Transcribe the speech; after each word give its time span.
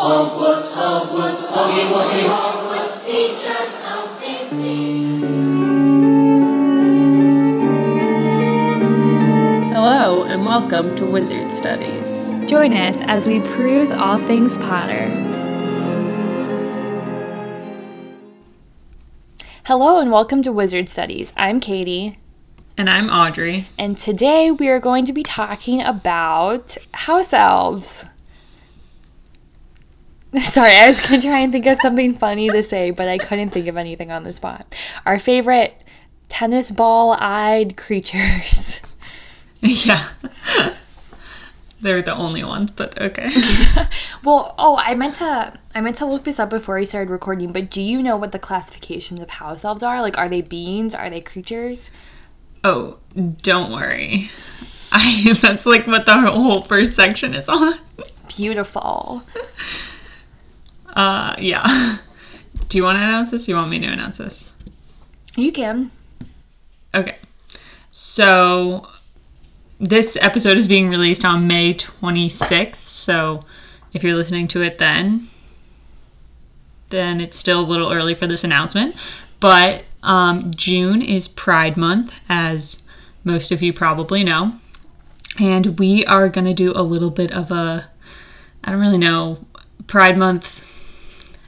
Hogwarts, 0.00 0.70
Hogwarts, 0.72 1.42
Hoggy 1.52 1.84
Woggy 1.92 2.24
Hogwarts, 2.24 3.04
teach 3.04 3.46
us 3.50 3.70
Hello, 9.72 10.24
and 10.24 10.44
welcome 10.44 10.94
to 10.96 11.06
Wizard 11.06 11.52
Studies. 11.52 12.32
Join 12.46 12.72
us 12.72 12.98
as 13.02 13.26
we 13.28 13.40
peruse 13.40 13.92
all 13.92 14.16
things 14.26 14.56
Potter. 14.56 15.08
Hello, 19.66 20.00
and 20.00 20.10
welcome 20.10 20.42
to 20.42 20.50
Wizard 20.52 20.88
Studies. 20.88 21.32
I'm 21.36 21.60
Katie, 21.60 22.18
And 22.76 22.88
I'm 22.88 23.08
Audrey. 23.10 23.68
and 23.78 23.96
today 23.96 24.50
we 24.50 24.68
are 24.68 24.80
going 24.80 25.04
to 25.04 25.12
be 25.12 25.22
talking 25.22 25.80
about 25.82 26.76
house 26.94 27.32
elves. 27.32 28.06
Sorry, 30.38 30.76
I 30.76 30.86
was 30.86 31.00
going 31.00 31.20
to 31.20 31.26
try 31.26 31.40
and 31.40 31.50
think 31.52 31.66
of 31.66 31.78
something 31.78 32.14
funny 32.14 32.48
to 32.50 32.62
say, 32.62 32.90
but 32.90 33.08
I 33.08 33.18
couldn't 33.18 33.50
think 33.50 33.66
of 33.66 33.76
anything 33.76 34.12
on 34.12 34.24
the 34.24 34.32
spot. 34.32 34.76
Our 35.04 35.18
favorite 35.18 35.74
tennis 36.28 36.70
ball 36.70 37.16
eyed 37.18 37.76
creatures. 37.76 38.80
yeah. 39.60 40.08
They're 41.80 42.02
the 42.02 42.14
only 42.14 42.44
ones, 42.44 42.70
but 42.70 43.00
okay. 43.00 43.30
Well, 44.22 44.54
oh, 44.58 44.76
I 44.76 44.94
meant 44.94 45.14
to 45.14 45.58
I 45.74 45.80
meant 45.80 45.96
to 45.96 46.06
look 46.06 46.24
this 46.24 46.38
up 46.38 46.50
before 46.50 46.74
we 46.74 46.84
started 46.84 47.10
recording, 47.10 47.52
but 47.52 47.70
do 47.70 47.80
you 47.80 48.02
know 48.02 48.18
what 48.18 48.32
the 48.32 48.38
classifications 48.38 49.20
of 49.20 49.30
house 49.30 49.64
elves 49.64 49.82
are? 49.82 50.02
Like 50.02 50.18
are 50.18 50.28
they 50.28 50.42
beings? 50.42 50.94
Are 50.94 51.08
they 51.08 51.22
creatures? 51.22 51.90
oh, 52.64 52.98
don't 53.42 53.72
worry. 53.72 54.28
I 54.92 55.34
that's 55.40 55.66
like 55.66 55.86
what 55.86 56.06
the 56.06 56.14
whole 56.14 56.62
first 56.62 56.94
section 56.94 57.34
is 57.34 57.48
on. 57.48 57.74
Beautiful. 58.28 59.22
Uh 60.94 61.34
yeah. 61.38 61.64
Do 62.68 62.78
you 62.78 62.84
want 62.84 62.98
to 62.98 63.04
announce 63.04 63.30
this? 63.30 63.46
Do 63.46 63.52
you 63.52 63.56
want 63.56 63.70
me 63.70 63.78
to 63.80 63.86
announce 63.86 64.18
this? 64.18 64.48
You 65.36 65.52
can. 65.52 65.90
Okay. 66.94 67.16
So 67.90 68.88
this 69.78 70.16
episode 70.20 70.56
is 70.56 70.68
being 70.68 70.88
released 70.88 71.24
on 71.24 71.46
May 71.46 71.74
26th. 71.74 72.86
So 72.86 73.44
if 73.92 74.04
you're 74.04 74.16
listening 74.16 74.46
to 74.48 74.62
it 74.62 74.78
then, 74.78 75.28
then 76.90 77.20
it's 77.20 77.36
still 77.36 77.60
a 77.60 77.62
little 77.62 77.92
early 77.92 78.14
for 78.14 78.26
this 78.26 78.44
announcement. 78.44 78.94
But 79.40 79.84
um, 80.02 80.52
June 80.54 81.02
is 81.02 81.28
Pride 81.28 81.76
Month, 81.76 82.14
as 82.28 82.82
most 83.24 83.50
of 83.50 83.62
you 83.62 83.72
probably 83.72 84.22
know. 84.22 84.52
And 85.38 85.78
we 85.78 86.04
are 86.06 86.28
going 86.28 86.44
to 86.46 86.54
do 86.54 86.72
a 86.74 86.82
little 86.82 87.10
bit 87.10 87.32
of 87.32 87.50
a, 87.50 87.88
I 88.62 88.70
don't 88.70 88.80
really 88.80 88.98
know, 88.98 89.46
Pride 89.86 90.18
Month 90.18 90.69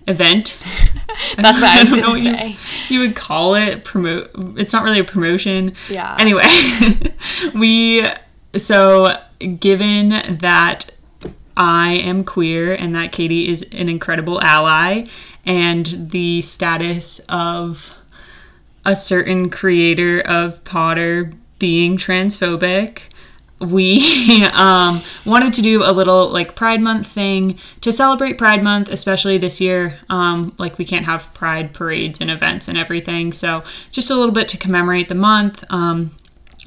event. 0.06 0.58
That's 1.36 1.60
what 1.60 1.70
I 1.70 1.80
was 1.80 1.90
don't 1.90 2.00
gonna 2.00 2.18
say. 2.18 2.48
You, 2.48 2.56
you 2.88 3.00
would 3.00 3.16
call 3.16 3.54
it 3.54 3.84
promote. 3.84 4.30
It's 4.58 4.72
not 4.72 4.84
really 4.84 4.98
a 4.98 5.04
promotion. 5.04 5.74
Yeah. 5.88 6.16
Anyway, 6.18 6.48
we 7.54 8.06
so 8.56 9.16
given 9.60 10.38
that 10.38 10.90
I 11.56 11.92
am 11.92 12.24
queer 12.24 12.74
and 12.74 12.94
that 12.94 13.12
Katie 13.12 13.48
is 13.48 13.62
an 13.72 13.88
incredible 13.88 14.40
ally, 14.42 15.06
and 15.44 15.86
the 16.10 16.40
status 16.40 17.20
of 17.28 17.90
a 18.84 18.96
certain 18.96 19.50
creator 19.50 20.20
of 20.20 20.62
Potter 20.64 21.32
being 21.58 21.96
transphobic, 21.96 23.02
we 23.62 24.44
um, 24.54 25.00
wanted 25.24 25.52
to 25.54 25.62
do 25.62 25.84
a 25.84 25.92
little 25.92 26.28
like 26.28 26.54
Pride 26.54 26.80
Month 26.80 27.06
thing 27.06 27.58
to 27.80 27.92
celebrate 27.92 28.38
Pride 28.38 28.62
Month, 28.62 28.88
especially 28.88 29.38
this 29.38 29.60
year. 29.60 29.96
Um, 30.08 30.54
like 30.58 30.78
we 30.78 30.84
can't 30.84 31.06
have 31.06 31.32
Pride 31.34 31.72
parades 31.72 32.20
and 32.20 32.30
events 32.30 32.68
and 32.68 32.76
everything, 32.76 33.32
so 33.32 33.62
just 33.90 34.10
a 34.10 34.14
little 34.14 34.34
bit 34.34 34.48
to 34.48 34.58
commemorate 34.58 35.08
the 35.08 35.14
month. 35.14 35.64
Um, 35.70 36.16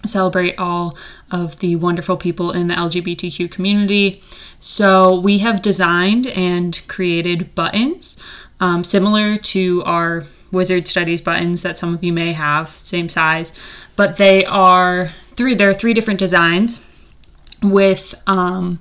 celebrate 0.06 0.58
all 0.60 0.98
of 1.32 1.60
the 1.60 1.76
wonderful 1.76 2.16
people 2.16 2.52
in 2.52 2.68
the 2.68 2.76
LGBTQ 2.76 3.50
community. 3.50 4.22
So, 4.60 5.20
we 5.20 5.40
have 5.40 5.62
designed 5.62 6.28
and 6.28 6.82
created 6.88 7.56
buttons 7.56 8.24
um, 8.60 8.84
similar 8.84 9.38
to 9.38 9.84
our 9.84 10.26
Wizard 10.52 10.88
Studies 10.88 11.22
buttons 11.22 11.62
that 11.64 11.76
some 11.76 11.94
of 11.94 12.04
you 12.04 12.14
may 12.14 12.34
have, 12.34 12.70
same 12.70 13.10
size, 13.10 13.52
but 13.96 14.18
they 14.18 14.46
are 14.46 15.08
three, 15.36 15.54
there 15.54 15.70
are 15.70 15.74
three 15.74 15.94
different 15.94 16.20
designs 16.20 16.90
with 17.62 18.16
um, 18.28 18.80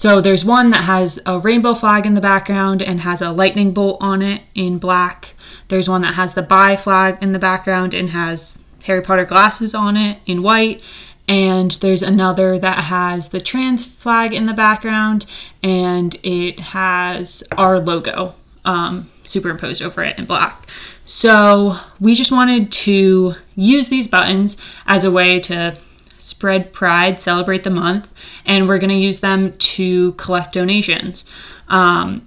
so 0.00 0.22
there's 0.22 0.46
one 0.46 0.70
that 0.70 0.84
has 0.84 1.20
a 1.26 1.38
rainbow 1.38 1.74
flag 1.74 2.06
in 2.06 2.14
the 2.14 2.22
background 2.22 2.80
and 2.80 3.02
has 3.02 3.20
a 3.20 3.32
lightning 3.32 3.72
bolt 3.72 3.98
on 4.00 4.22
it 4.22 4.40
in 4.54 4.78
black. 4.78 5.34
There's 5.68 5.90
one 5.90 6.00
that 6.00 6.14
has 6.14 6.32
the 6.32 6.40
bi 6.40 6.76
flag 6.76 7.18
in 7.20 7.32
the 7.32 7.38
background 7.38 7.92
and 7.92 8.08
has 8.08 8.64
Harry 8.84 9.02
Potter 9.02 9.26
glasses 9.26 9.74
on 9.74 9.98
it 9.98 10.18
in 10.24 10.42
white. 10.42 10.82
And 11.28 11.72
there's 11.72 12.00
another 12.00 12.58
that 12.58 12.84
has 12.84 13.28
the 13.28 13.42
trans 13.42 13.84
flag 13.84 14.32
in 14.32 14.46
the 14.46 14.54
background 14.54 15.26
and 15.62 16.16
it 16.22 16.58
has 16.60 17.44
our 17.58 17.78
logo 17.78 18.34
um, 18.64 19.10
superimposed 19.24 19.82
over 19.82 20.02
it 20.02 20.18
in 20.18 20.24
black. 20.24 20.66
So 21.04 21.76
we 22.00 22.14
just 22.14 22.32
wanted 22.32 22.72
to 22.72 23.34
use 23.54 23.88
these 23.88 24.08
buttons 24.08 24.56
as 24.86 25.04
a 25.04 25.10
way 25.10 25.40
to 25.40 25.76
spread 26.20 26.72
pride, 26.72 27.20
celebrate 27.20 27.64
the 27.64 27.70
month, 27.70 28.12
and 28.44 28.68
we're 28.68 28.78
going 28.78 28.90
to 28.90 28.96
use 28.96 29.20
them 29.20 29.56
to 29.58 30.12
collect 30.12 30.52
donations. 30.52 31.30
Um, 31.68 32.26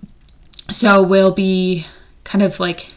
so 0.69 1.03
we'll 1.03 1.33
be 1.33 1.85
kind 2.23 2.41
of 2.41 2.59
like 2.59 2.91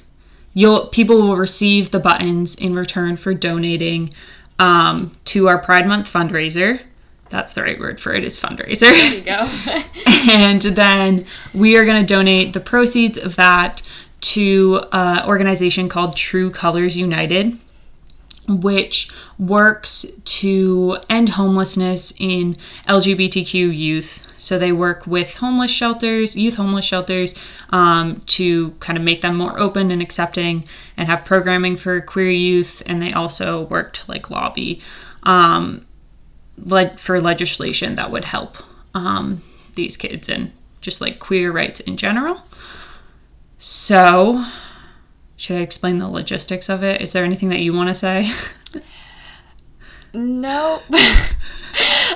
you'll 0.55 0.87
people 0.89 1.17
will 1.17 1.37
receive 1.37 1.91
the 1.91 2.01
buttons 2.01 2.55
in 2.55 2.75
return 2.75 3.17
for 3.17 3.35
donating 3.35 4.13
um, 4.59 5.17
to 5.27 5.49
our 5.49 5.59
Pride 5.59 5.87
Month 5.87 6.13
fundraiser. 6.13 6.83
That's 7.29 7.53
the 7.53 7.63
right 7.63 7.79
word 7.79 8.01
for 8.01 8.15
it 8.15 8.25
is 8.25 8.39
fundraiser. 8.39 8.81
There 8.81 9.15
you 9.15 9.21
go. 9.21 9.51
and 10.33 10.63
then 10.63 11.27
we 11.53 11.77
are 11.77 11.85
going 11.85 12.05
to 12.05 12.07
donate 12.07 12.53
the 12.53 12.61
proceeds 12.61 13.19
of 13.19 13.37
that 13.37 13.83
to 14.21 14.83
an 14.93 15.27
organization 15.29 15.89
called 15.89 16.17
True 16.17 16.51
Colors 16.51 16.97
United, 16.97 17.59
which 18.49 19.11
works 19.39 20.07
to 20.25 20.99
end 21.09 21.31
homelessness 21.31 22.13
in 22.19 22.57
LGBTQ 22.89 23.77
youth. 23.77 24.23
So 24.37 24.59
they 24.59 24.73
work 24.73 25.07
with 25.07 25.37
homeless 25.37 25.71
shelters, 25.71 26.37
youth 26.37 26.57
homeless 26.57 26.85
shelters, 26.85 27.35
um, 27.71 28.21
to 28.27 28.73
kind 28.81 28.99
of 28.99 29.05
make 29.05 29.23
them 29.23 29.37
more 29.37 29.59
open 29.59 29.91
and 29.91 30.03
accepting, 30.03 30.65
and 30.97 31.09
have 31.09 31.25
programming 31.25 31.77
for 31.77 32.01
queer 32.01 32.31
youth. 32.31 32.83
And 32.87 33.03
they 33.03 33.13
also 33.13 33.63
work 33.63 33.93
to 33.95 34.11
like 34.11 34.31
lobby, 34.31 34.81
um, 35.23 35.87
like 36.59 36.99
for 36.99 37.21
legislation 37.21 37.97
that 37.97 38.11
would 38.11 38.25
help 38.25 38.59
um, 38.95 39.43
these 39.75 39.97
kids 39.97 40.29
and 40.29 40.53
just 40.81 41.01
like 41.01 41.19
queer 41.19 41.51
rights 41.51 41.81
in 41.81 41.97
general. 41.97 42.43
So, 43.59 44.45
should 45.37 45.57
I 45.57 45.61
explain 45.61 45.99
the 45.99 46.09
logistics 46.09 46.69
of 46.69 46.83
it? 46.83 47.01
Is 47.01 47.13
there 47.13 47.25
anything 47.25 47.49
that 47.51 47.61
you 47.61 47.73
want 47.75 47.89
to 47.89 47.95
say? 47.95 48.31
no. 50.15 50.81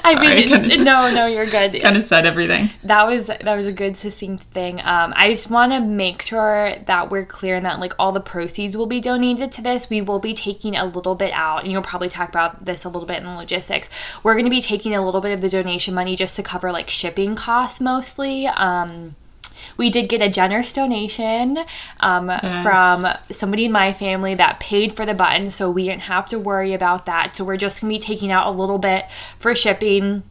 I 0.03 0.19
mean, 0.19 0.49
kinda- 0.49 0.79
no, 0.79 1.13
no, 1.13 1.27
you're 1.27 1.45
good. 1.45 1.79
kind 1.83 1.97
of 1.97 2.03
said 2.03 2.25
everything. 2.25 2.71
that 2.83 3.07
was 3.07 3.27
that 3.27 3.55
was 3.55 3.67
a 3.67 3.73
good 3.73 3.95
succinct 3.95 4.45
thing 4.45 4.81
um, 4.81 5.13
i 5.17 5.29
just 5.29 5.51
want 5.51 5.71
to 5.73 5.81
make 5.81 6.23
sure 6.23 6.77
that 6.87 7.11
we're 7.11 7.27
clear 7.27 7.57
and 7.57 7.67
that 7.67 7.79
like 7.79 7.93
all 7.99 8.11
the 8.11 8.21
proceeds 8.21 8.75
will 8.75 8.87
be 8.87 9.01
donated 9.01 9.53
to 9.53 9.61
this 9.63 9.91
we 9.91 10.01
will 10.01 10.19
be 10.19 10.33
taking 10.33 10.75
a 10.77 10.87
little 10.87 11.15
bit 11.15 11.31
out 11.35 11.63
and 11.63 11.71
you'll 11.71 11.83
probably 11.83 12.09
talk 12.09 12.31
about 12.31 12.65
this 12.65 12.85
a 12.87 12.89
little 12.89 13.07
bit 13.07 13.19
in 13.19 13.25
the 13.25 13.35
logistics 13.35 13.91
we're 14.23 14.33
going 14.33 14.47
to 14.47 14.51
be 14.51 14.63
taking 14.63 14.95
a 14.95 15.05
little 15.05 15.21
bit 15.21 15.33
of 15.33 15.43
the 15.43 15.51
donation 15.51 15.93
money 15.95 16.17
just 16.17 16.35
to 16.37 16.43
cover 16.43 16.73
like 16.73 16.89
shipping 16.89 17.35
costs 17.37 17.81
mostly 17.83 18.47
um, 18.47 19.15
we 19.77 19.91
did 19.91 20.09
get 20.09 20.23
a 20.23 20.29
generous 20.29 20.73
donation 20.73 21.59
um, 22.01 22.31
from 22.63 23.07
somebody 23.31 23.65
in 23.65 23.73
my 23.73 23.93
family 23.93 24.35
that 24.35 24.61
paid 24.61 24.93
for 24.93 25.07
the 25.07 25.15
button, 25.15 25.51
so 25.51 25.71
we 25.71 25.85
didn't 25.85 26.03
have 26.03 26.29
to 26.31 26.39
worry 26.39 26.73
about 26.73 27.07
that. 27.07 27.35
So 27.35 27.45
we're 27.45 27.57
just 27.57 27.81
gonna 27.81 27.93
be 27.93 27.99
taking 27.99 28.31
out 28.31 28.47
a 28.47 28.51
little 28.51 28.79
bit 28.79 29.07
for 29.39 29.55
shipping. 29.55 30.23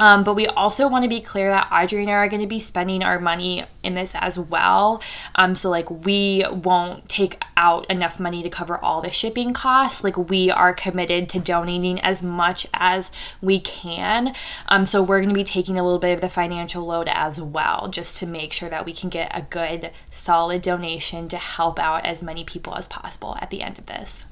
Um, 0.00 0.24
but 0.24 0.34
we 0.34 0.46
also 0.46 0.88
want 0.88 1.04
to 1.04 1.08
be 1.10 1.20
clear 1.20 1.50
that 1.50 1.68
Audrey 1.70 2.00
and 2.00 2.10
I 2.10 2.14
are 2.14 2.28
going 2.28 2.40
to 2.40 2.48
be 2.48 2.58
spending 2.58 3.04
our 3.04 3.20
money 3.20 3.64
in 3.82 3.94
this 3.94 4.14
as 4.14 4.38
well. 4.38 5.02
Um, 5.34 5.54
so, 5.54 5.68
like, 5.68 5.90
we 5.90 6.42
won't 6.50 7.06
take 7.08 7.40
out 7.56 7.88
enough 7.90 8.18
money 8.18 8.42
to 8.42 8.48
cover 8.48 8.78
all 8.78 9.02
the 9.02 9.10
shipping 9.10 9.52
costs. 9.52 10.02
Like, 10.02 10.16
we 10.16 10.50
are 10.50 10.72
committed 10.72 11.28
to 11.28 11.38
donating 11.38 12.00
as 12.00 12.22
much 12.22 12.66
as 12.72 13.12
we 13.42 13.60
can. 13.60 14.34
Um, 14.68 14.86
so, 14.86 15.02
we're 15.02 15.18
going 15.18 15.28
to 15.28 15.34
be 15.34 15.44
taking 15.44 15.78
a 15.78 15.84
little 15.84 15.98
bit 15.98 16.14
of 16.14 16.22
the 16.22 16.30
financial 16.30 16.86
load 16.86 17.08
as 17.08 17.40
well, 17.40 17.88
just 17.88 18.16
to 18.20 18.26
make 18.26 18.54
sure 18.54 18.70
that 18.70 18.86
we 18.86 18.94
can 18.94 19.10
get 19.10 19.30
a 19.34 19.42
good, 19.42 19.90
solid 20.10 20.62
donation 20.62 21.28
to 21.28 21.36
help 21.36 21.78
out 21.78 22.06
as 22.06 22.22
many 22.22 22.42
people 22.42 22.74
as 22.74 22.88
possible 22.88 23.36
at 23.42 23.50
the 23.50 23.60
end 23.60 23.78
of 23.78 23.84
this. 23.84 24.26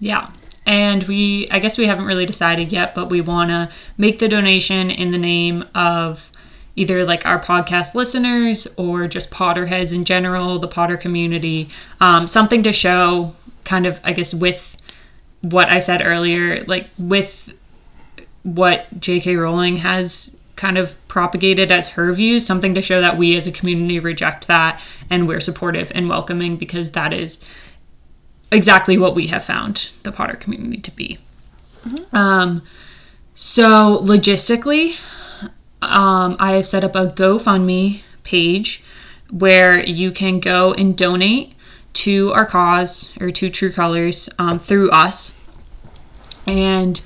Yeah. 0.00 0.30
And 0.66 1.04
we, 1.04 1.48
I 1.50 1.58
guess 1.58 1.78
we 1.78 1.86
haven't 1.86 2.04
really 2.04 2.26
decided 2.26 2.72
yet, 2.72 2.94
but 2.94 3.08
we 3.08 3.20
want 3.20 3.50
to 3.50 3.70
make 3.96 4.18
the 4.18 4.28
donation 4.28 4.90
in 4.90 5.10
the 5.10 5.18
name 5.18 5.64
of 5.74 6.30
either 6.76 7.04
like 7.04 7.26
our 7.26 7.40
podcast 7.40 7.94
listeners 7.94 8.66
or 8.76 9.08
just 9.08 9.30
Potterheads 9.30 9.94
in 9.94 10.04
general, 10.04 10.58
the 10.58 10.68
Potter 10.68 10.96
community, 10.96 11.68
um, 12.00 12.26
something 12.26 12.62
to 12.62 12.72
show 12.72 13.34
kind 13.64 13.86
of, 13.86 14.00
I 14.04 14.12
guess, 14.12 14.32
with 14.32 14.76
what 15.40 15.70
I 15.70 15.78
said 15.78 16.02
earlier, 16.04 16.64
like 16.64 16.88
with 16.98 17.52
what 18.42 19.00
J.K. 19.00 19.36
Rowling 19.36 19.78
has 19.78 20.36
kind 20.56 20.76
of 20.76 20.96
propagated 21.08 21.70
as 21.72 21.90
her 21.90 22.12
views, 22.12 22.46
something 22.46 22.74
to 22.74 22.82
show 22.82 23.00
that 23.00 23.16
we 23.16 23.36
as 23.36 23.46
a 23.46 23.52
community 23.52 23.98
reject 23.98 24.46
that 24.46 24.82
and 25.08 25.26
we're 25.26 25.40
supportive 25.40 25.90
and 25.94 26.08
welcoming 26.08 26.56
because 26.56 26.92
that 26.92 27.12
is 27.12 27.40
exactly 28.52 28.98
what 28.98 29.14
we 29.14 29.28
have 29.28 29.44
found 29.44 29.90
the 30.02 30.12
Potter 30.12 30.36
community 30.36 30.80
to 30.80 30.90
be. 30.90 31.18
Um, 32.12 32.62
so 33.34 33.98
logistically, 34.02 35.00
um, 35.82 36.36
I 36.38 36.52
have 36.52 36.66
set 36.66 36.84
up 36.84 36.94
a 36.94 37.06
GoFundMe 37.06 38.02
page 38.22 38.84
where 39.30 39.82
you 39.84 40.10
can 40.10 40.40
go 40.40 40.74
and 40.74 40.96
donate 40.96 41.54
to 41.92 42.32
our 42.32 42.46
cause 42.46 43.16
or 43.20 43.30
to 43.30 43.50
True 43.50 43.72
Colors 43.72 44.28
um, 44.38 44.58
through 44.58 44.90
us. 44.90 45.38
And 46.46 47.00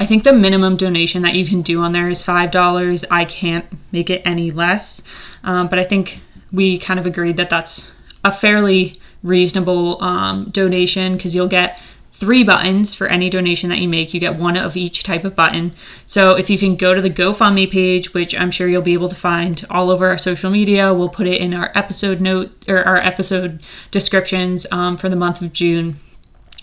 I 0.00 0.06
think 0.06 0.24
the 0.24 0.32
minimum 0.32 0.76
donation 0.76 1.22
that 1.22 1.34
you 1.34 1.46
can 1.46 1.62
do 1.62 1.80
on 1.80 1.92
there 1.92 2.08
is 2.08 2.22
$5. 2.22 3.04
I 3.10 3.24
can't 3.24 3.66
make 3.92 4.10
it 4.10 4.22
any 4.24 4.50
less. 4.50 5.02
Um, 5.44 5.68
but 5.68 5.78
I 5.78 5.84
think 5.84 6.20
we 6.52 6.78
kind 6.78 6.98
of 6.98 7.06
agreed 7.06 7.36
that 7.36 7.50
that's 7.50 7.92
a 8.24 8.32
fairly 8.32 9.00
reasonable 9.26 10.02
um, 10.02 10.50
donation 10.50 11.16
because 11.16 11.34
you'll 11.34 11.48
get 11.48 11.78
three 12.16 12.42
buttons 12.42 12.94
for 12.94 13.06
any 13.08 13.28
donation 13.28 13.68
that 13.68 13.78
you 13.78 13.88
make. 13.88 14.14
You 14.14 14.20
get 14.20 14.36
one 14.36 14.56
of 14.56 14.74
each 14.74 15.02
type 15.02 15.22
of 15.24 15.36
button. 15.36 15.74
So 16.06 16.34
if 16.34 16.48
you 16.48 16.56
can 16.56 16.74
go 16.74 16.94
to 16.94 17.02
the 17.02 17.10
GoFundMe 17.10 17.70
page, 17.70 18.14
which 18.14 18.34
I'm 18.38 18.50
sure 18.50 18.68
you'll 18.68 18.80
be 18.80 18.94
able 18.94 19.10
to 19.10 19.16
find 19.16 19.62
all 19.68 19.90
over 19.90 20.08
our 20.08 20.16
social 20.16 20.50
media, 20.50 20.94
we'll 20.94 21.10
put 21.10 21.26
it 21.26 21.40
in 21.40 21.52
our 21.52 21.70
episode 21.74 22.22
note 22.22 22.50
or 22.66 22.82
our 22.84 22.96
episode 22.96 23.60
descriptions 23.90 24.66
um, 24.72 24.96
for 24.96 25.10
the 25.10 25.16
month 25.16 25.42
of 25.42 25.52
June. 25.52 26.00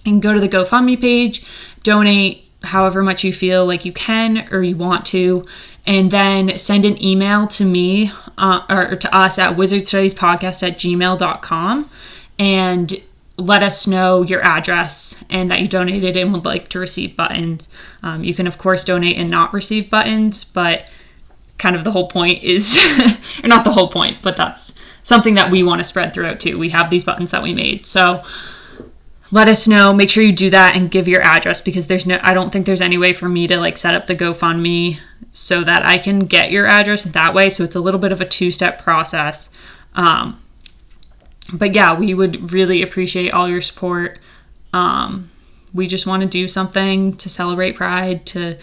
And 0.05 0.23
go 0.23 0.33
to 0.33 0.39
the 0.39 0.49
GoFundMe 0.49 0.99
page, 0.99 1.45
donate 1.83 2.49
however 2.63 3.03
much 3.03 3.23
you 3.23 3.31
feel 3.31 3.65
like 3.65 3.85
you 3.85 3.93
can 3.93 4.47
or 4.51 4.63
you 4.63 4.75
want 4.75 5.05
to, 5.07 5.45
and 5.85 6.09
then 6.09 6.57
send 6.57 6.83
an 6.83 7.01
email 7.01 7.45
to 7.47 7.65
me 7.65 8.11
uh, 8.39 8.65
or 8.69 8.95
to 8.95 9.15
us 9.15 9.37
at 9.37 9.55
wizardstudiespodcast 9.55 10.67
at 10.67 10.77
gmail.com 10.79 11.89
and 12.43 13.01
let 13.37 13.63
us 13.63 13.87
know 13.87 14.21
your 14.21 14.41
address 14.43 15.23
and 15.29 15.49
that 15.49 15.61
you 15.61 15.67
donated 15.69 16.17
and 16.17 16.33
would 16.33 16.43
like 16.43 16.67
to 16.67 16.77
receive 16.77 17.15
buttons. 17.15 17.69
Um, 18.03 18.21
you 18.25 18.33
can, 18.33 18.47
of 18.47 18.57
course, 18.57 18.83
donate 18.83 19.17
and 19.17 19.31
not 19.31 19.53
receive 19.53 19.89
buttons, 19.89 20.43
but 20.43 20.89
kind 21.57 21.73
of 21.73 21.85
the 21.85 21.91
whole 21.91 22.09
point 22.09 22.43
is, 22.43 22.77
or 23.41 23.47
not 23.47 23.63
the 23.63 23.71
whole 23.71 23.87
point, 23.87 24.17
but 24.21 24.35
that's 24.35 24.77
something 25.03 25.35
that 25.35 25.51
we 25.51 25.63
want 25.63 25.79
to 25.79 25.85
spread 25.85 26.13
throughout 26.13 26.41
too. 26.41 26.59
We 26.59 26.69
have 26.69 26.89
these 26.89 27.05
buttons 27.05 27.31
that 27.31 27.41
we 27.41 27.53
made. 27.53 27.85
So 27.85 28.23
let 29.31 29.47
us 29.47 29.69
know. 29.69 29.93
Make 29.93 30.09
sure 30.09 30.21
you 30.21 30.33
do 30.33 30.49
that 30.49 30.75
and 30.75 30.91
give 30.91 31.07
your 31.07 31.21
address 31.21 31.61
because 31.61 31.87
there's 31.87 32.05
no, 32.05 32.19
I 32.21 32.33
don't 32.33 32.51
think 32.51 32.65
there's 32.65 32.81
any 32.81 32.97
way 32.97 33.13
for 33.13 33.29
me 33.29 33.47
to 33.47 33.57
like 33.57 33.77
set 33.77 33.95
up 33.95 34.05
the 34.05 34.17
GoFundMe 34.17 34.99
so 35.31 35.63
that 35.63 35.85
I 35.85 35.97
can 35.97 36.19
get 36.25 36.51
your 36.51 36.67
address 36.67 37.05
that 37.05 37.33
way. 37.33 37.49
So 37.49 37.63
it's 37.63 37.77
a 37.77 37.79
little 37.79 38.01
bit 38.01 38.11
of 38.11 38.19
a 38.19 38.25
two 38.25 38.51
step 38.51 38.83
process. 38.83 39.49
Um, 39.95 40.42
but 41.51 41.73
yeah, 41.73 41.97
we 41.97 42.13
would 42.13 42.51
really 42.51 42.81
appreciate 42.81 43.31
all 43.31 43.49
your 43.49 43.61
support. 43.61 44.19
Um, 44.71 45.31
we 45.73 45.87
just 45.87 46.07
want 46.07 46.21
to 46.21 46.27
do 46.27 46.47
something 46.47 47.17
to 47.17 47.29
celebrate 47.29 47.75
Pride, 47.75 48.25
to 48.27 48.57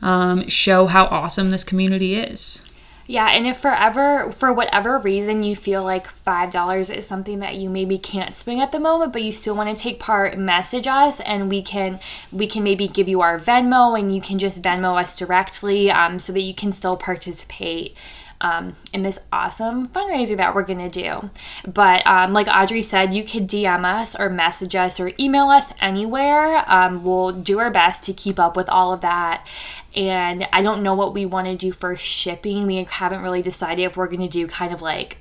um, 0.00 0.48
show 0.48 0.86
how 0.86 1.06
awesome 1.06 1.50
this 1.50 1.64
community 1.64 2.14
is. 2.14 2.64
Yeah, 3.06 3.28
and 3.30 3.46
if 3.46 3.58
forever, 3.58 4.30
for 4.32 4.52
whatever 4.52 4.96
reason, 4.96 5.42
you 5.42 5.56
feel 5.56 5.82
like 5.82 6.06
$5 6.06 6.96
is 6.96 7.06
something 7.06 7.40
that 7.40 7.56
you 7.56 7.68
maybe 7.68 7.98
can't 7.98 8.34
swing 8.34 8.60
at 8.60 8.70
the 8.70 8.78
moment, 8.78 9.12
but 9.12 9.22
you 9.22 9.32
still 9.32 9.56
want 9.56 9.76
to 9.76 9.80
take 9.80 9.98
part, 9.98 10.38
message 10.38 10.86
us 10.86 11.20
and 11.20 11.50
we 11.50 11.62
can 11.62 11.98
we 12.30 12.46
can 12.46 12.62
maybe 12.62 12.86
give 12.86 13.08
you 13.08 13.20
our 13.20 13.38
Venmo 13.38 13.98
and 13.98 14.14
you 14.14 14.22
can 14.22 14.38
just 14.38 14.62
Venmo 14.62 14.98
us 14.98 15.16
directly 15.16 15.90
um, 15.90 16.18
so 16.18 16.32
that 16.32 16.40
you 16.42 16.54
can 16.54 16.70
still 16.70 16.96
participate 16.96 17.96
um, 18.42 18.74
in 18.92 19.02
this 19.02 19.20
awesome 19.32 19.88
fundraiser 19.88 20.36
that 20.36 20.54
we're 20.54 20.64
gonna 20.64 20.90
do. 20.90 21.30
But 21.66 22.06
um, 22.06 22.32
like 22.32 22.48
Audrey 22.48 22.82
said, 22.82 23.14
you 23.14 23.22
could 23.22 23.48
DM 23.48 23.84
us 23.84 24.14
or 24.18 24.28
message 24.28 24.76
us 24.76 25.00
or 25.00 25.12
email 25.18 25.48
us 25.48 25.72
anywhere. 25.80 26.64
Um, 26.70 27.04
we'll 27.04 27.32
do 27.32 27.58
our 27.60 27.70
best 27.70 28.04
to 28.06 28.12
keep 28.12 28.38
up 28.38 28.56
with 28.56 28.68
all 28.68 28.92
of 28.92 29.00
that. 29.00 29.50
And 29.94 30.46
I 30.52 30.60
don't 30.60 30.82
know 30.82 30.94
what 30.94 31.14
we 31.14 31.24
want 31.24 31.48
to 31.48 31.56
do 31.56 31.72
for 31.72 31.96
shipping. 31.96 32.66
We 32.66 32.84
haven't 32.84 33.22
really 33.22 33.42
decided 33.42 33.84
if 33.84 33.96
we're 33.96 34.08
gonna 34.08 34.28
do 34.28 34.46
kind 34.46 34.74
of 34.74 34.82
like 34.82 35.18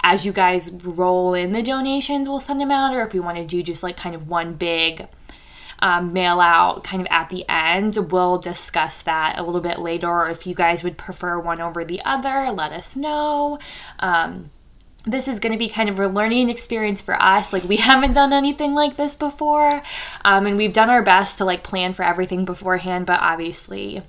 as 0.00 0.24
you 0.24 0.32
guys 0.32 0.70
roll 0.84 1.34
in 1.34 1.52
the 1.52 1.62
donations, 1.62 2.28
we'll 2.28 2.38
send 2.38 2.60
them 2.60 2.70
out, 2.70 2.94
or 2.94 3.02
if 3.02 3.12
we 3.12 3.18
want 3.18 3.36
to 3.36 3.44
do 3.44 3.64
just 3.64 3.82
like 3.82 3.96
kind 3.96 4.14
of 4.14 4.28
one 4.28 4.54
big 4.54 5.08
um, 5.80 6.12
mail 6.12 6.40
out 6.40 6.84
kind 6.84 7.00
of 7.00 7.08
at 7.10 7.28
the 7.28 7.44
end. 7.48 7.96
We'll 8.10 8.38
discuss 8.38 9.02
that 9.02 9.38
a 9.38 9.42
little 9.42 9.60
bit 9.60 9.78
later, 9.78 10.08
or 10.08 10.30
if 10.30 10.46
you 10.46 10.54
guys 10.54 10.82
would 10.82 10.98
prefer 10.98 11.38
one 11.38 11.60
over 11.60 11.84
the 11.84 12.00
other, 12.04 12.50
let 12.50 12.72
us 12.72 12.96
know. 12.96 13.58
Um, 13.98 14.50
this 15.04 15.28
is 15.28 15.40
going 15.40 15.52
to 15.52 15.58
be 15.58 15.68
kind 15.68 15.88
of 15.88 15.98
a 15.98 16.08
learning 16.08 16.50
experience 16.50 17.00
for 17.00 17.14
us. 17.20 17.52
Like, 17.52 17.64
we 17.64 17.76
haven't 17.78 18.12
done 18.12 18.32
anything 18.32 18.74
like 18.74 18.96
this 18.96 19.16
before. 19.16 19.82
Um, 20.24 20.46
and 20.46 20.56
we've 20.56 20.72
done 20.72 20.90
our 20.90 21.02
best 21.02 21.38
to 21.38 21.44
like 21.44 21.62
plan 21.62 21.92
for 21.92 22.04
everything 22.04 22.44
beforehand, 22.44 23.06
but 23.06 23.20
obviously, 23.20 24.02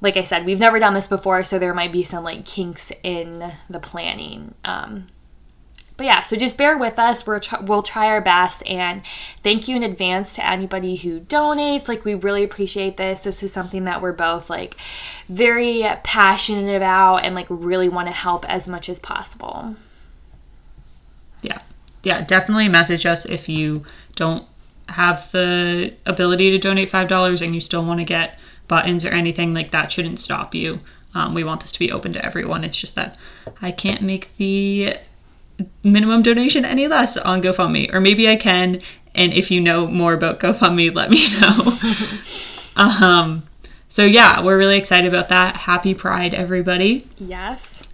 like 0.00 0.16
I 0.16 0.22
said, 0.22 0.44
we've 0.44 0.60
never 0.60 0.78
done 0.78 0.94
this 0.94 1.08
before, 1.08 1.42
so 1.42 1.58
there 1.58 1.74
might 1.74 1.92
be 1.92 2.02
some 2.02 2.24
like 2.24 2.44
kinks 2.44 2.92
in 3.02 3.52
the 3.70 3.80
planning. 3.80 4.54
Um, 4.64 5.06
but 5.96 6.06
yeah, 6.06 6.20
so 6.20 6.36
just 6.36 6.58
bear 6.58 6.76
with 6.76 6.98
us. 6.98 7.26
We're 7.26 7.38
tr- 7.38 7.62
we'll 7.62 7.82
try 7.82 8.06
our 8.06 8.20
best, 8.20 8.66
and 8.66 9.04
thank 9.42 9.68
you 9.68 9.76
in 9.76 9.82
advance 9.82 10.34
to 10.36 10.46
anybody 10.46 10.96
who 10.96 11.20
donates. 11.20 11.88
Like, 11.88 12.04
we 12.04 12.14
really 12.14 12.42
appreciate 12.42 12.96
this. 12.96 13.24
This 13.24 13.42
is 13.42 13.52
something 13.52 13.84
that 13.84 14.02
we're 14.02 14.12
both 14.12 14.50
like 14.50 14.76
very 15.28 15.84
passionate 16.02 16.74
about, 16.74 17.18
and 17.18 17.34
like 17.34 17.46
really 17.48 17.88
want 17.88 18.08
to 18.08 18.14
help 18.14 18.48
as 18.48 18.66
much 18.66 18.88
as 18.88 18.98
possible. 18.98 19.76
Yeah. 21.42 21.60
Yeah, 22.02 22.22
definitely 22.22 22.68
message 22.68 23.06
us 23.06 23.24
if 23.24 23.48
you 23.48 23.84
don't 24.16 24.46
have 24.88 25.30
the 25.32 25.94
ability 26.04 26.50
to 26.50 26.58
donate 26.58 26.90
$5 26.90 27.42
and 27.42 27.54
you 27.54 27.60
still 27.60 27.84
want 27.84 28.00
to 28.00 28.04
get 28.04 28.38
buttons 28.68 29.04
or 29.04 29.08
anything 29.08 29.54
like 29.54 29.70
that 29.70 29.90
shouldn't 29.90 30.20
stop 30.20 30.54
you. 30.54 30.80
Um, 31.14 31.32
we 31.32 31.44
want 31.44 31.62
this 31.62 31.72
to 31.72 31.78
be 31.78 31.92
open 31.92 32.12
to 32.12 32.24
everyone. 32.24 32.64
It's 32.64 32.76
just 32.76 32.94
that 32.96 33.16
I 33.62 33.70
can't 33.70 34.02
make 34.02 34.36
the 34.36 34.96
minimum 35.82 36.22
donation 36.22 36.64
any 36.64 36.88
less 36.88 37.16
on 37.16 37.42
GoFundMe, 37.42 37.92
or 37.92 38.00
maybe 38.00 38.28
I 38.28 38.36
can. 38.36 38.80
And 39.14 39.32
if 39.32 39.50
you 39.50 39.60
know 39.60 39.86
more 39.86 40.12
about 40.12 40.40
GoFundMe, 40.40 40.94
let 40.94 41.10
me 41.10 41.26
know. 41.40 43.02
um, 43.06 43.44
so 43.88 44.04
yeah, 44.04 44.42
we're 44.42 44.58
really 44.58 44.76
excited 44.76 45.06
about 45.06 45.28
that. 45.28 45.56
Happy 45.56 45.94
Pride, 45.94 46.34
everybody! 46.34 47.06
Yes. 47.18 47.92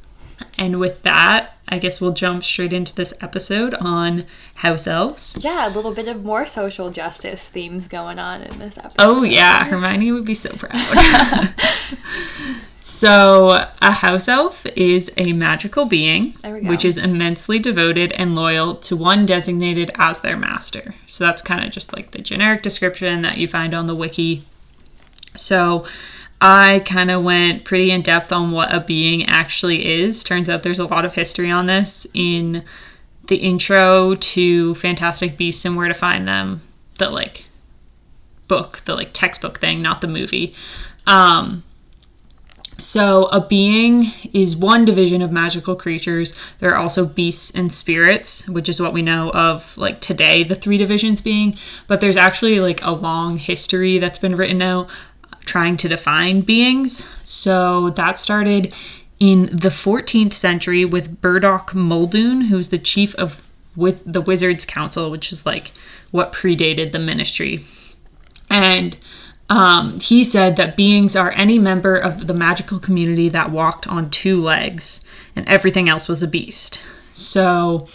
And 0.57 0.81
with 0.81 1.03
that, 1.03 1.55
I 1.69 1.79
guess 1.79 2.01
we'll 2.01 2.13
jump 2.13 2.43
straight 2.43 2.73
into 2.73 2.95
this 2.95 3.15
episode 3.21 3.75
on 3.75 4.25
house 4.57 4.87
elves. 4.87 5.39
Yeah, 5.41 5.69
a 5.69 5.71
little 5.71 5.95
bit 5.95 6.09
of 6.09 6.25
more 6.25 6.47
social 6.47 6.91
justice 6.91 7.47
themes 7.49 7.87
going 7.87 8.19
on 8.19 8.43
in 8.43 8.59
this 8.59 8.77
episode. 8.77 8.95
Oh 8.99 9.23
yeah, 9.23 9.65
Hermione 9.65 10.13
would 10.13 10.25
be 10.25 10.35
so 10.35 10.51
proud. 10.57 10.73
so, 12.91 13.67
a 13.81 13.93
house 13.93 14.27
elf 14.27 14.67
is 14.67 15.11
a 15.17 15.33
magical 15.33 15.87
being 15.87 16.35
There 16.43 16.55
we 16.55 16.61
go. 16.63 16.69
which 16.69 16.85
is 16.85 16.97
immensely 16.97 17.59
devoted 17.59 18.13
and 18.13 18.35
loyal 18.35 18.75
to 18.77 18.97
one 18.97 19.27
designated 19.27 19.91
as 19.95 20.21
their 20.21 20.37
master. 20.37 20.95
So 21.07 21.25
that's 21.25 21.41
kind 21.41 21.65
of 21.65 21.71
just 21.71 21.93
like 21.95 22.11
the 22.11 22.21
generic 22.21 22.63
description 22.63 23.23
that 23.23 23.39
you 23.39 23.47
find 23.47 23.75
on 23.75 23.87
the 23.87 23.95
wiki. 23.95 24.43
So, 25.37 25.87
I 26.41 26.81
kind 26.87 27.11
of 27.11 27.23
went 27.23 27.65
pretty 27.65 27.91
in 27.91 28.03
depth 28.03 28.33
on 28.33 28.51
what 28.51 28.75
a 28.75 28.81
being 28.81 29.25
actually 29.27 29.87
is. 30.01 30.25
Turns 30.25 30.49
out 30.49 30.63
there's 30.63 30.79
a 30.79 30.87
lot 30.87 31.05
of 31.05 31.15
history 31.15 31.51
on 31.51 31.67
this 31.67 32.07
in 32.15 32.65
the 33.29 33.37
intro 33.37 34.15
to 34.17 34.75
Fantastic 34.75 35.37
Beasts 35.37 35.65
and 35.65 35.77
Where 35.77 35.89
to 35.89 35.95
Find 35.95 36.27
Them, 36.27 36.63
the 36.99 37.11
like 37.11 37.45
book, 38.49 38.81
the 38.87 38.95
like 38.95 39.11
textbook 39.13 39.61
thing, 39.61 39.81
not 39.83 40.01
the 40.01 40.09
movie. 40.09 40.55
Um, 41.07 41.63
so, 42.81 43.27
a 43.27 43.47
being 43.47 44.07
is 44.33 44.57
one 44.57 44.85
division 44.85 45.23
of 45.23 45.31
magical 45.31 45.77
creatures. 45.77 46.37
There 46.59 46.71
are 46.71 46.77
also 46.77 47.07
beasts 47.07 47.51
and 47.51 47.73
spirits, 47.73 48.49
which 48.49 48.69
is 48.69 48.81
what 48.81 48.93
we 48.93 49.03
know 49.03 49.31
of 49.31 49.77
like 49.77 50.01
today, 50.01 50.43
the 50.43 50.55
three 50.55 50.79
divisions 50.79 51.21
being. 51.21 51.57
But 51.87 52.01
there's 52.01 52.17
actually 52.17 52.61
like 52.61 52.83
a 52.83 52.93
long 52.93 53.37
history 53.37 53.99
that's 53.99 54.19
been 54.19 54.37
written 54.37 54.63
out 54.63 54.89
trying 55.45 55.77
to 55.79 55.89
define 55.89 56.41
beings. 56.41 57.05
So, 57.25 57.91
that 57.91 58.19
started 58.19 58.75
in 59.19 59.47
the 59.53 59.69
14th 59.69 60.33
century 60.33 60.85
with 60.85 61.21
Burdock 61.21 61.75
Muldoon, 61.75 62.43
who's 62.43 62.71
the 62.71 62.79
chief 62.79 63.15
of 63.17 63.47
with 63.77 64.03
the 64.11 64.21
Wizards 64.21 64.65
Council, 64.65 65.11
which 65.11 65.31
is 65.31 65.47
like 65.47 65.73
what 66.11 66.33
predated 66.33 66.93
the 66.93 66.99
ministry. 66.99 67.65
And 68.49 68.97
Um, 69.51 69.99
he 69.99 70.23
said 70.23 70.55
that 70.57 70.77
beings 70.77 71.17
are 71.17 71.33
any 71.33 71.59
member 71.59 71.97
of 71.97 72.29
the 72.29 72.35
magical 72.35 72.79
community 72.79 73.29
that 73.31 73.51
walked 73.51 73.87
on 73.89 74.09
two 74.09 74.41
legs, 74.41 75.05
and 75.35 75.47
everything 75.49 75.89
else 75.89 76.09
was 76.09 76.23
a 76.23 76.29
beast. 76.29 76.81
So, 77.13 77.89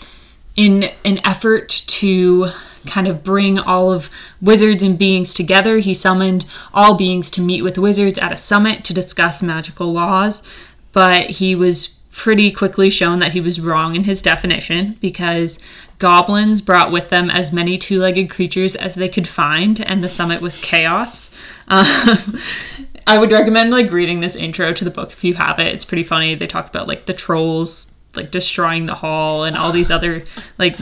in 0.57 0.89
an 1.05 1.21
effort 1.23 1.69
to 1.69 2.49
kind 2.85 3.07
of 3.07 3.23
bring 3.23 3.57
all 3.57 3.91
of 3.91 4.09
wizards 4.41 4.83
and 4.83 4.99
beings 4.99 5.33
together, 5.33 5.79
he 5.79 5.93
summoned 5.93 6.45
all 6.73 6.95
beings 6.95 7.31
to 7.31 7.41
meet 7.41 7.61
with 7.61 7.77
wizards 7.77 8.19
at 8.19 8.33
a 8.33 8.37
summit 8.37 8.83
to 8.85 8.93
discuss 8.93 9.41
magical 9.41 9.91
laws. 9.91 10.43
But 10.91 11.31
he 11.31 11.55
was 11.55 11.87
pretty 12.11 12.51
quickly 12.51 12.89
shown 12.89 13.19
that 13.19 13.33
he 13.33 13.41
was 13.41 13.59
wrong 13.59 13.95
in 13.95 14.03
his 14.05 14.21
definition 14.21 14.97
because 15.01 15.59
goblins 15.99 16.61
brought 16.61 16.91
with 16.91 17.09
them 17.09 17.29
as 17.29 17.53
many 17.53 17.77
two 17.77 17.99
legged 17.99 18.29
creatures 18.29 18.75
as 18.75 18.95
they 18.95 19.09
could 19.09 19.27
find, 19.27 19.81
and 19.81 20.03
the 20.03 20.09
summit 20.09 20.41
was 20.41 20.57
chaos. 20.57 21.35
Um, 21.67 22.39
I 23.07 23.17
would 23.17 23.31
recommend 23.31 23.71
like 23.71 23.91
reading 23.91 24.19
this 24.19 24.35
intro 24.35 24.73
to 24.73 24.83
the 24.83 24.91
book 24.91 25.11
if 25.11 25.23
you 25.23 25.35
have 25.35 25.59
it. 25.59 25.73
It's 25.73 25.85
pretty 25.85 26.03
funny. 26.03 26.35
They 26.35 26.47
talk 26.47 26.67
about 26.67 26.87
like 26.87 27.05
the 27.05 27.13
trolls 27.13 27.91
like 28.15 28.31
destroying 28.31 28.85
the 28.85 28.95
hall 28.95 29.43
and 29.43 29.57
all 29.57 29.71
these 29.71 29.91
other 29.91 30.23
like 30.57 30.77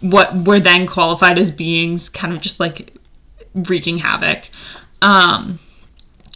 what 0.00 0.46
were 0.46 0.60
then 0.60 0.86
qualified 0.86 1.38
as 1.38 1.50
beings 1.50 2.08
kind 2.08 2.32
of 2.32 2.40
just 2.40 2.60
like 2.60 2.94
wreaking 3.54 3.98
havoc. 3.98 4.48
Um, 5.02 5.58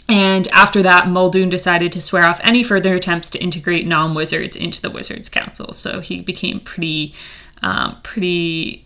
and 0.09 0.49
after 0.49 0.83
that, 0.83 1.09
Muldoon 1.09 1.49
decided 1.49 1.91
to 1.93 2.01
swear 2.01 2.25
off 2.25 2.41
any 2.43 2.63
further 2.63 2.95
attempts 2.95 3.31
to 3.31 3.43
integrate 3.43 3.87
non 3.87 4.15
wizards 4.15 4.55
into 4.55 4.83
the 4.83 4.91
Wizards 4.91 5.29
Council. 5.29 5.73
So 5.73 6.01
he 6.01 6.21
became 6.21 6.61
pretty, 6.61 7.15
um, 7.65 7.97
pretty 8.03 8.85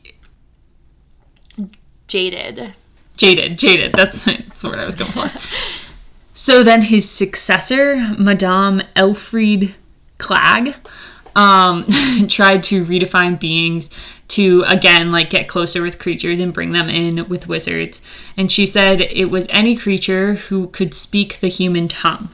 Jaded. 2.06 2.74
jaded. 3.16 3.58
Jaded. 3.58 3.92
That's, 3.92 4.24
that's 4.24 4.62
the 4.62 4.68
word 4.68 4.78
I 4.78 4.86
was 4.86 4.94
going 4.94 5.10
for. 5.10 5.30
so 6.32 6.62
then 6.62 6.82
his 6.82 7.08
successor, 7.08 7.96
Madame 8.18 8.80
Elfried 8.96 9.74
Clagg, 10.18 10.76
um, 11.36 11.84
tried 12.28 12.62
to 12.64 12.84
redefine 12.84 13.38
beings 13.38 13.90
to 14.28 14.62
again 14.66 15.10
like 15.10 15.30
get 15.30 15.48
closer 15.48 15.82
with 15.82 15.98
creatures 15.98 16.38
and 16.38 16.52
bring 16.52 16.72
them 16.72 16.88
in 16.88 17.28
with 17.28 17.48
wizards. 17.48 18.00
And 18.36 18.50
she 18.50 18.64
said 18.64 19.00
it 19.00 19.26
was 19.26 19.48
any 19.50 19.76
creature 19.76 20.34
who 20.34 20.68
could 20.68 20.94
speak 20.94 21.40
the 21.40 21.48
human 21.48 21.88
tongue. 21.88 22.30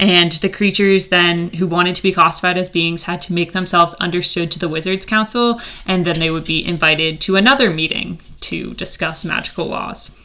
And 0.00 0.32
the 0.32 0.48
creatures 0.48 1.10
then 1.10 1.50
who 1.50 1.66
wanted 1.66 1.94
to 1.94 2.02
be 2.02 2.10
classified 2.10 2.56
as 2.56 2.70
beings 2.70 3.02
had 3.02 3.20
to 3.22 3.34
make 3.34 3.52
themselves 3.52 3.92
understood 4.00 4.50
to 4.52 4.58
the 4.58 4.68
Wizards 4.68 5.04
Council, 5.04 5.60
and 5.86 6.06
then 6.06 6.18
they 6.18 6.30
would 6.30 6.46
be 6.46 6.66
invited 6.66 7.20
to 7.20 7.36
another 7.36 7.68
meeting 7.68 8.18
to 8.40 8.72
discuss 8.74 9.26
magical 9.26 9.66
laws. 9.66 10.16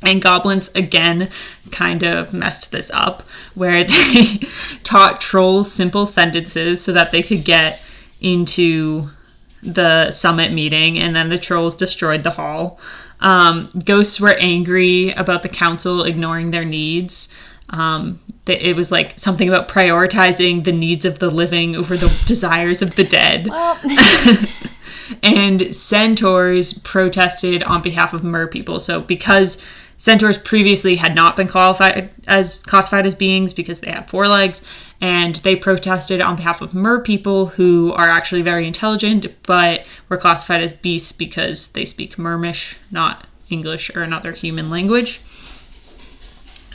And 0.00 0.22
goblins 0.22 0.70
again 0.74 1.28
kind 1.70 2.02
of 2.02 2.32
messed 2.32 2.72
this 2.72 2.90
up, 2.94 3.22
where 3.54 3.84
they 3.84 4.40
taught 4.84 5.20
trolls 5.20 5.70
simple 5.70 6.06
sentences 6.06 6.82
so 6.82 6.90
that 6.92 7.12
they 7.12 7.22
could 7.22 7.44
get 7.44 7.82
into 8.22 9.10
the 9.62 10.10
summit 10.12 10.50
meeting, 10.50 10.98
and 10.98 11.14
then 11.14 11.28
the 11.28 11.36
trolls 11.36 11.76
destroyed 11.76 12.22
the 12.22 12.30
hall. 12.30 12.80
Um, 13.20 13.68
ghosts 13.84 14.18
were 14.18 14.36
angry 14.40 15.10
about 15.10 15.42
the 15.42 15.48
council 15.50 16.04
ignoring 16.04 16.52
their 16.52 16.64
needs. 16.64 17.34
Um, 17.70 18.20
it 18.46 18.76
was 18.76 18.92
like 18.92 19.18
something 19.18 19.48
about 19.48 19.68
prioritizing 19.68 20.64
the 20.64 20.72
needs 20.72 21.04
of 21.04 21.18
the 21.18 21.30
living 21.30 21.76
over 21.76 21.96
the 21.96 22.24
desires 22.26 22.82
of 22.82 22.96
the 22.96 23.04
dead. 23.04 23.48
Well, 23.48 23.80
and 25.22 25.74
centaurs 25.74 26.74
protested 26.74 27.62
on 27.62 27.82
behalf 27.82 28.12
of 28.12 28.22
mer 28.22 28.46
people. 28.46 28.80
So 28.80 29.00
because 29.00 29.64
centaurs 29.96 30.36
previously 30.36 30.96
had 30.96 31.14
not 31.14 31.36
been 31.36 31.48
qualified 31.48 32.10
as 32.26 32.56
classified 32.56 33.06
as 33.06 33.14
beings 33.14 33.52
because 33.52 33.80
they 33.80 33.90
have 33.90 34.08
four 34.08 34.28
legs, 34.28 34.66
and 35.00 35.36
they 35.36 35.56
protested 35.56 36.20
on 36.20 36.36
behalf 36.36 36.60
of 36.60 36.74
mer 36.74 37.00
people 37.00 37.46
who 37.46 37.92
are 37.94 38.08
actually 38.08 38.42
very 38.42 38.66
intelligent, 38.66 39.26
but 39.44 39.86
were 40.08 40.16
classified 40.16 40.62
as 40.62 40.74
beasts 40.74 41.12
because 41.12 41.72
they 41.72 41.84
speak 41.84 42.16
mermish, 42.16 42.76
not 42.90 43.26
English 43.50 43.94
or 43.94 44.02
another 44.02 44.32
human 44.32 44.70
language. 44.70 45.20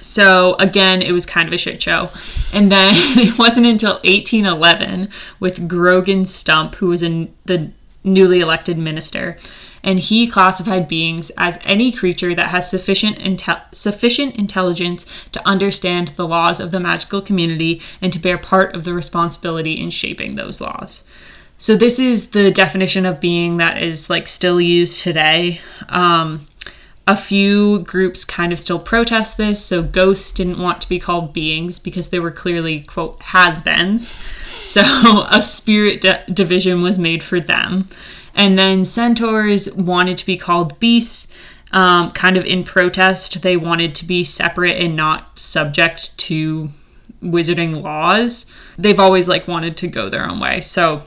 So 0.02 0.56
again, 0.60 1.02
it 1.02 1.12
was 1.12 1.26
kind 1.26 1.48
of 1.48 1.54
a 1.54 1.58
shit 1.58 1.82
show. 1.82 2.10
And 2.54 2.72
then 2.72 2.94
it 2.96 3.38
wasn't 3.38 3.68
until 3.68 3.96
1811 4.04 5.10
with 5.40 5.68
Grogan 5.68 6.26
Stump, 6.26 6.76
who 6.76 6.88
was 6.88 7.02
in 7.04 7.34
the 7.46 7.72
newly 8.04 8.40
elected 8.40 8.78
minister, 8.78 9.38
and 9.84 10.00
he 10.00 10.28
classified 10.28 10.88
beings 10.88 11.32
as 11.38 11.60
any 11.64 11.92
creature 11.92 12.36
that 12.36 12.50
has 12.50 12.70
sufficient 12.70 13.18
intel- 13.18 13.64
sufficient 13.74 14.36
intelligence 14.36 15.06
to 15.32 15.48
understand 15.48 16.10
the 16.10 16.28
laws 16.28 16.60
of 16.60 16.72
the 16.72 16.80
magical 16.80 17.22
community 17.22 17.82
and 18.02 18.12
to 18.12 18.20
bear 18.20 18.38
part 18.38 18.76
of 18.76 18.84
the 18.84 18.94
responsibility 18.94 19.80
in 19.80 19.90
shaping 19.90 20.36
those 20.36 20.60
laws. 20.60 21.06
So 21.58 21.76
this 21.76 22.00
is 22.00 22.30
the 22.30 22.52
definition 22.52 23.06
of 23.06 23.20
being 23.20 23.58
that 23.58 23.82
is 23.82 24.10
like 24.10 24.28
still 24.28 24.62
used 24.62 25.02
today. 25.02 25.60
Um, 25.90 26.48
a 27.10 27.16
few 27.16 27.80
groups 27.80 28.24
kind 28.24 28.52
of 28.52 28.60
still 28.60 28.78
protest 28.78 29.36
this. 29.36 29.66
So 29.66 29.82
ghosts 29.82 30.32
didn't 30.32 30.60
want 30.60 30.80
to 30.82 30.88
be 30.88 31.00
called 31.00 31.34
beings 31.34 31.80
because 31.80 32.12
they 32.12 32.20
were 32.20 32.30
clearly 32.30 32.82
quote 32.82 33.20
has-beens. 33.24 34.08
So 34.12 34.82
a 35.32 35.42
spirit 35.42 36.02
di- 36.02 36.24
division 36.32 36.82
was 36.82 37.00
made 37.00 37.24
for 37.24 37.40
them. 37.40 37.90
And 38.36 38.60
then 38.60 38.86
centaurs 38.86 39.74
wanted 39.74 40.20
to 40.20 40.26
be 40.28 40.38
called 40.38 40.80
beasts, 40.80 41.34
um, 41.72 42.12
kind 42.12 42.38
of 42.38 42.46
in 42.46 42.64
protest. 42.64 43.42
They 43.42 43.58
wanted 43.58 43.96
to 43.96 44.06
be 44.06 44.24
separate 44.24 44.78
and 44.78 44.96
not 44.96 45.40
subject 45.40 46.16
to 46.20 46.70
wizarding 47.24 47.82
laws. 47.82 48.46
They've 48.78 49.00
always 49.00 49.28
like 49.28 49.48
wanted 49.48 49.76
to 49.78 49.88
go 49.88 50.10
their 50.10 50.30
own 50.30 50.40
way. 50.40 50.62
So 50.62 51.02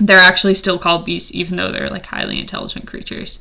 they're 0.00 0.18
actually 0.18 0.54
still 0.54 0.78
called 0.78 1.04
beasts, 1.04 1.34
even 1.34 1.58
though 1.58 1.70
they're 1.70 1.90
like 1.90 2.06
highly 2.06 2.40
intelligent 2.40 2.86
creatures. 2.86 3.38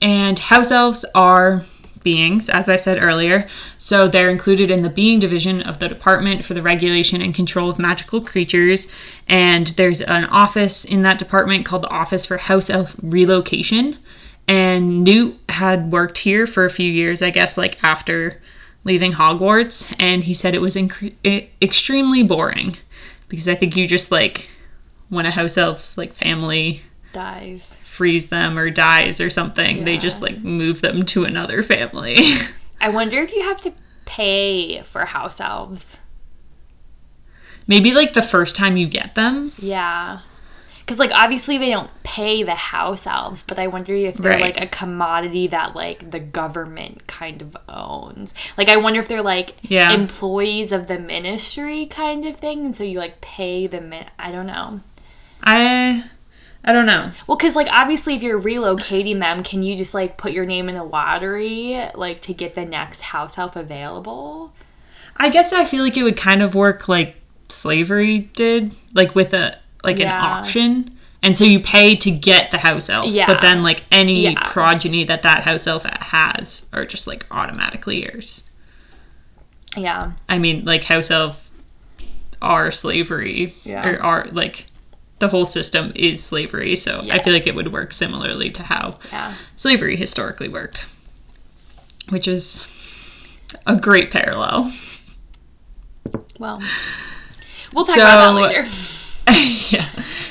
And 0.00 0.38
house 0.38 0.70
elves 0.70 1.04
are 1.14 1.64
beings, 2.02 2.48
as 2.48 2.68
I 2.68 2.76
said 2.76 3.02
earlier. 3.02 3.46
So 3.76 4.08
they're 4.08 4.30
included 4.30 4.70
in 4.70 4.82
the 4.82 4.90
being 4.90 5.18
division 5.18 5.60
of 5.62 5.78
the 5.78 5.88
Department 5.88 6.44
for 6.44 6.54
the 6.54 6.62
Regulation 6.62 7.20
and 7.20 7.34
Control 7.34 7.70
of 7.70 7.78
Magical 7.78 8.20
Creatures. 8.20 8.90
And 9.26 9.66
there's 9.68 10.00
an 10.02 10.24
office 10.26 10.84
in 10.84 11.02
that 11.02 11.18
department 11.18 11.66
called 11.66 11.82
the 11.82 11.90
Office 11.90 12.26
for 12.26 12.36
House 12.38 12.70
Elf 12.70 12.94
Relocation. 13.02 13.98
And 14.46 15.04
Newt 15.04 15.38
had 15.50 15.92
worked 15.92 16.18
here 16.18 16.46
for 16.46 16.64
a 16.64 16.70
few 16.70 16.90
years, 16.90 17.20
I 17.20 17.30
guess, 17.30 17.58
like 17.58 17.82
after 17.84 18.40
leaving 18.84 19.12
Hogwarts. 19.12 19.94
And 19.98 20.24
he 20.24 20.34
said 20.34 20.54
it 20.54 20.62
was 20.62 20.76
inc- 20.76 21.48
extremely 21.60 22.22
boring 22.22 22.76
because 23.28 23.48
I 23.48 23.54
think 23.54 23.76
you 23.76 23.86
just 23.86 24.10
like 24.10 24.48
when 25.10 25.26
a 25.26 25.30
house 25.30 25.56
elf's 25.58 25.98
like 25.98 26.14
family 26.14 26.82
dies. 27.18 27.78
frees 27.84 28.28
them 28.28 28.58
or 28.58 28.70
dies 28.70 29.20
or 29.20 29.28
something, 29.30 29.84
they 29.84 29.98
just 29.98 30.22
like 30.22 30.38
move 30.38 30.80
them 30.80 31.02
to 31.04 31.24
another 31.24 31.62
family. 31.62 32.16
I 32.80 32.88
wonder 32.90 33.18
if 33.22 33.34
you 33.34 33.42
have 33.42 33.60
to 33.62 33.72
pay 34.04 34.80
for 34.82 35.04
house 35.04 35.40
elves. 35.40 36.00
Maybe 37.66 37.92
like 37.92 38.12
the 38.14 38.22
first 38.22 38.56
time 38.56 38.76
you 38.76 38.86
get 38.88 39.14
them. 39.14 39.52
Yeah. 39.58 40.20
Because, 40.80 40.98
like, 40.98 41.12
obviously 41.12 41.58
they 41.58 41.68
don't 41.68 41.90
pay 42.02 42.42
the 42.42 42.54
house 42.54 43.06
elves, 43.06 43.42
but 43.42 43.58
I 43.58 43.66
wonder 43.66 43.92
if 43.94 44.14
they're 44.16 44.32
Right. 44.32 44.40
like 44.40 44.58
a 44.58 44.66
commodity 44.66 45.46
that, 45.48 45.76
like, 45.76 46.10
the 46.12 46.18
government 46.18 47.06
kind 47.06 47.42
of 47.42 47.54
owns. 47.68 48.32
Like, 48.56 48.70
I 48.70 48.78
wonder 48.78 48.98
if 48.98 49.06
they're 49.06 49.20
like 49.20 49.56
Yeah. 49.60 49.92
employees 49.92 50.72
of 50.72 50.86
the 50.86 50.98
ministry 50.98 51.84
kind 51.84 52.24
of 52.24 52.36
thing. 52.36 52.64
And 52.64 52.74
so 52.74 52.84
you, 52.84 52.98
like, 53.00 53.20
pay 53.20 53.66
the 53.66 53.82
min. 53.82 54.06
I 54.18 54.30
don't 54.32 54.46
know. 54.46 54.80
I 55.42 56.04
I 56.64 56.72
don't 56.72 56.86
know. 56.86 57.12
Well, 57.26 57.36
because, 57.36 57.54
like, 57.56 57.68
obviously 57.72 58.14
if 58.14 58.22
you're 58.22 58.40
relocating 58.40 59.20
them, 59.20 59.42
can 59.42 59.62
you 59.62 59.76
just, 59.76 59.94
like, 59.94 60.16
put 60.18 60.32
your 60.32 60.44
name 60.44 60.68
in 60.68 60.76
a 60.76 60.84
lottery, 60.84 61.80
like, 61.94 62.20
to 62.22 62.34
get 62.34 62.54
the 62.54 62.64
next 62.66 63.00
house 63.00 63.38
elf 63.38 63.56
available? 63.56 64.52
I 65.16 65.30
guess 65.30 65.52
I 65.52 65.64
feel 65.64 65.82
like 65.82 65.96
it 65.96 66.02
would 66.02 66.16
kind 66.16 66.42
of 66.42 66.54
work 66.54 66.88
like 66.88 67.16
slavery 67.48 68.18
did, 68.34 68.72
like 68.94 69.14
with 69.14 69.32
a 69.34 69.58
like 69.82 69.98
Yeah. 69.98 70.16
an 70.16 70.24
auction. 70.38 70.96
And 71.22 71.36
so 71.36 71.44
you 71.44 71.58
pay 71.58 71.96
to 71.96 72.10
get 72.12 72.50
the 72.52 72.58
house 72.58 72.88
elf, 72.88 73.06
Yeah. 73.06 73.26
but 73.26 73.40
then 73.40 73.62
like 73.64 73.82
any 73.90 74.22
Yeah. 74.24 74.40
progeny 74.44 75.02
that 75.04 75.22
that 75.22 75.42
house 75.42 75.66
elf 75.66 75.84
has 75.84 76.66
are 76.72 76.84
just 76.84 77.06
like 77.08 77.26
automatically 77.32 78.04
yours. 78.04 78.44
Yeah. 79.76 80.12
I 80.28 80.38
mean, 80.38 80.64
like 80.64 80.84
house 80.84 81.10
elf 81.10 81.50
are 82.40 82.70
slavery, 82.70 83.54
Yeah. 83.64 83.88
or 83.88 84.00
are 84.02 84.26
like 84.30 84.66
the 85.18 85.28
whole 85.28 85.44
system 85.44 85.92
is 85.94 86.22
slavery. 86.22 86.76
So 86.76 87.06
I 87.10 87.22
feel 87.22 87.32
like 87.32 87.46
it 87.46 87.54
would 87.54 87.72
work 87.72 87.92
similarly 87.92 88.50
to 88.50 88.62
how 88.62 88.98
Yeah. 89.12 89.34
slavery 89.56 89.96
historically 89.96 90.48
worked, 90.48 90.86
which 92.10 92.28
is 92.28 92.66
a 93.66 93.76
great 93.76 94.10
parallel. 94.10 94.72
Well, 96.38 96.62
we'll 97.72 97.84
talk 97.84 97.96
about 97.96 98.34
that 98.34 98.64
So- 98.64 99.32
later. 99.32 99.68
yeah, 99.76 99.86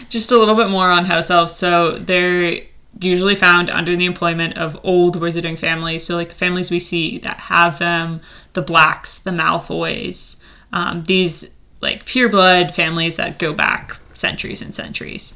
just 0.10 0.32
a 0.32 0.38
little 0.38 0.56
bit 0.56 0.70
more 0.70 0.90
on 0.90 1.06
house 1.06 1.30
elves. 1.30 1.54
So 1.56 2.00
they're 2.00 2.62
usually 3.00 3.36
found 3.36 3.70
under 3.70 3.96
the 3.96 4.06
employment 4.06 4.58
of 4.58 4.80
old 4.84 5.20
wizarding 5.20 5.58
families. 5.60 6.04
So, 6.04 6.16
like 6.16 6.30
the 6.30 6.36
families 6.36 6.72
we 6.72 6.80
see 6.80 7.20
that 7.20 7.38
have 7.42 7.78
them, 7.78 8.22
the 8.54 8.64
Blacks, 8.64 9.20
the 9.20 9.30
Malfoys, 9.32 10.38
um, 10.74 11.04
these 11.04 11.54
like 11.80 12.06
pureblood 12.06 12.72
families 12.74 13.18
that 13.18 13.38
go 13.38 13.54
back 13.54 13.98
centuries 14.18 14.62
and 14.62 14.74
centuries. 14.74 15.34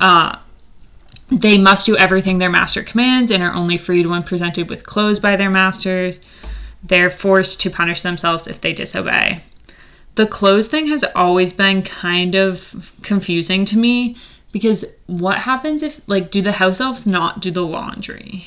Uh, 0.00 0.36
they 1.30 1.58
must 1.58 1.86
do 1.86 1.96
everything 1.96 2.38
their 2.38 2.50
master 2.50 2.82
commands 2.82 3.30
and 3.30 3.42
are 3.42 3.52
only 3.54 3.78
freed 3.78 4.06
when 4.06 4.22
presented 4.22 4.68
with 4.68 4.86
clothes 4.86 5.18
by 5.18 5.36
their 5.36 5.50
masters. 5.50 6.20
They're 6.82 7.10
forced 7.10 7.60
to 7.62 7.70
punish 7.70 8.02
themselves 8.02 8.46
if 8.46 8.60
they 8.60 8.72
disobey. 8.72 9.42
The 10.16 10.26
clothes 10.26 10.68
thing 10.68 10.86
has 10.88 11.04
always 11.14 11.52
been 11.52 11.82
kind 11.82 12.34
of 12.34 12.92
confusing 13.02 13.64
to 13.66 13.78
me 13.78 14.16
because 14.52 14.96
what 15.06 15.38
happens 15.38 15.82
if, 15.82 16.00
like, 16.06 16.30
do 16.30 16.40
the 16.40 16.52
house 16.52 16.80
elves 16.80 17.06
not 17.06 17.40
do 17.40 17.50
the 17.50 17.64
laundry? 17.66 18.46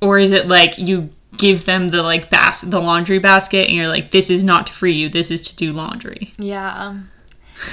Or 0.00 0.18
is 0.18 0.30
it 0.30 0.46
like 0.46 0.78
you 0.78 1.10
give 1.36 1.64
them 1.64 1.88
the 1.88 2.02
like 2.02 2.30
bas- 2.30 2.62
the 2.62 2.80
laundry 2.80 3.18
basket 3.18 3.68
and 3.68 3.76
you're 3.76 3.88
like 3.88 4.10
this 4.10 4.30
is 4.30 4.42
not 4.42 4.66
to 4.66 4.72
free 4.72 4.92
you 4.92 5.08
this 5.08 5.30
is 5.30 5.40
to 5.40 5.56
do 5.56 5.72
laundry 5.72 6.32
Yeah. 6.38 6.98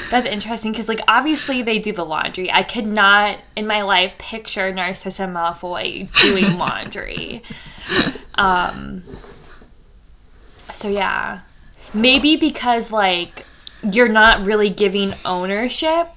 That's 0.09 0.27
interesting 0.27 0.71
because, 0.71 0.87
like, 0.87 1.01
obviously 1.07 1.61
they 1.61 1.79
do 1.79 1.91
the 1.91 2.05
laundry. 2.05 2.51
I 2.51 2.63
could 2.63 2.85
not, 2.85 3.39
in 3.55 3.67
my 3.67 3.81
life, 3.83 4.17
picture 4.17 4.73
Narcissa 4.73 5.23
Malfoy 5.23 6.11
doing 6.21 6.57
laundry. 6.59 7.43
um. 8.35 9.03
So 10.71 10.89
yeah, 10.89 11.41
maybe 11.93 12.35
because 12.35 12.91
like 12.91 13.45
you're 13.91 14.09
not 14.09 14.45
really 14.45 14.69
giving 14.69 15.13
ownership, 15.25 16.07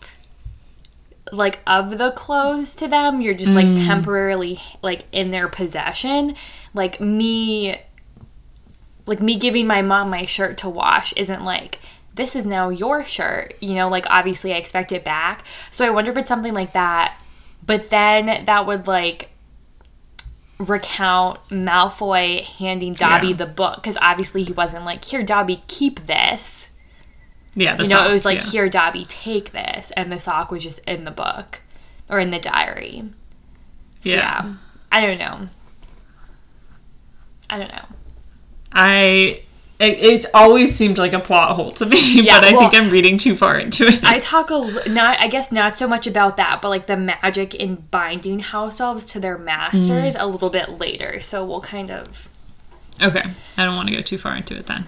like 1.33 1.61
of 1.67 1.99
the 1.99 2.11
clothes 2.11 2.75
to 2.77 2.89
them. 2.89 3.21
You're 3.21 3.35
just 3.35 3.55
like 3.55 3.69
temporarily 3.75 4.61
like 4.83 5.05
in 5.13 5.31
their 5.31 5.49
possession. 5.49 6.35
Like 6.75 7.01
me 7.01 7.77
like 9.07 9.21
me 9.21 9.39
giving 9.39 9.67
my 9.67 9.83
mom 9.83 10.11
my 10.11 10.25
shirt 10.25 10.59
to 10.59 10.69
wash 10.69 11.13
isn't 11.15 11.45
like 11.45 11.81
this 12.15 12.35
is 12.37 12.45
now 12.47 12.69
your 12.69 13.05
shirt 13.05 13.55
you 13.61 13.75
know 13.75 13.89
like 13.89 14.05
obviously 14.11 14.53
i 14.53 14.57
expect 14.57 14.93
it 14.93 15.05
back. 15.05 15.45
So 15.71 15.87
i 15.87 15.91
wonder 15.91 16.11
if 16.11 16.17
it's 16.17 16.29
something 16.29 16.55
like 16.55 16.73
that 16.73 17.17
but 17.65 17.91
then 17.91 18.45
that 18.47 18.67
would 18.67 18.87
like 18.87 19.31
recount 20.59 21.41
malfoy 21.49 22.43
handing 22.43 22.93
dobby 22.93 23.29
Yeah. 23.29 23.37
the 23.37 23.47
book 23.47 23.77
because 23.77 23.97
obviously 24.03 24.43
he 24.45 24.53
wasn't 24.53 24.85
like 24.85 25.05
here 25.05 25.23
dobby 25.23 25.63
keep 25.69 26.07
this. 26.07 26.71
Yeah 27.55 27.77
the 27.77 27.85
you 27.85 27.89
know 27.91 27.97
sock, 28.01 28.11
it 28.11 28.13
was 28.13 28.25
like 28.25 28.39
yeah. 28.39 28.51
here 28.51 28.69
dobby 28.69 29.05
take 29.07 29.53
this. 29.53 29.91
And 29.93 30.13
the 30.13 30.19
sock 30.19 30.51
was 30.51 30.63
just 30.63 30.79
in 30.81 31.05
the 31.05 31.11
book 31.11 31.61
or 32.09 32.19
in 32.21 32.31
the 32.31 32.39
diary. 32.39 33.05
So, 34.01 34.11
Yeah. 34.11 34.17
yeah. 34.45 34.55
I 34.93 35.01
don't 35.07 35.19
know. 35.19 35.49
I 37.49 37.59
don't 37.59 37.71
know. 37.73 37.85
I 38.73 39.43
it, 39.81 39.99
it's 39.99 40.27
always 40.35 40.75
seemed 40.77 40.99
like 40.99 41.13
a 41.13 41.19
plot 41.21 41.57
hole 41.57 41.73
to 41.73 41.87
me, 41.87 41.99
Yeah, 42.23 42.39
but 42.41 42.49
I 42.49 42.53
well- 42.53 42.71
think 42.71 42.81
I'm 42.83 42.91
reading 42.91 43.17
too 43.19 43.35
far 43.35 43.59
into 43.59 43.87
it. 43.87 44.05
I 44.05 44.19
talk 44.21 44.51
a 44.51 44.89
not 44.89 45.19
I 45.19 45.27
guess 45.29 45.51
not 45.51 45.75
so 45.77 45.89
much 45.89 46.07
about 46.07 46.37
that, 46.37 46.61
but 46.63 46.69
like 46.69 46.87
the 46.87 46.97
magic 46.97 47.55
in 47.55 47.77
binding 47.91 48.39
house 48.41 48.81
elves 48.81 49.05
to 49.07 49.19
their 49.21 49.37
masters 49.39 50.15
Mm. 50.15 50.23
a 50.23 50.27
little 50.27 50.51
bit 50.51 50.79
later. 50.79 51.21
So 51.21 51.45
we'll 51.45 51.61
kind 51.63 51.91
of 51.91 52.29
okay, 53.03 53.25
I 53.57 53.65
don't 53.65 53.75
want 53.77 53.89
to 53.89 53.95
go 53.97 54.03
too 54.03 54.19
far 54.19 54.37
into 54.37 54.57
it 54.57 54.67
then. 54.67 54.87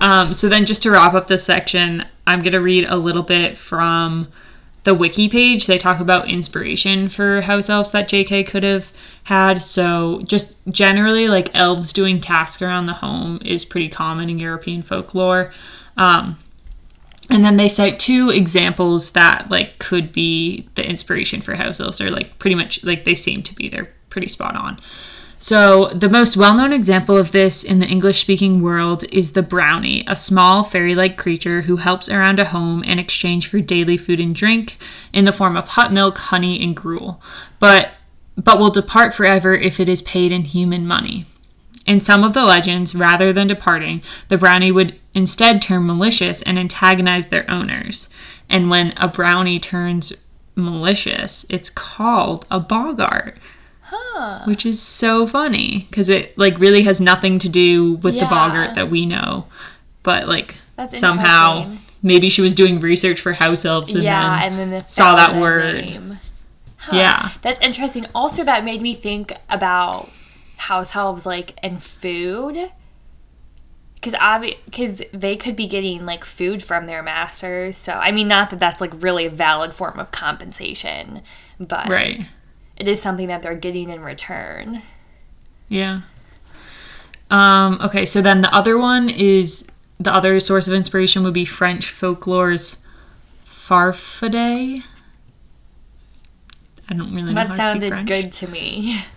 Um, 0.00 0.34
so 0.34 0.48
then, 0.48 0.66
just 0.66 0.82
to 0.82 0.90
wrap 0.90 1.14
up 1.14 1.28
this 1.28 1.44
section, 1.44 2.04
I'm 2.26 2.42
gonna 2.42 2.60
read 2.60 2.84
a 2.88 2.96
little 2.96 3.22
bit 3.22 3.56
from 3.56 4.26
the 4.84 4.94
wiki 4.94 5.28
page. 5.28 5.66
They 5.66 5.78
talk 5.78 6.00
about 6.00 6.28
inspiration 6.28 7.08
for 7.08 7.40
house 7.42 7.68
elves 7.68 7.92
that 7.92 8.08
J.K. 8.08 8.44
could 8.44 8.62
have 8.62 8.92
had. 9.24 9.62
So 9.62 10.22
just 10.24 10.56
generally, 10.68 11.28
like 11.28 11.54
elves 11.54 11.92
doing 11.92 12.20
tasks 12.20 12.62
around 12.62 12.86
the 12.86 12.94
home 12.94 13.40
is 13.44 13.64
pretty 13.64 13.88
common 13.88 14.28
in 14.28 14.38
European 14.38 14.82
folklore. 14.82 15.52
Um, 15.96 16.38
And 17.30 17.44
then 17.44 17.56
they 17.56 17.68
cite 17.68 17.98
two 17.98 18.30
examples 18.30 19.10
that 19.12 19.48
like 19.48 19.78
could 19.78 20.12
be 20.12 20.68
the 20.74 20.88
inspiration 20.88 21.40
for 21.40 21.54
house 21.54 21.80
elves, 21.80 22.00
or 22.00 22.10
like 22.10 22.38
pretty 22.38 22.56
much 22.56 22.82
like 22.84 23.04
they 23.04 23.14
seem 23.14 23.42
to 23.44 23.54
be. 23.54 23.68
They're 23.68 23.90
pretty 24.10 24.28
spot 24.28 24.56
on. 24.56 24.78
So 25.42 25.86
the 25.86 26.08
most 26.08 26.36
well-known 26.36 26.72
example 26.72 27.16
of 27.16 27.32
this 27.32 27.64
in 27.64 27.80
the 27.80 27.88
English-speaking 27.88 28.62
world 28.62 29.02
is 29.10 29.32
the 29.32 29.42
brownie, 29.42 30.04
a 30.06 30.14
small 30.14 30.62
fairy-like 30.62 31.16
creature 31.16 31.62
who 31.62 31.78
helps 31.78 32.08
around 32.08 32.38
a 32.38 32.44
home 32.44 32.84
in 32.84 33.00
exchange 33.00 33.48
for 33.48 33.60
daily 33.60 33.96
food 33.96 34.20
and 34.20 34.36
drink 34.36 34.78
in 35.12 35.24
the 35.24 35.32
form 35.32 35.56
of 35.56 35.66
hot 35.66 35.92
milk, 35.92 36.16
honey, 36.16 36.62
and 36.62 36.76
gruel, 36.76 37.20
but 37.58 37.90
but 38.36 38.60
will 38.60 38.70
depart 38.70 39.14
forever 39.14 39.52
if 39.52 39.80
it 39.80 39.88
is 39.88 40.00
paid 40.02 40.30
in 40.30 40.42
human 40.42 40.86
money. 40.86 41.26
In 41.88 42.00
some 42.00 42.22
of 42.22 42.34
the 42.34 42.44
legends, 42.44 42.94
rather 42.94 43.32
than 43.32 43.48
departing, 43.48 44.00
the 44.28 44.38
brownie 44.38 44.70
would 44.70 44.96
instead 45.12 45.60
turn 45.60 45.86
malicious 45.86 46.40
and 46.42 46.56
antagonize 46.56 47.26
their 47.26 47.50
owners. 47.50 48.08
And 48.48 48.70
when 48.70 48.94
a 48.96 49.08
brownie 49.08 49.58
turns 49.58 50.12
malicious, 50.54 51.44
it's 51.50 51.68
called 51.68 52.46
a 52.48 52.60
boggart. 52.60 53.38
Which 54.46 54.64
is 54.66 54.80
so 54.80 55.26
funny 55.26 55.86
because 55.90 56.08
it 56.08 56.36
like 56.38 56.58
really 56.58 56.82
has 56.82 57.00
nothing 57.00 57.38
to 57.40 57.48
do 57.48 57.94
with 57.94 58.14
the 58.14 58.20
Yeah. 58.20 58.30
boggart 58.30 58.74
that 58.74 58.90
we 58.90 59.06
know, 59.06 59.46
but 60.02 60.28
like 60.28 60.54
That's 60.76 60.98
somehow 60.98 61.70
maybe 62.02 62.28
she 62.28 62.42
was 62.42 62.54
doing 62.54 62.80
research 62.80 63.20
for 63.20 63.32
house 63.32 63.64
elves 63.64 63.94
and 63.94 64.04
yeah, 64.04 64.40
then 64.40 64.52
and 64.52 64.58
then 64.58 64.70
the 64.82 64.88
saw 64.88 65.14
that 65.16 65.36
word. 65.40 66.18
Huh. 66.76 66.96
Yeah. 66.96 67.30
That's 67.42 67.60
interesting. 67.60 68.06
Also, 68.14 68.42
that 68.44 68.64
made 68.64 68.82
me 68.82 68.94
think 68.94 69.32
about 69.48 70.10
house 70.56 70.96
elves 70.96 71.24
like 71.24 71.58
and 71.62 71.82
food. 71.82 72.72
Because 73.94 74.16
because 74.64 75.00
they 75.14 75.36
could 75.36 75.54
be 75.54 75.68
getting 75.68 76.04
like 76.04 76.24
food 76.24 76.60
from 76.60 76.86
their 76.86 77.04
masters. 77.04 77.76
So 77.76 77.92
I 77.92 78.10
mean, 78.10 78.26
not 78.26 78.50
that 78.50 78.58
that's 78.58 78.80
like 78.80 78.92
really 79.00 79.26
a 79.26 79.30
valid 79.30 79.74
form 79.74 80.00
of 80.00 80.10
compensation, 80.10 81.22
but 81.60 81.88
right. 81.88 82.26
It 82.82 82.88
is 82.88 83.00
something 83.00 83.28
that 83.28 83.42
they're 83.42 83.54
getting 83.54 83.90
in 83.90 84.00
return. 84.00 84.82
Yeah. 85.68 86.00
Um, 87.30 87.78
okay, 87.80 88.04
so 88.04 88.20
then 88.20 88.40
the 88.40 88.52
other 88.52 88.76
one 88.76 89.08
is 89.08 89.68
the 90.00 90.12
other 90.12 90.40
source 90.40 90.66
of 90.66 90.74
inspiration 90.74 91.22
would 91.22 91.32
be 91.32 91.44
French 91.44 91.94
folklore's 91.94 92.82
Farfadet. 93.46 94.84
I 96.88 96.94
don't 96.94 97.14
really 97.14 97.32
know 97.32 97.34
That 97.34 97.50
how 97.50 97.74
to 97.74 97.78
speak 97.78 97.88
sounded 97.88 98.06
good 98.08 98.32
to 98.32 98.48
me. 98.48 99.04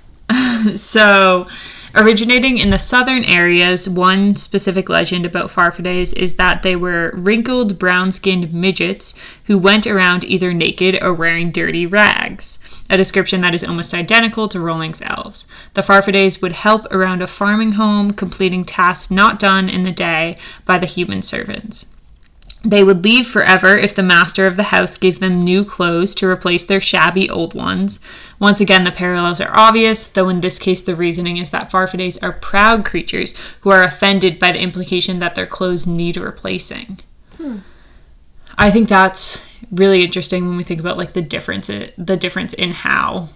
So, 0.76 1.48
originating 1.94 2.58
in 2.58 2.70
the 2.70 2.78
southern 2.78 3.24
areas, 3.26 3.88
one 3.88 4.36
specific 4.36 4.90
legend 4.90 5.26
about 5.26 5.50
Farfadets 5.50 6.14
is 6.14 6.36
that 6.36 6.64
they 6.64 6.76
were 6.76 7.12
wrinkled, 7.14 7.80
brown 7.80 8.12
skinned 8.12 8.54
midgets 8.54 9.14
who 9.46 9.58
went 9.58 9.88
around 9.88 10.24
either 10.24 10.54
naked 10.54 10.98
or 11.02 11.14
wearing 11.14 11.52
dirty 11.52 11.86
rags, 11.86 12.60
a 12.90 12.98
description 12.98 13.42
that 13.42 13.56
is 13.56 13.64
almost 13.64 13.94
identical 13.94 14.48
to 14.50 14.60
Rowling's 14.60 15.02
elves. 15.02 15.48
The 15.74 15.82
Farfadets 15.82 16.42
would 16.42 16.54
help 16.54 16.86
around 16.92 17.22
a 17.22 17.28
farming 17.28 17.74
home, 17.74 18.12
completing 18.12 18.66
tasks 18.66 19.12
not 19.12 19.40
done 19.40 19.70
in 19.70 19.84
the 19.84 19.92
day 19.92 20.38
by 20.66 20.78
the 20.78 20.86
human 20.86 21.22
servants. 21.22 21.95
They 22.66 22.84
would 22.84 23.04
leave 23.04 23.28
forever 23.28 23.78
if 23.78 23.94
the 23.94 24.02
master 24.02 24.48
of 24.48 24.56
the 24.56 24.64
house 24.64 24.98
gave 24.98 25.20
them 25.20 25.40
new 25.40 25.64
clothes 25.64 26.16
to 26.16 26.28
replace 26.28 26.64
their 26.64 26.80
shabby 26.80 27.30
old 27.30 27.54
ones. 27.54 28.00
Once 28.40 28.60
again, 28.60 28.84
the 28.84 28.92
parallels 28.92 29.40
are 29.40 29.56
obvious, 29.56 30.08
though 30.08 30.30
in 30.30 30.42
this 30.42 30.58
case, 30.58 30.82
the 30.82 30.96
reasoning 30.96 31.38
is 31.38 31.52
that 31.52 31.72
Farfadets 31.72 32.18
are 32.24 32.32
proud 32.32 32.84
creatures 32.84 33.36
who 33.62 33.70
are 33.70 33.84
offended 33.84 34.40
by 34.40 34.52
the 34.52 34.62
implication 34.62 35.20
that 35.20 35.36
their 35.36 35.46
clothes 35.46 35.86
need 35.86 36.18
replacing. 36.18 37.02
Hmm. 37.38 37.60
I 38.58 38.72
think 38.72 38.90
that's 38.90 39.46
really 39.72 40.04
interesting 40.04 40.48
when 40.48 40.58
we 40.58 40.64
think 40.64 40.80
about 40.80 40.98
like 40.98 41.14
the 41.14 41.22
difference, 41.22 41.68
the 41.68 42.18
difference 42.18 42.54
in 42.54 42.72
how 42.72 43.30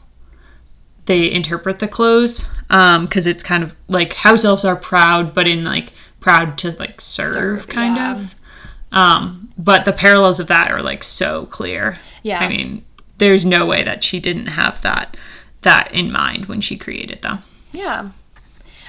they 1.06 1.32
interpret 1.32 1.78
the 1.78 1.88
clothes, 1.88 2.50
um, 2.72 3.06
because 3.06 3.28
it's 3.28 3.44
kind 3.44 3.64
of 3.64 3.76
like 3.88 4.14
house 4.14 4.44
elves 4.44 4.66
are 4.66 4.76
proud, 4.76 5.36
but 5.36 5.48
in 5.48 5.64
like 5.64 5.94
proud 6.20 6.58
to 6.60 6.72
like 6.74 7.00
serve, 7.00 7.34
Serve, 7.34 7.68
kind 7.68 7.96
yeah. 7.96 8.14
of. 8.14 8.36
Um, 8.92 9.52
but 9.58 9.86
the 9.86 9.94
parallels 9.94 10.40
of 10.40 10.48
that 10.48 10.72
are 10.72 10.82
like 10.82 11.04
so 11.04 11.46
clear. 11.48 11.98
Yeah. 12.24 12.40
I 12.40 12.50
mean, 12.50 12.84
there's 13.18 13.46
no 13.46 13.66
way 13.66 13.84
that 13.84 14.04
she 14.04 14.20
didn't 14.20 14.48
have 14.48 14.82
that 14.82 15.18
that 15.62 15.94
in 15.94 16.12
mind 16.12 16.46
when 16.46 16.62
she 16.62 16.78
created 16.78 17.22
them. 17.22 17.44
Yeah. 17.72 18.10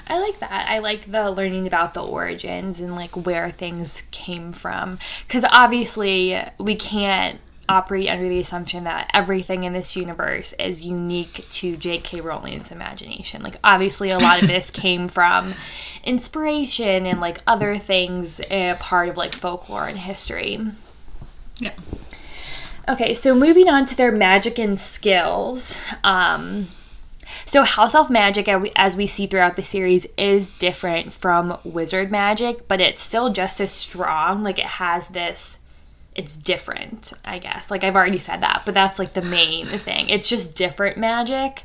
I 0.07 0.19
like 0.21 0.39
that. 0.41 0.69
I 0.69 0.79
like 0.81 1.11
the 1.11 1.31
learning 1.31 1.67
about 1.67 1.95
the 1.95 2.03
origins 2.03 2.81
and 2.81 2.97
like 2.97 3.17
where 3.17 3.51
things 3.51 4.09
came 4.11 4.53
from. 4.53 4.99
Because 5.27 5.45
obviously, 5.45 6.41
we 6.59 6.75
can't 6.75 7.41
operate 7.71 8.09
under 8.09 8.29
the 8.29 8.39
assumption 8.41 8.85
that 8.85 9.11
everything 9.15 9.65
in 9.65 9.73
this 9.73 9.97
universe 9.97 10.53
is 10.59 10.85
unique 10.85 11.47
to 11.51 11.77
J.K. 11.77 12.21
Rowling's 12.21 12.71
imagination. 12.71 13.43
Like, 13.43 13.57
obviously, 13.63 14.11
a 14.11 14.19
lot 14.19 14.43
of 14.43 14.49
this 14.49 14.71
came 14.83 15.09
from 15.09 15.55
inspiration 16.05 17.07
and 17.07 17.21
like 17.21 17.39
other 17.47 17.77
things, 17.79 18.41
uh, 18.51 18.77
part 18.81 19.09
of 19.09 19.17
like 19.17 19.35
folklore 19.35 19.87
and 19.87 19.99
history. 19.99 20.59
Yeah. 21.59 21.73
Okay, 22.89 23.15
so 23.15 23.35
moving 23.35 23.69
on 23.69 23.85
to 23.85 23.97
their 23.97 24.11
magic 24.11 24.59
and 24.59 24.77
skills. 24.79 25.77
Um, 26.03 26.67
so 27.47 27.63
house 27.63 27.95
elf 27.95 28.11
magic, 28.11 28.49
as 28.49 28.61
we- 28.61 28.73
as 28.75 28.97
we 28.97 29.07
see 29.07 29.27
throughout 29.27 29.55
the 29.57 29.63
series, 29.63 30.07
is 30.17 30.49
different 30.49 31.13
from 31.13 31.59
wizard 31.63 32.11
magic, 32.11 32.67
but 32.67 32.81
it's 32.81 33.01
still 33.01 33.31
just 33.33 33.61
as 33.61 33.71
strong. 33.71 34.43
Like 34.43 34.59
it 34.59 34.67
has 34.67 35.09
this. 35.09 35.59
It's 36.15 36.37
different, 36.37 37.13
I 37.25 37.39
guess. 37.39 37.71
Like 37.71 37.85
I've 37.85 37.97
already 37.97 38.19
said 38.19 38.41
that, 38.41 38.63
but 38.65 38.75
that's 38.75 38.99
like 38.99 39.13
the 39.13 39.23
main 39.23 39.67
thing. 39.67 40.09
It's 40.09 40.29
just 40.29 40.57
different 40.57 40.97
magic, 40.97 41.63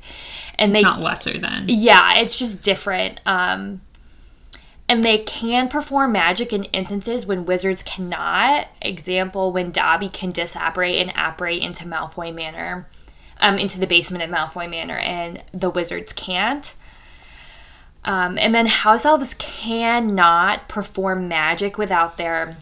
and 0.60 0.73
they 0.73 0.79
It's 0.79 0.84
not 0.86 1.01
lesser 1.01 1.38
than. 1.38 1.65
yeah, 1.67 2.19
it's 2.19 2.38
just 2.38 2.62
different. 2.63 3.21
Um, 3.25 3.81
and 4.88 5.03
they 5.03 5.17
can 5.17 5.67
perform 5.67 6.12
magic 6.12 6.53
in 6.53 6.65
instances 6.65 7.25
when 7.25 7.45
wizards 7.45 7.81
cannot. 7.81 8.67
Example, 8.84 9.51
when 9.51 9.71
Dobby 9.71 10.10
can 10.10 10.29
disapparate 10.29 11.01
and 11.01 11.12
apparate 11.17 11.63
into 11.63 11.86
Malfoy 11.86 12.31
Manor, 12.34 12.88
um, 13.41 13.58
into 13.58 13.79
the 13.79 13.88
basement 13.88 14.23
of 14.23 14.29
Malfoy 14.29 14.69
Manor, 14.69 14.97
and 14.97 15.41
the 15.51 15.71
wizards 15.71 16.13
can't. 16.13 16.75
Um, 18.03 18.38
and 18.38 18.53
then 18.53 18.67
house 18.67 19.05
elves 19.05 19.34
cannot 19.39 20.69
perform 20.69 21.27
magic 21.27 21.79
without 21.79 22.17
their 22.17 22.55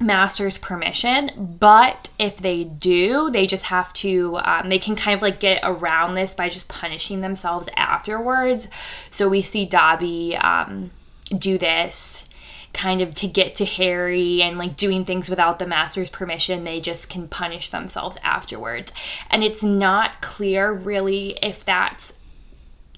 master's 0.00 0.56
permission 0.56 1.56
but 1.60 2.08
if 2.18 2.38
they 2.38 2.64
do 2.64 3.30
they 3.30 3.46
just 3.46 3.66
have 3.66 3.92
to 3.92 4.38
um, 4.38 4.70
they 4.70 4.78
can 4.78 4.96
kind 4.96 5.14
of 5.14 5.20
like 5.20 5.38
get 5.40 5.60
around 5.62 6.14
this 6.14 6.34
by 6.34 6.48
just 6.48 6.68
punishing 6.68 7.20
themselves 7.20 7.68
afterwards. 7.76 8.68
So 9.10 9.28
we 9.28 9.42
see 9.42 9.66
dobby 9.66 10.36
um, 10.36 10.90
do 11.36 11.58
this 11.58 12.26
kind 12.72 13.00
of 13.00 13.14
to 13.16 13.26
get 13.26 13.56
to 13.56 13.64
harry 13.64 14.40
and 14.42 14.56
like 14.56 14.76
doing 14.76 15.04
things 15.04 15.28
without 15.28 15.58
the 15.58 15.66
master's 15.66 16.08
permission 16.08 16.62
they 16.62 16.80
just 16.80 17.10
can 17.10 17.28
punish 17.28 17.68
themselves 17.68 18.16
afterwards. 18.22 18.92
And 19.30 19.44
it's 19.44 19.62
not 19.62 20.22
clear 20.22 20.72
really 20.72 21.38
if 21.42 21.64
that's 21.64 22.14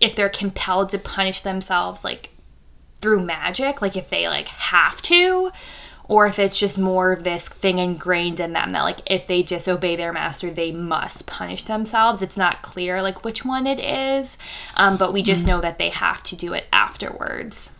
if 0.01 0.15
they're 0.15 0.29
compelled 0.29 0.91
to 0.91 0.99
punish 0.99 1.41
themselves 1.41 2.05
like 2.05 2.31
through 3.01 3.25
magic 3.25 3.83
like 3.83 3.97
if 3.97 4.09
they 4.11 4.29
like 4.29 4.47
have 4.47 5.03
to 5.03 5.51
or 6.09 6.27
if 6.27 6.39
it's 6.39 6.59
just 6.59 6.79
more 6.79 7.13
of 7.13 7.25
this 7.25 7.49
thing 7.49 7.79
ingrained 7.79 8.41
in 8.41 8.53
them 8.53 8.73
that 8.73 8.83
like 8.83 9.01
if 9.07 9.27
they 9.27 9.43
disobey 9.43 9.97
their 9.97 10.13
master 10.13 10.51
they 10.51 10.73
must 10.73 11.27
punish 11.27 11.65
themselves. 11.65 12.23
It's 12.23 12.37
not 12.37 12.63
clear 12.63 13.03
like 13.03 13.25
which 13.25 13.45
one 13.45 13.67
it 13.67 13.81
is 13.81 14.39
um, 14.77 14.97
but 14.97 15.13
we 15.13 15.23
just 15.23 15.47
know 15.47 15.61
that 15.61 15.79
they 15.79 15.91
have 15.91 16.23
to 16.25 16.37
do 16.37 16.53
it 16.53 16.67
afterwards. 16.73 17.79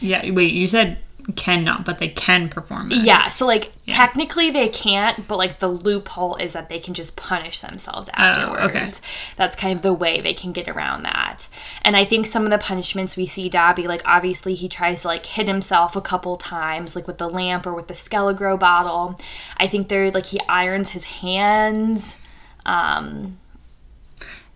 Yeah, 0.00 0.30
wait, 0.30 0.52
you 0.52 0.66
said 0.66 0.98
cannot, 1.36 1.84
but 1.84 1.98
they 1.98 2.08
can 2.08 2.48
perform 2.48 2.90
it. 2.92 3.04
yeah 3.04 3.28
so 3.28 3.46
like 3.46 3.72
technically 3.86 4.50
they 4.50 4.68
can't 4.68 5.26
but 5.28 5.36
like 5.36 5.58
the 5.58 5.68
loophole 5.68 6.36
is 6.36 6.52
that 6.52 6.68
they 6.68 6.78
can 6.78 6.94
just 6.94 7.16
punish 7.16 7.60
themselves 7.60 8.08
afterwards 8.14 8.60
Oh, 8.62 8.66
okay. 8.66 8.92
that's 9.36 9.56
kind 9.56 9.74
of 9.76 9.82
the 9.82 9.92
way 9.92 10.20
they 10.20 10.34
can 10.34 10.52
get 10.52 10.68
around 10.68 11.02
that 11.04 11.48
and 11.82 11.96
i 11.96 12.04
think 12.04 12.26
some 12.26 12.44
of 12.44 12.50
the 12.50 12.58
punishments 12.58 13.16
we 13.16 13.26
see 13.26 13.48
dobby 13.48 13.86
like 13.86 14.02
obviously 14.04 14.54
he 14.54 14.68
tries 14.68 15.02
to 15.02 15.08
like 15.08 15.26
hit 15.26 15.46
himself 15.48 15.96
a 15.96 16.00
couple 16.00 16.36
times 16.36 16.94
like 16.96 17.06
with 17.06 17.18
the 17.18 17.28
lamp 17.28 17.66
or 17.66 17.74
with 17.74 17.88
the 17.88 17.94
Skele-Gro 17.94 18.56
bottle 18.56 19.18
i 19.56 19.66
think 19.66 19.88
they're 19.88 20.10
like 20.10 20.26
he 20.26 20.40
irons 20.48 20.90
his 20.90 21.04
hands 21.04 22.18
um 22.66 23.38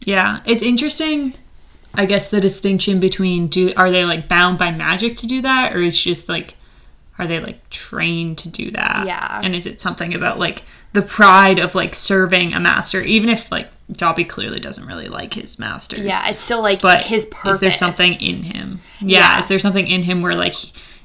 Yeah, 0.05 0.41
it's 0.45 0.63
interesting. 0.63 1.35
I 1.97 2.07
guess 2.07 2.29
the 2.29 2.41
distinction 2.41 3.01
between 3.01 3.49
do 3.49 3.73
are 3.77 3.91
they 3.91 4.05
like 4.05 4.29
bound 4.29 4.59
by 4.59 4.71
magic 4.73 5.17
to 5.19 5.27
do 5.27 5.41
that, 5.43 5.75
or 5.75 5.83
it's 5.83 6.03
just 6.03 6.29
like 6.29 6.55
are 7.19 7.27
they 7.27 7.39
like 7.41 7.69
trained 7.71 8.39
to 8.39 8.49
do 8.51 8.71
that? 8.73 9.07
Yeah. 9.07 9.41
And 9.43 9.55
is 9.55 9.67
it 9.67 9.81
something 9.81 10.15
about 10.15 10.39
like 10.39 10.63
the 10.93 11.03
pride 11.03 11.59
of 11.59 11.75
like 11.75 11.95
serving 11.95 12.53
a 12.53 12.61
master, 12.61 13.01
even 13.01 13.29
if 13.31 13.51
like 13.53 13.69
Dobby 13.93 14.25
clearly 14.25 14.59
doesn't 14.61 14.87
really 14.87 15.09
like 15.09 15.35
his 15.35 15.59
masters? 15.59 16.01
yeah 16.01 16.29
it's 16.29 16.43
still 16.43 16.63
like 16.63 16.81
but 16.83 17.03
his 17.03 17.27
purpose 17.27 17.55
is 17.57 17.61
there 17.61 17.73
something 17.73 18.13
in 18.21 18.43
him? 18.43 18.81
Yeah, 19.01 19.19
Yeah. 19.19 19.39
is 19.41 19.49
there 19.49 19.59
something 19.59 19.87
in 19.87 20.03
him 20.03 20.23
where 20.23 20.35
like 20.35 20.55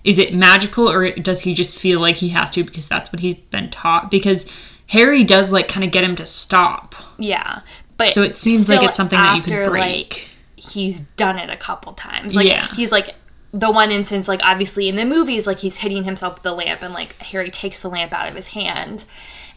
is 0.04 0.18
it 0.18 0.34
magical 0.34 0.90
or 0.90 1.12
does 1.12 1.42
he 1.42 1.54
just 1.54 1.78
feel 1.78 2.00
like 2.00 2.16
he 2.16 2.30
has 2.30 2.50
to 2.52 2.64
because 2.64 2.88
that's 2.88 3.12
what 3.12 3.20
he's 3.20 3.38
been 3.52 3.70
taught? 3.70 4.10
Because 4.10 4.50
Harry 4.88 5.24
does 5.24 5.52
like 5.52 5.68
kind 5.68 5.84
of 5.86 5.92
get 5.92 6.04
him 6.04 6.16
to 6.16 6.26
stop. 6.26 6.96
yeah 7.20 7.62
but 7.98 8.14
So 8.14 8.24
it 8.24 8.38
seems 8.40 8.70
like 8.70 8.82
it's 8.82 8.96
something 8.98 9.20
that 9.20 9.34
you 9.36 9.40
after, 9.42 9.64
can 9.64 9.70
break. 9.72 9.82
like 9.84 10.29
he's 10.60 11.00
done 11.02 11.38
it 11.38 11.50
a 11.50 11.58
couple 11.58 11.94
times 11.94 12.36
like 12.36 12.48
Yeah. 12.48 12.68
he's 12.76 12.92
like 12.92 13.16
the 13.52 13.72
one 13.72 13.90
instance 13.92 14.28
like 14.28 14.42
obviously 14.44 14.88
in 14.90 14.96
the 14.96 15.06
movies 15.06 15.48
like 15.48 15.60
he's 15.60 15.78
hitting 15.78 16.04
himself 16.04 16.36
with 16.36 16.44
the 16.44 16.52
lamp 16.54 16.84
and 16.84 16.94
like 16.94 17.16
harry 17.18 17.50
takes 17.50 17.82
the 17.82 17.90
lamp 17.90 18.14
out 18.14 18.28
of 18.30 18.36
his 18.36 18.50
hand 18.50 19.06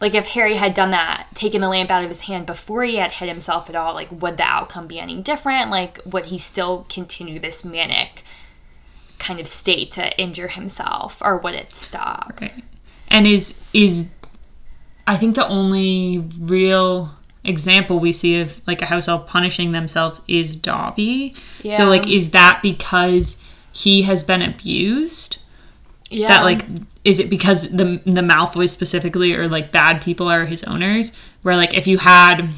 like 0.01 0.15
if 0.15 0.27
harry 0.29 0.55
had 0.55 0.73
done 0.73 0.89
that 0.91 1.27
taken 1.35 1.61
the 1.61 1.69
lamp 1.69 1.91
out 1.91 2.03
of 2.03 2.09
his 2.09 2.21
hand 2.21 2.45
before 2.45 2.83
he 2.83 2.95
had 2.95 3.11
hit 3.11 3.29
himself 3.29 3.69
at 3.69 3.75
all 3.75 3.93
like 3.93 4.09
would 4.11 4.37
the 4.37 4.43
outcome 4.43 4.87
be 4.87 4.99
any 4.99 5.21
different 5.21 5.69
like 5.69 5.99
would 6.05 6.25
he 6.27 6.39
still 6.39 6.85
continue 6.89 7.39
this 7.39 7.63
manic 7.63 8.23
kind 9.19 9.39
of 9.39 9.47
state 9.47 9.91
to 9.91 10.19
injure 10.19 10.47
himself 10.49 11.21
or 11.23 11.37
would 11.37 11.53
it 11.53 11.71
stop 11.71 12.39
Right. 12.41 12.63
And 13.09 13.27
is 13.27 13.53
is 13.73 14.11
I 15.05 15.17
think 15.17 15.35
the 15.35 15.47
only 15.47 16.17
real 16.39 17.11
example 17.45 17.99
we 17.99 18.11
see 18.11 18.39
of 18.39 18.61
like 18.67 18.81
a 18.81 18.85
house 18.85 19.07
elf 19.07 19.27
punishing 19.27 19.71
themselves 19.73 20.21
is 20.27 20.55
Dobby. 20.55 21.35
Yeah. 21.61 21.73
So 21.77 21.85
like 21.89 22.07
is 22.07 22.31
that 22.31 22.59
because 22.61 23.37
he 23.73 24.03
has 24.03 24.23
been 24.23 24.41
abused? 24.41 25.39
yeah 26.09 26.27
That 26.27 26.43
like 26.43 26.65
is 27.03 27.19
it 27.19 27.29
because 27.29 27.69
the 27.71 28.01
the 28.05 28.21
Malfoys 28.21 28.69
specifically 28.69 29.33
or 29.33 29.47
like 29.47 29.71
bad 29.71 30.01
people 30.01 30.27
are 30.29 30.45
his 30.45 30.63
owners? 30.63 31.11
Where 31.41 31.57
like 31.57 31.73
if 31.73 31.85
you 31.87 31.97
had 31.97 32.49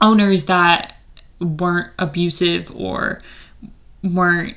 owners 0.00 0.46
that 0.46 0.94
weren't 1.40 1.92
abusive 1.98 2.70
or 2.74 3.20
weren't 4.02 4.56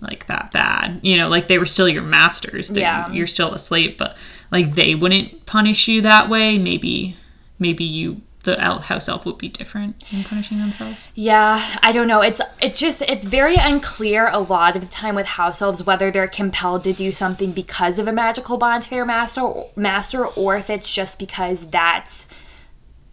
like 0.00 0.26
that 0.26 0.50
bad, 0.50 1.00
you 1.02 1.16
know, 1.16 1.28
like 1.28 1.48
they 1.48 1.56
were 1.58 1.64
still 1.66 1.88
your 1.88 2.02
masters. 2.02 2.68
They- 2.68 2.80
Yeah. 2.82 3.10
You're 3.10 3.26
still 3.26 3.52
a 3.54 3.58
slave, 3.58 3.96
but 3.96 4.16
like 4.50 4.74
they 4.74 4.94
wouldn't 4.94 5.46
punish 5.46 5.88
you 5.88 6.02
that 6.02 6.28
way. 6.28 6.58
Maybe 6.58 7.16
maybe 7.58 7.84
you 7.84 8.20
the 8.44 8.60
house 8.60 9.08
elf 9.08 9.26
would 9.26 9.38
be 9.38 9.48
different 9.48 10.02
in 10.12 10.22
punishing 10.22 10.58
themselves. 10.58 11.08
Yeah, 11.14 11.60
I 11.82 11.92
don't 11.92 12.06
know. 12.06 12.20
It's 12.20 12.40
it's 12.62 12.78
just 12.78 13.02
it's 13.02 13.24
very 13.24 13.56
unclear 13.56 14.28
a 14.28 14.38
lot 14.38 14.76
of 14.76 14.82
the 14.82 14.90
time 14.90 15.14
with 15.14 15.26
house 15.26 15.60
elves 15.60 15.82
whether 15.82 16.10
they're 16.10 16.28
compelled 16.28 16.84
to 16.84 16.92
do 16.92 17.10
something 17.10 17.52
because 17.52 17.98
of 17.98 18.06
a 18.06 18.12
magical 18.12 18.56
bond 18.56 18.84
to 18.84 18.90
their 18.90 19.04
master 19.04 19.64
master 19.76 20.26
or 20.26 20.56
if 20.56 20.70
it's 20.70 20.90
just 20.90 21.18
because 21.18 21.68
that's 21.70 22.28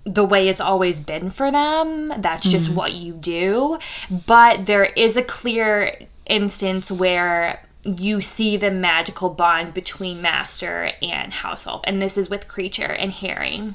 the 0.03 0.25
way 0.25 0.47
it's 0.47 0.61
always 0.61 0.99
been 0.99 1.29
for 1.29 1.51
them. 1.51 2.11
That's 2.17 2.49
just 2.49 2.67
mm-hmm. 2.67 2.75
what 2.75 2.93
you 2.93 3.13
do. 3.13 3.79
But 4.09 4.65
there 4.65 4.85
is 4.85 5.15
a 5.15 5.23
clear 5.23 5.95
instance 6.25 6.91
where 6.91 7.63
you 7.83 8.21
see 8.21 8.57
the 8.57 8.71
magical 8.71 9.29
bond 9.29 9.73
between 9.73 10.21
master 10.21 10.91
and 11.01 11.33
house 11.33 11.65
elf 11.65 11.81
and 11.85 11.99
this 11.99 12.17
is 12.17 12.29
with 12.29 12.47
Kreacher 12.47 12.95
and 12.97 13.11
harry 13.11 13.73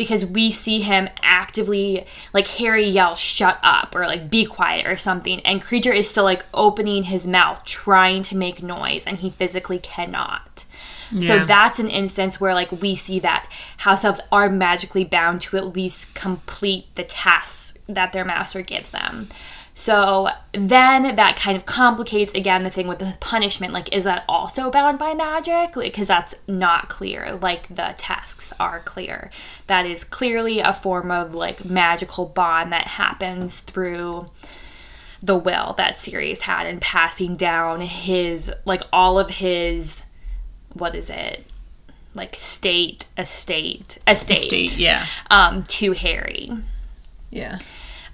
because 0.00 0.24
we 0.24 0.50
see 0.50 0.80
him 0.80 1.10
actively 1.22 2.06
like 2.32 2.48
Harry 2.48 2.84
yell 2.84 3.14
shut 3.14 3.60
up 3.62 3.94
or 3.94 4.06
like 4.06 4.30
be 4.30 4.46
quiet 4.46 4.86
or 4.86 4.96
something 4.96 5.40
and 5.40 5.60
Kreacher 5.60 5.94
is 5.94 6.08
still 6.08 6.24
like 6.24 6.42
opening 6.54 7.02
his 7.02 7.26
mouth 7.26 7.66
trying 7.66 8.22
to 8.22 8.34
make 8.34 8.62
noise 8.62 9.06
and 9.06 9.18
he 9.18 9.28
physically 9.28 9.78
cannot. 9.78 10.64
So 11.18 11.44
that's 11.44 11.78
an 11.78 11.90
instance 11.90 12.40
where 12.40 12.54
like 12.54 12.70
we 12.80 12.94
see 12.94 13.18
that 13.18 13.52
house 13.78 14.04
elves 14.04 14.20
are 14.32 14.48
magically 14.48 15.04
bound 15.04 15.42
to 15.42 15.56
at 15.56 15.74
least 15.74 16.14
complete 16.14 16.94
the 16.94 17.04
tasks 17.04 17.76
that 17.88 18.12
their 18.12 18.24
master 18.24 18.62
gives 18.62 18.90
them. 18.90 19.28
So 19.72 20.28
then 20.52 21.16
that 21.16 21.36
kind 21.36 21.56
of 21.56 21.64
complicates 21.64 22.34
again 22.34 22.64
the 22.64 22.70
thing 22.70 22.86
with 22.86 22.98
the 22.98 23.16
punishment. 23.20 23.72
Like, 23.72 23.94
is 23.94 24.04
that 24.04 24.24
also 24.28 24.70
bound 24.70 24.98
by 24.98 25.14
magic? 25.14 25.74
Because 25.74 26.08
that's 26.08 26.34
not 26.46 26.88
clear. 26.88 27.38
Like, 27.40 27.68
the 27.68 27.94
tasks 27.96 28.52
are 28.60 28.80
clear. 28.80 29.30
That 29.68 29.86
is 29.86 30.04
clearly 30.04 30.58
a 30.58 30.72
form 30.72 31.10
of 31.10 31.34
like 31.34 31.64
magical 31.64 32.26
bond 32.26 32.72
that 32.72 32.88
happens 32.88 33.60
through 33.60 34.30
the 35.22 35.36
will 35.36 35.74
that 35.74 35.94
Sirius 35.94 36.42
had 36.42 36.66
in 36.66 36.80
passing 36.80 37.36
down 37.36 37.80
his, 37.80 38.52
like, 38.64 38.82
all 38.92 39.18
of 39.18 39.30
his, 39.30 40.06
what 40.72 40.94
is 40.94 41.10
it? 41.10 41.46
Like, 42.14 42.34
state, 42.34 43.06
estate, 43.16 43.98
estate, 44.06 44.38
State, 44.38 44.78
yeah. 44.78 45.06
um, 45.30 45.62
to 45.64 45.92
Harry. 45.92 46.50
Yeah. 47.30 47.58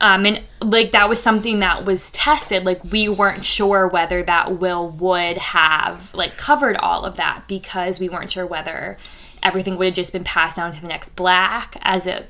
Um, 0.01 0.27
and 0.27 0.45
like 0.61 0.93
that 0.93 1.09
was 1.09 1.23
something 1.23 1.61
that 1.61 1.85
was 1.85 2.11
tested. 2.11 2.65
Like 2.65 2.85
we 2.85 3.09
weren't 3.09 3.47
sure 3.47 3.89
whether 3.89 4.23
that 4.23 4.59
will 4.59 4.91
would 4.91 5.39
have 5.39 6.15
like 6.15 6.37
covered 6.37 6.77
all 6.77 7.05
of 7.05 7.17
that 7.17 7.45
because 7.49 7.99
we 7.99 8.09
weren't 8.09 8.31
sure 8.31 8.47
whether 8.47 8.99
everything 9.43 9.77
would 9.77 9.87
have 9.87 9.95
just 9.95 10.13
been 10.13 10.25
passed 10.25 10.57
down 10.57 10.73
to 10.73 10.81
the 10.81 10.89
next 10.89 11.17
black 11.17 11.77
as 11.83 12.07
it 12.07 12.29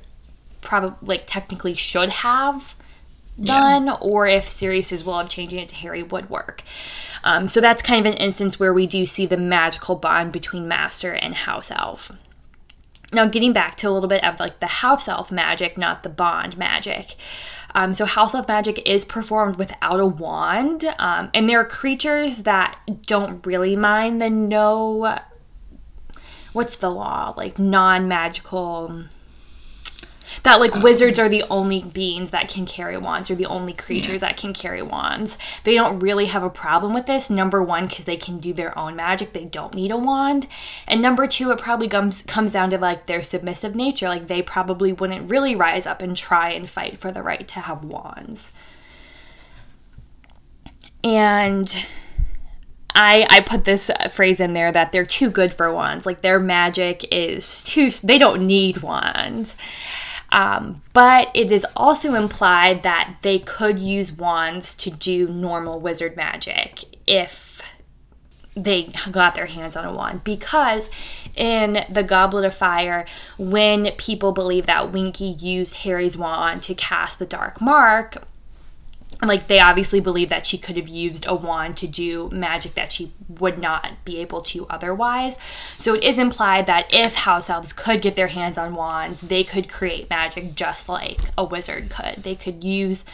probably 0.60 0.96
like 1.02 1.26
technically 1.26 1.74
should 1.74 2.10
have 2.10 2.74
done, 3.38 3.90
or 4.00 4.26
if 4.26 4.48
Sirius's 4.48 5.04
will 5.04 5.18
of 5.18 5.28
changing 5.28 5.58
it 5.58 5.68
to 5.68 5.74
Harry 5.74 6.02
would 6.02 6.30
work. 6.30 6.62
Um, 7.22 7.48
so 7.48 7.60
that's 7.60 7.82
kind 7.82 8.06
of 8.06 8.12
an 8.12 8.18
instance 8.18 8.58
where 8.58 8.72
we 8.72 8.86
do 8.86 9.04
see 9.04 9.26
the 9.26 9.36
magical 9.36 9.96
bond 9.96 10.32
between 10.32 10.66
Master 10.68 11.12
and 11.12 11.34
House 11.34 11.70
Elf. 11.70 12.12
Now, 13.12 13.26
getting 13.26 13.52
back 13.52 13.76
to 13.76 13.88
a 13.88 13.90
little 13.90 14.08
bit 14.08 14.24
of 14.24 14.40
like 14.40 14.58
the 14.58 14.66
house 14.66 15.06
elf 15.06 15.30
magic, 15.30 15.78
not 15.78 16.02
the 16.02 16.08
bond 16.08 16.58
magic. 16.58 17.14
Um, 17.76 17.92
so, 17.92 18.06
house 18.06 18.34
elf 18.34 18.48
magic 18.48 18.80
is 18.88 19.04
performed 19.04 19.56
without 19.56 20.00
a 20.00 20.06
wand, 20.06 20.86
um, 20.98 21.30
and 21.34 21.46
there 21.46 21.60
are 21.60 21.66
creatures 21.66 22.38
that 22.44 22.80
don't 23.04 23.46
really 23.46 23.76
mind 23.76 24.20
the 24.20 24.30
no. 24.30 25.18
What's 26.54 26.76
the 26.76 26.90
law? 26.90 27.34
Like 27.36 27.58
non 27.58 28.08
magical 28.08 29.04
that 30.42 30.60
like 30.60 30.76
oh. 30.76 30.80
wizards 30.80 31.18
are 31.18 31.28
the 31.28 31.44
only 31.50 31.82
beings 31.82 32.30
that 32.30 32.48
can 32.48 32.66
carry 32.66 32.96
wands 32.96 33.30
or 33.30 33.34
the 33.34 33.46
only 33.46 33.72
creatures 33.72 34.20
that 34.20 34.36
can 34.36 34.52
carry 34.52 34.82
wands. 34.82 35.38
They 35.64 35.74
don't 35.74 35.98
really 35.98 36.26
have 36.26 36.42
a 36.42 36.50
problem 36.50 36.94
with 36.94 37.06
this. 37.06 37.30
Number 37.30 37.62
one, 37.62 37.86
because 37.86 38.04
they 38.04 38.16
can 38.16 38.38
do 38.38 38.52
their 38.52 38.76
own 38.78 38.96
magic, 38.96 39.32
they 39.32 39.44
don't 39.44 39.74
need 39.74 39.90
a 39.90 39.96
wand. 39.96 40.46
And 40.86 41.00
number 41.00 41.26
two, 41.26 41.50
it 41.50 41.58
probably 41.58 41.88
comes 41.88 42.22
comes 42.22 42.52
down 42.52 42.70
to 42.70 42.78
like 42.78 43.06
their 43.06 43.22
submissive 43.22 43.74
nature. 43.74 44.08
Like 44.08 44.26
they 44.26 44.42
probably 44.42 44.92
wouldn't 44.92 45.30
really 45.30 45.54
rise 45.54 45.86
up 45.86 46.02
and 46.02 46.16
try 46.16 46.50
and 46.50 46.68
fight 46.68 46.98
for 46.98 47.12
the 47.12 47.22
right 47.22 47.46
to 47.48 47.60
have 47.60 47.84
wands. 47.84 48.52
And 51.04 51.86
I, 52.96 53.26
I 53.28 53.40
put 53.40 53.64
this 53.64 53.90
phrase 54.10 54.40
in 54.40 54.54
there 54.54 54.72
that 54.72 54.90
they're 54.90 55.04
too 55.04 55.30
good 55.30 55.52
for 55.52 55.72
wands. 55.72 56.06
Like 56.06 56.22
their 56.22 56.40
magic 56.40 57.06
is 57.12 57.62
too, 57.62 57.90
they 57.90 58.18
don't 58.18 58.44
need 58.44 58.78
wands. 58.78 59.56
Um, 60.32 60.82
but 60.92 61.30
it 61.34 61.52
is 61.52 61.66
also 61.76 62.14
implied 62.14 62.82
that 62.82 63.16
they 63.22 63.38
could 63.38 63.78
use 63.78 64.12
wands 64.12 64.74
to 64.76 64.90
do 64.90 65.28
normal 65.28 65.80
wizard 65.80 66.16
magic 66.16 66.84
if 67.06 67.62
they 68.54 68.88
got 69.10 69.34
their 69.34 69.46
hands 69.46 69.76
on 69.76 69.84
a 69.84 69.92
wand. 69.92 70.24
Because 70.24 70.90
in 71.36 71.84
the 71.90 72.02
goblet 72.02 72.44
of 72.44 72.54
fire 72.54 73.04
when 73.38 73.92
people 73.92 74.32
believe 74.32 74.66
that 74.66 74.90
winky 74.92 75.36
used 75.38 75.76
harry's 75.76 76.16
wand 76.16 76.62
to 76.62 76.74
cast 76.74 77.18
the 77.18 77.26
dark 77.26 77.60
mark 77.60 78.26
like 79.22 79.46
they 79.46 79.60
obviously 79.60 80.00
believe 80.00 80.28
that 80.28 80.44
she 80.44 80.58
could 80.58 80.76
have 80.76 80.88
used 80.88 81.26
a 81.26 81.34
wand 81.34 81.76
to 81.78 81.86
do 81.86 82.28
magic 82.30 82.74
that 82.74 82.92
she 82.92 83.12
would 83.28 83.58
not 83.58 84.04
be 84.04 84.18
able 84.18 84.40
to 84.42 84.66
otherwise. 84.68 85.38
So 85.78 85.94
it 85.94 86.04
is 86.04 86.18
implied 86.18 86.66
that 86.66 86.92
if 86.92 87.14
house 87.14 87.48
elves 87.48 87.72
could 87.72 88.02
get 88.02 88.16
their 88.16 88.28
hands 88.28 88.58
on 88.58 88.74
wands, 88.74 89.22
they 89.22 89.42
could 89.42 89.68
create 89.68 90.10
magic 90.10 90.54
just 90.54 90.88
like 90.88 91.18
a 91.38 91.44
wizard 91.44 91.88
could. 91.88 92.24
They 92.24 92.34
could 92.34 92.62
use 92.62 93.04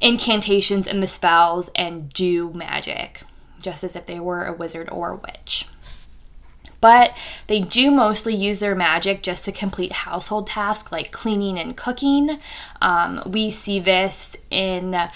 incantations 0.00 0.86
and 0.86 1.02
the 1.02 1.06
spells 1.06 1.70
and 1.74 2.12
do 2.12 2.52
magic 2.52 3.22
just 3.62 3.84
as 3.84 3.96
if 3.96 4.06
they 4.06 4.20
were 4.20 4.44
a 4.44 4.52
wizard 4.52 4.88
or 4.90 5.10
a 5.10 5.16
witch. 5.16 5.68
But 6.80 7.20
they 7.46 7.60
do 7.60 7.90
mostly 7.90 8.34
use 8.34 8.58
their 8.58 8.74
magic 8.74 9.22
just 9.22 9.44
to 9.46 9.52
complete 9.52 9.92
household 9.92 10.46
tasks 10.46 10.92
like 10.92 11.10
cleaning 11.10 11.58
and 11.58 11.76
cooking. 11.76 12.38
Um, 12.82 13.22
we 13.26 13.50
see 13.50 13.80
this 13.80 14.36
in 14.50 15.08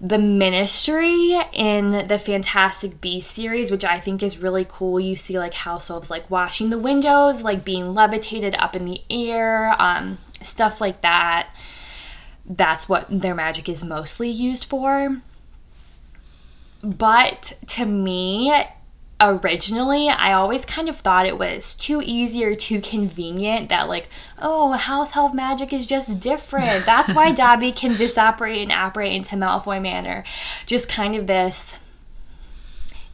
the 0.00 0.18
ministry 0.18 1.36
in 1.52 2.06
the 2.06 2.18
Fantastic 2.18 3.00
Beast 3.00 3.30
series, 3.30 3.70
which 3.70 3.84
I 3.84 3.98
think 3.98 4.22
is 4.22 4.38
really 4.38 4.66
cool. 4.68 5.00
You 5.00 5.16
see 5.16 5.38
like 5.38 5.54
house 5.54 5.90
elves 5.90 6.10
like 6.10 6.30
washing 6.30 6.70
the 6.70 6.78
windows, 6.78 7.42
like 7.42 7.64
being 7.64 7.94
levitated 7.94 8.54
up 8.56 8.76
in 8.76 8.84
the 8.84 9.02
air, 9.10 9.74
um, 9.78 10.18
stuff 10.40 10.80
like 10.80 11.00
that. 11.00 11.50
That's 12.46 12.88
what 12.88 13.06
their 13.10 13.34
magic 13.34 13.68
is 13.68 13.82
mostly 13.82 14.30
used 14.30 14.64
for. 14.64 15.20
But 16.82 17.58
to 17.66 17.84
me, 17.84 18.52
originally 19.20 20.08
I 20.08 20.32
always 20.32 20.64
kind 20.64 20.88
of 20.88 20.96
thought 20.96 21.26
it 21.26 21.38
was 21.38 21.74
too 21.74 22.02
easy 22.04 22.44
or 22.44 22.54
too 22.54 22.80
convenient 22.80 23.68
that 23.68 23.88
like, 23.88 24.08
oh, 24.40 24.72
house 24.72 25.16
elf 25.16 25.34
magic 25.34 25.72
is 25.72 25.86
just 25.86 26.20
different. 26.20 26.86
That's 26.86 27.12
why 27.12 27.32
Dobby 27.34 27.72
can 27.72 27.96
disapparate 27.96 28.62
and 28.62 28.72
apparate 28.72 29.12
into 29.12 29.36
Malfoy 29.36 29.82
Manor. 29.82 30.24
Just 30.66 30.88
kind 30.88 31.14
of 31.14 31.26
this 31.26 31.78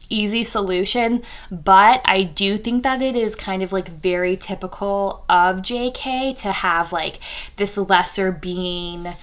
easy 0.09 0.43
solution, 0.43 1.23
but 1.51 2.01
I 2.05 2.21
do 2.23 2.57
think 2.57 2.83
that 2.83 3.01
it 3.01 3.15
is 3.15 3.35
kind 3.35 3.63
of 3.63 3.73
like 3.73 3.89
very 3.89 4.37
typical 4.37 5.25
of 5.27 5.57
JK 5.57 6.35
to 6.37 6.51
have 6.51 6.91
like 6.91 7.19
this 7.55 7.77
lesser 7.77 8.31
being 8.31 9.15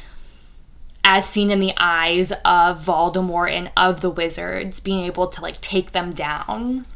as 1.04 1.28
seen 1.28 1.50
in 1.50 1.58
the 1.58 1.74
eyes 1.76 2.32
of 2.44 2.78
Voldemort 2.78 3.50
and 3.50 3.70
of 3.76 4.00
the 4.00 4.10
wizards, 4.10 4.80
being 4.80 5.04
able 5.04 5.26
to 5.26 5.40
like 5.40 5.60
take 5.60 5.92
them 5.92 6.12
down. 6.12 6.86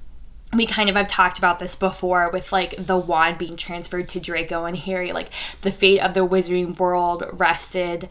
We 0.54 0.66
kind 0.66 0.88
of 0.88 0.96
have 0.96 1.08
talked 1.08 1.38
about 1.38 1.58
this 1.58 1.74
before 1.74 2.30
with 2.30 2.52
like 2.52 2.74
the 2.78 2.96
wand 2.96 3.38
being 3.38 3.56
transferred 3.56 4.08
to 4.08 4.20
Draco 4.20 4.64
and 4.64 4.76
Harry. 4.76 5.12
Like 5.12 5.30
the 5.62 5.72
fate 5.72 6.00
of 6.00 6.14
the 6.14 6.26
wizarding 6.26 6.78
world 6.78 7.24
rested 7.32 8.08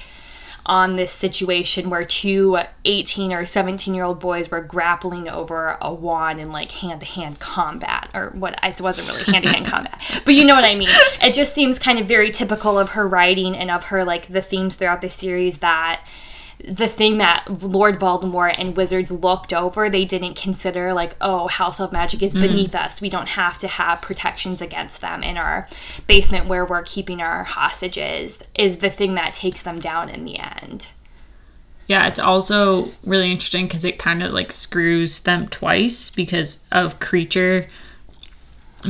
on 0.66 0.94
this 0.94 1.12
situation 1.12 1.90
where 1.90 2.04
two 2.04 2.58
18 2.86 3.32
or 3.34 3.46
17 3.46 3.94
year 3.94 4.04
old 4.04 4.20
boys 4.20 4.50
were 4.50 4.62
grappling 4.62 5.30
over 5.30 5.78
a 5.82 5.94
wand 5.94 6.40
in 6.40 6.52
like 6.52 6.72
hand 6.72 7.02
to 7.02 7.06
hand 7.06 7.40
combat 7.40 8.10
or 8.14 8.32
what 8.32 8.60
it 8.64 8.82
wasn't 8.82 9.08
really 9.08 9.24
hand 9.24 9.44
to 9.44 9.52
hand 9.52 9.66
combat 9.66 10.22
but 10.26 10.34
you 10.34 10.44
know 10.44 10.56
what 10.56 10.64
i 10.64 10.76
mean. 10.76 10.90
It 11.22 11.34
just 11.34 11.54
seems 11.54 11.80
kind 11.80 12.00
of 12.00 12.06
very 12.08 12.32
typical 12.32 12.78
of 12.78 12.90
her 12.90 13.08
writing 13.08 13.56
and 13.56 13.72
of 13.72 13.86
her 13.86 14.04
like 14.04 14.28
the 14.28 14.42
themes 14.42 14.76
throughout 14.76 15.02
the 15.02 15.10
series 15.10 15.60
that 15.60 16.06
the 16.64 16.88
thing 16.88 17.18
that 17.18 17.46
Lord 17.62 18.00
Voldemort 18.00 18.56
and 18.58 18.76
wizards 18.76 19.12
looked 19.12 19.54
over, 19.54 19.90
they 19.90 20.06
didn't 20.06 20.36
consider 20.36 20.94
like, 20.94 21.16
oh, 21.22 21.48
House 21.48 21.80
elf 21.80 21.92
Magic 21.92 22.24
is 22.24 22.34
beneath 22.34 22.72
mm. 22.72 22.86
us. 22.86 23.02
We 23.02 23.10
don't 23.10 23.30
have 23.30 23.58
to 23.60 23.68
have 23.68 24.02
protections 24.02 24.62
against 24.62 25.02
them 25.02 25.22
in 25.22 25.38
our 25.38 25.68
basement 26.08 26.48
where 26.48 26.66
we're 26.66 26.84
keeping 26.84 27.22
our 27.22 27.44
hostages, 27.44 28.44
is 28.56 28.78
the 28.78 28.90
thing 28.90 29.16
that 29.16 29.34
takes 29.34 29.62
them 29.62 29.80
down 29.80 30.10
in 30.10 30.26
the 30.26 30.40
end. 30.40 30.90
Yeah, 31.88 32.08
it's 32.08 32.20
also 32.20 32.90
really 33.04 33.32
interesting 33.32 33.68
because 33.68 33.86
it 33.86 34.00
kind 34.00 34.24
of 34.24 34.32
like 34.32 34.52
screws 34.52 35.20
them 35.20 35.48
twice 35.50 36.10
because 36.10 36.64
of 36.72 37.00
Kreacher 37.00 37.68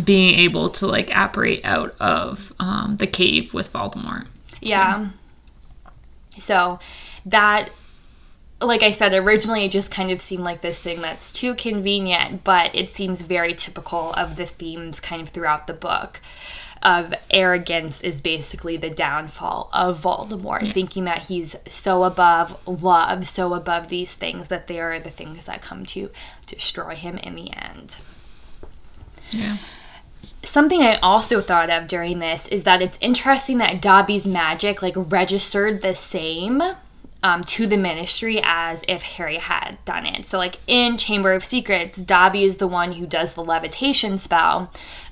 being 0.04 0.39
able 0.39 0.69
to 0.69 0.88
like 0.88 1.10
apparate 1.13 1.63
out 1.65 1.95
of 1.99 2.54
um, 2.60 2.97
the 2.97 3.08
cave 3.08 3.54
with 3.54 3.71
Voldemort. 3.73 4.28
Yeah. 4.62 5.10
So 6.38 6.80
that 7.25 7.69
like 8.61 8.83
I 8.83 8.91
said, 8.91 9.13
originally 9.13 9.65
it 9.65 9.71
just 9.71 9.91
kind 9.91 10.11
of 10.11 10.21
seemed 10.21 10.43
like 10.43 10.61
this 10.61 10.79
thing 10.79 11.01
that's 11.01 11.31
too 11.31 11.55
convenient, 11.55 12.43
but 12.43 12.73
it 12.73 12.88
seems 12.88 13.21
very 13.21 13.53
typical 13.53 14.13
of 14.13 14.38
the 14.38 14.45
themes 14.45 14.99
kind 14.99 15.21
of 15.21 15.29
throughout 15.29 15.67
the 15.67 15.73
book. 15.73 16.21
Of 16.81 17.15
arrogance 17.31 18.01
is 18.01 18.21
basically 18.21 18.77
the 18.77 18.91
downfall 18.91 19.71
of 19.73 20.03
Voldemort, 20.03 20.61
yeah. 20.61 20.73
thinking 20.73 21.05
that 21.05 21.23
he's 21.23 21.55
so 21.67 22.03
above 22.03 22.55
love, 22.67 23.25
so 23.25 23.55
above 23.55 23.89
these 23.89 24.13
things 24.13 24.49
that 24.49 24.67
they 24.67 24.79
are 24.79 24.99
the 24.99 25.09
things 25.09 25.45
that 25.45 25.63
come 25.63 25.85
to 25.88 26.11
destroy 26.45 26.93
him 26.93 27.17
in 27.17 27.33
the 27.33 27.51
end. 27.51 27.97
Yeah. 29.31 29.57
Something 30.43 30.83
I 30.83 30.97
also 30.97 31.41
thought 31.41 31.71
of 31.71 31.88
during 31.88 32.19
this 32.19 32.47
is 32.49 32.65
that 32.65 32.83
it's 32.83 32.99
interesting 33.01 33.57
that 33.57 33.81
Dobby's 33.81 34.27
magic 34.27 34.83
like 34.83 34.93
registered 34.95 35.81
the 35.81 35.95
same 35.95 36.61
um, 37.25 37.43
to 37.43 37.65
the 37.65 37.75
ministry 37.75 38.39
as 38.43 38.85
if 38.88 39.01
Harry 39.01 39.38
had 39.38 39.83
done 39.83 40.05
it. 40.05 40.25
So, 40.25 40.38
like 40.38 40.59
in 40.67 40.95
Chamber 40.95 41.33
of 41.33 41.43
Secrets, 41.43 41.99
Dobby 41.99 42.43
is 42.43 42.57
the 42.57 42.67
one 42.67 42.91
who 42.93 43.07
does 43.07 43.33
the 43.33 43.43
levitation 43.43 44.19
spell, 44.19 44.71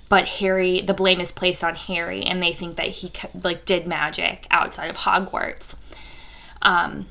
but 0.10 0.28
Harry, 0.28 0.80
the 0.80 0.94
blame 0.94 1.20
is 1.20 1.32
placed 1.32 1.64
on 1.64 1.74
Harry, 1.74 2.22
and 2.22 2.42
they 2.42 2.54
think 2.54 2.76
that 2.76 2.90
he 2.90 3.12
like 3.42 3.66
did 3.66 3.88
magic 3.88 4.46
outside 4.52 4.92
of 4.92 4.98
Hogwarts. 4.98 5.80
Um, 6.62 7.08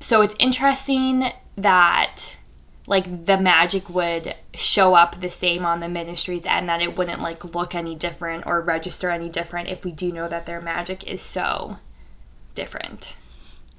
so 0.00 0.20
it's 0.20 0.34
interesting 0.40 1.26
that 1.54 2.36
like 2.88 3.26
the 3.26 3.38
magic 3.38 3.88
would 3.88 4.34
show 4.52 4.94
up 4.94 5.20
the 5.20 5.30
same 5.30 5.64
on 5.64 5.78
the 5.78 5.88
ministries 5.88 6.44
and 6.44 6.68
that 6.68 6.82
it 6.82 6.96
wouldn't 6.96 7.22
like 7.22 7.54
look 7.54 7.72
any 7.72 7.94
different 7.94 8.44
or 8.46 8.60
register 8.60 9.10
any 9.10 9.28
different 9.28 9.68
if 9.68 9.84
we 9.84 9.92
do 9.92 10.10
know 10.10 10.26
that 10.26 10.44
their 10.44 10.60
magic 10.60 11.04
is 11.04 11.22
so 11.22 11.78
different. 12.56 13.14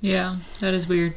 Yeah, 0.06 0.38
that 0.60 0.76
is 0.76 0.88
weird. 0.88 1.16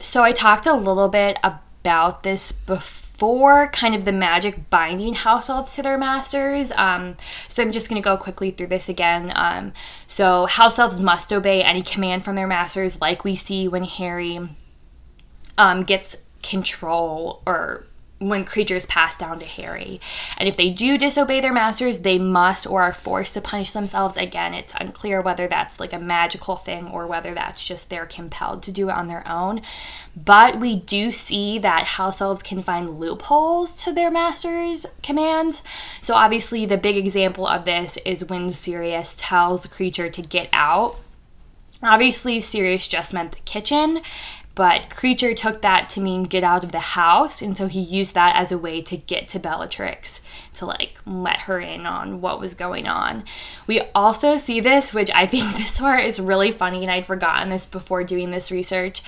So 0.00 0.24
I 0.24 0.32
talked 0.32 0.66
a 0.66 0.74
little 0.74 1.08
bit 1.08 1.38
about 1.44 2.24
this 2.24 2.50
before, 2.50 3.68
kind 3.68 3.94
of 3.94 4.04
the 4.04 4.10
magic 4.10 4.68
binding 4.68 5.14
house 5.14 5.48
elves 5.48 5.76
to 5.76 5.82
their 5.84 5.96
masters. 5.96 6.72
Um, 6.72 7.16
so 7.48 7.62
I'm 7.62 7.70
just 7.70 7.88
going 7.88 8.02
to 8.02 8.04
go 8.04 8.16
quickly 8.16 8.50
through 8.50 8.66
this 8.66 8.88
again. 8.88 9.32
Um, 9.36 9.74
so 10.08 10.46
house 10.46 10.76
elves 10.76 10.98
must 10.98 11.32
obey 11.32 11.62
any 11.62 11.82
command 11.82 12.24
from 12.24 12.34
their 12.34 12.48
masters, 12.48 13.00
like 13.00 13.22
we 13.22 13.36
see 13.36 13.68
when 13.68 13.84
Harry 13.84 14.40
um, 15.56 15.84
gets 15.84 16.16
control 16.42 17.42
or 17.46 17.86
when 18.18 18.44
Kreacher's 18.44 18.86
pass 18.86 19.16
down 19.16 19.38
to 19.38 19.46
Harry. 19.46 20.00
And 20.36 20.48
if 20.48 20.56
they 20.56 20.70
do 20.70 20.98
disobey 20.98 21.40
their 21.40 21.52
masters, 21.52 22.00
they 22.00 22.18
must 22.18 22.66
or 22.66 22.82
are 22.82 22.92
forced 22.92 23.34
to 23.34 23.40
punish 23.40 23.72
themselves. 23.72 24.16
Again, 24.16 24.54
it's 24.54 24.74
unclear 24.78 25.20
whether 25.22 25.46
that's 25.46 25.78
like 25.78 25.92
a 25.92 25.98
magical 25.98 26.56
thing 26.56 26.88
or 26.88 27.06
whether 27.06 27.32
that's 27.32 27.64
just 27.64 27.90
they're 27.90 28.06
compelled 28.06 28.62
to 28.64 28.72
do 28.72 28.88
it 28.88 28.96
on 28.96 29.06
their 29.06 29.26
own. 29.28 29.60
But 30.16 30.58
we 30.58 30.74
do 30.74 31.10
see 31.12 31.58
that 31.60 31.84
house 31.84 32.20
elves 32.20 32.42
can 32.42 32.60
find 32.60 32.98
loopholes 32.98 33.70
to 33.84 33.92
their 33.92 34.10
masters' 34.10 34.86
commands. 35.02 35.62
So 36.02 36.14
obviously, 36.14 36.66
the 36.66 36.76
big 36.76 36.96
example 36.96 37.46
of 37.46 37.64
this 37.64 37.98
is 37.98 38.28
when 38.28 38.50
Sirius 38.50 39.16
tells 39.18 39.64
a 39.64 39.68
Kreacher 39.68 40.12
to 40.12 40.22
get 40.22 40.48
out. 40.52 41.00
Obviously, 41.80 42.40
Sirius 42.40 42.88
just 42.88 43.14
meant 43.14 43.30
the 43.30 43.38
kitchen, 43.40 44.00
but 44.58 44.90
Kreacher 44.90 45.36
took 45.36 45.62
that 45.62 45.88
to 45.90 46.00
mean 46.00 46.24
get 46.24 46.42
out 46.42 46.64
of 46.64 46.72
the 46.72 46.80
house, 46.80 47.40
and 47.40 47.56
so 47.56 47.68
he 47.68 47.78
used 47.78 48.14
that 48.14 48.34
as 48.34 48.50
a 48.50 48.58
way 48.58 48.82
to 48.82 48.96
get 48.96 49.28
to 49.28 49.38
Bellatrix 49.38 50.20
to 50.54 50.66
like 50.66 50.98
let 51.06 51.42
her 51.42 51.60
in 51.60 51.86
on 51.86 52.20
what 52.20 52.40
was 52.40 52.54
going 52.54 52.88
on. 52.88 53.22
We 53.68 53.82
also 53.94 54.36
see 54.36 54.58
this, 54.58 54.92
which 54.92 55.12
I 55.14 55.26
think 55.28 55.44
this 55.54 55.78
part 55.78 56.02
is 56.02 56.18
really 56.18 56.50
funny, 56.50 56.82
and 56.82 56.90
I'd 56.90 57.06
forgotten 57.06 57.50
this 57.50 57.66
before 57.66 58.02
doing 58.02 58.32
this 58.32 58.50
research. 58.50 59.00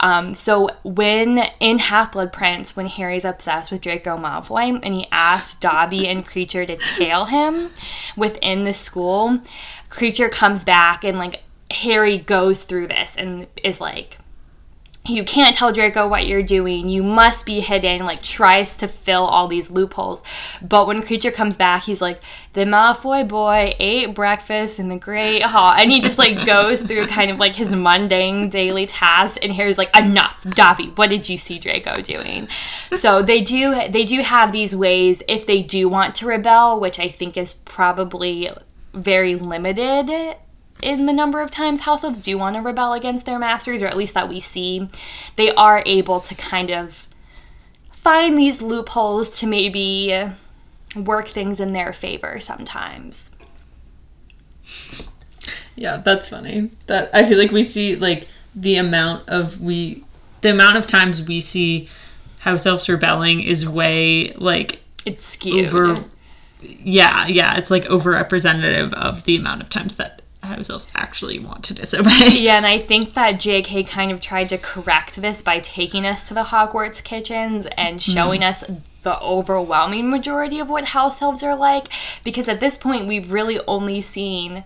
Um, 0.00 0.34
so 0.34 0.68
when 0.84 1.38
in 1.58 1.78
Half 1.78 2.12
Blood 2.12 2.30
Prince, 2.30 2.76
when 2.76 2.88
Harry's 2.88 3.24
obsessed 3.24 3.72
with 3.72 3.80
Draco 3.80 4.18
Malfoy, 4.18 4.78
and 4.82 4.92
he 4.92 5.06
asks 5.10 5.58
Dobby 5.58 6.06
and 6.06 6.22
Kreacher 6.22 6.66
to 6.66 6.76
tail 6.76 7.24
him 7.24 7.70
within 8.14 8.64
the 8.64 8.74
school, 8.74 9.40
Kreacher 9.88 10.30
comes 10.30 10.64
back 10.64 11.02
and 11.02 11.16
like 11.16 11.44
Harry 11.70 12.18
goes 12.18 12.64
through 12.64 12.88
this 12.88 13.16
and 13.16 13.46
is 13.64 13.80
like 13.80 14.18
you 15.08 15.24
can't 15.24 15.54
tell 15.54 15.72
Draco 15.72 16.06
what 16.06 16.26
you're 16.26 16.42
doing. 16.42 16.88
You 16.88 17.02
must 17.02 17.46
be 17.46 17.60
hidden. 17.60 18.04
Like 18.04 18.22
tries 18.22 18.76
to 18.78 18.88
fill 18.88 19.24
all 19.24 19.48
these 19.48 19.70
loopholes. 19.70 20.22
But 20.62 20.86
when 20.86 21.02
Kreacher 21.02 21.32
comes 21.32 21.56
back, 21.56 21.84
he's 21.84 22.00
like, 22.00 22.20
the 22.52 22.64
Malfoy 22.64 23.26
boy 23.26 23.74
ate 23.78 24.14
breakfast 24.14 24.80
in 24.80 24.88
the 24.88 24.96
Great 24.96 25.42
Hall, 25.42 25.72
and 25.72 25.90
he 25.90 26.00
just 26.00 26.18
like 26.18 26.44
goes 26.46 26.82
through 26.82 27.06
kind 27.06 27.30
of 27.30 27.38
like 27.38 27.54
his 27.54 27.70
mundane 27.70 28.48
daily 28.48 28.86
tasks. 28.86 29.38
And 29.42 29.52
Harry's 29.52 29.78
like, 29.78 29.96
enough, 29.96 30.44
Dobby. 30.50 30.92
What 30.94 31.10
did 31.10 31.28
you 31.28 31.38
see 31.38 31.58
Draco 31.58 32.00
doing? 32.02 32.48
So 32.94 33.22
they 33.22 33.40
do 33.40 33.74
they 33.88 34.04
do 34.04 34.20
have 34.20 34.52
these 34.52 34.74
ways 34.74 35.22
if 35.28 35.46
they 35.46 35.62
do 35.62 35.88
want 35.88 36.14
to 36.16 36.26
rebel, 36.26 36.80
which 36.80 36.98
I 36.98 37.08
think 37.08 37.36
is 37.36 37.54
probably 37.54 38.50
very 38.94 39.34
limited 39.34 40.36
in 40.82 41.06
the 41.06 41.12
number 41.12 41.40
of 41.40 41.50
times 41.50 41.80
house 41.80 42.04
elves 42.04 42.20
do 42.20 42.38
want 42.38 42.56
to 42.56 42.62
rebel 42.62 42.92
against 42.92 43.26
their 43.26 43.38
masters, 43.38 43.82
or 43.82 43.86
at 43.86 43.96
least 43.96 44.14
that 44.14 44.28
we 44.28 44.40
see, 44.40 44.88
they 45.36 45.50
are 45.52 45.82
able 45.86 46.20
to 46.20 46.34
kind 46.34 46.70
of 46.70 47.06
find 47.90 48.38
these 48.38 48.62
loopholes 48.62 49.38
to 49.40 49.46
maybe 49.46 50.30
work 50.96 51.28
things 51.28 51.60
in 51.60 51.72
their 51.72 51.92
favor 51.92 52.40
sometimes. 52.40 53.32
Yeah, 55.76 55.98
that's 55.98 56.28
funny. 56.28 56.70
That 56.86 57.10
I 57.14 57.28
feel 57.28 57.38
like 57.38 57.52
we 57.52 57.62
see 57.62 57.96
like 57.96 58.26
the 58.54 58.76
amount 58.76 59.28
of 59.28 59.60
we 59.60 60.04
the 60.40 60.50
amount 60.50 60.76
of 60.76 60.86
times 60.86 61.26
we 61.26 61.40
see 61.40 61.88
house 62.40 62.66
elves 62.66 62.88
rebelling 62.88 63.42
is 63.42 63.68
way 63.68 64.32
like 64.34 64.80
it's 65.06 65.24
skewed. 65.24 65.68
Over, 65.68 65.96
yeah, 66.60 67.26
yeah, 67.26 67.56
it's 67.56 67.70
like 67.70 67.86
over 67.86 68.10
representative 68.10 68.92
of 68.94 69.24
the 69.24 69.36
amount 69.36 69.62
of 69.62 69.70
times 69.70 69.96
that 69.96 70.22
house 70.48 70.70
elves 70.70 70.88
actually 70.94 71.38
want 71.38 71.64
to 71.64 71.74
disobey. 71.74 72.28
Yeah, 72.38 72.56
and 72.56 72.66
I 72.66 72.78
think 72.78 73.14
that 73.14 73.36
JK 73.36 73.88
kind 73.88 74.10
of 74.10 74.20
tried 74.20 74.48
to 74.50 74.58
correct 74.58 75.16
this 75.16 75.42
by 75.42 75.60
taking 75.60 76.04
us 76.06 76.28
to 76.28 76.34
the 76.34 76.44
Hogwarts 76.44 77.02
kitchens 77.02 77.66
and 77.76 77.98
mm-hmm. 77.98 78.12
showing 78.12 78.40
mm. 78.40 78.48
us 78.48 78.64
the 79.02 79.20
overwhelming 79.20 80.10
majority 80.10 80.58
of 80.58 80.68
what 80.68 80.86
house 80.86 81.22
elves 81.22 81.42
are 81.42 81.56
like. 81.56 81.88
Because 82.24 82.48
at 82.48 82.60
this 82.60 82.76
point, 82.76 83.06
we've 83.06 83.32
really 83.32 83.60
only 83.66 84.00
seen 84.00 84.64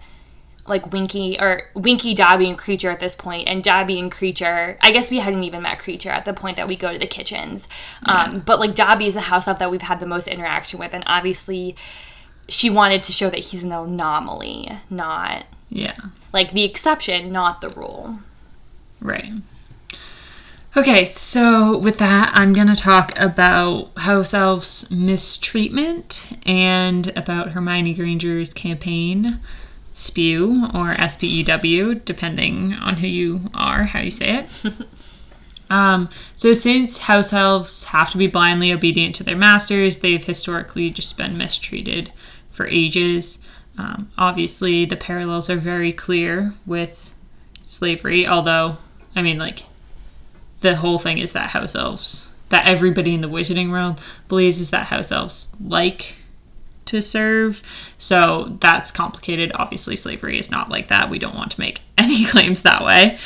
like 0.66 0.92
Winky 0.92 1.36
or 1.40 1.70
Winky, 1.74 2.14
Dobby, 2.14 2.48
and 2.48 2.58
Kreacher 2.58 2.92
at 2.92 3.00
this 3.00 3.14
point, 3.14 3.48
and 3.48 3.64
Dobby 3.64 3.98
and 3.98 4.10
Kreacher. 4.12 4.76
I 4.80 4.92
guess 4.92 5.10
we 5.10 5.18
hadn't 5.18 5.42
even 5.42 5.62
met 5.62 5.78
Kreacher 5.78 6.10
at 6.10 6.24
the 6.24 6.32
point 6.32 6.56
that 6.56 6.68
we 6.68 6.76
go 6.76 6.92
to 6.92 6.98
the 6.98 7.06
kitchens. 7.06 7.68
Yeah. 8.06 8.24
Um, 8.24 8.40
but 8.40 8.60
like 8.60 8.74
Dobby 8.74 9.06
is 9.06 9.14
the 9.14 9.22
house 9.22 9.48
elf 9.48 9.58
that 9.58 9.70
we've 9.70 9.82
had 9.82 10.00
the 10.00 10.06
most 10.06 10.28
interaction 10.28 10.78
with, 10.78 10.94
and 10.94 11.04
obviously, 11.06 11.74
she 12.48 12.70
wanted 12.70 13.02
to 13.02 13.12
show 13.12 13.30
that 13.30 13.40
he's 13.40 13.64
an 13.64 13.72
anomaly, 13.72 14.70
not 14.88 15.46
yeah. 15.72 15.96
Like 16.32 16.52
the 16.52 16.64
exception, 16.64 17.32
not 17.32 17.61
the 17.61 17.70
rule. 17.70 18.18
Right. 19.00 19.32
Okay, 20.76 21.06
so 21.11 21.76
with 21.76 21.98
that, 21.98 22.30
I'm 22.35 22.52
going 22.52 22.68
to 22.68 22.76
talk 22.76 23.12
about 23.16 23.90
House 23.96 24.32
Elf's 24.32 24.90
mistreatment 24.90 26.32
and 26.46 27.08
about 27.16 27.52
Hermione 27.52 27.94
Granger's 27.94 28.54
campaign, 28.54 29.40
SPEW 29.92 30.70
or 30.74 30.90
S 30.92 31.16
P 31.16 31.26
E 31.26 31.42
W, 31.42 31.94
depending 31.96 32.72
on 32.74 32.96
who 32.96 33.06
you 33.06 33.50
are, 33.54 33.85
how 33.85 34.00
you 34.00 34.11
say 34.11 34.38
it. 34.38 34.72
um, 35.70 36.08
so, 36.35 36.54
since 36.54 36.98
House 37.00 37.35
Elves 37.35 37.85
have 37.85 38.11
to 38.12 38.18
be 38.18 38.26
blindly 38.26 38.72
obedient 38.72 39.14
to 39.16 39.24
their 39.24 39.37
masters, 39.37 39.98
they've 39.98 40.24
historically 40.24 40.88
just 40.88 41.18
been 41.18 41.37
mistreated 41.37 42.12
for 42.50 42.66
ages. 42.68 43.46
Um, 43.78 44.11
obviously, 44.18 44.85
the 44.85 44.96
parallels 44.96 45.48
are 45.48 45.56
very 45.56 45.92
clear 45.92 46.52
with 46.66 47.12
slavery, 47.62 48.26
although, 48.26 48.76
I 49.16 49.22
mean, 49.22 49.38
like, 49.38 49.64
the 50.61 50.76
whole 50.76 50.98
thing 50.98 51.18
is 51.18 51.32
that 51.32 51.50
house 51.50 51.74
elves, 51.74 52.30
that 52.50 52.66
everybody 52.66 53.14
in 53.14 53.20
the 53.20 53.28
wizarding 53.28 53.70
world 53.70 54.02
believes 54.28 54.61
is 54.61 54.70
that 54.70 54.87
house 54.87 55.11
elves 55.11 55.54
like 55.64 56.16
to 56.87 57.02
serve. 57.02 57.62
So 57.98 58.56
that's 58.61 58.90
complicated. 58.90 59.52
Obviously, 59.54 59.96
slavery 59.96 60.38
is 60.38 60.50
not 60.50 60.68
like 60.68 60.88
that. 60.88 61.11
We 61.11 61.18
don't 61.18 61.35
want 61.35 61.52
to 61.52 61.61
make 61.61 61.80
any 61.98 62.24
claims 62.24 62.62
that 62.62 62.85
way. 62.85 63.18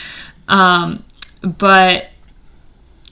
Um, 0.48 1.04
but 1.42 2.08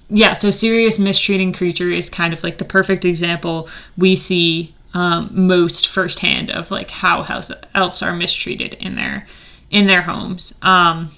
yeah, 0.09 0.33
so 0.33 0.51
Sirius 0.51 0.99
mistreating 0.99 1.53
Kreacher 1.53 1.94
is 1.94 2.09
kind 2.09 2.33
of 2.33 2.42
like 2.42 2.59
the 2.59 2.64
perfect 2.64 3.05
example 3.05 3.68
we 3.97 4.16
see 4.16 4.75
um, 4.94 5.28
most 5.33 5.88
firsthand 5.88 6.50
of 6.50 6.70
like 6.70 6.90
how 6.90 7.22
house 7.22 7.50
elves 7.74 8.02
are 8.02 8.14
mistreated 8.14 8.74
in 8.74 8.94
their 8.94 9.26
in 9.70 9.87
their 9.87 10.02
homes. 10.02 10.59
Um, 10.62 11.11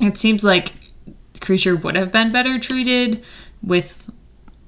it 0.00 0.18
seems 0.18 0.44
like 0.44 0.72
Kreacher 1.40 1.82
would 1.82 1.96
have 1.96 2.12
been 2.12 2.30
better 2.30 2.58
treated 2.58 3.24
with 3.62 4.10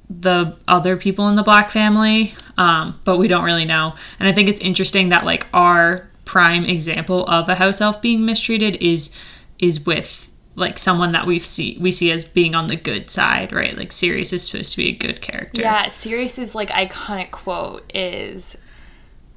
the 0.08 0.56
other 0.66 0.96
people 0.96 1.28
in 1.28 1.36
the 1.36 1.42
black 1.42 1.70
family, 1.70 2.34
um, 2.56 2.98
but 3.04 3.18
we 3.18 3.28
don't 3.28 3.44
really 3.44 3.64
know. 3.64 3.94
And 4.18 4.28
I 4.28 4.32
think 4.32 4.48
it's 4.48 4.60
interesting 4.60 5.10
that 5.10 5.24
like 5.24 5.46
our 5.52 6.08
prime 6.24 6.64
example 6.64 7.26
of 7.26 7.48
a 7.48 7.54
house 7.54 7.80
elf 7.80 8.00
being 8.00 8.24
mistreated 8.24 8.76
is 8.82 9.10
is 9.58 9.84
with 9.86 10.25
like 10.56 10.78
someone 10.78 11.12
that 11.12 11.26
we've 11.26 11.44
see 11.44 11.76
we 11.80 11.90
see 11.90 12.10
as 12.10 12.24
being 12.24 12.54
on 12.54 12.68
the 12.68 12.76
good 12.76 13.10
side, 13.10 13.52
right? 13.52 13.76
Like 13.76 13.92
Sirius 13.92 14.32
is 14.32 14.44
supposed 14.44 14.72
to 14.72 14.78
be 14.78 14.88
a 14.88 14.96
good 14.96 15.20
character. 15.20 15.60
Yeah, 15.60 15.88
Sirius's 15.88 16.54
like 16.54 16.70
iconic 16.70 17.30
quote 17.30 17.88
is 17.94 18.56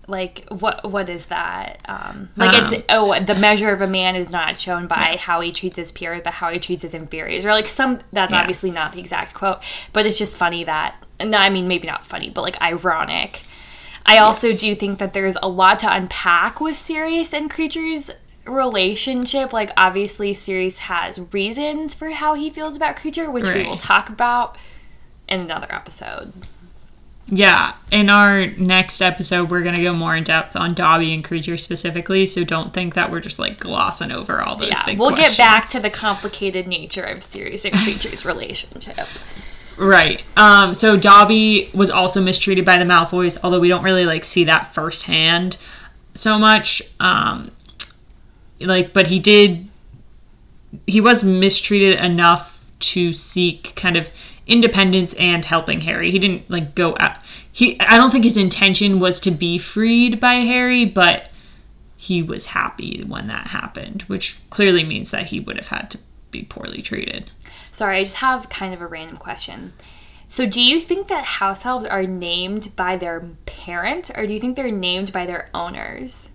like 0.07 0.45
what 0.49 0.89
what 0.89 1.09
is 1.09 1.27
that? 1.27 1.81
Um 1.85 2.29
like 2.37 2.57
um, 2.57 2.73
it's 2.73 2.85
oh 2.87 3.19
the 3.19 3.35
measure 3.35 3.69
of 3.69 3.81
a 3.81 3.87
man 3.87 4.15
is 4.15 4.31
not 4.31 4.57
shown 4.57 4.87
by 4.87 5.11
yeah. 5.11 5.17
how 5.17 5.41
he 5.41 5.51
treats 5.51 5.75
his 5.75 5.91
peers, 5.91 6.21
but 6.23 6.33
how 6.33 6.49
he 6.51 6.57
treats 6.57 6.83
his 6.83 6.93
inferiors. 6.93 7.45
Or 7.45 7.51
like 7.51 7.67
some 7.67 7.99
that's 8.13 8.31
yeah. 8.31 8.39
obviously 8.39 8.71
not 8.71 8.93
the 8.93 8.99
exact 8.99 9.33
quote, 9.33 9.61
but 9.91 10.05
it's 10.05 10.17
just 10.17 10.37
funny 10.37 10.63
that 10.63 10.95
no, 11.23 11.37
I 11.37 11.49
mean 11.49 11.67
maybe 11.67 11.85
not 11.85 12.05
funny, 12.05 12.29
but 12.29 12.41
like 12.41 12.59
ironic. 12.61 13.41
I 14.05 14.19
also 14.19 14.47
yes. 14.47 14.61
do 14.61 14.73
think 14.73 14.99
that 14.99 15.11
there's 15.11 15.37
a 15.43 15.49
lot 15.49 15.79
to 15.79 15.93
unpack 15.93 16.61
with 16.61 16.77
Sirius 16.77 17.33
and 17.33 17.51
Kreacher's 17.51 18.09
relationship, 18.45 19.53
like 19.53 19.71
obviously 19.77 20.33
Sirius 20.33 20.79
has 20.79 21.19
reasons 21.33 21.93
for 21.93 22.09
how 22.11 22.33
he 22.33 22.49
feels 22.49 22.75
about 22.75 22.95
Kreacher, 22.95 23.31
which 23.31 23.47
right. 23.47 23.57
we 23.57 23.67
will 23.67 23.77
talk 23.77 24.09
about 24.09 24.57
in 25.27 25.41
another 25.41 25.67
episode. 25.69 26.33
Yeah, 27.31 27.73
in 27.91 28.09
our 28.09 28.47
next 28.47 29.01
episode, 29.01 29.51
we're 29.51 29.61
gonna 29.61 29.83
go 29.83 29.93
more 29.93 30.15
in 30.15 30.23
depth 30.23 30.55
on 30.55 30.73
Dobby 30.73 31.13
and 31.13 31.23
Kreacher 31.23 31.59
specifically. 31.59 32.25
So 32.25 32.43
don't 32.43 32.73
think 32.73 32.95
that 32.95 33.11
we're 33.11 33.19
just 33.19 33.37
like 33.37 33.59
glossing 33.59 34.11
over 34.11 34.41
all 34.41 34.55
those. 34.57 34.69
Yeah, 34.69 34.85
big 34.85 34.99
we'll 34.99 35.11
questions. 35.11 35.37
get 35.37 35.43
back 35.43 35.69
to 35.69 35.79
the 35.79 35.91
complicated 35.91 36.65
nature 36.65 37.03
of 37.03 37.21
Sirius 37.21 37.65
and 37.65 37.75
Kreacher's 37.75 38.25
relationship. 38.25 39.07
Right. 39.77 40.23
Um, 40.35 40.73
so 40.73 40.97
Dobby 40.97 41.69
was 41.73 41.89
also 41.89 42.21
mistreated 42.21 42.65
by 42.65 42.77
the 42.77 42.83
Malfoys, 42.83 43.37
although 43.43 43.59
we 43.59 43.69
don't 43.69 43.83
really 43.83 44.05
like 44.05 44.25
see 44.25 44.43
that 44.45 44.73
firsthand 44.73 45.57
so 46.15 46.37
much. 46.37 46.81
Um, 46.99 47.51
like 48.61 48.93
but 48.93 49.07
he 49.07 49.19
did 49.19 49.67
he 50.85 51.01
was 51.01 51.23
mistreated 51.23 51.99
enough 51.99 52.69
to 52.79 53.13
seek 53.13 53.73
kind 53.75 53.97
of 53.97 54.09
independence 54.47 55.13
and 55.15 55.45
helping 55.45 55.81
Harry. 55.81 56.11
He 56.11 56.19
didn't 56.19 56.49
like 56.49 56.75
go 56.75 56.95
out. 56.99 57.17
He 57.51 57.79
I 57.79 57.97
don't 57.97 58.11
think 58.11 58.23
his 58.23 58.37
intention 58.37 58.99
was 58.99 59.19
to 59.21 59.31
be 59.31 59.57
freed 59.57 60.19
by 60.19 60.35
Harry, 60.35 60.85
but 60.85 61.29
he 61.97 62.23
was 62.23 62.47
happy 62.47 63.03
when 63.03 63.27
that 63.27 63.47
happened, 63.47 64.03
which 64.03 64.39
clearly 64.49 64.83
means 64.83 65.11
that 65.11 65.27
he 65.27 65.39
would 65.39 65.57
have 65.57 65.67
had 65.67 65.91
to 65.91 65.99
be 66.31 66.43
poorly 66.43 66.81
treated. 66.81 67.31
Sorry, 67.71 67.97
I 67.97 68.03
just 68.03 68.17
have 68.17 68.49
kind 68.49 68.73
of 68.73 68.81
a 68.81 68.87
random 68.87 69.17
question. 69.17 69.73
So, 70.27 70.45
do 70.45 70.61
you 70.61 70.79
think 70.79 71.07
that 71.07 71.23
house 71.23 71.65
elves 71.65 71.85
are 71.85 72.03
named 72.03 72.75
by 72.75 72.95
their 72.95 73.21
parents, 73.45 74.11
or 74.15 74.27
do 74.27 74.33
you 74.33 74.39
think 74.39 74.55
they're 74.55 74.71
named 74.71 75.11
by 75.11 75.25
their 75.25 75.49
owners? 75.53 76.29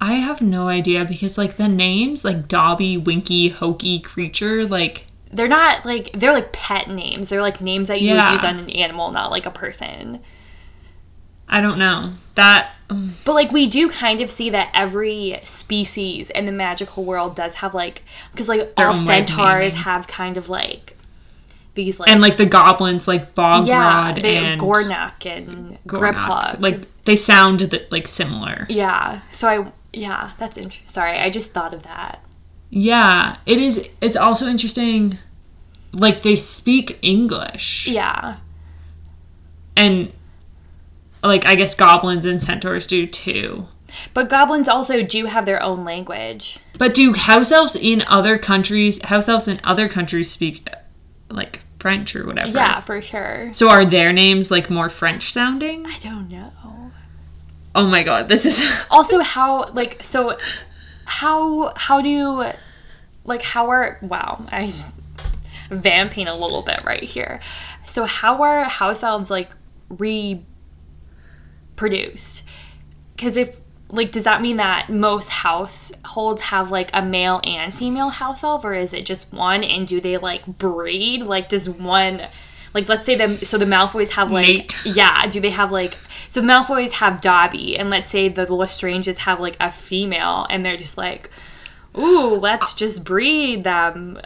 I 0.00 0.14
have 0.14 0.40
no 0.40 0.68
idea 0.68 1.04
because 1.04 1.36
like 1.38 1.56
the 1.56 1.68
names 1.68 2.24
like 2.24 2.46
Dobby, 2.48 2.96
Winky, 2.96 3.48
Hokey, 3.48 4.00
Kreacher, 4.00 4.68
like 4.68 5.06
They're 5.32 5.48
not 5.48 5.84
like 5.84 6.12
they're 6.12 6.32
like 6.32 6.52
pet 6.52 6.88
names. 6.88 7.28
They're 7.28 7.42
like 7.42 7.60
names 7.60 7.88
that 7.88 8.00
you 8.00 8.14
Yeah. 8.14 8.30
would 8.30 8.36
use 8.36 8.44
on 8.44 8.58
an 8.58 8.70
animal, 8.70 9.10
not 9.10 9.30
like 9.30 9.44
a 9.46 9.50
person. 9.50 10.20
I 11.48 11.60
don't 11.60 11.78
know. 11.78 12.10
That 12.36 12.70
But 13.24 13.32
like 13.32 13.50
we 13.52 13.66
do 13.66 13.88
kind 13.88 14.20
of 14.20 14.30
see 14.30 14.50
that 14.50 14.70
every 14.74 15.40
species 15.42 16.30
in 16.30 16.44
the 16.44 16.52
magical 16.52 17.04
world 17.04 17.34
does 17.34 17.56
have 17.56 17.74
like 17.74 18.02
because 18.30 18.48
like 18.48 18.74
Their 18.76 18.86
all 18.88 18.94
own 18.96 19.06
way 19.06 19.20
of 19.20 19.28
centaurs 19.28 19.74
have 19.74 20.06
kind 20.06 20.36
of 20.36 20.48
like 20.48 20.94
these 21.74 21.98
like 22.00 22.08
and 22.10 22.20
like 22.20 22.36
the 22.36 22.46
goblins 22.46 23.06
like 23.08 23.34
Bogrod 23.34 23.66
yeah, 23.66 24.12
they 24.20 24.36
and 24.36 24.60
Gornak 24.60 25.24
and 25.26 25.78
Gornak. 25.86 26.14
Griphook. 26.16 26.60
Like 26.60 26.80
they 27.04 27.16
sound 27.16 27.68
th- 27.70 27.90
like 27.90 28.06
similar. 28.06 28.66
yeah. 28.68 29.20
So 29.30 29.48
I 29.48 29.72
yeah, 29.92 30.32
that's 30.38 30.56
interesting. 30.56 30.86
Sorry, 30.86 31.18
I 31.18 31.30
just 31.30 31.52
thought 31.52 31.74
of 31.74 31.82
that. 31.84 32.22
Yeah, 32.70 33.36
it 33.46 33.58
is 33.58 33.88
it's 34.00 34.16
also 34.16 34.46
interesting 34.46 35.18
like 35.92 36.22
they 36.22 36.36
speak 36.36 36.98
English. 37.02 37.88
Yeah. 37.88 38.36
And 39.76 40.12
like 41.22 41.46
I 41.46 41.54
guess 41.54 41.74
goblins 41.74 42.26
and 42.26 42.42
centaurs 42.42 42.86
do 42.86 43.06
too. 43.06 43.66
But 44.12 44.28
goblins 44.28 44.68
also 44.68 45.02
do 45.02 45.26
have 45.26 45.46
their 45.46 45.62
own 45.62 45.84
language. 45.84 46.58
But 46.78 46.94
do 46.94 47.14
house 47.14 47.50
elves 47.50 47.74
in 47.74 48.02
other 48.02 48.36
countries, 48.36 49.02
house 49.02 49.28
elves 49.28 49.48
in 49.48 49.60
other 49.64 49.88
countries 49.88 50.30
speak 50.30 50.68
like 51.30 51.60
French 51.78 52.14
or 52.14 52.26
whatever? 52.26 52.50
Yeah, 52.50 52.80
for 52.80 53.00
sure. 53.00 53.50
So 53.54 53.70
are 53.70 53.84
their 53.84 54.12
names 54.12 54.50
like 54.50 54.68
more 54.68 54.90
French 54.90 55.32
sounding? 55.32 55.86
I 55.86 55.98
don't 56.02 56.28
know. 56.28 56.52
Oh 57.74 57.86
my 57.86 58.02
god, 58.02 58.28
this 58.28 58.44
is 58.44 58.60
Also 58.90 59.20
how 59.20 59.70
like 59.72 60.02
so 60.02 60.38
how 61.04 61.72
how 61.76 62.00
do 62.02 62.08
you 62.08 62.44
like 63.24 63.42
how 63.42 63.68
are 63.70 63.98
wow, 64.02 64.44
I 64.50 64.66
just 64.66 64.92
vamping 65.70 66.28
a 66.28 66.34
little 66.34 66.62
bit 66.62 66.82
right 66.84 67.02
here. 67.02 67.40
So 67.86 68.04
how 68.04 68.42
are 68.42 68.64
house 68.64 69.02
elves 69.02 69.30
like 69.30 69.52
reproduced? 69.90 70.44
Cuz 73.16 73.36
if 73.36 73.60
like 73.90 74.12
does 74.12 74.24
that 74.24 74.42
mean 74.42 74.58
that 74.58 74.90
most 74.90 75.30
households 75.30 76.42
have 76.42 76.70
like 76.70 76.90
a 76.92 77.02
male 77.02 77.40
and 77.44 77.74
female 77.74 78.10
house 78.10 78.44
elf 78.44 78.64
or 78.64 78.74
is 78.74 78.92
it 78.92 79.06
just 79.06 79.32
one 79.32 79.64
and 79.64 79.86
do 79.86 80.00
they 80.00 80.18
like 80.18 80.46
breed? 80.46 81.22
Like 81.22 81.48
does 81.48 81.68
one 81.68 82.22
like 82.74 82.88
let's 82.88 83.06
say 83.06 83.14
them 83.14 83.30
so 83.30 83.56
the 83.58 83.64
Malfoys 83.64 84.10
have 84.10 84.30
like 84.30 84.46
Mate. 84.46 84.78
yeah, 84.84 85.26
do 85.26 85.40
they 85.40 85.50
have 85.50 85.72
like 85.72 85.96
so 86.28 86.40
the 86.40 86.46
Malfoys 86.46 86.92
have 86.92 87.20
Dobby 87.20 87.76
and 87.76 87.90
let's 87.90 88.10
say 88.10 88.28
the 88.28 88.46
Lestranges 88.46 89.18
have 89.18 89.40
like 89.40 89.56
a 89.60 89.70
female 89.70 90.46
and 90.50 90.64
they're 90.64 90.76
just 90.76 90.98
like 90.98 91.30
ooh, 92.00 92.34
let's 92.34 92.74
just 92.74 93.04
breed 93.04 93.64
them. 93.64 94.20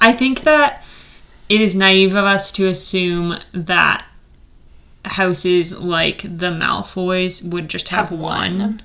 I 0.00 0.12
think 0.12 0.42
that 0.42 0.82
it 1.48 1.60
is 1.60 1.76
naive 1.76 2.14
of 2.14 2.24
us 2.24 2.50
to 2.52 2.66
assume 2.66 3.38
that 3.52 4.04
houses 5.04 5.78
like 5.78 6.22
the 6.22 6.50
Malfoys 6.50 7.42
would 7.48 7.68
just 7.68 7.88
have, 7.88 8.10
Have 8.10 8.18
one. 8.18 8.58
one. 8.58 8.82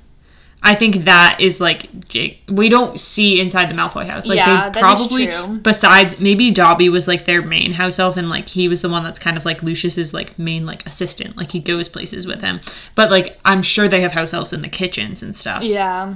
I 0.64 0.76
think 0.76 1.05
that 1.05 1.38
is 1.39 1.59
like 1.59 2.07
Jake. 2.07 2.43
We 2.47 2.70
don't 2.70 2.99
see 2.99 3.41
inside 3.41 3.68
the 3.70 3.74
Malfoy 3.74 4.05
house. 4.05 4.28
Like 4.28 4.38
Yeah, 4.38 4.70
they 4.70 4.80
that 4.82 4.91
is 4.93 4.99
probably 5.07 5.26
true. 5.28 5.57
besides 5.64 6.20
maybe 6.20 6.51
Dobby 6.51 6.88
was 6.88 7.07
like 7.07 7.26
their 7.26 7.41
main 7.41 7.74
house 7.74 7.97
elf 7.97 8.16
and 8.16 8.30
like 8.30 8.47
he 8.49 8.68
was 8.68 8.84
the 8.84 8.89
one 8.89 9.03
that's 9.03 9.18
kind 9.18 9.36
of 9.38 9.43
like 9.43 9.64
Lucius's 9.64 10.14
like 10.14 10.38
main 10.38 10.68
like 10.68 10.86
assistant. 10.86 11.36
Like 11.36 11.51
he 11.51 11.59
goes 11.59 11.89
places 11.89 12.28
with 12.28 12.41
him. 12.41 12.62
But 12.93 13.09
like 13.09 13.39
I'm 13.43 13.64
sure 13.64 13.88
they 13.88 14.01
have 14.01 14.12
house 14.12 14.34
elves 14.36 14.53
in 14.53 14.62
the 14.62 14.70
kitchens 14.70 15.24
and 15.24 15.36
stuff. 15.36 15.64
Yeah. 15.64 16.16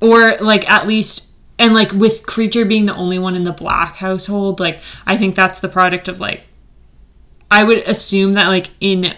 or 0.00 0.36
like 0.40 0.68
at 0.68 0.86
least 0.88 1.28
and 1.58 1.72
like 1.74 1.92
with 1.92 2.24
Kreacher 2.26 2.66
being 2.66 2.86
the 2.86 2.94
only 2.96 3.18
one 3.20 3.36
in 3.36 3.44
the 3.44 3.52
black 3.52 3.96
household 3.96 4.58
like 4.60 4.80
i 5.06 5.14
think 5.14 5.34
that's 5.34 5.60
the 5.60 5.68
product 5.68 6.08
of 6.08 6.18
like 6.18 6.40
i 7.50 7.62
would 7.62 7.78
assume 7.86 8.32
that 8.32 8.48
like 8.48 8.70
in 8.80 9.14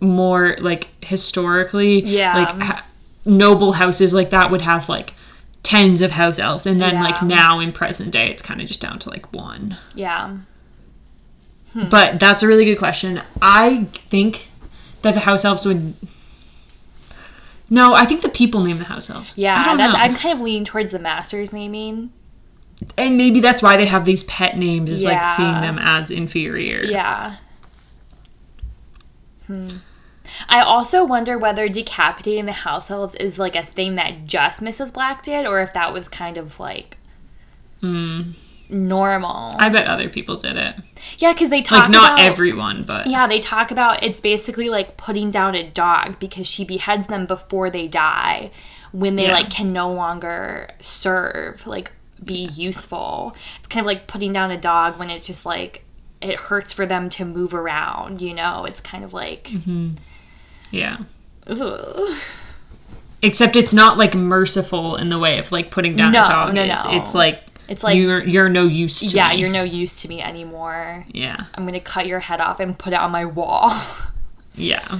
more 0.00 0.56
like 0.60 0.86
historically 1.02 2.00
Yeah. 2.00 2.36
like 2.36 2.48
ha- 2.62 2.86
noble 3.30 3.72
houses 3.72 4.12
like 4.12 4.30
that 4.30 4.50
would 4.50 4.62
have 4.62 4.88
like 4.88 5.14
tens 5.62 6.02
of 6.02 6.10
house 6.12 6.38
elves 6.38 6.66
and 6.66 6.80
then 6.80 6.94
like 6.96 7.22
now 7.22 7.58
in 7.60 7.70
present 7.72 8.10
day 8.10 8.30
it's 8.30 8.42
kind 8.42 8.60
of 8.60 8.66
just 8.66 8.80
down 8.80 8.98
to 8.98 9.08
like 9.10 9.32
one 9.32 9.76
Yeah. 9.94 10.38
but 11.74 12.18
that's 12.18 12.42
a 12.42 12.46
really 12.48 12.64
good 12.64 12.78
question 12.78 13.20
i 13.42 13.84
think 13.92 14.48
that 15.02 15.14
the 15.14 15.20
house 15.20 15.44
elves 15.44 15.64
would 15.66 15.94
no 17.68 17.94
i 17.94 18.04
think 18.04 18.22
the 18.22 18.28
people 18.30 18.62
name 18.64 18.78
the 18.78 18.84
house 18.84 19.08
elves 19.10 19.30
I 19.30 19.32
Yeah, 19.36 19.64
don't 19.64 19.76
know. 19.78 19.90
I'm 19.92 20.14
kind 20.14 20.34
of 20.34 20.40
leaning 20.40 20.64
towards 20.64 20.90
the 20.92 20.98
masters 20.98 21.52
naming. 21.52 22.10
and 22.98 23.16
maybe 23.16 23.40
that's 23.40 23.62
why 23.62 23.76
they 23.76 23.86
have 23.86 24.04
these 24.06 24.24
pet 24.24 24.56
names 24.58 24.90
is 24.90 25.04
like 25.04 25.22
seeing 25.36 25.52
them 25.60 25.78
as 25.78 26.10
inferior 26.10 26.82
Yeah. 26.84 27.36
Hmm. 29.46 29.68
I 30.48 30.60
also 30.60 31.04
wonder 31.04 31.38
whether 31.38 31.68
decapitating 31.68 32.46
the 32.46 32.52
house 32.52 32.90
elves 32.90 33.14
is 33.16 33.38
like 33.38 33.56
a 33.56 33.64
thing 33.64 33.94
that 33.96 34.26
just 34.26 34.62
Mrs. 34.62 34.92
Black 34.92 35.22
did, 35.22 35.46
or 35.46 35.60
if 35.60 35.72
that 35.74 35.92
was 35.92 36.08
kind 36.08 36.36
of 36.36 36.58
like 36.60 36.96
mm. 37.82 38.34
normal. 38.68 39.56
i 39.58 39.68
bet 39.68 39.86
other 39.86 40.08
people 40.08 40.36
did 40.36 40.56
it 40.56 40.74
yeah, 41.18 41.32
because 41.32 41.50
they 41.50 41.62
talk 41.62 41.84
like 41.84 41.90
not 41.90 42.12
about, 42.14 42.20
everyone 42.20 42.82
but 42.82 43.06
Yeah, 43.06 43.26
they 43.26 43.40
talk 43.40 43.70
about 43.70 44.02
it's 44.02 44.20
basically 44.20 44.68
like 44.68 44.96
putting 44.96 45.30
down 45.30 45.54
a 45.54 45.68
dog 45.68 46.18
because 46.18 46.46
she 46.46 46.64
beheads 46.64 47.06
them 47.06 47.26
before 47.26 47.70
they 47.70 47.88
die 47.88 48.50
when 48.92 49.16
they 49.16 49.26
Yeah. 49.26 49.34
like 49.34 49.50
can 49.50 49.72
no 49.72 49.92
longer 49.92 50.70
serve, 50.80 51.66
like 51.66 51.92
be 52.22 52.44
useful. 52.46 53.34
It's 53.58 53.68
kind 53.68 53.80
of 53.84 53.86
like 53.86 54.06
putting 54.06 54.32
down 54.32 54.50
a 54.50 54.60
dog 54.60 54.98
when 54.98 55.10
it 55.10 55.22
just 55.22 55.46
like 55.46 55.84
it 56.20 56.36
hurts 56.36 56.72
for 56.72 56.84
them 56.84 57.08
to 57.10 57.24
move 57.24 57.54
around, 57.54 58.20
you 58.20 58.34
know? 58.34 58.64
It's 58.66 58.80
kind 58.80 59.04
of 59.04 59.12
like 59.14 59.44
Mm-hmm. 59.44 59.90
Yeah 60.70 60.98
ugh. 61.46 62.18
except 63.22 63.56
it's 63.56 63.74
not 63.74 63.98
like 63.98 64.14
merciful 64.14 64.96
in 64.96 65.08
the 65.08 65.18
way 65.18 65.38
of 65.38 65.50
like 65.52 65.70
putting 65.70 65.96
down 65.96 66.12
No, 66.12 66.24
a 66.24 66.28
dog 66.28 66.54
no, 66.54 66.62
is. 66.62 66.84
no. 66.84 66.90
it's 66.96 67.14
like 67.14 67.42
It's 67.68 67.82
like 67.82 67.96
you're 67.96 68.22
you're 68.24 68.48
no 68.48 68.64
use 68.66 69.00
to 69.00 69.06
me. 69.06 69.12
yeah, 69.12 69.28
me. 69.30 69.36
you're 69.36 69.50
no 69.50 69.62
use 69.62 70.02
to 70.02 70.08
me 70.08 70.20
anymore. 70.22 71.04
yeah 71.12 71.44
I'm 71.54 71.64
going 71.64 71.74
to 71.74 71.80
cut 71.80 72.06
your 72.06 72.20
head 72.20 72.40
off 72.40 72.60
and 72.60 72.78
put 72.78 72.92
it 72.92 72.98
on 73.00 73.10
my 73.10 73.24
wall. 73.24 73.72
Yeah. 74.56 74.98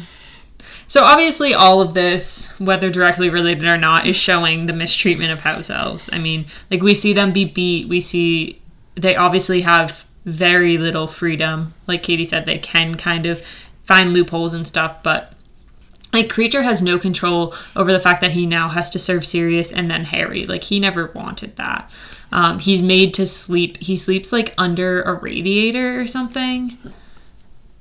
So 0.87 1.03
obviously, 1.05 1.53
all 1.53 1.81
of 1.83 1.93
this, 1.93 2.59
whether 2.59 2.89
directly 2.89 3.29
related 3.29 3.64
or 3.64 3.77
not, 3.77 4.07
is 4.07 4.16
showing 4.16 4.66
the 4.66 4.73
mistreatment 4.73 5.33
of 5.33 5.41
house 5.41 5.68
elves. 5.68 6.09
I 6.12 6.18
mean, 6.18 6.47
like 6.71 6.83
we 6.83 6.95
see 6.95 7.12
them 7.12 7.33
be 7.33 7.45
beat. 7.45 7.89
We 7.89 8.01
see 8.01 8.62
they 8.95 9.16
obviously 9.16 9.61
have 9.62 10.05
very 10.25 10.79
little 10.79 11.07
freedom. 11.09 11.75
Like 11.87 12.03
Katie 12.05 12.25
said, 12.25 12.47
they 12.47 12.59
can 12.59 12.95
kind 12.95 13.27
of 13.27 13.45
find 13.85 14.12
loopholes 14.14 14.55
and 14.55 14.66
stuff, 14.66 15.03
but 15.03 15.35
like 16.13 16.27
Kreacher 16.27 16.63
has 16.63 16.83
no 16.83 16.99
control 16.99 17.55
over 17.77 17.93
the 17.93 18.01
fact 18.01 18.21
that 18.21 18.33
he 18.33 18.47
now 18.47 18.69
has 18.69 18.91
to 18.91 18.99
serve 18.99 19.25
Sirius 19.25 19.73
and 19.73 19.91
then 19.91 20.05
Harry. 20.05 20.47
Like 20.47 20.65
he 20.65 20.81
never 20.81 21.07
wanted 21.15 21.57
that. 21.57 21.91
Um, 22.33 22.59
he's 22.59 22.83
made 22.83 23.15
to 23.15 23.27
sleep. 23.27 23.79
He 23.79 23.97
sleeps 23.97 24.33
like 24.33 24.55
under 24.57 25.03
a 25.03 25.15
radiator 25.15 26.01
or 26.01 26.07
something 26.07 26.79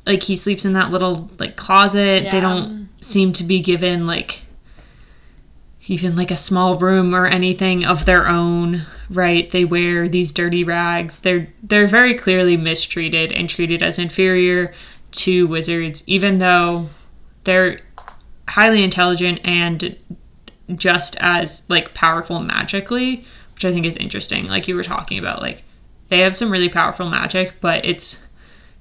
like 0.10 0.24
he 0.24 0.36
sleeps 0.36 0.66
in 0.66 0.74
that 0.74 0.92
little 0.92 1.30
like 1.38 1.56
closet 1.56 2.30
they 2.32 2.40
don't 2.40 2.90
seem 3.00 3.32
to 3.32 3.44
be 3.44 3.62
given 3.62 4.06
like 4.06 4.42
even 5.88 6.16
like 6.16 6.32
a 6.32 6.38
small 6.38 6.78
room 6.78 7.16
or 7.16 7.26
anything 7.28 7.86
of 7.86 8.06
their 8.06 8.28
own 8.28 8.82
right 9.10 9.52
they 9.52 9.64
wear 9.64 10.08
these 10.08 10.32
dirty 10.32 10.64
rags 10.64 11.20
they're 11.20 11.48
they're 11.62 11.88
very 11.88 12.16
clearly 12.16 12.58
mistreated 12.58 13.32
and 13.32 13.48
treated 13.48 13.82
as 13.84 14.00
inferior 14.00 14.74
to 15.12 15.48
wizards 15.48 16.04
even 16.08 16.40
though 16.40 16.90
they're 17.44 17.80
highly 18.50 18.84
intelligent 18.84 19.40
and 19.44 19.98
just 20.76 21.16
as 21.20 21.64
like 21.68 21.94
powerful 21.94 22.40
magically 22.40 23.26
which 23.54 23.66
i 23.66 23.72
think 23.72 23.86
is 23.86 23.96
interesting 23.98 24.48
like 24.48 24.68
you 24.68 24.76
were 24.76 24.84
talking 24.84 25.18
about 25.18 25.42
like 25.42 25.64
they 26.10 26.20
have 26.20 26.36
some 26.36 26.52
really 26.52 26.70
powerful 26.70 27.10
magic 27.10 27.54
but 27.62 27.84
it's 27.86 28.28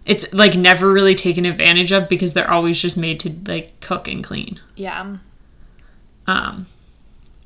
it's 0.08 0.32
like 0.32 0.54
never 0.54 0.90
really 0.90 1.14
taken 1.14 1.44
advantage 1.44 1.92
of 1.92 2.08
because 2.08 2.32
they're 2.32 2.50
always 2.50 2.80
just 2.80 2.96
made 2.96 3.20
to 3.20 3.30
like 3.46 3.78
cook 3.80 4.08
and 4.08 4.24
clean. 4.24 4.58
yeah. 4.74 5.18
Um, 6.26 6.66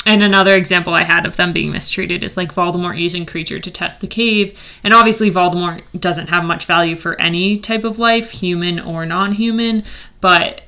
and 0.07 0.23
another 0.23 0.55
example 0.55 0.95
I 0.95 1.03
had 1.03 1.27
of 1.27 1.37
them 1.37 1.53
being 1.53 1.73
mistreated 1.73 2.25
is 2.25 2.37
like 2.37 2.55
Voldemort 2.55 2.99
using 2.99 3.27
Kreacher 3.27 3.63
to 3.63 3.71
test 3.71 4.01
the 4.01 4.09
cave. 4.09 4.59
And 4.83 4.93
obviously, 4.93 5.31
Voldemort 5.31 5.83
doesn't 5.99 6.29
have 6.29 6.45
much 6.45 6.65
value 6.65 6.97
for 6.97 7.21
any 7.21 7.59
type 7.59 7.85
of 7.85 7.99
life, 7.99 8.31
human 8.31 8.81
or 8.81 9.07
non 9.07 9.33
human, 9.33 9.85
but 10.21 10.63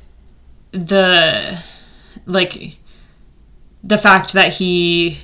the 0.75 1.63
like 2.27 2.77
the 3.83 3.99
fact 3.99 4.33
that 4.33 4.55
he 4.55 5.19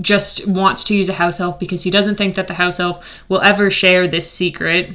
just 0.00 0.46
wants 0.48 0.84
to 0.84 0.96
use 0.96 1.08
a 1.08 1.14
house 1.14 1.40
elf 1.40 1.58
because 1.58 1.82
he 1.84 1.90
doesn't 1.90 2.16
think 2.16 2.34
that 2.34 2.48
the 2.48 2.54
house 2.54 2.78
elf 2.78 3.22
will 3.28 3.40
ever 3.40 3.70
share 3.70 4.06
this 4.06 4.30
secret 4.30 4.90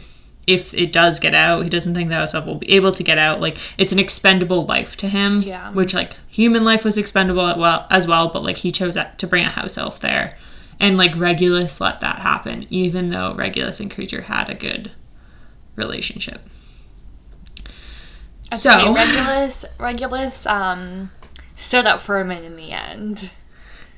if 0.48 0.74
it 0.74 0.92
does 0.92 1.20
get 1.20 1.34
out, 1.34 1.64
he 1.64 1.70
doesn't 1.70 1.94
think 1.94 2.10
the 2.10 2.16
house 2.16 2.34
elf 2.34 2.46
will 2.46 2.56
be 2.56 2.72
able 2.72 2.92
to 2.92 3.04
get 3.04 3.18
out. 3.18 3.40
Like 3.40 3.58
it's 3.78 3.94
an 3.94 4.00
expendable 4.00 4.66
life 4.66 4.98
to 4.98 5.08
him. 5.08 5.42
Yeah. 5.44 5.72
Which 5.72 5.94
like 5.94 6.16
human 6.28 6.64
life 6.64 6.84
was 6.84 6.98
expendable 6.98 7.46
as 7.90 8.08
well, 8.08 8.30
but 8.30 8.44
like 8.44 8.58
he 8.58 8.72
chose 8.72 8.98
to 9.18 9.28
bring 9.28 9.46
a 9.46 9.50
house 9.50 9.78
elf 9.78 10.00
there. 10.00 10.38
And 10.80 10.98
like 10.98 11.16
Regulus 11.18 11.80
let 11.80 12.00
that 12.00 12.20
happen, 12.20 12.66
even 12.70 13.12
though 13.12 13.36
Regulus 13.36 13.80
and 13.80 13.92
Kreacher 13.92 14.24
had 14.24 14.50
a 14.50 14.56
good 14.56 14.92
relationship. 15.76 16.42
Okay, 18.52 18.58
So 18.58 18.94
Regulus, 18.94 19.66
Regulus, 19.80 20.46
um, 20.46 21.12
stood 21.56 21.86
up 21.86 22.02
for 22.02 22.20
him 22.20 22.32
in 22.32 22.56
the 22.56 22.72
end. 22.72 23.32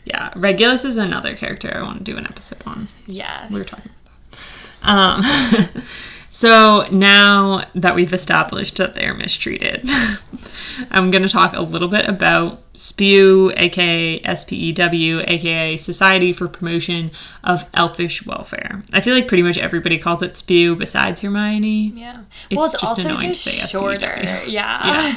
yeah, 0.05 0.31
Regulus 0.35 0.85
is 0.85 0.97
another 0.97 1.35
character 1.35 1.71
I 1.75 1.81
want 1.81 1.99
to 1.99 2.03
do 2.11 2.17
an 2.17 2.25
episode 2.25 2.61
on. 2.67 2.87
Yes. 3.07 3.51
We 3.51 3.59
were 3.59 3.65
talking 3.65 3.91
about 4.05 5.21
that. 5.23 5.73
Um, 5.75 5.83
so 6.33 6.87
now 6.91 7.63
that 7.75 7.93
we've 7.93 8.11
established 8.11 8.77
that 8.77 8.95
they're 8.95 9.13
mistreated, 9.13 9.87
I'm 10.89 11.11
going 11.11 11.21
to 11.21 11.29
talk 11.29 11.53
a 11.53 11.61
little 11.61 11.87
bit 11.87 12.09
about 12.09 12.59
SPEW, 12.73 13.53
aka 13.55 14.19
SPEW, 14.23 15.23
aka 15.27 15.77
Society 15.77 16.33
for 16.33 16.47
Promotion 16.47 17.11
of 17.43 17.65
Elfish 17.75 18.25
Welfare. 18.25 18.81
I 18.91 19.01
feel 19.01 19.13
like 19.13 19.27
pretty 19.27 19.43
much 19.43 19.59
everybody 19.59 19.99
calls 19.99 20.23
it 20.23 20.35
SPEW 20.35 20.75
besides 20.75 21.21
Hermione. 21.21 21.91
Yeah. 21.93 22.23
It's 22.49 22.57
well, 22.57 22.65
it's 22.65 22.73
just 22.73 22.83
also 22.83 23.09
annoying 23.09 23.19
to 23.19 23.27
just 23.27 23.43
say 23.43 23.67
shorter. 23.67 24.07
SPEW. 24.07 24.47
Yeah. 24.51 24.83
Yeah. 25.13 25.15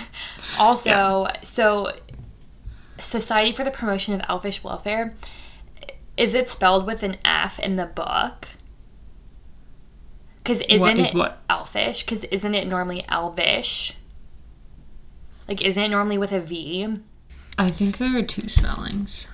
also, 0.60 1.28
so 1.42 1.92
Society 2.98 3.52
for 3.52 3.64
the 3.64 3.70
Promotion 3.70 4.12
of 4.12 4.20
Elfish 4.28 4.62
Welfare 4.62 5.14
is 6.18 6.34
it 6.34 6.50
spelled 6.50 6.86
with 6.86 7.02
an 7.02 7.16
F 7.24 7.58
in 7.58 7.76
the 7.76 7.86
book? 7.86 8.48
Because 10.46 10.60
isn't 10.68 10.98
is 11.00 11.08
it 11.10 11.18
what? 11.18 11.42
elfish? 11.50 12.04
Because 12.04 12.22
isn't 12.22 12.54
it 12.54 12.68
normally 12.68 13.04
elvish? 13.08 13.94
Like, 15.48 15.60
isn't 15.60 15.82
it 15.82 15.88
normally 15.88 16.18
with 16.18 16.30
a 16.30 16.38
V? 16.38 17.00
I 17.58 17.68
think 17.68 17.98
there 17.98 18.16
are 18.16 18.22
two 18.22 18.48
spellings. 18.48 19.26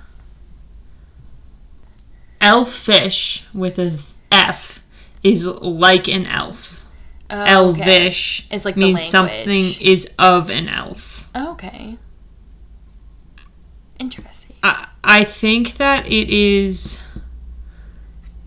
Elfish 2.40 3.46
with 3.52 3.78
a 3.78 3.98
F 4.30 4.82
is 5.22 5.46
like 5.46 6.08
an 6.08 6.24
elf. 6.24 6.82
Oh, 7.28 7.68
okay. 7.72 7.82
Elvish 7.82 8.48
It's 8.50 8.64
like 8.64 8.76
the 8.76 8.80
means 8.80 9.04
something 9.04 9.64
is 9.82 10.10
of 10.18 10.48
an 10.48 10.70
elf. 10.70 11.28
Oh, 11.34 11.52
okay. 11.52 11.98
Interesting. 13.98 14.56
I, 14.62 14.88
I 15.04 15.24
think 15.24 15.74
that 15.74 16.06
it 16.06 16.30
is. 16.30 17.02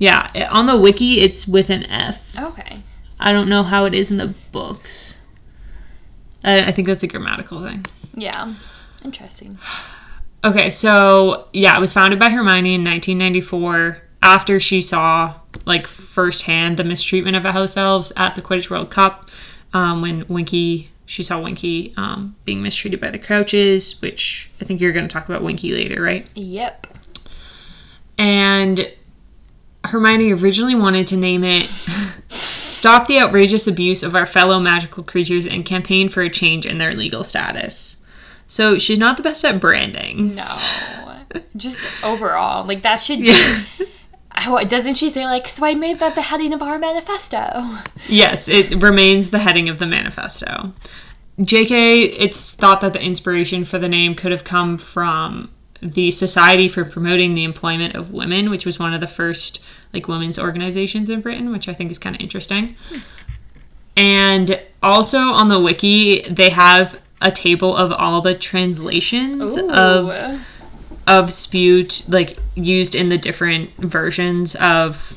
Yeah, 0.05 0.49
on 0.51 0.67
the 0.67 0.77
wiki 0.77 1.21
it's 1.21 1.47
with 1.47 1.69
an 1.69 1.83
F. 1.85 2.37
Okay. 2.37 2.77
I 3.19 3.31
don't 3.31 3.49
know 3.49 3.63
how 3.63 3.85
it 3.85 3.95
is 3.95 4.11
in 4.11 4.17
the 4.17 4.35
books. 4.51 5.17
I, 6.43 6.65
I 6.65 6.71
think 6.71 6.87
that's 6.87 7.03
a 7.03 7.07
grammatical 7.07 7.63
thing. 7.63 7.85
Yeah. 8.13 8.53
Interesting. 9.03 9.57
Okay, 10.43 10.69
so 10.69 11.47
yeah, 11.53 11.75
it 11.75 11.79
was 11.79 11.91
founded 11.91 12.19
by 12.19 12.29
Hermione 12.29 12.75
in 12.75 12.83
1994 12.83 13.97
after 14.21 14.59
she 14.59 14.79
saw 14.79 15.33
like 15.65 15.87
firsthand 15.87 16.77
the 16.77 16.83
mistreatment 16.83 17.35
of 17.35 17.41
the 17.41 17.51
house 17.51 17.75
elves 17.75 18.11
at 18.15 18.35
the 18.35 18.43
Quidditch 18.43 18.69
World 18.69 18.91
Cup 18.91 19.29
um, 19.73 20.01
when 20.03 20.23
Winky 20.27 20.91
she 21.07 21.23
saw 21.23 21.41
Winky 21.41 21.93
um, 21.97 22.35
being 22.45 22.61
mistreated 22.61 22.99
by 22.99 23.11
the 23.11 23.19
Crouches, 23.19 24.01
which 24.01 24.51
I 24.59 24.65
think 24.65 24.81
you're 24.81 24.91
going 24.91 25.07
to 25.07 25.13
talk 25.13 25.29
about 25.29 25.43
Winky 25.43 25.71
later, 25.71 26.01
right? 26.01 26.27
Yep. 26.35 26.87
And 28.17 28.91
Hermione 29.87 30.31
originally 30.33 30.75
wanted 30.75 31.07
to 31.07 31.17
name 31.17 31.43
it 31.43 31.65
Stop 32.29 33.07
the 33.07 33.19
Outrageous 33.19 33.67
Abuse 33.67 34.03
of 34.03 34.15
Our 34.15 34.25
Fellow 34.25 34.59
Magical 34.59 35.03
Creatures 35.03 35.45
and 35.45 35.65
Campaign 35.65 36.09
for 36.09 36.21
a 36.21 36.29
Change 36.29 36.65
in 36.65 36.77
Their 36.77 36.93
Legal 36.93 37.23
Status. 37.23 38.03
So 38.47 38.77
she's 38.77 38.99
not 38.99 39.17
the 39.17 39.23
best 39.23 39.43
at 39.45 39.59
branding. 39.59 40.35
No. 40.35 40.57
Just 41.55 42.03
overall. 42.03 42.65
Like, 42.65 42.81
that 42.81 42.97
should 43.01 43.19
be. 43.19 43.27
Yeah. 43.27 43.63
Oh, 44.47 44.61
doesn't 44.65 44.95
she 44.95 45.09
say, 45.09 45.23
like, 45.23 45.47
so 45.47 45.65
I 45.65 45.75
made 45.75 45.99
that 45.99 46.13
the 46.13 46.21
heading 46.21 46.51
of 46.51 46.61
our 46.61 46.77
manifesto? 46.77 47.63
Yes, 48.09 48.49
it 48.49 48.83
remains 48.83 49.29
the 49.29 49.39
heading 49.39 49.69
of 49.69 49.79
the 49.79 49.85
manifesto. 49.85 50.73
JK, 51.39 52.13
it's 52.19 52.53
thought 52.53 52.81
that 52.81 52.91
the 52.91 53.01
inspiration 53.01 53.63
for 53.63 53.79
the 53.79 53.87
name 53.87 54.13
could 54.13 54.33
have 54.33 54.43
come 54.43 54.77
from 54.77 55.49
the 55.93 56.11
Society 56.11 56.67
for 56.67 56.83
Promoting 56.83 57.35
the 57.35 57.43
Employment 57.43 57.95
of 57.95 58.11
Women, 58.11 58.49
which 58.49 58.65
was 58.65 58.79
one 58.79 58.93
of 58.93 59.01
the 59.01 59.07
first 59.07 59.63
like 59.93 60.07
women's 60.07 60.39
organizations 60.39 61.09
in 61.09 61.21
Britain, 61.21 61.51
which 61.51 61.69
I 61.69 61.73
think 61.73 61.91
is 61.91 61.97
kind 61.97 62.15
of 62.15 62.21
interesting. 62.21 62.75
And 63.95 64.61
also 64.83 65.19
on 65.19 65.47
the 65.47 65.59
wiki, 65.59 66.27
they 66.29 66.49
have 66.49 66.99
a 67.21 67.31
table 67.31 67.75
of 67.75 67.91
all 67.91 68.21
the 68.21 68.35
translations 68.35 69.57
of 69.57 70.41
of 71.07 71.31
spewed 71.31 71.93
like 72.09 72.37
used 72.55 72.95
in 72.95 73.09
the 73.09 73.17
different 73.17 73.69
versions 73.77 74.55
of 74.55 75.13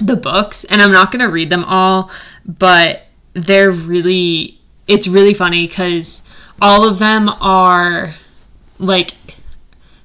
the 0.00 0.16
books 0.16 0.64
and 0.64 0.80
i'm 0.80 0.92
not 0.92 1.10
going 1.10 1.20
to 1.20 1.28
read 1.28 1.50
them 1.50 1.64
all 1.64 2.10
but 2.46 3.02
they're 3.34 3.70
really 3.70 4.58
it's 4.86 5.08
really 5.08 5.34
funny 5.34 5.66
because 5.66 6.22
all 6.60 6.88
of 6.88 6.98
them 6.98 7.28
are 7.40 8.14
like 8.78 9.12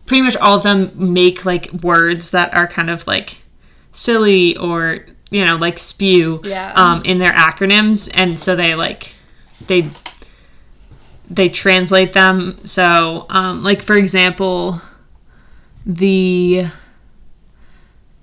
pretty 0.08 0.24
much 0.24 0.36
all 0.38 0.58
of 0.58 0.64
them 0.64 0.92
make 1.14 1.46
like 1.46 1.72
words 1.84 2.32
that 2.32 2.52
are 2.56 2.68
kind 2.68 2.90
of 2.90 3.06
like 3.06 3.38
silly 3.92 4.58
or 4.58 5.06
you 5.30 5.46
know 5.46 5.56
like 5.58 5.78
spew 5.78 6.42
Yeah. 6.44 6.74
um, 6.76 7.04
in 7.06 7.20
their 7.20 7.34
acronyms. 7.34 8.10
And 8.14 8.40
so 8.40 8.56
they 8.56 8.74
like 8.74 9.14
they 9.68 9.88
they 11.30 11.50
translate 11.50 12.14
them. 12.14 12.58
So 12.66 13.26
um, 13.30 13.64
like 13.64 13.82
for 13.84 13.96
example 13.96 14.82
the 15.86 16.66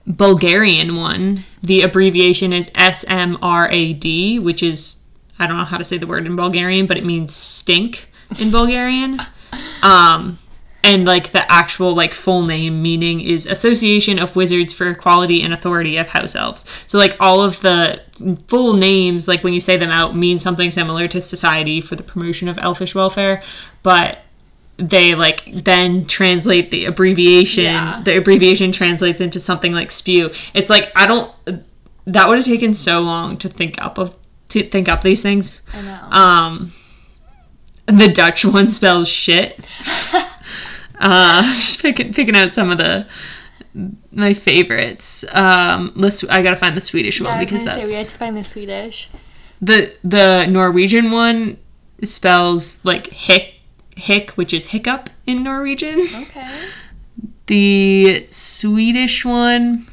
bulgarian 0.06 0.96
one 0.96 1.44
the 1.62 1.80
abbreviation 1.80 2.52
is 2.52 2.68
smrad 2.70 4.42
which 4.42 4.62
is 4.62 5.02
i 5.38 5.46
don't 5.46 5.56
know 5.56 5.64
how 5.64 5.78
to 5.78 5.84
say 5.84 5.96
the 5.96 6.06
word 6.06 6.26
in 6.26 6.36
bulgarian 6.36 6.84
but 6.86 6.98
it 6.98 7.04
means 7.06 7.34
stink 7.34 8.08
in 8.40 8.50
bulgarian. 8.50 9.18
Um 9.82 10.38
and 10.84 11.04
like 11.06 11.30
the 11.32 11.50
actual 11.50 11.94
like 11.94 12.14
full 12.14 12.42
name 12.44 12.80
meaning 12.82 13.20
is 13.20 13.46
association 13.46 14.18
of 14.18 14.36
wizards 14.36 14.72
for 14.72 14.88
equality 14.90 15.42
and 15.42 15.52
authority 15.52 15.96
of 15.96 16.06
house 16.08 16.36
elves 16.36 16.64
so 16.86 16.98
like 16.98 17.16
all 17.18 17.40
of 17.40 17.60
the 17.62 18.00
full 18.48 18.74
names 18.74 19.26
like 19.26 19.42
when 19.42 19.52
you 19.52 19.60
say 19.60 19.76
them 19.76 19.90
out 19.90 20.14
mean 20.14 20.38
something 20.38 20.70
similar 20.70 21.08
to 21.08 21.20
society 21.20 21.80
for 21.80 21.96
the 21.96 22.02
promotion 22.02 22.46
of 22.48 22.58
elfish 22.58 22.94
welfare 22.94 23.42
but 23.82 24.18
they 24.76 25.14
like 25.14 25.44
then 25.64 26.04
translate 26.06 26.70
the 26.70 26.84
abbreviation 26.84 27.64
Yeah. 27.64 28.02
the 28.04 28.16
abbreviation 28.16 28.70
translates 28.72 29.20
into 29.20 29.40
something 29.40 29.72
like 29.72 29.90
spew 29.90 30.30
it's 30.52 30.68
like 30.70 30.92
i 30.96 31.06
don't 31.06 31.32
that 32.06 32.28
would 32.28 32.36
have 32.36 32.44
taken 32.44 32.74
so 32.74 33.00
long 33.00 33.36
to 33.38 33.48
think 33.48 33.80
up 33.80 33.98
of 33.98 34.14
to 34.50 34.62
think 34.62 34.88
up 34.88 35.00
these 35.02 35.22
things 35.22 35.62
I 35.72 35.80
know. 35.82 36.00
um, 36.10 36.72
the 37.86 38.08
Dutch 38.08 38.44
one 38.44 38.70
spells 38.70 39.08
shit. 39.08 39.58
uh, 40.98 41.42
just 41.54 41.82
picking 41.82 42.12
picking 42.12 42.36
out 42.36 42.54
some 42.54 42.70
of 42.70 42.78
the 42.78 43.06
my 44.12 44.34
favorites. 44.34 45.24
Um, 45.32 45.92
let's. 45.96 46.24
I 46.24 46.42
gotta 46.42 46.56
find 46.56 46.76
the 46.76 46.80
Swedish 46.80 47.20
yeah, 47.20 47.30
one 47.30 47.38
because 47.38 47.64
that's 47.64 47.76
say 47.76 47.84
we 47.84 47.94
had 47.94 48.06
to 48.06 48.16
find 48.16 48.36
the 48.36 48.44
Swedish. 48.44 49.10
the 49.60 49.94
the 50.04 50.46
Norwegian 50.46 51.10
one 51.10 51.58
spells 52.02 52.84
like 52.84 53.08
hick 53.08 53.54
hick, 53.96 54.30
which 54.32 54.52
is 54.52 54.68
hiccup 54.68 55.10
in 55.26 55.42
Norwegian. 55.42 56.00
Okay. 56.00 56.48
The 57.46 58.26
Swedish 58.30 59.22
one 59.22 59.86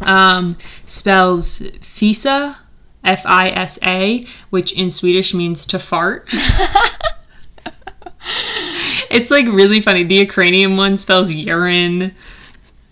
um, 0.00 0.56
spells 0.86 1.60
fisa, 1.60 2.56
F 3.04 3.22
I 3.24 3.50
S 3.50 3.78
A, 3.84 4.26
which 4.50 4.72
in 4.72 4.90
Swedish 4.90 5.32
means 5.32 5.64
to 5.66 5.78
fart. 5.78 6.28
it's 9.10 9.30
like 9.30 9.46
really 9.46 9.80
funny. 9.80 10.04
The 10.04 10.16
Ukrainian 10.16 10.76
one 10.76 10.96
spells 10.96 11.32
urine. 11.32 12.14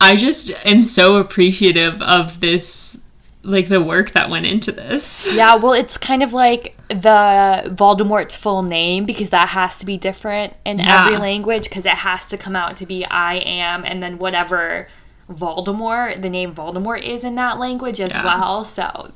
I 0.00 0.16
just 0.16 0.50
am 0.66 0.82
so 0.82 1.16
appreciative 1.16 2.00
of 2.02 2.40
this, 2.40 2.98
like 3.42 3.68
the 3.68 3.80
work 3.80 4.10
that 4.12 4.28
went 4.28 4.46
into 4.46 4.72
this. 4.72 5.34
Yeah, 5.34 5.56
well, 5.56 5.72
it's 5.72 5.96
kind 5.96 6.22
of 6.22 6.32
like 6.32 6.76
the 6.88 7.64
Voldemort's 7.74 8.36
full 8.36 8.62
name 8.62 9.06
because 9.06 9.30
that 9.30 9.48
has 9.48 9.78
to 9.80 9.86
be 9.86 9.96
different 9.96 10.54
in 10.64 10.78
Yeah. 10.78 11.06
every 11.06 11.16
language 11.16 11.64
because 11.64 11.86
it 11.86 11.92
has 11.92 12.26
to 12.26 12.36
come 12.36 12.54
out 12.54 12.76
to 12.76 12.86
be 12.86 13.04
I 13.06 13.36
am 13.36 13.84
and 13.84 14.02
then 14.02 14.18
whatever 14.18 14.88
Voldemort, 15.30 16.22
the 16.22 16.30
name 16.30 16.54
Voldemort 16.54 17.02
is 17.02 17.24
in 17.24 17.34
that 17.36 17.58
language 17.58 18.00
as 18.00 18.12
Yeah. 18.12 18.24
well. 18.24 18.64
So, 18.64 19.10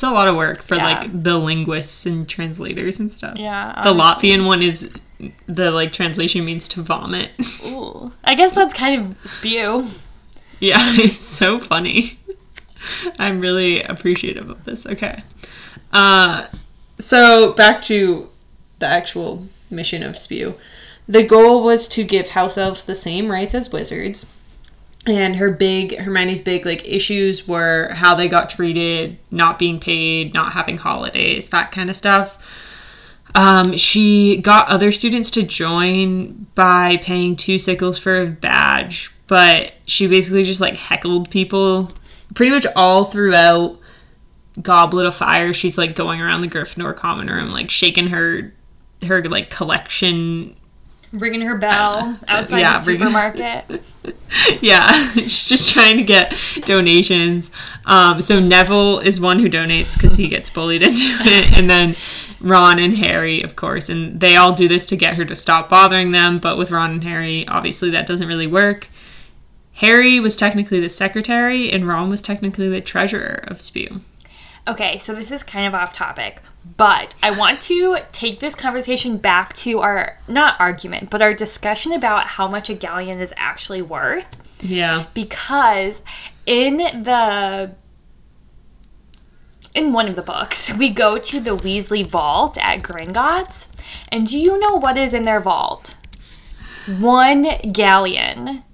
It's 0.00 0.10
a 0.10 0.10
lot 0.10 0.28
of 0.28 0.34
work 0.36 0.62
for 0.62 0.76
Yeah. 0.76 0.84
like 1.02 1.22
the 1.22 1.36
linguists 1.36 2.06
and 2.06 2.26
translators 2.26 2.98
and 2.98 3.10
stuff. 3.10 3.36
yeah. 3.36 3.82
The. 3.84 3.92
Latvian 3.92 4.46
one 4.46 4.62
is 4.62 4.90
the 5.46 5.70
like 5.70 5.92
translation 5.92 6.42
means 6.46 6.66
to 6.68 6.80
vomit. 6.80 7.32
Ooh. 7.66 8.10
I 8.24 8.34
guess 8.34 8.54
that's 8.54 8.72
kind 8.72 8.98
of 9.20 9.28
spew. 9.30 9.84
yeah, 10.58 10.76
it's 10.96 11.18
so 11.22 11.58
funny. 11.58 12.18
I'm 13.18 13.40
really 13.40 13.82
appreciative 13.82 14.48
of 14.48 14.64
this. 14.64 14.86
Okay. 14.86 15.22
Uh, 15.92 16.46
so 16.98 17.52
back 17.52 17.82
to 17.82 18.30
the 18.78 18.86
actual 18.86 19.48
mission 19.70 20.02
of 20.02 20.16
Spew. 20.18 20.54
The 21.06 21.24
goal 21.24 21.62
was 21.62 21.88
to 21.88 22.04
give 22.04 22.28
house 22.30 22.56
elves 22.56 22.84
the 22.84 22.94
same 22.94 23.30
rights 23.30 23.54
as 23.54 23.70
wizards. 23.70 24.32
And 25.10 25.36
her 25.36 25.50
big 25.50 25.98
Hermione's 25.98 26.40
big 26.40 26.64
like 26.64 26.86
issues 26.86 27.48
were 27.48 27.88
how 27.94 28.14
they 28.14 28.28
got 28.28 28.48
treated, 28.48 29.18
not 29.32 29.58
being 29.58 29.80
paid, 29.80 30.32
not 30.32 30.52
having 30.52 30.76
holidays, 30.76 31.48
that 31.48 31.72
kind 31.72 31.90
of 31.90 31.96
stuff. 31.96 32.38
Um, 33.34 33.76
she 33.76 34.40
got 34.40 34.68
other 34.68 34.92
students 34.92 35.30
to 35.32 35.42
join 35.42 36.46
by 36.54 36.98
paying 36.98 37.34
two 37.34 37.58
sickles 37.58 37.98
for 37.98 38.20
a 38.20 38.26
badge, 38.26 39.12
but 39.26 39.72
she 39.86 40.06
basically 40.06 40.44
just 40.44 40.60
like 40.60 40.74
heckled 40.74 41.30
people 41.30 41.90
pretty 42.34 42.50
much 42.50 42.66
all 42.76 43.04
throughout 43.04 43.78
Goblet 44.62 45.06
of 45.06 45.14
Fire. 45.16 45.52
She's 45.52 45.76
like 45.76 45.96
going 45.96 46.20
around 46.20 46.40
the 46.40 46.48
Gryffindor 46.48 46.94
common 46.94 47.26
room, 47.26 47.50
like 47.50 47.70
shaking 47.70 48.08
her 48.08 48.52
her 49.04 49.22
like 49.24 49.50
collection. 49.50 50.56
Ringing 51.12 51.40
her 51.42 51.56
bell 51.56 52.16
outside 52.28 52.56
Uh, 52.56 52.60
yeah, 52.60 52.72
the 52.78 52.84
supermarket. 52.84 53.82
Yeah, 54.60 54.86
she's 55.14 55.44
just 55.44 55.68
trying 55.70 55.96
to 55.96 56.04
get 56.04 56.34
donations. 56.62 57.50
Um, 57.84 58.22
so 58.22 58.38
Neville 58.38 59.00
is 59.00 59.20
one 59.20 59.40
who 59.40 59.48
donates 59.48 59.94
because 59.94 60.14
he 60.16 60.28
gets 60.28 60.48
bullied 60.48 60.82
into 60.84 61.02
it, 61.02 61.58
and 61.58 61.68
then 61.68 61.96
Ron 62.40 62.78
and 62.78 62.96
Harry, 62.96 63.42
of 63.42 63.56
course, 63.56 63.88
and 63.88 64.20
they 64.20 64.36
all 64.36 64.52
do 64.52 64.68
this 64.68 64.86
to 64.86 64.96
get 64.96 65.16
her 65.16 65.24
to 65.24 65.34
stop 65.34 65.68
bothering 65.68 66.12
them. 66.12 66.38
But 66.38 66.56
with 66.58 66.70
Ron 66.70 66.92
and 66.92 67.04
Harry, 67.04 67.46
obviously 67.48 67.90
that 67.90 68.06
doesn't 68.06 68.28
really 68.28 68.46
work. 68.46 68.88
Harry 69.74 70.20
was 70.20 70.36
technically 70.36 70.78
the 70.80 70.88
secretary, 70.88 71.70
and 71.72 71.86
Ron 71.86 72.08
was 72.08 72.22
technically 72.22 72.68
the 72.68 72.80
treasurer 72.80 73.44
of 73.48 73.60
Spew. 73.60 74.00
Okay, 74.68 74.96
so 74.98 75.14
this 75.14 75.30
is 75.32 75.42
kind 75.42 75.66
of 75.66 75.74
off 75.74 75.92
topic, 75.92 76.40
but 76.76 77.14
I 77.22 77.30
want 77.30 77.60
to 77.62 77.98
take 78.12 78.40
this 78.40 78.54
conversation 78.54 79.16
back 79.16 79.54
to 79.56 79.80
our 79.80 80.18
not 80.28 80.58
argument, 80.60 81.10
but 81.10 81.22
our 81.22 81.34
discussion 81.34 81.92
about 81.92 82.26
how 82.26 82.48
much 82.48 82.70
a 82.70 82.74
galleon 82.74 83.20
is 83.20 83.34
actually 83.36 83.82
worth. 83.82 84.36
Yeah. 84.62 85.06
Because 85.14 86.02
in 86.46 86.78
the 86.78 87.72
in 89.74 89.92
one 89.92 90.08
of 90.08 90.16
the 90.16 90.22
books, 90.22 90.72
we 90.76 90.90
go 90.90 91.18
to 91.18 91.40
the 91.40 91.56
Weasley 91.56 92.04
vault 92.04 92.58
at 92.58 92.80
Gringotts, 92.80 93.72
and 94.08 94.26
do 94.26 94.38
you 94.38 94.58
know 94.58 94.76
what 94.76 94.98
is 94.98 95.14
in 95.14 95.22
their 95.22 95.40
vault? 95.40 95.94
One 96.98 97.46
galleon. 97.72 98.64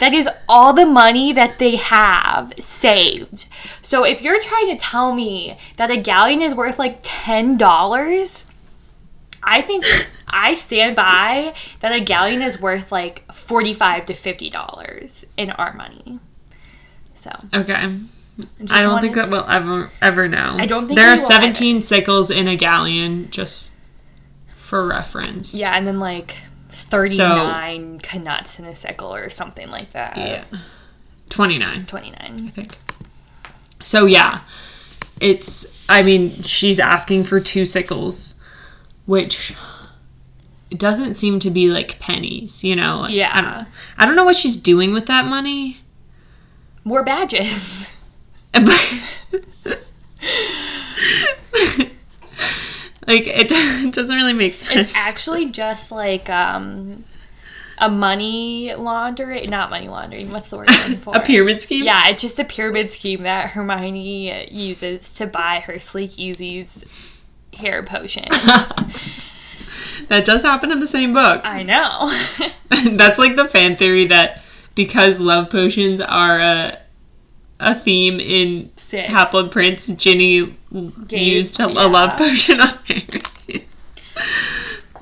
That 0.00 0.12
is 0.14 0.28
all 0.48 0.72
the 0.72 0.86
money 0.86 1.32
that 1.32 1.58
they 1.58 1.76
have 1.76 2.52
saved. 2.58 3.46
So 3.82 4.04
if 4.04 4.20
you're 4.22 4.40
trying 4.40 4.68
to 4.68 4.76
tell 4.76 5.14
me 5.14 5.56
that 5.76 5.90
a 5.90 5.96
galleon 5.96 6.42
is 6.42 6.54
worth 6.54 6.78
like 6.78 7.02
$10, 7.02 8.44
I 9.42 9.60
think 9.62 9.84
I 10.28 10.54
stand 10.54 10.96
by 10.96 11.54
that 11.80 11.92
a 11.92 12.00
galleon 12.00 12.42
is 12.42 12.60
worth 12.60 12.90
like 12.90 13.30
45 13.32 14.06
to 14.06 14.12
$50 14.14 15.24
in 15.36 15.50
our 15.52 15.72
money. 15.74 16.18
So, 17.14 17.30
Okay. 17.52 17.74
I 17.74 17.84
don't 18.82 18.92
wanted- 18.92 19.00
think 19.02 19.14
that 19.16 19.28
we'll 19.28 19.48
ever 19.48 19.90
ever 20.00 20.28
know. 20.28 20.56
I 20.58 20.64
don't 20.64 20.86
think 20.86 20.98
there 20.98 21.08
are 21.10 21.16
will 21.16 21.18
17 21.18 21.82
sickles 21.82 22.30
in 22.30 22.48
a 22.48 22.56
galleon, 22.56 23.30
just 23.30 23.72
for 24.54 24.86
reference. 24.86 25.54
Yeah, 25.54 25.72
and 25.76 25.86
then 25.86 26.00
like 26.00 26.36
39 26.90 28.00
knuts 28.22 28.58
in 28.58 28.64
a 28.64 28.74
sickle 28.74 29.14
or 29.14 29.30
something 29.30 29.68
like 29.70 29.92
that. 29.92 30.16
Yeah. 30.16 30.44
29. 31.30 31.86
29. 31.86 32.44
I 32.46 32.50
think. 32.50 32.76
So 33.82 34.06
yeah, 34.06 34.40
it's. 35.20 35.66
I 35.88 36.02
mean, 36.02 36.30
she's 36.42 36.78
asking 36.78 37.24
for 37.24 37.40
two 37.40 37.64
sickles, 37.64 38.40
which 39.06 39.54
doesn't 40.70 41.14
seem 41.14 41.40
to 41.40 41.50
be 41.50 41.68
like 41.68 41.98
pennies. 42.00 42.62
You 42.64 42.76
know. 42.76 43.00
Like, 43.00 43.10
I 43.10 43.14
Yeah. 43.14 43.40
don't, 43.40 43.66
I 43.98 44.06
don't 44.06 44.16
know 44.16 44.24
what 44.24 44.36
she's 44.36 44.56
doing 44.56 44.92
with 44.92 45.06
that 45.06 45.24
money. 45.24 45.78
More 46.84 47.02
badges. 47.02 47.94
like 53.10 53.26
it, 53.26 53.50
it 53.50 53.94
doesn't 53.94 54.14
really 54.14 54.32
make 54.32 54.54
sense. 54.54 54.88
It's 54.88 54.92
actually 54.94 55.50
just 55.50 55.90
like 55.92 56.28
um 56.30 57.04
a 57.78 57.88
money 57.88 58.74
laundering, 58.74 59.48
not 59.48 59.70
money 59.70 59.88
laundering. 59.88 60.30
What's 60.30 60.50
the 60.50 60.58
word 60.58 60.70
for? 61.02 61.16
a 61.16 61.20
pyramid 61.20 61.60
scheme. 61.60 61.84
Yeah, 61.84 62.08
it's 62.08 62.22
just 62.22 62.38
a 62.38 62.44
pyramid 62.44 62.90
scheme 62.90 63.22
that 63.22 63.50
Hermione 63.50 64.48
uses 64.50 65.14
to 65.14 65.26
buy 65.26 65.60
her 65.60 65.74
Sleekeazy's 65.74 66.84
hair 67.54 67.82
potion. 67.82 68.28
That 70.08 70.24
does 70.24 70.42
happen 70.42 70.72
in 70.72 70.80
the 70.80 70.88
same 70.88 71.12
book. 71.12 71.40
I 71.44 71.62
know. 71.62 72.12
That's 72.96 73.16
like 73.16 73.36
the 73.36 73.44
fan 73.44 73.76
theory 73.76 74.06
that 74.06 74.42
because 74.74 75.20
love 75.20 75.50
potions 75.50 76.00
are 76.00 76.40
a 76.40 76.78
a 77.60 77.74
theme 77.74 78.18
in 78.20 78.70
Six. 78.76 79.08
Half 79.08 79.32
Blood 79.32 79.52
Prince, 79.52 79.88
Ginny 79.88 80.54
Gave- 81.06 81.12
used 81.20 81.60
a, 81.60 81.64
yeah. 81.64 81.84
love 81.84 82.18
potion 82.18 82.60
on 82.60 82.78
Harry. 82.86 83.20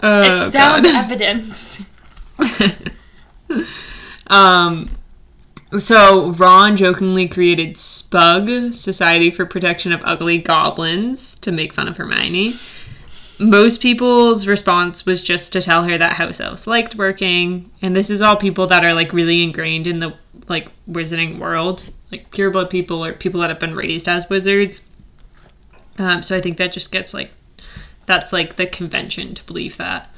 oh, 0.02 0.22
it's 0.22 0.52
sound 0.52 0.86
evidence. 0.86 1.84
Um, 4.28 4.88
so 5.76 6.32
Ron 6.32 6.76
jokingly 6.76 7.28
created 7.28 7.74
Spug, 7.76 8.74
Society 8.74 9.30
for 9.30 9.46
Protection 9.46 9.92
of 9.92 10.00
Ugly 10.04 10.38
Goblins, 10.38 11.38
to 11.40 11.52
make 11.52 11.72
fun 11.72 11.88
of 11.88 11.96
Hermione. 11.96 12.52
Most 13.40 13.80
people's 13.80 14.46
response 14.46 15.06
was 15.06 15.22
just 15.22 15.52
to 15.52 15.60
tell 15.60 15.84
her 15.84 15.96
that 15.96 16.14
house 16.14 16.40
elves 16.40 16.66
liked 16.66 16.96
working, 16.96 17.70
and 17.80 17.94
this 17.94 18.10
is 18.10 18.20
all 18.20 18.36
people 18.36 18.66
that 18.66 18.84
are 18.84 18.94
like 18.94 19.12
really 19.12 19.42
ingrained 19.42 19.86
in 19.86 20.00
the 20.00 20.14
like 20.48 20.68
wizarding 20.90 21.38
world, 21.38 21.90
like 22.10 22.30
pureblood 22.30 22.70
people 22.70 23.04
or 23.04 23.12
people 23.12 23.40
that 23.40 23.50
have 23.50 23.60
been 23.60 23.74
raised 23.74 24.08
as 24.08 24.28
wizards. 24.28 24.86
Um, 25.98 26.22
so 26.22 26.36
I 26.36 26.40
think 26.40 26.56
that 26.58 26.72
just 26.72 26.92
gets 26.92 27.12
like 27.12 27.30
that's 28.06 28.32
like 28.32 28.56
the 28.56 28.66
convention 28.66 29.34
to 29.34 29.44
believe 29.44 29.76
that. 29.76 30.10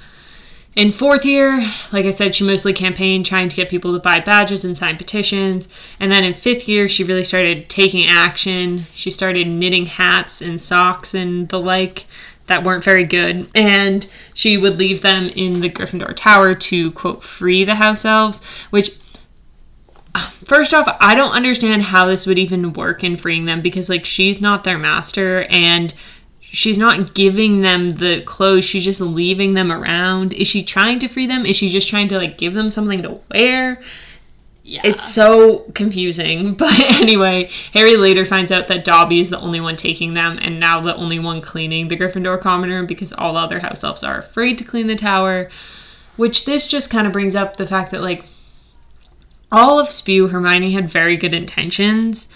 In 0.76 0.93
fourth 0.93 1.26
year, 1.26 1.66
like 1.93 2.07
I 2.07 2.11
said, 2.11 2.36
she 2.36 2.45
mostly 2.45 2.72
campaigned 2.72 3.26
trying 3.26 3.49
to 3.49 3.57
get 3.57 3.68
people 3.68 3.93
to 3.93 3.99
buy 3.99 4.20
badges 4.20 4.64
and 4.64 4.76
sign 4.76 4.97
petitions. 4.97 5.68
And 5.99 6.12
then 6.12 6.22
in 6.22 6.32
fifth 6.32 6.68
year, 6.68 6.88
she 6.88 7.03
really 7.03 7.24
started 7.24 7.68
taking 7.68 8.07
action. 8.07 8.84
She 8.93 9.11
started 9.11 9.49
knitting 9.49 9.86
hats 9.86 10.41
and 10.41 10.61
socks 10.61 11.12
and 11.12 11.49
the 11.49 11.59
like 11.59 12.07
that 12.47 12.62
weren't 12.62 12.84
very 12.84 13.05
good. 13.05 13.49
And 13.53 14.09
she 14.32 14.57
would 14.57 14.78
leave 14.78 15.03
them 15.03 15.30
in 15.34 15.61
the 15.61 15.70
Gryffindor 15.70 16.14
Tower 16.14 16.55
to, 16.55 16.93
quote, 16.93 17.24
free 17.24 17.64
the 17.64 17.74
house 17.74 18.05
elves, 18.05 18.45
which 18.70 18.91
First 20.44 20.74
off, 20.74 20.96
I 21.00 21.14
don't 21.14 21.32
understand 21.32 21.82
how 21.82 22.06
this 22.06 22.26
would 22.26 22.38
even 22.38 22.72
work 22.72 23.04
in 23.04 23.16
freeing 23.16 23.44
them 23.44 23.61
because, 23.61 23.88
like, 23.88 24.04
she's 24.04 24.40
not 24.40 24.64
their 24.64 24.78
master 24.78 25.46
and 25.50 25.94
she's 26.40 26.78
not 26.78 27.14
giving 27.14 27.61
them 27.61 27.90
the 27.90 28.22
clothes. 28.22 28.64
She's 28.64 28.84
just 28.84 29.00
leaving 29.00 29.54
them 29.54 29.70
around. 29.70 30.32
Is 30.32 30.48
she 30.48 30.64
trying 30.64 30.98
to 31.00 31.08
free 31.08 31.26
them? 31.26 31.46
Is 31.46 31.56
she 31.56 31.68
just 31.68 31.88
trying 31.88 32.08
to, 32.08 32.16
like, 32.18 32.38
give 32.38 32.54
them 32.54 32.70
something 32.70 33.02
to 33.02 33.20
wear? 33.30 33.80
Yeah. 34.64 34.82
It's 34.84 35.12
so 35.12 35.70
confusing. 35.74 36.54
But 36.61 36.78
anyway, 37.00 37.50
Harry 37.72 37.96
later 37.96 38.24
finds 38.24 38.52
out 38.52 38.68
that 38.68 38.84
Dobby 38.84 39.20
is 39.20 39.30
the 39.30 39.40
only 39.40 39.61
one 39.61 39.76
taking 39.76 40.14
them 40.14 40.38
and 40.40 40.61
now 40.61 40.80
the 40.80 40.94
only 40.96 41.18
one 41.18 41.40
cleaning 41.40 41.88
the 41.88 41.96
Gryffindor 41.96 42.40
common 42.40 42.70
room 42.70 42.86
because 42.86 43.12
all 43.12 43.34
the 43.34 43.40
other 43.40 43.61
house 43.61 43.82
elves 43.84 44.04
are 44.04 44.18
afraid 44.18 44.58
to 44.58 44.64
clean 44.64 44.86
the 44.86 44.96
tower. 44.96 45.48
Which 46.16 46.44
this 46.44 46.66
just 46.66 46.90
kind 46.90 47.06
of 47.06 47.12
brings 47.12 47.34
up 47.34 47.56
the 47.56 47.66
fact 47.66 47.92
that, 47.92 48.02
like, 48.02 48.24
all 49.53 49.78
of 49.78 49.90
Spew, 49.90 50.28
Hermione 50.28 50.72
had 50.72 50.88
very 50.88 51.16
good 51.16 51.34
intentions, 51.34 52.28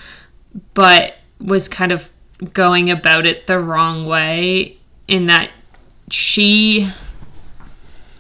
but 0.75 1.15
was 1.41 1.69
kind 1.69 1.93
of 1.93 2.09
going 2.53 2.91
about 2.91 3.27
it 3.27 3.47
the 3.47 3.59
wrong 3.59 4.07
way 4.07 4.77
in 5.07 5.27
that 5.27 5.53
she 6.11 6.91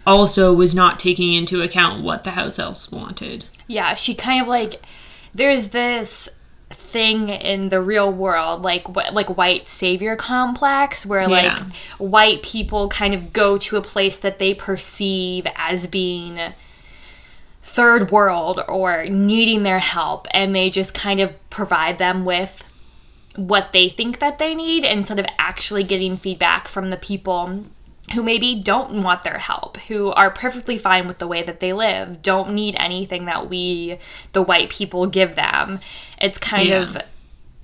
also 0.07 0.53
was 0.53 0.75
not 0.75 0.99
taking 0.99 1.35
into 1.35 1.63
account 1.63 2.03
what 2.05 2.25
the 2.25 2.33
house 2.33 2.59
elves 2.59 2.91
wanted. 2.93 3.45
Yeah, 3.67 3.95
she 3.95 4.15
kind 4.15 4.41
of 4.43 4.49
like 4.49 4.83
there's 5.35 5.69
this 5.69 6.29
thing 6.71 7.29
in 7.29 7.69
the 7.69 7.81
real 7.81 8.11
world 8.11 8.63
like 8.63 8.85
wh- 8.89 9.13
like 9.13 9.37
white 9.37 9.69
savior 9.69 10.17
complex 10.17 11.07
where 11.07 11.29
like 11.29 11.45
Yeah. 11.45 11.67
white 11.99 12.43
people 12.43 12.89
kind 12.89 13.15
of 13.15 13.33
go 13.33 13.59
to 13.59 13.77
a 13.77 13.81
place 13.83 14.19
that 14.19 14.39
they 14.41 14.55
perceive 14.55 15.47
as 15.55 15.87
being 15.87 16.39
third 17.67 18.11
world 18.13 18.61
or 18.69 19.07
needing 19.07 19.63
their 19.63 19.79
help 19.79 20.29
and 20.33 20.55
they 20.55 20.69
just 20.69 20.93
kind 20.93 21.19
of 21.19 21.35
provide 21.49 21.97
them 21.97 22.25
with 22.27 22.63
what 23.37 23.73
they 23.73 23.89
think 23.89 24.19
that 24.19 24.39
they 24.39 24.55
need 24.55 24.85
instead 24.85 25.19
of 25.19 25.25
actually 25.39 25.83
getting 25.83 26.15
feedback 26.17 26.69
from 26.69 26.91
the 26.91 26.97
people 26.97 27.65
who 28.13 28.23
maybe 28.23 28.61
don't 28.61 29.03
want 29.03 29.23
their 29.23 29.39
help, 29.39 29.79
who 29.89 30.13
are 30.13 30.31
perfectly 30.31 30.77
fine 30.77 31.09
with 31.09 31.17
the 31.19 31.27
way 31.27 31.43
that 31.43 31.61
they 31.61 31.73
live, 31.73 32.21
don't 32.21 32.53
need 32.53 32.77
anything 32.79 33.25
that 33.25 33.49
we, 33.49 33.99
the 34.33 34.43
white 34.43 34.69
people, 34.69 35.07
give 35.07 35.35
them. 35.35 35.81
It's 36.21 36.37
kind 36.37 36.69
Yeah. 36.69 36.83
of 36.83 36.99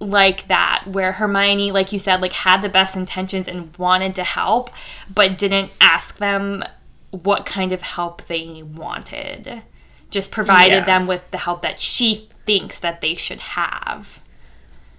like 0.00 0.48
that 0.48 0.84
where 0.86 1.12
Hermione, 1.12 1.72
like 1.72 1.92
you 1.92 1.98
said, 1.98 2.22
like 2.22 2.32
had 2.32 2.62
the 2.62 2.70
best 2.70 2.96
intentions 2.96 3.46
and 3.46 3.76
wanted 3.76 4.14
to 4.14 4.24
help, 4.24 4.70
but 5.14 5.36
didn't 5.36 5.70
ask 5.78 6.16
them 6.16 6.64
what 7.10 7.44
kind 7.44 7.70
of 7.70 7.82
help 7.82 8.26
they 8.26 8.62
wanted. 8.62 9.62
Just 10.10 10.30
provided 10.32 10.72
Yeah. 10.74 10.84
them 10.84 11.06
with 11.06 11.30
the 11.30 11.38
help 11.38 11.62
that 11.62 11.80
she 11.80 12.28
thinks 12.46 12.78
that 12.80 13.00
they 13.00 13.14
should 13.14 13.38
have. 13.40 14.20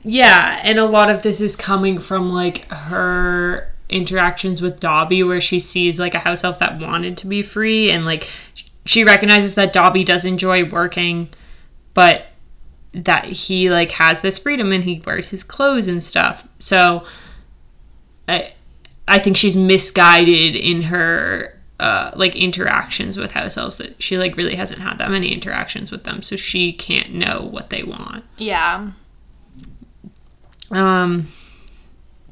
Yeah, 0.04 0.60
and 0.64 0.80
a 0.80 0.86
lot 0.86 1.10
of 1.10 1.22
this 1.22 1.42
is 1.42 1.56
coming 1.56 2.00
from 2.00 2.34
like 2.34 2.68
her 2.70 3.72
interactions 3.90 4.62
with 4.62 4.80
Dobby, 4.80 5.22
where 5.22 5.42
she 5.42 5.60
sees 5.60 6.00
like 6.00 6.16
a 6.16 6.20
house 6.20 6.44
elf 6.44 6.60
that 6.60 6.80
wanted 6.80 7.18
to 7.18 7.28
be 7.28 7.42
free, 7.42 7.92
and 7.92 8.06
like 8.06 8.30
she 8.86 9.04
recognizes 9.04 9.56
that 9.56 9.74
Dobby 9.74 10.04
does 10.04 10.26
enjoy 10.26 10.64
working, 10.68 11.30
but 11.94 12.28
that 12.94 13.26
he 13.26 13.70
like 13.70 13.92
has 13.92 14.22
this 14.22 14.40
freedom 14.40 14.72
and 14.72 14.84
he 14.84 15.02
wears 15.06 15.30
his 15.30 15.44
clothes 15.44 15.88
and 15.88 16.04
stuff. 16.04 16.48
So 16.60 17.04
I 18.28 18.54
I 19.08 19.20
think 19.20 19.38
she's 19.38 19.56
misguided 19.58 20.56
in 20.56 20.84
her 20.84 21.58
uh, 21.82 22.12
like 22.16 22.36
interactions 22.36 23.18
with 23.18 23.32
house 23.32 23.58
elves 23.58 23.78
that 23.80 24.02
she 24.02 24.18
like 24.18 24.38
really 24.38 24.56
hasn't 24.56 24.80
had 24.82 24.98
that 25.00 25.10
many 25.12 25.34
interactions 25.34 25.90
with 25.92 26.04
them 26.04 26.22
so 26.22 26.36
she 26.36 26.72
can't 26.72 27.12
know 27.14 27.48
what 27.52 27.70
they 27.72 27.84
want 27.84 28.24
Yeah. 28.38 28.92
um, 30.72 31.28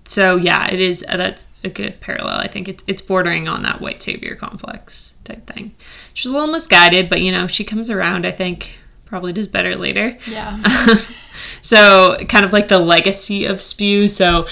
so 0.05 0.37
yeah, 0.37 0.69
it 0.71 0.79
is. 0.79 1.05
Uh, 1.07 1.17
that's 1.17 1.45
a 1.63 1.69
good 1.69 1.99
parallel. 2.01 2.37
I 2.39 2.47
think 2.47 2.67
it's 2.67 2.83
it's 2.87 3.01
bordering 3.01 3.47
on 3.47 3.61
that 3.63 3.79
white 3.81 4.01
savior 4.01 4.35
complex 4.35 5.15
type 5.23 5.45
thing. 5.45 5.75
She's 6.15 6.31
a 6.31 6.33
little 6.33 6.47
misguided, 6.51 7.09
but 7.09 7.21
you 7.21 7.31
know 7.31 7.45
she 7.47 7.63
comes 7.63 7.89
around. 7.91 8.25
I 8.25 8.31
think 8.31 8.71
probably 9.05 9.33
does 9.33 9.47
better 9.47 9.75
later. 9.75 10.17
Yeah. 10.27 10.59
So 11.61 12.17
kind 12.27 12.43
of 12.43 12.51
like 12.51 12.67
the 12.67 12.79
legacy 12.79 13.45
of 13.45 13.61
Spew. 13.61 14.07
So. 14.09 14.45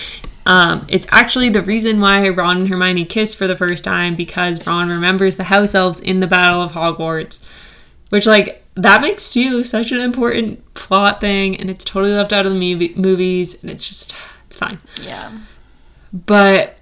Um, 0.47 0.87
it's 0.89 1.05
actually 1.11 1.49
the 1.49 1.61
reason 1.61 1.99
why 1.99 2.29
Ron 2.29 2.57
and 2.57 2.67
Hermione 2.69 3.03
kiss 3.03 3.35
for 3.35 3.47
the 3.47 3.57
first 3.57 3.83
time 3.83 4.15
because 4.15 4.65
Ron 4.65 4.89
remembers 4.89 5.35
the 5.35 5.43
house 5.43 5.75
elves 5.75 5.99
in 5.99 6.21
the 6.21 6.27
Battle 6.27 6.61
of 6.61 6.71
Hogwarts, 6.71 7.45
which 8.11 8.25
like 8.25 8.63
that 8.75 9.01
makes 9.01 9.35
you 9.35 9.65
such 9.65 9.91
an 9.91 9.99
important 9.99 10.73
plot 10.73 11.19
thing, 11.19 11.59
and 11.59 11.69
it's 11.69 11.83
totally 11.83 12.13
left 12.13 12.31
out 12.31 12.45
of 12.45 12.53
the 12.53 12.57
movie- 12.59 12.93
movies, 12.95 13.61
and 13.61 13.69
it's 13.69 13.85
just 13.85 14.15
it's 14.45 14.55
fine. 14.55 14.79
yeah. 15.03 15.37
But 16.13 16.76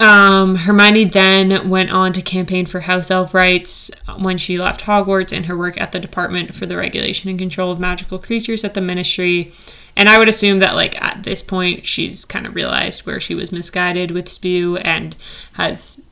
um, 0.00 0.56
Hermione 0.56 1.04
then 1.04 1.68
went 1.68 1.90
on 1.90 2.12
to 2.12 2.22
campaign 2.22 2.66
for 2.66 2.80
house 2.80 3.10
elf 3.10 3.34
rights 3.34 3.90
when 4.18 4.38
she 4.38 4.58
left 4.58 4.82
Hogwarts 4.82 5.36
and 5.36 5.46
her 5.46 5.56
work 5.56 5.80
at 5.80 5.92
the 5.92 5.98
Department 5.98 6.54
for 6.54 6.66
the 6.66 6.76
Regulation 6.76 7.30
and 7.30 7.38
Control 7.38 7.72
of 7.72 7.80
Magical 7.80 8.18
Creatures 8.18 8.64
at 8.64 8.74
the 8.74 8.80
Ministry. 8.80 9.52
And 9.96 10.08
I 10.08 10.18
would 10.18 10.28
assume 10.28 10.60
that, 10.60 10.76
like, 10.76 11.00
at 11.02 11.24
this 11.24 11.42
point, 11.42 11.84
she's 11.84 12.24
kind 12.24 12.46
of 12.46 12.54
realized 12.54 13.04
where 13.04 13.18
she 13.18 13.34
was 13.34 13.50
misguided 13.50 14.12
with 14.12 14.28
Spew 14.28 14.76
and 14.76 15.16
has, 15.54 16.04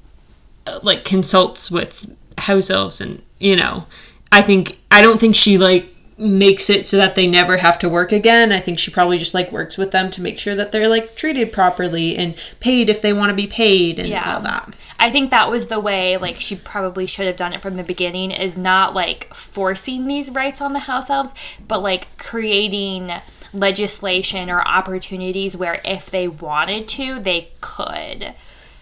uh, 0.66 0.80
like, 0.82 1.05
consults 1.05 1.70
with 1.70 2.12
house 2.39 2.68
elves. 2.68 3.01
And, 3.01 3.22
you 3.39 3.55
know, 3.55 3.87
I 4.32 4.43
think, 4.43 4.80
I 4.91 5.01
don't 5.03 5.20
think 5.20 5.37
she, 5.37 5.57
like, 5.57 5.95
makes 6.19 6.71
it 6.71 6.87
so 6.87 6.97
that 6.97 7.14
they 7.14 7.27
never 7.27 7.59
have 7.59 7.79
to 7.81 7.89
work 7.91 8.11
again. 8.11 8.51
I 8.51 8.61
think 8.61 8.79
she 8.79 8.91
probably 8.91 9.19
just 9.19 9.35
like 9.35 9.53
works 9.53 9.77
with 9.77 9.91
them 9.91 10.11
to 10.12 10.23
make 10.23 10.39
sure 10.39 10.55
that 10.55 10.73
they're 10.73 10.89
like 10.89 11.14
treated 11.14 11.53
properly 11.53 12.17
and 12.17 12.35
paid 12.59 12.89
if 12.89 13.03
they 13.03 13.12
want 13.12 13.29
to 13.31 13.35
be 13.35 13.47
paid 13.47 13.99
and 13.99 14.09
Yeah. 14.09 14.35
all 14.37 14.41
that. 14.41 14.75
I 14.99 15.11
think 15.11 15.31
that 15.31 15.51
was 15.51 15.67
the 15.67 15.79
way 15.79 16.17
like 16.17 16.37
she 16.37 16.57
probably 16.57 17.07
should 17.07 17.27
have 17.27 17.37
done 17.37 17.53
it 17.53 17.61
from 17.61 17.77
the 17.77 17.83
beginning 17.83 18.31
is 18.31 18.57
not 18.57 18.95
like 18.95 19.33
forcing 19.35 20.07
these 20.07 20.31
rights 20.31 20.62
on 20.62 20.73
the 20.73 20.79
house 20.79 21.11
elves, 21.11 21.35
but 21.69 21.83
like 21.83 22.17
creating 22.17 23.12
legislation 23.53 24.49
or 24.51 24.61
opportunities 24.67 25.57
where 25.57 25.81
if 25.85 26.11
they 26.11 26.29
wanted 26.29 26.89
to, 26.89 27.19
they 27.21 27.51
could. 27.61 28.35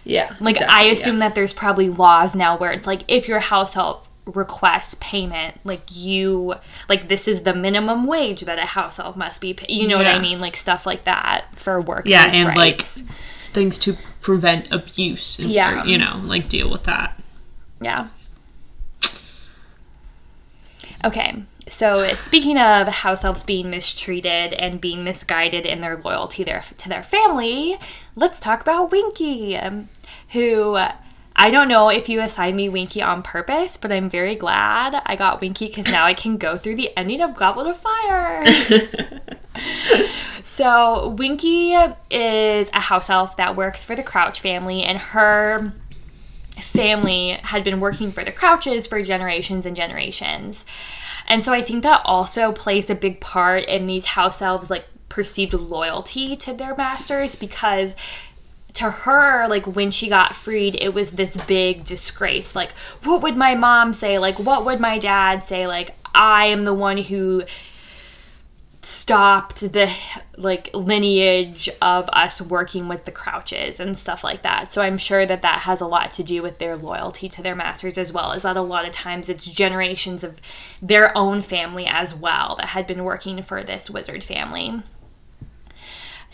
Yeah. 0.05 0.35
Like 0.39 0.61
I 0.61 0.83
assume 0.85 1.19
that 1.19 1.35
there's 1.35 1.51
probably 1.53 1.89
laws 1.89 2.33
now 2.33 2.57
where 2.57 2.71
it's 2.71 2.87
like 2.87 3.01
if 3.09 3.27
your 3.27 3.39
house 3.39 3.75
elf 3.75 4.07
requests 4.25 4.95
payment, 4.99 5.55
like 5.63 5.83
you 5.91 6.55
like 6.89 7.07
this 7.07 7.27
is 7.27 7.43
the 7.43 7.53
minimum 7.53 8.07
wage 8.07 8.41
that 8.41 8.57
a 8.57 8.65
house 8.65 8.97
elf 8.99 9.15
must 9.15 9.39
be 9.41 9.53
paid. 9.53 9.69
You 9.69 9.87
know 9.87 9.97
what 9.97 10.07
I 10.07 10.19
mean? 10.19 10.39
Like 10.39 10.55
stuff 10.55 10.85
like 10.85 11.03
that 11.03 11.45
for 11.53 11.79
workers' 11.79 12.11
Yeah, 12.11 12.29
and, 12.31 12.57
like, 12.57 12.81
things 12.81 13.77
to 13.79 13.95
prevent 14.21 14.71
abuse 14.71 15.39
and 15.39 15.49
Yeah. 15.49 15.83
or, 15.83 15.85
you 15.85 15.97
know, 15.97 16.19
like 16.23 16.49
deal 16.49 16.69
with 16.71 16.83
that. 16.85 17.19
Yeah. 17.81 18.07
Okay, 21.03 21.43
so 21.67 22.07
speaking 22.15 22.57
of 22.57 22.87
house 22.87 23.23
elves 23.23 23.43
being 23.43 23.69
mistreated 23.69 24.53
and 24.53 24.81
being 24.81 25.03
misguided 25.03 25.63
in 25.65 25.81
their 25.81 25.97
loyalty 25.97 26.43
their, 26.43 26.63
to 26.79 26.89
their 26.89 27.03
family, 27.03 27.77
let's 28.15 28.39
talk 28.39 28.61
about 28.61 28.91
Winky, 28.91 29.59
who 30.31 30.79
I 31.35 31.51
don't 31.51 31.67
know 31.67 31.89
if 31.89 32.07
you 32.07 32.21
assigned 32.21 32.55
me 32.55 32.69
Winky 32.69 33.01
on 33.01 33.21
purpose, 33.21 33.75
but 33.77 33.91
I'm 33.91 34.09
very 34.09 34.35
glad 34.35 35.01
I 35.05 35.15
got 35.15 35.41
Winky 35.41 35.67
because 35.67 35.85
now 35.85 36.05
I 36.05 36.13
can 36.13 36.37
go 36.37 36.57
through 36.57 36.75
the 36.75 36.97
ending 36.97 37.21
of 37.21 37.35
Goblet 37.35 37.67
of 37.67 37.77
Fire. 37.77 38.45
So, 40.45 41.09
Winky 41.17 41.73
is 42.11 42.69
a 42.71 42.79
house 42.79 43.09
elf 43.09 43.35
that 43.37 43.55
works 43.55 43.83
for 43.83 43.95
the 43.95 44.03
Crouch 44.03 44.39
family, 44.39 44.83
and 44.83 44.99
her 44.99 45.73
family 46.51 47.39
had 47.41 47.63
been 47.63 47.79
working 47.79 48.11
for 48.11 48.23
the 48.23 48.31
Crouches 48.31 48.85
for 48.85 49.01
generations 49.01 49.65
and 49.65 49.75
generations. 49.75 50.63
And 51.27 51.43
so, 51.43 51.51
I 51.51 51.63
think 51.63 51.81
that 51.81 52.03
also 52.05 52.51
plays 52.51 52.91
a 52.91 52.95
big 52.95 53.21
part 53.21 53.65
in 53.65 53.87
these 53.87 54.05
house 54.05 54.39
elves' 54.39 54.69
like 54.69 54.85
perceived 55.09 55.55
loyalty 55.55 56.35
to 56.35 56.53
their 56.53 56.75
masters 56.75 57.35
because 57.35 57.95
to 58.75 58.89
her, 58.89 59.47
like 59.47 59.65
when 59.65 59.91
she 59.91 60.09
got 60.09 60.35
freed, 60.35 60.75
it 60.75 60.93
was 60.93 61.11
this 61.11 61.43
big 61.45 61.85
disgrace. 61.85 62.55
Like, 62.55 62.71
what 63.03 63.21
would 63.21 63.37
my 63.37 63.55
mom 63.55 63.93
say? 63.93 64.19
Like, 64.19 64.37
what 64.37 64.65
would 64.65 64.79
my 64.79 64.99
dad 64.99 65.43
say? 65.43 65.65
Like, 65.67 65.95
I 66.13 66.47
am 66.47 66.63
the 66.63 66.73
one 66.73 66.97
who 66.97 67.43
stopped 68.85 69.61
the 69.61 69.91
like 70.37 70.69
lineage 70.75 71.67
of 71.81 72.07
us 72.13 72.39
working 72.39 72.87
with 72.87 73.05
the 73.05 73.11
crouches 73.11 73.79
and 73.79 73.97
stuff 73.97 74.23
like 74.23 74.43
that 74.43 74.71
so 74.71 74.79
i'm 74.79 74.95
sure 74.95 75.25
that 75.25 75.41
that 75.41 75.61
has 75.61 75.81
a 75.81 75.87
lot 75.87 76.13
to 76.13 76.21
do 76.21 76.43
with 76.43 76.59
their 76.59 76.75
loyalty 76.77 77.27
to 77.27 77.41
their 77.41 77.55
masters 77.55 77.97
as 77.97 78.13
well 78.13 78.31
is 78.31 78.43
that 78.43 78.55
a 78.55 78.61
lot 78.61 78.85
of 78.85 78.91
times 78.91 79.27
it's 79.27 79.47
generations 79.47 80.23
of 80.23 80.39
their 80.83 81.17
own 81.17 81.41
family 81.41 81.87
as 81.87 82.13
well 82.13 82.55
that 82.57 82.67
had 82.67 82.85
been 82.85 83.03
working 83.03 83.41
for 83.41 83.63
this 83.63 83.89
wizard 83.89 84.23
family 84.23 84.83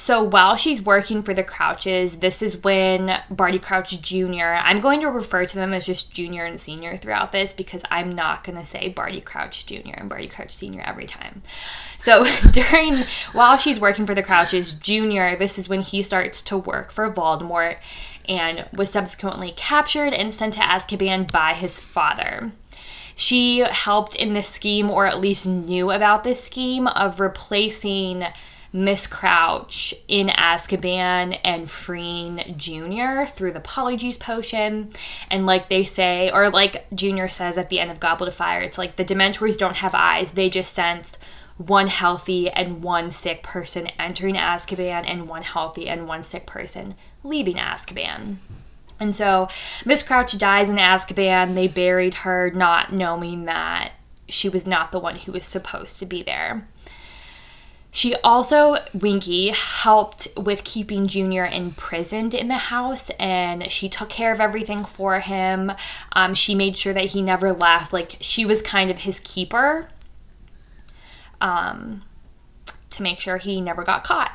so 0.02 0.24
while 0.24 0.56
she's 0.56 0.82
working 0.82 1.22
for 1.22 1.36
the 1.36 1.44
Crouches, 1.44 2.18
this 2.18 2.42
is 2.42 2.58
when 2.64 3.22
Barty 3.30 3.60
Crouch 3.60 4.02
Jr. 4.02 4.58
I'm 4.58 4.80
going 4.80 5.00
to 5.02 5.12
refer 5.12 5.46
to 5.46 5.56
them 5.56 5.76
as 5.76 5.86
just 5.86 6.12
Junior 6.12 6.44
and 6.44 6.60
Senior 6.60 6.98
throughout 6.98 7.32
this 7.32 7.54
because 7.54 7.84
I'm 7.92 8.10
not 8.10 8.44
going 8.44 8.58
to 8.58 8.66
say 8.66 8.90
Barty 8.90 9.22
Crouch 9.22 9.68
Jr. 9.68 9.94
and 9.94 10.10
Barty 10.10 10.28
Crouch 10.28 10.50
Senior 10.50 10.82
every 10.88 11.06
time. 11.06 11.44
So 12.00 12.26
during 12.52 12.96
while 13.34 13.60
she's 13.60 13.80
working 13.80 14.08
for 14.08 14.16
the 14.16 14.24
Crouches 14.24 14.74
Jr., 14.74 15.36
this 15.36 15.60
is 15.60 15.70
when 15.70 15.82
he 15.82 16.02
starts 16.02 16.42
to 16.42 16.58
work 16.58 16.90
for 16.90 17.08
Voldemort 17.12 17.78
and 18.28 18.66
was 18.74 18.90
subsequently 18.90 19.54
captured 19.56 20.16
and 20.16 20.32
sent 20.32 20.56
to 20.56 20.62
Azkaban 20.62 21.32
by 21.32 21.54
his 21.54 21.80
father. 21.80 22.52
She 23.16 23.60
helped 23.60 24.16
in 24.16 24.34
this 24.34 24.48
scheme, 24.48 24.90
or 24.90 25.06
at 25.06 25.20
least 25.20 25.46
knew 25.46 25.92
about 25.92 26.24
this 26.24 26.44
scheme, 26.44 26.88
of 26.88 27.20
replacing 27.20 28.26
Miss 28.74 29.06
Crouch 29.06 29.94
in 30.08 30.28
Azkaban 30.28 31.40
and 31.44 31.70
freeing 31.70 32.56
Junior 32.58 33.26
through 33.26 33.52
the 33.52 33.60
Polyjuice 33.60 34.20
potion. 34.20 34.92
And 35.30 35.46
like 35.46 35.70
they 35.70 35.84
say, 35.84 36.32
or 36.32 36.50
like 36.50 36.86
Junior 36.96 37.28
says 37.28 37.58
at 37.58 37.70
the 37.70 37.80
end 37.80 37.92
of 37.92 38.00
Goblet 38.00 38.30
of 38.30 38.36
Fire, 38.36 38.62
it's 38.62 38.78
like 38.78 38.96
the 38.96 39.06
Dementors 39.06 39.58
don't 39.58 39.78
have 39.78 39.94
eyes, 39.94 40.32
they 40.32 40.50
just 40.50 40.74
sensed 40.74 41.18
one 41.58 41.88
healthy 41.88 42.50
and 42.50 42.82
one 42.82 43.10
sick 43.10 43.44
person 43.44 43.88
entering 44.00 44.36
Azkaban 44.36 45.04
and 45.06 45.28
one 45.28 45.44
healthy 45.44 45.88
and 45.88 46.08
one 46.08 46.24
sick 46.24 46.46
person 46.46 46.96
leaving 47.24 47.56
Azkaban. 47.56 48.38
And 49.00 49.16
so 49.16 49.48
Miss 49.86 50.04
Crouch 50.04 50.38
dies 50.38 50.70
in 50.70 50.78
Azkaban. 50.78 51.56
They 51.56 51.68
buried 51.68 52.14
her 52.16 52.52
not 52.52 52.94
knowing 52.94 53.46
that 53.46 53.94
she 54.30 54.48
was 54.48 54.66
not 54.66 54.92
the 54.92 55.00
one 55.00 55.18
who 55.18 55.32
was 55.32 55.46
supposed 55.46 56.00
to 56.00 56.06
be 56.06 56.24
there. 56.24 56.68
She 57.94 58.16
also, 58.24 58.78
Winky, 58.94 59.50
helped 59.50 60.30
with 60.38 60.64
keeping 60.64 61.08
Junior 61.08 61.46
imprisoned 61.46 62.34
in 62.34 62.48
the 62.48 62.56
house 62.56 63.10
and 63.20 63.70
she 63.70 63.90
took 63.90 64.08
care 64.08 64.32
of 64.32 64.40
everything 64.40 64.86
for 64.86 65.20
him. 65.20 65.74
Um, 66.14 66.34
she 66.34 66.56
made 66.56 66.78
sure 66.78 66.94
that 66.94 67.06
he 67.06 67.22
never 67.22 67.52
left. 67.52 67.92
Like, 67.92 68.16
she 68.22 68.46
was 68.46 68.62
kind 68.62 68.90
of 68.90 69.00
his 69.00 69.20
keeper 69.20 69.90
um, 71.42 72.04
to 72.92 73.04
make 73.04 73.20
sure 73.20 73.38
he 73.38 73.60
never 73.60 73.84
got 73.84 74.06
caught. 74.06 74.32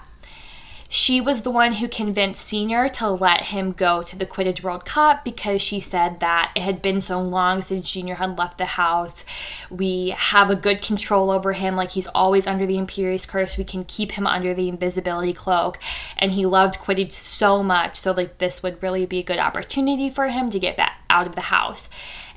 She 0.96 1.20
was 1.20 1.42
the 1.42 1.50
one 1.50 1.74
who 1.74 1.86
convinced 1.88 2.40
Senior 2.40 2.88
to 2.88 3.10
let 3.10 3.42
him 3.42 3.72
go 3.72 4.02
to 4.02 4.16
the 4.16 4.24
Quidditch 4.24 4.62
World 4.62 4.86
Cup 4.86 5.26
because 5.26 5.60
she 5.60 5.78
said 5.78 6.20
that 6.20 6.52
it 6.56 6.62
had 6.62 6.80
been 6.80 7.02
so 7.02 7.20
long 7.20 7.60
since 7.60 7.92
Junior 7.92 8.14
had 8.14 8.38
left 8.38 8.56
the 8.56 8.64
house. 8.64 9.26
We 9.68 10.14
have 10.16 10.48
a 10.48 10.56
good 10.56 10.80
control 10.80 11.30
over 11.30 11.52
him, 11.52 11.76
like 11.76 11.90
he's 11.90 12.06
always 12.06 12.46
under 12.46 12.64
the 12.64 12.78
Imperius 12.78 13.28
Curse. 13.28 13.58
We 13.58 13.64
can 13.64 13.84
keep 13.84 14.12
him 14.12 14.26
under 14.26 14.54
the 14.54 14.70
invisibility 14.70 15.34
cloak. 15.34 15.78
And 16.16 16.32
he 16.32 16.46
loved 16.46 16.78
Quidditch 16.78 17.12
so 17.12 17.62
much, 17.62 17.96
so 17.96 18.12
like 18.12 18.38
this 18.38 18.62
would 18.62 18.82
really 18.82 19.04
be 19.04 19.18
a 19.18 19.22
good 19.22 19.38
opportunity 19.38 20.08
for 20.08 20.28
him 20.28 20.48
to 20.48 20.58
get 20.58 20.78
back 20.78 21.02
out 21.10 21.26
of 21.26 21.34
the 21.34 21.42
house 21.42 21.90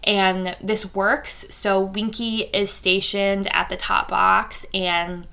and 0.03 0.57
this 0.61 0.93
works. 0.93 1.45
So 1.49 1.79
Winky 1.79 2.41
is 2.53 2.71
stationed 2.71 3.47
at 3.53 3.69
the 3.69 3.77
top 3.77 4.09
box 4.09 4.65
and 4.73 5.27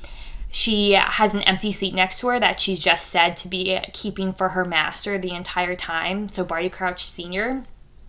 she 0.57 0.93
has 0.93 1.35
an 1.35 1.43
empty 1.43 1.71
seat 1.71 1.95
next 1.95 2.19
to 2.21 2.29
her 2.29 2.41
that 2.41 2.59
she's 2.59 2.79
just 2.79 3.11
said 3.11 3.37
to 3.37 3.47
be 3.47 3.79
keeping 3.93 4.33
for 4.33 4.49
her 4.49 4.65
master 4.65 5.19
the 5.19 5.35
entire 5.35 5.77
time. 5.77 6.31
So 6.31 6.47
Barty 6.47 6.71
Crouch 6.71 7.05
Sr. 7.05 7.65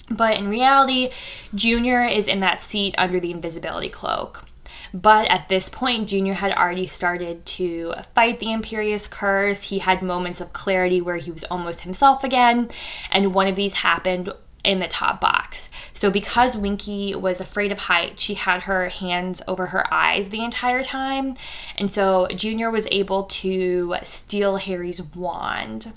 But 0.09 0.37
in 0.37 0.47
reality, 0.47 1.09
Junior 1.53 2.05
is 2.05 2.25
in 2.29 2.39
that 2.39 2.61
seat 2.61 2.95
under 2.97 3.19
the 3.19 3.31
invisibility 3.31 3.89
cloak. 3.89 4.45
But 4.93 5.29
at 5.29 5.49
this 5.49 5.67
point, 5.67 6.07
Junior 6.07 6.35
had 6.35 6.53
already 6.53 6.87
started 6.87 7.45
to 7.47 7.93
fight 8.15 8.39
the 8.39 8.45
Imperius 8.45 9.11
Curse. 9.11 9.63
He 9.63 9.79
had 9.79 10.01
moments 10.01 10.39
of 10.39 10.53
clarity 10.53 11.01
where 11.01 11.17
he 11.17 11.31
was 11.31 11.43
almost 11.51 11.81
himself 11.81 12.23
again. 12.23 12.69
And 13.11 13.33
one 13.33 13.47
of 13.47 13.57
these 13.57 13.73
happened 13.73 14.31
in 14.67 14.79
the 14.79 14.87
top 14.87 15.21
box. 15.21 15.71
So 15.93 16.11
because 16.11 16.57
Winky 16.57 17.15
was 17.15 17.39
afraid 17.39 17.71
of 17.71 17.79
height, 17.79 18.19
she 18.19 18.33
had 18.33 18.63
her 18.63 18.89
hands 18.89 19.41
over 19.47 19.67
her 19.67 19.91
eyes 19.91 20.27
the 20.29 20.43
entire 20.43 20.83
time. 20.83 21.35
And 21.77 21.89
so 21.89 22.27
Junior 22.27 22.69
was 22.69 22.85
able 22.91 23.23
to 23.23 23.95
steal 24.03 24.57
Harry's 24.57 25.01
wand. 25.01 25.93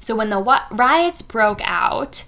So 0.00 0.16
when 0.16 0.30
the 0.30 0.60
riots 0.72 1.22
broke 1.22 1.60
out, 1.62 2.24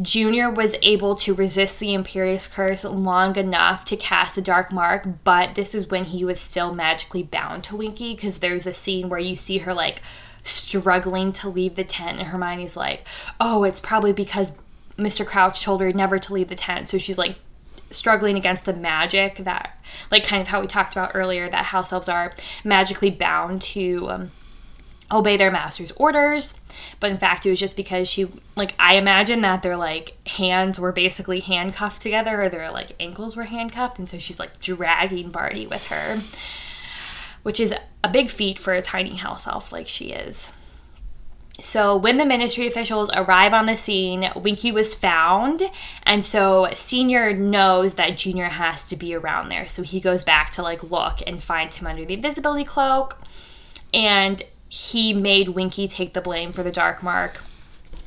Junior 0.00 0.50
was 0.50 0.74
able 0.82 1.14
to 1.16 1.34
resist 1.34 1.78
the 1.78 1.94
Imperius 1.94 2.50
Curse 2.50 2.84
long 2.84 3.36
enough 3.36 3.84
to 3.84 3.96
cast 3.96 4.34
the 4.34 4.42
Dark 4.42 4.72
Mark, 4.72 5.06
but 5.22 5.54
this 5.54 5.74
is 5.74 5.88
when 5.88 6.04
he 6.04 6.24
was 6.24 6.40
still 6.40 6.74
magically 6.74 7.22
bound 7.22 7.64
to 7.64 7.76
Winky 7.76 8.14
because 8.14 8.38
there's 8.38 8.66
a 8.66 8.72
scene 8.72 9.08
where 9.08 9.20
you 9.20 9.36
see 9.36 9.58
her 9.58 9.74
like 9.74 10.00
struggling 10.44 11.32
to 11.32 11.48
leave 11.48 11.74
the 11.74 11.84
tent 11.84 12.18
and 12.18 12.28
Hermione's 12.28 12.76
like, 12.76 13.06
"Oh, 13.40 13.64
it's 13.64 13.80
probably 13.80 14.12
because 14.12 14.52
Mr. 14.96 15.26
Crouch 15.26 15.62
told 15.62 15.80
her 15.80 15.92
never 15.92 16.18
to 16.18 16.32
leave 16.32 16.48
the 16.48 16.54
tent." 16.54 16.88
So 16.88 16.98
she's 16.98 17.18
like 17.18 17.36
struggling 17.90 18.36
against 18.36 18.64
the 18.64 18.74
magic 18.74 19.36
that 19.36 19.78
like 20.10 20.26
kind 20.26 20.42
of 20.42 20.48
how 20.48 20.60
we 20.60 20.66
talked 20.66 20.94
about 20.94 21.12
earlier 21.14 21.48
that 21.48 21.66
house 21.66 21.92
elves 21.92 22.08
are 22.08 22.32
magically 22.64 23.10
bound 23.10 23.62
to 23.62 24.08
um, 24.10 24.30
obey 25.12 25.36
their 25.36 25.50
master's 25.50 25.92
orders 25.92 26.60
but 26.98 27.10
in 27.10 27.16
fact 27.16 27.46
it 27.46 27.50
was 27.50 27.60
just 27.60 27.76
because 27.76 28.08
she 28.08 28.26
like 28.56 28.74
i 28.78 28.96
imagine 28.96 29.42
that 29.42 29.62
their 29.62 29.76
like 29.76 30.16
hands 30.28 30.80
were 30.80 30.92
basically 30.92 31.40
handcuffed 31.40 32.02
together 32.02 32.42
or 32.42 32.48
their 32.48 32.70
like 32.70 32.92
ankles 32.98 33.36
were 33.36 33.44
handcuffed 33.44 33.98
and 33.98 34.08
so 34.08 34.18
she's 34.18 34.40
like 34.40 34.58
dragging 34.60 35.30
barty 35.30 35.66
with 35.66 35.86
her 35.88 36.20
which 37.44 37.60
is 37.60 37.72
a 38.02 38.08
big 38.08 38.28
feat 38.28 38.58
for 38.58 38.74
a 38.74 38.82
tiny 38.82 39.14
house 39.14 39.46
elf 39.46 39.70
like 39.70 39.86
she 39.86 40.06
is. 40.06 40.52
So, 41.60 41.96
when 41.96 42.16
the 42.16 42.26
ministry 42.26 42.66
officials 42.66 43.10
arrive 43.14 43.54
on 43.54 43.66
the 43.66 43.76
scene, 43.76 44.28
Winky 44.34 44.72
was 44.72 44.96
found, 44.96 45.62
and 46.02 46.24
so 46.24 46.68
Senior 46.74 47.32
knows 47.32 47.94
that 47.94 48.16
Junior 48.16 48.46
has 48.46 48.88
to 48.88 48.96
be 48.96 49.14
around 49.14 49.50
there. 49.50 49.68
So, 49.68 49.82
he 49.82 50.00
goes 50.00 50.24
back 50.24 50.50
to 50.52 50.62
like 50.62 50.82
look 50.82 51.20
and 51.24 51.40
finds 51.40 51.76
him 51.76 51.86
under 51.86 52.04
the 52.04 52.14
invisibility 52.14 52.64
cloak, 52.64 53.18
and 53.92 54.42
he 54.68 55.14
made 55.14 55.50
Winky 55.50 55.86
take 55.86 56.12
the 56.12 56.20
blame 56.20 56.50
for 56.50 56.64
the 56.64 56.72
dark 56.72 57.04
mark, 57.04 57.40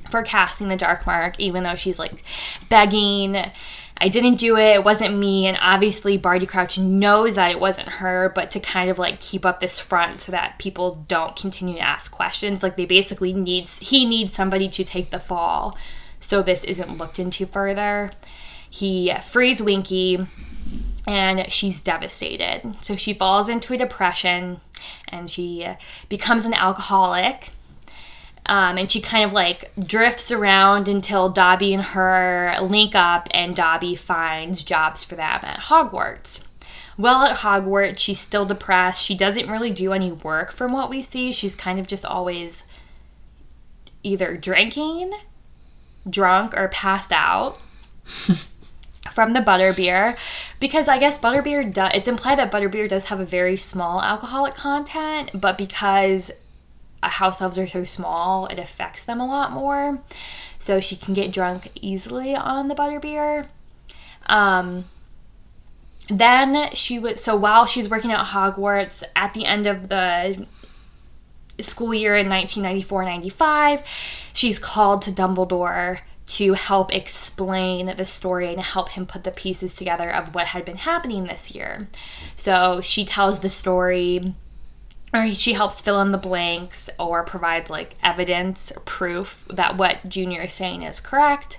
for 0.09 0.23
casting 0.23 0.67
the 0.67 0.75
dark 0.75 1.05
mark, 1.05 1.39
even 1.39 1.63
though 1.63 1.75
she's 1.75 1.97
like 1.97 2.23
begging 2.67 3.37
I 3.99 4.09
didn't 4.09 4.35
do 4.35 4.57
it, 4.57 4.75
it 4.75 4.83
wasn't 4.83 5.17
me. 5.17 5.47
And 5.47 5.57
obviously, 5.61 6.17
Barty 6.17 6.45
Crouch 6.45 6.77
knows 6.77 7.35
that 7.35 7.51
it 7.51 7.59
wasn't 7.59 7.89
her, 7.89 8.31
but 8.33 8.51
to 8.51 8.59
kind 8.59 8.89
of 8.89 8.99
like 8.99 9.19
keep 9.19 9.45
up 9.45 9.59
this 9.59 9.79
front 9.79 10.21
so 10.21 10.31
that 10.31 10.59
people 10.59 11.05
don't 11.07 11.35
continue 11.35 11.75
to 11.75 11.81
ask 11.81 12.11
questions, 12.11 12.61
like 12.61 12.77
they 12.77 12.85
basically 12.85 13.33
needs, 13.33 13.79
he 13.79 14.05
needs 14.05 14.33
somebody 14.33 14.69
to 14.69 14.83
take 14.83 15.09
the 15.09 15.19
fall 15.19 15.77
so 16.19 16.41
this 16.41 16.63
isn't 16.63 16.97
looked 16.97 17.19
into 17.19 17.45
further. 17.45 18.11
He 18.69 19.13
frees 19.23 19.61
Winky 19.61 20.27
and 21.07 21.51
she's 21.51 21.81
devastated. 21.81 22.75
So 22.81 22.95
she 22.95 23.13
falls 23.13 23.49
into 23.49 23.73
a 23.73 23.77
depression 23.77 24.59
and 25.07 25.29
she 25.29 25.65
becomes 26.09 26.45
an 26.45 26.53
alcoholic 26.53 27.51
um, 28.47 28.77
and 28.77 28.91
she 28.91 29.01
kind 29.01 29.25
of 29.25 29.33
like 29.33 29.71
drifts 29.77 30.31
around 30.31 30.87
until 30.87 31.29
Dobby 31.29 31.73
and 31.73 31.83
her 31.83 32.55
link 32.61 32.95
up, 32.95 33.27
and 33.31 33.55
Dobby 33.55 33.95
finds 33.95 34.63
jobs 34.63 35.03
for 35.03 35.15
them 35.15 35.39
at 35.43 35.59
Hogwarts. 35.61 36.47
Well, 36.97 37.23
at 37.23 37.37
Hogwarts, 37.37 37.99
she's 37.99 38.19
still 38.19 38.45
depressed. 38.45 39.03
She 39.03 39.15
doesn't 39.15 39.49
really 39.49 39.71
do 39.71 39.93
any 39.93 40.11
work 40.11 40.51
from 40.51 40.71
what 40.71 40.89
we 40.89 41.01
see. 41.01 41.31
She's 41.31 41.55
kind 41.55 41.79
of 41.79 41.85
just 41.87 42.05
always 42.05 42.63
either 44.01 44.37
drinking, 44.37 45.11
drunk, 46.09 46.55
or 46.55 46.69
passed 46.69 47.11
out. 47.11 47.59
from 49.11 49.33
the 49.33 49.39
butterbeer 49.39 50.17
because 50.59 50.87
I 50.87 50.97
guess 50.97 51.17
butterbeer 51.17 51.73
does 51.73 51.91
it's 51.95 52.07
implied 52.07 52.39
that 52.39 52.51
butterbeer 52.51 52.89
does 52.89 53.05
have 53.05 53.19
a 53.19 53.25
very 53.25 53.55
small 53.55 54.01
alcoholic 54.01 54.53
content, 54.53 55.31
but 55.33 55.57
because 55.57 56.31
house 57.03 57.41
elves 57.41 57.57
are 57.57 57.67
so 57.67 57.83
small, 57.83 58.47
it 58.47 58.59
affects 58.59 59.05
them 59.05 59.19
a 59.19 59.25
lot 59.25 59.51
more. 59.51 60.01
So 60.59 60.79
she 60.79 60.95
can 60.95 61.13
get 61.13 61.31
drunk 61.31 61.69
easily 61.75 62.35
on 62.35 62.67
the 62.67 62.75
butterbeer. 62.75 63.47
Um, 64.25 64.85
then 66.09 66.73
she 66.73 66.99
would, 66.99 67.19
so 67.19 67.35
while 67.35 67.65
she's 67.65 67.89
working 67.89 68.11
at 68.11 68.27
Hogwarts 68.27 69.03
at 69.15 69.33
the 69.33 69.45
end 69.45 69.67
of 69.67 69.89
the 69.89 70.45
school 71.59 71.93
year 71.93 72.15
in 72.15 72.29
1994 72.29 73.03
95, 73.03 73.83
she's 74.33 74.59
called 74.59 75.01
to 75.03 75.11
Dumbledore 75.11 75.99
to 76.27 76.53
help 76.53 76.93
explain 76.93 77.93
the 77.95 78.05
story 78.05 78.47
and 78.47 78.59
help 78.59 78.89
him 78.89 79.05
put 79.05 79.23
the 79.23 79.31
pieces 79.31 79.75
together 79.75 80.09
of 80.09 80.35
what 80.35 80.47
had 80.47 80.65
been 80.65 80.77
happening 80.77 81.23
this 81.23 81.55
year. 81.55 81.87
So 82.35 82.81
she 82.81 83.05
tells 83.05 83.39
the 83.39 83.49
story 83.49 84.33
or 85.17 85.27
she 85.27 85.53
helps 85.53 85.81
fill 85.81 86.01
in 86.01 86.11
the 86.11 86.17
blanks 86.17 86.89
or 86.99 87.23
provides 87.23 87.69
like 87.69 87.95
evidence 88.03 88.71
proof 88.85 89.45
that 89.49 89.77
what 89.77 90.07
Junior 90.07 90.43
is 90.43 90.53
saying 90.53 90.83
is 90.83 90.99
correct. 90.99 91.57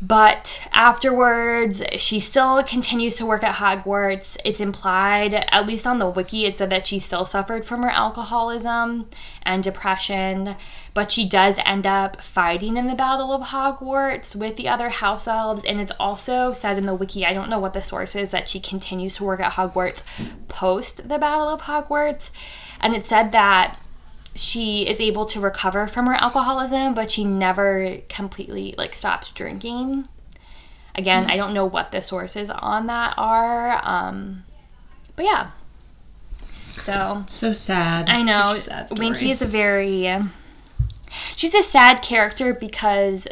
But 0.00 0.60
afterwards, 0.72 1.82
she 1.96 2.20
still 2.20 2.62
continues 2.62 3.16
to 3.16 3.24
work 3.24 3.42
at 3.42 3.54
Hogwarts. 3.54 4.36
It's 4.44 4.60
implied, 4.60 5.32
at 5.32 5.66
least 5.66 5.86
on 5.86 5.98
the 5.98 6.08
wiki, 6.08 6.44
it 6.44 6.56
said 6.56 6.68
that 6.68 6.86
she 6.86 6.98
still 6.98 7.24
suffered 7.24 7.64
from 7.64 7.82
her 7.82 7.88
alcoholism 7.88 9.08
and 9.42 9.64
depression 9.64 10.56
but 10.96 11.12
she 11.12 11.28
does 11.28 11.60
end 11.66 11.86
up 11.86 12.22
fighting 12.22 12.78
in 12.78 12.86
the 12.86 12.94
Battle 12.94 13.30
of 13.30 13.48
Hogwarts 13.48 14.34
with 14.34 14.56
the 14.56 14.66
other 14.66 14.88
house 14.88 15.28
elves. 15.28 15.62
And 15.62 15.78
it's 15.78 15.92
also 16.00 16.54
said 16.54 16.78
in 16.78 16.86
the 16.86 16.94
wiki, 16.94 17.26
I 17.26 17.34
don't 17.34 17.50
know 17.50 17.58
what 17.58 17.74
the 17.74 17.82
source 17.82 18.16
is, 18.16 18.30
that 18.30 18.48
she 18.48 18.60
continues 18.60 19.16
to 19.16 19.24
work 19.24 19.40
at 19.40 19.52
Hogwarts 19.52 20.04
post 20.48 21.06
the 21.10 21.18
Battle 21.18 21.50
of 21.50 21.60
Hogwarts. 21.60 22.30
And 22.80 22.96
it 22.96 23.04
said 23.04 23.32
that 23.32 23.78
she 24.34 24.88
is 24.88 24.98
able 24.98 25.26
to 25.26 25.38
recover 25.38 25.86
from 25.86 26.06
her 26.06 26.14
alcoholism, 26.14 26.94
but 26.94 27.10
she 27.10 27.26
never 27.26 27.98
completely 28.08 28.74
like 28.78 28.94
stops 28.94 29.30
drinking. 29.32 30.08
Again, 30.94 31.24
mm-hmm. 31.24 31.32
I 31.32 31.36
don't 31.36 31.52
know 31.52 31.66
what 31.66 31.92
the 31.92 32.00
sources 32.00 32.48
on 32.48 32.86
that 32.86 33.12
are. 33.18 33.82
Um, 33.86 34.44
but 35.14 35.26
yeah. 35.26 35.50
So 36.68 37.24
so 37.26 37.52
sad. 37.52 38.08
I 38.08 38.22
know. 38.22 38.56
Winky 38.92 39.30
is 39.30 39.42
a 39.42 39.46
very 39.46 40.08
she's 41.36 41.54
a 41.54 41.62
sad 41.62 42.02
character 42.02 42.54
because 42.54 43.26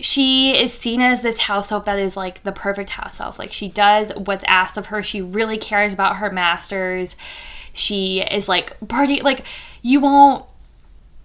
she 0.00 0.52
is 0.52 0.72
seen 0.72 1.00
as 1.00 1.22
this 1.22 1.40
house 1.40 1.70
elf 1.70 1.84
that 1.84 1.98
is 1.98 2.16
like 2.16 2.42
the 2.42 2.52
perfect 2.52 2.90
house 2.90 3.20
elf. 3.20 3.38
Like 3.38 3.52
she 3.52 3.68
does 3.68 4.12
what's 4.16 4.44
asked 4.44 4.76
of 4.76 4.86
her. 4.86 5.02
She 5.02 5.20
really 5.20 5.58
cares 5.58 5.92
about 5.92 6.16
her 6.16 6.30
masters. 6.30 7.16
She 7.72 8.20
is 8.20 8.48
like 8.48 8.76
party 8.88 9.20
like 9.20 9.44
you 9.82 10.00
won't 10.00 10.44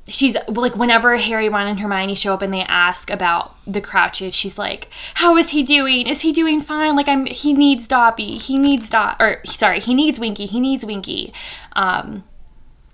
she's 0.08 0.36
like 0.48 0.76
whenever 0.76 1.18
Harry, 1.18 1.50
Ron, 1.50 1.68
and 1.68 1.80
Hermione 1.80 2.16
show 2.16 2.34
up 2.34 2.42
and 2.42 2.54
they 2.54 2.62
ask 2.62 3.10
about 3.10 3.56
the 3.66 3.82
Crouches, 3.82 4.36
she's 4.36 4.58
like, 4.58 4.90
"How 5.16 5.38
is 5.38 5.50
he 5.50 5.64
doing? 5.64 6.08
Is 6.08 6.22
he 6.22 6.32
doing 6.32 6.62
fine? 6.62 6.96
Like 6.96 7.08
I'm 7.08 7.26
he 7.26 7.54
needs 7.54 7.88
Dobby. 7.88 8.38
He 8.38 8.58
needs 8.58 8.90
Dot 8.90 9.18
or 9.20 9.42
sorry, 9.46 9.80
he 9.80 9.94
needs 9.94 10.20
Winky. 10.20 10.46
He 10.46 10.60
needs 10.60 10.86
Winky." 10.86 11.34
Um 11.74 12.24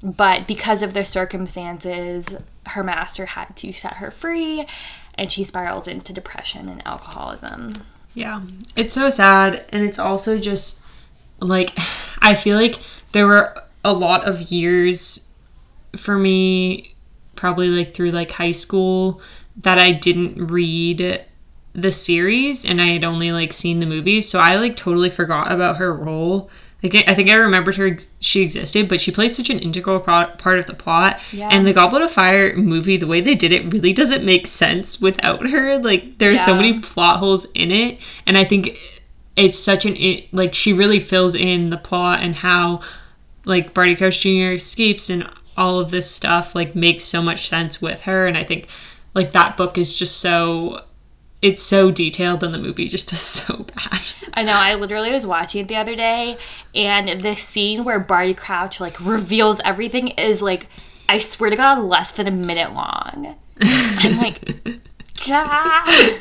but 0.04 0.48
because 0.48 0.82
of 0.82 0.94
the 0.94 1.06
circumstances, 1.06 2.36
her 2.68 2.84
master 2.84 3.26
had 3.26 3.56
to 3.58 3.72
set 3.74 3.96
her 3.96 4.12
free 4.12 4.66
and 5.16 5.32
she 5.32 5.44
spirals 5.44 5.88
into 5.88 6.14
depression 6.14 6.70
and 6.70 6.86
alcoholism. 6.86 7.74
Yeah. 8.14 8.42
It's 8.76 8.94
so 8.94 9.10
sad 9.10 9.66
and 9.70 9.84
it's 9.84 10.00
also 10.00 10.40
just 10.40 10.82
like 11.40 11.74
I 12.22 12.36
feel 12.36 12.58
like 12.58 12.76
there 13.12 13.28
were 13.28 13.64
a 13.84 13.94
lot 13.94 14.26
of 14.26 14.52
years 14.52 15.34
for 15.96 16.18
me 16.18 16.94
probably 17.36 17.68
like 17.68 17.94
through 17.94 18.12
like 18.12 18.32
high 18.32 18.52
school 18.52 19.22
that 19.58 19.80
I 19.80 19.92
didn't 19.92 20.48
read 20.48 21.26
the 21.74 21.92
series 21.92 22.66
and 22.66 22.82
I 22.82 22.88
had 22.88 23.04
only 23.04 23.32
like 23.32 23.54
seen 23.54 23.80
the 23.80 23.86
movies, 23.86 24.30
so 24.30 24.40
I 24.40 24.56
like 24.56 24.76
totally 24.76 25.10
forgot 25.10 25.52
about 25.52 25.78
her 25.78 25.94
role. 25.94 26.50
Like 26.84 26.96
I 27.08 27.14
think 27.14 27.30
I 27.30 27.36
remembered 27.36 27.76
her 27.76 27.98
she 28.20 28.42
existed, 28.42 28.90
but 28.90 29.00
she 29.00 29.12
plays 29.12 29.36
such 29.36 29.50
an 29.52 29.60
integral 29.60 30.00
pro- 30.00 30.28
part 30.38 30.58
of 30.58 30.66
the 30.66 30.74
plot. 30.74 31.20
Yeah. 31.32 31.50
And 31.52 31.66
the 31.68 31.74
Goblet 31.74 32.02
of 32.02 32.10
Fire 32.12 32.56
movie, 32.56 32.98
the 32.98 33.06
way 33.08 33.22
they 33.22 33.36
did 33.36 33.52
it 33.52 33.72
really 33.72 33.94
doesn't 33.94 34.26
make 34.26 34.48
sense 34.48 35.00
without 35.00 35.50
her. 35.52 35.78
Like 35.78 36.18
there's 36.18 36.44
so 36.44 36.54
Yeah. 36.54 36.62
many 36.62 36.80
plot 36.80 37.18
holes 37.18 37.46
in 37.54 37.72
it, 37.72 38.00
and 38.26 38.38
I 38.38 38.44
think 38.46 38.78
it's 39.36 39.60
such 39.60 39.86
an 39.86 39.96
it, 39.96 40.34
like 40.34 40.56
she 40.56 40.74
really 40.74 41.00
fills 41.00 41.36
in 41.36 41.70
the 41.70 41.78
plot 41.78 42.20
and 42.22 42.36
how 42.38 42.82
like 43.46 43.74
Barty 43.74 43.96
Crouch 43.96 44.20
Jr. 44.22 44.54
escapes 44.54 45.10
and 45.10 45.28
all 45.58 45.80
of 45.80 45.92
this 45.92 46.10
stuff 46.10 46.56
like 46.56 46.76
makes 46.76 47.04
so 47.04 47.22
much 47.22 47.48
sense 47.48 47.80
with 47.82 48.04
her, 48.04 48.26
and 48.26 48.36
I 48.38 48.44
think 48.44 48.68
like 49.14 49.34
that 49.34 49.56
book 49.56 49.78
is 49.78 49.94
just 49.98 50.18
so 50.20 50.82
it's 51.42 51.64
so 51.64 51.90
detailed 51.92 52.44
and 52.44 52.54
the 52.54 52.58
movie 52.60 52.88
just 52.88 53.10
does 53.10 53.20
so 53.22 53.66
bad. 53.76 54.02
I 54.34 54.44
know. 54.44 54.54
I 54.54 54.76
literally 54.76 55.12
was 55.12 55.26
watching 55.26 55.62
it 55.62 55.68
the 55.68 55.76
other 55.76 55.96
day, 55.96 56.38
and 56.76 57.22
the 57.24 57.36
scene 57.36 57.84
where 57.84 58.00
Barty 58.00 58.34
Crouch 58.34 58.80
like 58.80 59.00
reveals 59.00 59.60
everything 59.66 60.10
is 60.10 60.42
like, 60.42 60.68
I 61.10 61.18
swear 61.18 61.50
to 61.50 61.56
God, 61.56 61.80
less 61.80 62.12
than 62.12 62.28
a 62.28 62.32
minute 62.32 62.74
long. 62.74 63.36
I'm 63.62 64.18
like, 64.18 64.64
God. 65.28 66.20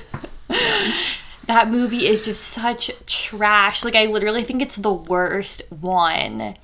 That 1.46 1.68
movie 1.68 2.06
is 2.06 2.24
just 2.24 2.42
such 2.44 2.90
trash. 3.06 3.84
Like, 3.84 3.96
I 3.96 4.06
literally 4.06 4.44
think 4.44 4.62
it's 4.62 4.76
the 4.76 4.92
worst 4.92 5.62
one, 5.72 6.54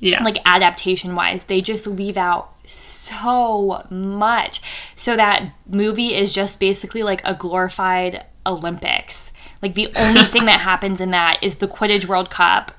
Yeah. 0.00 0.22
like, 0.24 0.38
adaptation 0.44 1.14
wise. 1.14 1.44
They 1.44 1.60
just 1.60 1.86
leave 1.86 2.16
out 2.16 2.52
so 2.64 3.86
much. 3.90 4.60
So, 4.96 5.16
that 5.16 5.52
movie 5.66 6.14
is 6.14 6.32
just 6.32 6.60
basically 6.60 7.02
like 7.02 7.22
a 7.24 7.34
glorified 7.34 8.24
Olympics. 8.46 9.32
Like, 9.62 9.74
the 9.74 9.92
only 9.96 10.22
thing 10.24 10.44
that 10.46 10.60
happens 10.60 11.00
in 11.00 11.10
that 11.10 11.38
is 11.42 11.56
the 11.56 11.68
Quidditch 11.68 12.06
World 12.06 12.30
Cup 12.30 12.72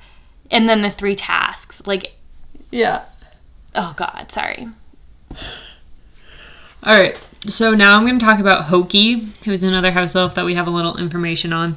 and 0.51 0.67
then 0.69 0.81
the 0.81 0.89
three 0.89 1.15
tasks. 1.15 1.85
Like, 1.85 2.17
yeah. 2.71 3.03
oh, 3.73 3.93
God, 3.97 4.31
sorry. 4.31 4.69
All 6.83 6.99
right. 6.99 7.17
So 7.47 7.75
now 7.75 7.95
I'm 7.95 8.05
going 8.05 8.17
to 8.17 8.25
talk 8.25 8.39
about 8.39 8.65
Hokey, 8.65 9.27
who 9.43 9.51
is 9.51 9.63
another 9.63 9.91
house 9.91 10.15
elf 10.15 10.33
that 10.35 10.45
we 10.45 10.55
have 10.55 10.65
a 10.65 10.71
little 10.71 10.97
information 10.97 11.53
on. 11.53 11.75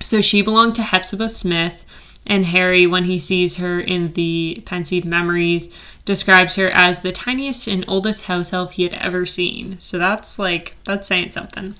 So 0.00 0.20
she 0.20 0.42
belonged 0.42 0.74
to 0.74 0.82
Hepzibah 0.82 1.30
Smith, 1.30 1.85
and 2.26 2.46
Harry, 2.46 2.86
when 2.86 3.04
he 3.04 3.18
sees 3.18 3.56
her 3.56 3.78
in 3.78 4.12
the 4.14 4.62
Pensieve 4.66 5.04
Memories, 5.04 5.76
describes 6.04 6.56
her 6.56 6.70
as 6.70 7.00
the 7.00 7.12
tiniest 7.12 7.68
and 7.68 7.84
oldest 7.86 8.24
house 8.24 8.52
elf 8.52 8.72
he 8.72 8.82
had 8.82 8.94
ever 8.94 9.26
seen. 9.26 9.78
So 9.78 9.98
that's 9.98 10.38
like 10.38 10.76
that's 10.84 11.08
saying 11.08 11.30
something. 11.30 11.74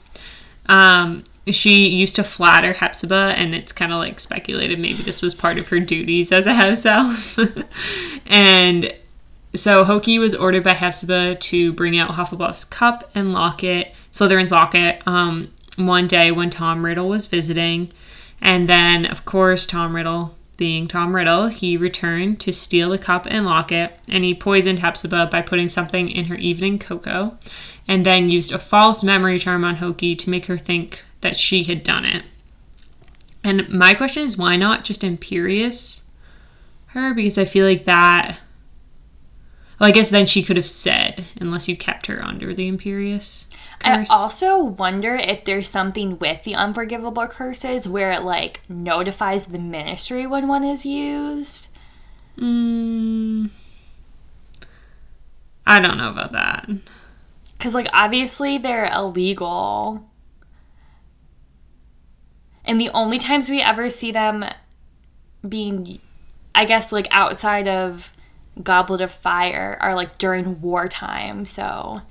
Um, 0.66 1.24
she 1.48 1.88
used 1.88 2.16
to 2.16 2.24
flatter 2.24 2.72
Hepzibah, 2.72 3.34
and 3.36 3.54
it's 3.54 3.72
kind 3.72 3.92
of 3.92 3.98
like 3.98 4.18
speculated 4.20 4.78
maybe 4.78 5.02
this 5.02 5.22
was 5.22 5.34
part 5.34 5.58
of 5.58 5.68
her 5.68 5.80
duties 5.80 6.32
as 6.32 6.46
a 6.46 6.54
house 6.54 6.84
elf. 6.84 7.38
and 8.26 8.92
so 9.54 9.84
Hokey 9.84 10.18
was 10.18 10.34
ordered 10.34 10.64
by 10.64 10.74
Hepzibah 10.74 11.36
to 11.36 11.72
bring 11.72 11.98
out 11.98 12.10
Hufflepuff's 12.10 12.64
cup 12.64 13.10
and 13.14 13.32
locket, 13.32 13.92
Slytherin's 14.12 14.50
locket, 14.50 15.00
um, 15.06 15.52
one 15.76 16.06
day 16.06 16.30
when 16.32 16.50
Tom 16.50 16.84
Riddle 16.84 17.08
was 17.08 17.26
visiting. 17.26 17.92
And 18.40 18.68
then, 18.68 19.06
of 19.06 19.24
course, 19.24 19.66
Tom 19.66 19.96
Riddle, 19.96 20.34
being 20.56 20.88
Tom 20.88 21.14
Riddle, 21.14 21.48
he 21.48 21.76
returned 21.76 22.40
to 22.40 22.52
steal 22.52 22.90
the 22.90 22.98
cup 22.98 23.26
and 23.28 23.44
locket, 23.44 23.98
and 24.08 24.24
he 24.24 24.34
poisoned 24.34 24.78
Hepzibah 24.78 25.28
by 25.30 25.42
putting 25.42 25.68
something 25.68 26.08
in 26.08 26.26
her 26.26 26.36
evening 26.36 26.78
cocoa, 26.78 27.36
and 27.88 28.06
then 28.06 28.30
used 28.30 28.52
a 28.52 28.58
false 28.58 29.04
memory 29.04 29.38
charm 29.38 29.64
on 29.64 29.76
Hokey 29.76 30.16
to 30.16 30.30
make 30.30 30.46
her 30.46 30.58
think 30.58 31.04
that 31.20 31.36
she 31.36 31.64
had 31.64 31.82
done 31.82 32.04
it. 32.04 32.24
And 33.44 33.68
my 33.68 33.94
question 33.94 34.22
is, 34.22 34.36
why 34.36 34.56
not 34.56 34.84
just 34.84 35.02
Imperius 35.02 36.02
her? 36.86 37.14
Because 37.14 37.38
I 37.38 37.44
feel 37.44 37.66
like 37.66 37.84
that. 37.84 38.40
Well, 39.78 39.88
I 39.88 39.92
guess 39.92 40.10
then 40.10 40.26
she 40.26 40.42
could 40.42 40.56
have 40.56 40.68
said, 40.68 41.26
unless 41.38 41.68
you 41.68 41.76
kept 41.76 42.06
her 42.06 42.24
under 42.24 42.54
the 42.54 42.70
Imperius 42.70 43.44
I 43.82 44.06
also 44.10 44.62
wonder 44.62 45.14
if 45.14 45.44
there's 45.44 45.68
something 45.68 46.18
with 46.18 46.42
the 46.42 46.54
unforgivable 46.54 47.26
curses 47.26 47.86
where 47.86 48.10
it 48.12 48.22
like 48.22 48.62
notifies 48.68 49.46
the 49.46 49.58
ministry 49.58 50.26
when 50.26 50.48
one 50.48 50.64
is 50.64 50.84
used. 50.84 51.68
Mm, 52.38 53.50
I 55.66 55.80
don't 55.80 55.98
know 55.98 56.10
about 56.10 56.32
that. 56.32 56.68
Because, 57.56 57.74
like, 57.74 57.88
obviously 57.92 58.58
they're 58.58 58.90
illegal. 58.92 60.08
And 62.64 62.80
the 62.80 62.90
only 62.90 63.18
times 63.18 63.48
we 63.48 63.60
ever 63.62 63.88
see 63.88 64.12
them 64.12 64.44
being, 65.48 66.00
I 66.54 66.64
guess, 66.64 66.92
like 66.92 67.08
outside 67.10 67.68
of 67.68 68.12
Goblet 68.62 69.00
of 69.00 69.12
Fire 69.12 69.78
are 69.80 69.94
like 69.94 70.18
during 70.18 70.60
wartime. 70.60 71.46
So 71.46 72.02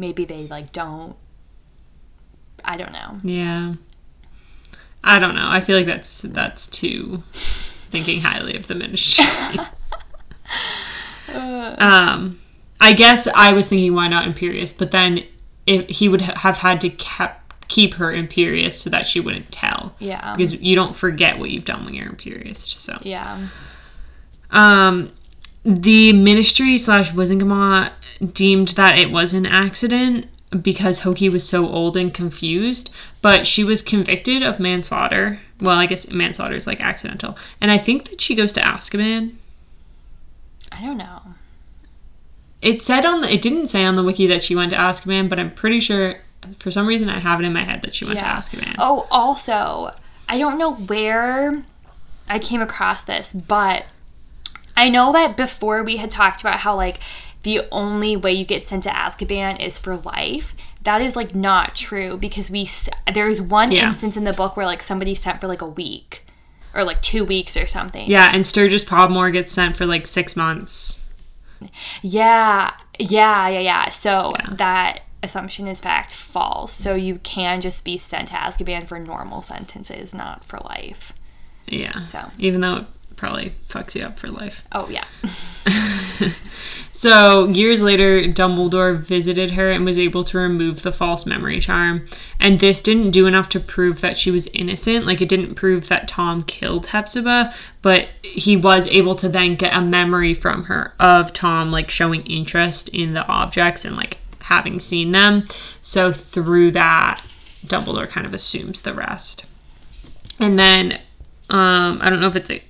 maybe 0.00 0.24
they 0.24 0.48
like 0.48 0.72
don't. 0.72 1.14
I 2.64 2.76
don't 2.76 2.92
know. 2.92 3.18
Yeah. 3.22 3.74
I 5.04 5.18
don't 5.18 5.34
know. 5.34 5.46
I 5.48 5.60
feel 5.60 5.76
like 5.76 5.86
that's 5.86 6.22
that's 6.22 6.66
too 6.66 7.22
thinking 7.30 8.20
highly 8.20 8.56
of 8.56 8.66
the 8.66 8.74
ministry. 8.74 9.24
um, 11.34 12.40
I 12.80 12.92
guess 12.92 13.28
I 13.34 13.52
was 13.52 13.68
thinking 13.68 13.94
why 13.94 14.08
not 14.08 14.26
Imperius, 14.26 14.76
but 14.76 14.90
then 14.90 15.24
if 15.66 15.88
he 15.88 16.08
would 16.08 16.22
have 16.22 16.58
had 16.58 16.80
to 16.82 16.90
kept, 16.90 17.68
keep 17.68 17.94
her 17.94 18.12
Imperius 18.12 18.72
so 18.72 18.90
that 18.90 19.06
she 19.06 19.20
wouldn't 19.20 19.50
tell. 19.52 19.94
Yeah. 19.98 20.34
Because 20.34 20.54
you 20.54 20.74
don't 20.74 20.96
forget 20.96 21.38
what 21.38 21.50
you've 21.50 21.64
done 21.64 21.84
when 21.84 21.94
you're 21.94 22.10
Imperius. 22.10 22.58
So 22.58 22.98
Yeah. 23.02 23.48
Um, 24.50 25.12
the 25.64 26.12
ministry 26.12 26.78
slash 26.78 27.12
Wizengamot 27.12 27.90
deemed 28.32 28.68
that 28.68 28.98
it 28.98 29.10
was 29.10 29.34
an 29.34 29.46
accident 29.46 30.26
because 30.62 31.00
Hokey 31.00 31.28
was 31.28 31.48
so 31.48 31.68
old 31.68 31.96
and 31.96 32.12
confused, 32.12 32.90
but 33.22 33.46
she 33.46 33.62
was 33.62 33.82
convicted 33.82 34.42
of 34.42 34.58
manslaughter. 34.58 35.40
Well, 35.60 35.76
I 35.76 35.86
guess 35.86 36.10
manslaughter 36.10 36.54
is 36.54 36.66
like 36.66 36.80
accidental, 36.80 37.36
and 37.60 37.70
I 37.70 37.78
think 37.78 38.08
that 38.10 38.20
she 38.20 38.34
goes 38.34 38.52
to 38.54 38.60
Azkaban. 38.60 39.34
I 40.72 40.80
don't 40.82 40.96
know. 40.96 41.20
It 42.62 42.82
said 42.82 43.04
on 43.06 43.20
the, 43.22 43.32
it 43.32 43.40
didn't 43.42 43.68
say 43.68 43.84
on 43.84 43.96
the 43.96 44.02
wiki 44.02 44.26
that 44.26 44.42
she 44.42 44.54
went 44.56 44.70
to 44.70 44.76
Azkaban, 44.76 45.28
but 45.28 45.38
I'm 45.38 45.50
pretty 45.50 45.80
sure 45.80 46.16
for 46.58 46.70
some 46.70 46.86
reason 46.86 47.08
I 47.08 47.18
have 47.20 47.40
it 47.40 47.44
in 47.44 47.52
my 47.52 47.64
head 47.64 47.82
that 47.82 47.94
she 47.94 48.04
went 48.04 48.18
Yeah. 48.18 48.32
to 48.32 48.38
Azkaban. 48.38 48.74
Oh, 48.78 49.06
also, 49.10 49.94
I 50.28 50.38
don't 50.38 50.58
know 50.58 50.74
where 50.74 51.62
I 52.28 52.38
came 52.38 52.60
across 52.62 53.04
this, 53.04 53.32
but 53.32 53.84
I 54.80 54.88
know 54.88 55.12
that 55.12 55.36
before 55.36 55.82
we 55.82 55.96
had 55.98 56.10
talked 56.10 56.40
about 56.40 56.60
how 56.60 56.74
like 56.76 56.98
the 57.42 57.62
only 57.70 58.16
way 58.16 58.32
you 58.32 58.44
get 58.44 58.66
sent 58.66 58.84
to 58.84 58.90
Azkaban 58.90 59.60
is 59.64 59.78
for 59.78 59.96
life. 59.96 60.54
That 60.82 61.02
is 61.02 61.14
like 61.16 61.34
not 61.34 61.74
true 61.76 62.16
because 62.16 62.50
we 62.50 62.68
there's 63.12 63.40
one 63.42 63.70
Yeah. 63.72 63.86
instance 63.88 64.16
in 64.16 64.24
the 64.24 64.32
book 64.32 64.56
where 64.56 64.66
like 64.66 64.82
somebody 64.82 65.14
sent 65.14 65.40
for 65.40 65.46
like 65.46 65.60
a 65.62 65.66
week 65.66 66.24
or 66.74 66.84
like 66.84 67.02
2 67.02 67.24
weeks 67.24 67.56
or 67.56 67.66
something. 67.66 68.08
Yeah, 68.10 68.30
and 68.32 68.46
Sturgis 68.46 68.84
Podmore 68.84 69.30
gets 69.32 69.52
sent 69.52 69.76
for 69.76 69.86
like 69.86 70.06
six 70.06 70.36
months. 70.36 71.04
Yeah, 72.02 72.72
yeah, 72.98 73.48
yeah, 73.48 73.58
yeah. 73.60 73.88
So 73.90 74.34
Yeah. 74.38 74.54
that 74.56 75.00
assumption 75.22 75.66
is 75.66 75.80
fact 75.80 76.14
false. 76.14 76.72
So 76.72 76.94
you 76.94 77.18
can 77.18 77.60
just 77.60 77.84
be 77.84 77.98
sent 77.98 78.28
to 78.28 78.34
Azkaban 78.34 78.86
for 78.86 78.98
normal 78.98 79.42
sentences, 79.42 80.14
not 80.14 80.44
for 80.44 80.58
life. 80.60 81.12
Yeah. 81.66 82.04
So. 82.06 82.30
even 82.38 82.60
though 82.62 82.86
probably 83.20 83.52
fucks 83.68 83.94
you 83.94 84.02
up 84.02 84.18
for 84.18 84.28
life. 84.28 84.62
Oh 84.72 84.88
yeah. 84.88 85.04
So, 86.92 87.46
years 87.46 87.80
later, 87.80 88.20
Dumbledore 88.24 88.98
visited 88.98 89.52
her 89.52 89.70
and 89.70 89.84
was 89.84 89.98
able 89.98 90.24
to 90.24 90.38
remove 90.38 90.82
the 90.82 90.92
false 90.92 91.24
memory 91.24 91.60
charm. 91.60 92.04
And 92.38 92.58
this 92.58 92.82
didn't 92.82 93.12
do 93.12 93.26
enough 93.26 93.48
to 93.50 93.60
prove 93.60 94.00
that 94.00 94.18
she 94.18 94.30
was 94.30 94.48
innocent. 94.48 95.06
Like, 95.06 95.22
it 95.22 95.28
didn't 95.28 95.54
prove 95.54 95.88
that 95.88 96.08
Tom 96.08 96.42
killed 96.42 96.88
Hepzibah, 96.88 97.54
but 97.80 98.08
he 98.22 98.56
was 98.56 98.86
able 98.88 99.14
to 99.14 99.28
then 99.28 99.54
get 99.54 99.72
a 99.72 99.80
memory 99.80 100.34
from 100.34 100.64
her 100.64 100.92
of 100.98 101.32
Tom, 101.32 101.70
like, 101.70 101.90
showing 101.90 102.22
interest 102.26 102.88
in 102.92 103.14
the 103.14 103.26
objects 103.28 103.84
and, 103.84 103.96
like, 103.96 104.18
having 104.40 104.80
seen 104.80 105.12
them. 105.12 105.44
So, 105.80 106.12
through 106.12 106.72
that, 106.72 107.22
Dumbledore 107.64 108.08
kind 108.08 108.26
of 108.26 108.34
assumes 108.34 108.80
the 108.82 108.94
rest. 108.94 109.46
And 110.40 110.58
then, 110.58 111.00
um, 111.48 111.98
I 112.02 112.10
don't 112.10 112.20
know 112.20 112.28
if 112.28 112.36
it's 112.36 112.50
a 112.50 112.62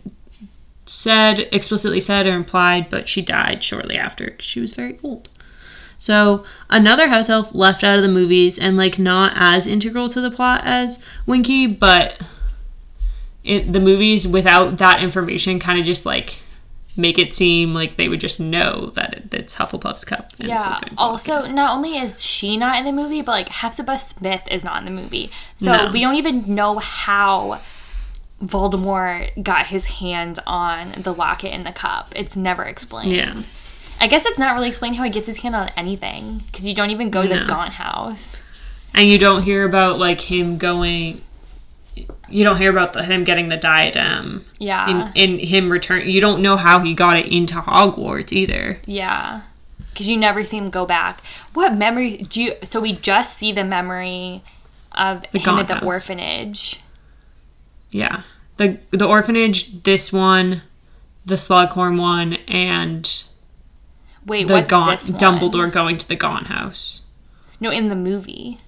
said 0.90 1.48
explicitly 1.52 2.00
said 2.00 2.26
or 2.26 2.32
implied, 2.32 2.90
but 2.90 3.08
she 3.08 3.22
died 3.22 3.62
shortly 3.62 3.96
after. 3.96 4.34
she 4.38 4.60
was 4.60 4.74
very 4.74 4.98
old. 5.02 5.28
So 5.98 6.44
another 6.70 7.08
house 7.08 7.28
elf 7.28 7.54
left 7.54 7.84
out 7.84 7.96
of 7.98 8.02
the 8.02 8.08
movies 8.08 8.58
and 8.58 8.76
like 8.76 8.98
not 8.98 9.32
as 9.36 9.66
integral 9.66 10.08
to 10.08 10.20
the 10.20 10.30
plot 10.30 10.62
as 10.64 10.98
Winky, 11.26 11.66
but 11.66 12.20
it, 13.44 13.72
the 13.72 13.80
movies 13.80 14.26
without 14.26 14.78
that 14.78 15.02
information 15.02 15.60
kind 15.60 15.78
of 15.78 15.84
just 15.84 16.04
like 16.06 16.40
make 16.96 17.18
it 17.18 17.32
seem 17.34 17.72
like 17.72 17.96
they 17.96 18.08
would 18.08 18.20
just 18.20 18.40
know 18.40 18.90
that 18.94 19.14
it, 19.14 19.34
it's 19.34 19.54
Hufflepuff's 19.56 20.04
cup. 20.04 20.32
And 20.38 20.48
Yeah. 20.48 20.78
Also, 20.98 21.46
not 21.46 21.74
only 21.76 21.96
is 21.98 22.22
she 22.22 22.56
not 22.56 22.78
in 22.78 22.84
the 22.84 22.92
movie, 22.92 23.22
but 23.22 23.32
like 23.32 23.48
Hepzibah 23.48 23.98
Smith 23.98 24.42
is 24.50 24.64
not 24.64 24.78
in 24.80 24.84
the 24.86 25.02
movie. 25.02 25.30
So 25.56 25.66
No. 25.76 25.90
we 25.92 26.00
don't 26.00 26.16
even 26.16 26.54
know 26.54 26.78
how 26.78 27.60
Voldemort 28.42 29.42
got 29.42 29.66
his 29.66 29.86
hand 29.86 30.38
on 30.46 31.02
the 31.02 31.12
locket 31.12 31.52
and 31.52 31.66
the 31.66 31.72
cup. 31.72 32.12
It's 32.16 32.36
never 32.36 32.64
explained. 32.64 33.12
Yeah. 33.12 33.42
I 34.00 34.06
guess 34.06 34.24
it's 34.24 34.38
not 34.38 34.54
really 34.54 34.68
explained 34.68 34.96
how 34.96 35.04
he 35.04 35.10
gets 35.10 35.26
his 35.26 35.42
hand 35.42 35.54
on 35.54 35.70
anything 35.76 36.42
because 36.46 36.66
you 36.66 36.74
don't 36.74 36.90
even 36.90 37.10
go 37.10 37.22
to 37.22 37.28
the 37.28 37.44
Gaunt 37.44 37.74
house. 37.74 38.42
And 38.94 39.10
you 39.10 39.18
don't 39.18 39.42
hear 39.42 39.66
about 39.66 39.98
like 39.98 40.22
him 40.22 40.56
going. 40.56 41.20
You 42.30 42.44
don't 42.44 42.56
hear 42.56 42.70
about 42.70 42.94
the, 42.94 43.02
him 43.02 43.24
getting 43.24 43.48
the 43.48 43.58
diadem. 43.58 44.46
Yeah. 44.58 45.10
And, 45.14 45.16
and 45.16 45.40
him 45.40 45.70
return. 45.70 46.08
You 46.08 46.20
don't 46.20 46.40
know 46.40 46.56
how 46.56 46.78
he 46.78 46.94
got 46.94 47.18
it 47.18 47.26
into 47.26 47.56
Hogwarts 47.56 48.32
either. 48.32 48.78
Yeah. 48.86 49.42
Because 49.90 50.08
you 50.08 50.16
never 50.16 50.44
see 50.44 50.56
him 50.56 50.70
go 50.70 50.86
back. 50.86 51.20
What 51.52 51.74
memory 51.74 52.16
do 52.18 52.42
you. 52.42 52.54
So 52.64 52.80
we 52.80 52.94
just 52.94 53.36
see 53.36 53.52
the 53.52 53.64
memory 53.64 54.42
of 54.92 55.26
him 55.26 55.42
Gaunt 55.42 55.60
at 55.60 55.68
the 55.68 55.74
House. 55.74 55.82
orphanage. 55.84 56.80
Yeah. 57.90 58.22
The 58.56 58.78
the 58.90 59.06
orphanage, 59.06 59.82
this 59.84 60.12
one, 60.12 60.62
the 61.24 61.34
Slughorn 61.36 61.98
one, 61.98 62.34
and 62.48 63.24
Wait, 64.26 64.46
the 64.48 64.54
what's 64.54 64.70
Gaunt 64.70 65.00
this 65.00 65.10
one? 65.10 65.18
Dumbledore 65.18 65.72
going 65.72 65.96
to 65.98 66.06
the 66.08 66.16
Gaunt 66.16 66.48
house. 66.48 67.02
No, 67.58 67.70
in 67.70 67.88
the 67.88 67.96
movie. 67.96 68.58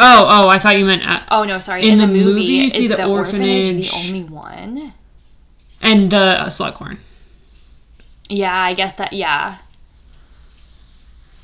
Oh, 0.00 0.26
oh, 0.28 0.48
I 0.48 0.58
thought 0.58 0.78
you 0.78 0.84
meant 0.84 1.06
uh, 1.06 1.20
Oh 1.30 1.44
no, 1.44 1.60
sorry. 1.60 1.82
In 1.86 1.92
In, 1.92 1.98
the 1.98 2.06
the, 2.06 2.24
movie, 2.24 2.42
you 2.42 2.70
see 2.70 2.84
is 2.84 2.90
the 2.90 2.96
the, 2.96 3.06
orphanage. 3.06 3.90
the 3.92 3.96
only 3.98 4.24
one. 4.24 4.92
and 5.80 6.10
the 6.10 6.16
uh, 6.40 6.46
Slughorn. 6.48 6.98
Yeah, 8.28 8.54
I 8.56 8.74
guess 8.74 8.96
that. 8.96 9.12
Yeah, 9.12 9.58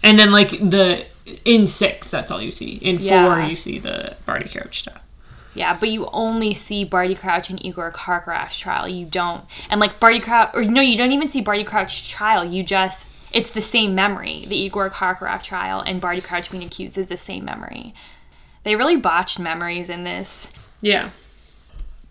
And 0.03 0.19
then 0.19 0.33
like 0.33 0.51
the 0.51 1.07
in 1.45 1.67
six, 1.67 2.09
that's 2.11 2.31
all 2.31 2.41
you 2.41 2.51
see. 2.51 2.77
In 2.77 2.99
four, 2.99 3.07
Yeah. 3.07 3.47
you 3.47 3.57
see 3.57 3.79
the 3.79 4.17
Barty 4.27 4.49
Crouch 4.49 4.79
stuff. 4.81 5.03
Yeah, 5.55 5.77
but 5.77 5.89
you 5.89 6.09
only 6.13 6.55
see 6.55 6.85
Barty 6.85 7.15
Crouch 7.15 7.51
and 7.51 7.65
Igor 7.65 7.91
Karkaroff's 7.93 8.59
trial. 8.59 8.89
You 8.89 9.07
don't, 9.07 9.45
and 9.71 9.81
like 9.81 9.99
Barty 10.01 10.21
Crouch, 10.21 10.51
or 10.55 10.65
no, 10.65 10.81
you 10.81 10.97
don't 10.97 11.13
even 11.13 11.29
see 11.29 11.41
Barty 11.41 11.65
Crouch's 11.65 12.09
trial. 12.09 12.45
You 12.45 12.63
just, 12.63 13.07
it's 13.33 13.51
the 13.51 13.61
same 13.61 13.95
memory. 13.95 14.45
The 14.47 14.57
Igor 14.57 14.91
Karkaroff 14.91 15.43
trial 15.43 15.81
and 15.81 16.01
Barty 16.01 16.21
Crouch 16.21 16.51
being 16.51 16.63
accused 16.65 16.97
is 16.99 17.09
the 17.09 17.17
same 17.17 17.45
memory. 17.45 17.95
They 18.63 18.77
really 18.77 18.97
botched 18.97 19.39
memories 19.39 19.91
in 19.91 20.05
this. 20.05 20.53
Yeah. 20.81 21.11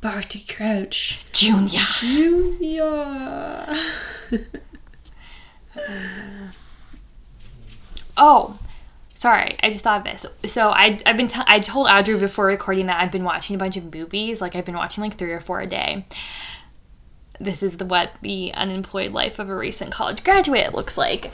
Barty 0.02 0.44
Crouch. 0.48 1.26
Junior. 1.32 1.80
Junior. 2.00 3.76
Oh, 8.18 8.58
sorry. 9.18 9.58
I 9.62 9.72
just 9.72 9.84
thought 9.84 10.00
of 10.00 10.04
this. 10.04 10.26
So 10.52 10.70
I, 10.70 10.98
I've 11.06 11.18
been, 11.18 11.28
t- 11.28 11.42
I 11.48 11.60
told 11.60 11.88
Audrey 11.88 12.18
before 12.18 12.46
recording 12.46 12.86
that 12.86 13.02
I've 13.02 13.12
been 13.12 13.24
watching 13.24 13.56
a 13.56 13.60
bunch 13.60 13.76
of 13.76 13.94
movies. 13.94 14.42
Like 14.42 14.56
I've 14.56 14.66
been 14.66 14.76
watching 14.76 15.04
like 15.04 15.16
three 15.16 15.32
or 15.32 15.40
four 15.40 15.60
a 15.62 15.68
day. 15.68 16.06
This 17.40 17.62
is 17.62 17.78
the 17.78 17.86
what 17.86 18.12
the 18.22 18.54
unemployed 18.54 19.12
life 19.12 19.40
of 19.40 19.50
a 19.50 19.56
recent 19.56 19.92
college 19.92 20.24
graduate 20.24 20.74
looks 20.74 20.98
like. 20.98 21.32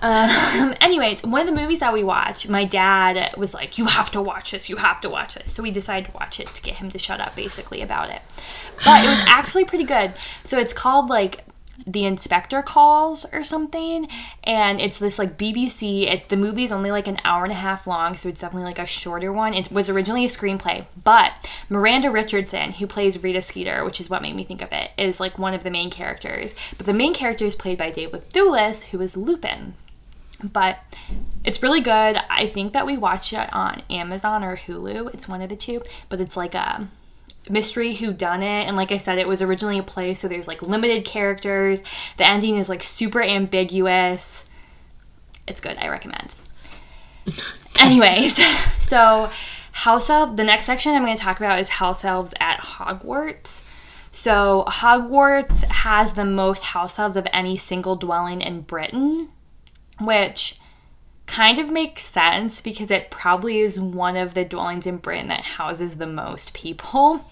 Um, 0.00 0.74
anyways, 0.80 1.24
one 1.24 1.40
of 1.40 1.46
the 1.46 1.60
movies 1.60 1.80
that 1.80 1.92
we 1.92 2.04
watched, 2.04 2.48
my 2.48 2.64
dad 2.64 3.34
was 3.36 3.54
like, 3.54 3.78
"You 3.78 3.86
have 3.86 4.10
to 4.12 4.22
watch 4.22 4.52
this. 4.52 4.68
You 4.68 4.76
have 4.76 5.00
to 5.00 5.08
watch 5.08 5.34
this." 5.34 5.52
So 5.52 5.62
we 5.62 5.72
decided 5.72 6.10
to 6.10 6.16
watch 6.16 6.38
it 6.38 6.48
to 6.48 6.62
get 6.62 6.76
him 6.76 6.90
to 6.90 6.98
shut 6.98 7.20
up, 7.20 7.34
basically 7.34 7.82
about 7.82 8.10
it. 8.10 8.22
But 8.84 9.04
it 9.04 9.08
was 9.08 9.24
actually 9.26 9.64
pretty 9.64 9.84
good. 9.84 10.14
So 10.44 10.58
it's 10.58 10.72
called 10.72 11.08
like 11.08 11.44
the 11.86 12.04
inspector 12.04 12.62
calls 12.62 13.26
or 13.32 13.42
something 13.42 14.08
and 14.44 14.80
it's 14.80 14.98
this 14.98 15.18
like 15.18 15.36
bbc 15.36 16.02
it, 16.10 16.28
the 16.28 16.36
movie 16.36 16.64
is 16.64 16.72
only 16.72 16.90
like 16.90 17.08
an 17.08 17.18
hour 17.24 17.44
and 17.44 17.52
a 17.52 17.56
half 17.56 17.86
long 17.86 18.16
so 18.16 18.28
it's 18.28 18.40
definitely 18.40 18.64
like 18.64 18.78
a 18.78 18.86
shorter 18.86 19.32
one 19.32 19.54
it 19.54 19.70
was 19.70 19.88
originally 19.88 20.24
a 20.24 20.28
screenplay 20.28 20.84
but 21.02 21.32
miranda 21.68 22.10
richardson 22.10 22.72
who 22.72 22.86
plays 22.86 23.22
rita 23.22 23.42
skeeter 23.42 23.84
which 23.84 24.00
is 24.00 24.08
what 24.08 24.22
made 24.22 24.36
me 24.36 24.44
think 24.44 24.62
of 24.62 24.72
it 24.72 24.90
is 24.96 25.20
like 25.20 25.38
one 25.38 25.54
of 25.54 25.64
the 25.64 25.70
main 25.70 25.90
characters 25.90 26.54
but 26.76 26.86
the 26.86 26.92
main 26.92 27.12
character 27.12 27.44
is 27.44 27.56
played 27.56 27.78
by 27.78 27.90
david 27.90 28.28
thewlis 28.30 28.84
who 28.84 29.00
is 29.00 29.16
lupin 29.16 29.74
but 30.52 30.78
it's 31.44 31.62
really 31.62 31.80
good. 31.80 32.20
I 32.28 32.46
think 32.46 32.72
that 32.72 32.84
we 32.84 32.96
watch 32.96 33.32
it 33.32 33.52
on 33.52 33.82
Amazon 33.88 34.44
or 34.44 34.56
Hulu. 34.56 35.14
It's 35.14 35.28
one 35.28 35.40
of 35.40 35.48
the 35.48 35.56
two, 35.56 35.82
but 36.08 36.20
it's 36.20 36.36
like 36.36 36.54
a 36.54 36.88
mystery 37.48 37.94
who 37.94 38.12
done 38.12 38.42
it 38.42 38.66
and 38.66 38.76
like 38.76 38.90
I 38.90 38.98
said 38.98 39.18
it 39.18 39.28
was 39.28 39.42
originally 39.42 39.78
a 39.78 39.82
play 39.82 40.14
so 40.14 40.28
there's 40.28 40.48
like 40.48 40.62
limited 40.62 41.04
characters. 41.04 41.82
The 42.16 42.28
ending 42.28 42.56
is 42.56 42.68
like 42.68 42.82
super 42.82 43.22
ambiguous. 43.22 44.48
It's 45.46 45.60
good. 45.60 45.76
I 45.78 45.88
recommend. 45.88 46.36
Anyways, 47.80 48.36
so 48.78 49.30
house 49.72 50.08
elf 50.10 50.36
the 50.36 50.44
next 50.44 50.64
section 50.64 50.94
I'm 50.94 51.04
going 51.04 51.16
to 51.16 51.22
talk 51.22 51.38
about 51.38 51.58
is 51.58 51.68
house 51.68 52.04
elves 52.04 52.34
at 52.40 52.60
Hogwarts. 52.60 53.64
So 54.12 54.64
Hogwarts 54.68 55.64
has 55.64 56.12
the 56.12 56.24
most 56.24 56.62
house 56.62 56.98
elves 56.98 57.16
of 57.16 57.26
any 57.32 57.56
single 57.56 57.96
dwelling 57.96 58.40
in 58.40 58.60
Britain 58.62 59.28
which 60.00 60.58
kind 61.26 61.58
of 61.58 61.70
makes 61.70 62.04
sense 62.04 62.60
because 62.60 62.90
it 62.90 63.10
probably 63.10 63.58
is 63.58 63.80
one 63.80 64.16
of 64.16 64.34
the 64.34 64.44
dwellings 64.44 64.86
in 64.86 64.98
Britain 64.98 65.28
that 65.28 65.40
houses 65.40 65.96
the 65.96 66.06
most 66.06 66.54
people. 66.54 67.24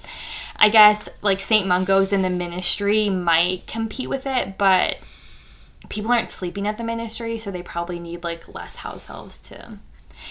I 0.57 0.69
guess 0.69 1.09
like 1.23 1.41
St. 1.41 1.67
Mungo's 1.67 2.13
and 2.13 2.25
the 2.25 2.31
ministry 2.31 3.11
might 3.11 3.67
compete 3.67 4.09
with 4.09 4.27
it, 4.27 4.57
but 4.57 4.97
people 5.89 6.13
aren't 6.13 6.31
sleeping 6.31 6.67
at 6.67 6.79
the 6.79 6.85
ministry, 6.85 7.37
so 7.37 7.51
they 7.51 7.63
probably 7.63 7.99
need 7.99 8.25
like 8.25 8.53
less 8.55 8.77
house 8.77 9.11
elves 9.11 9.41
to. 9.41 9.79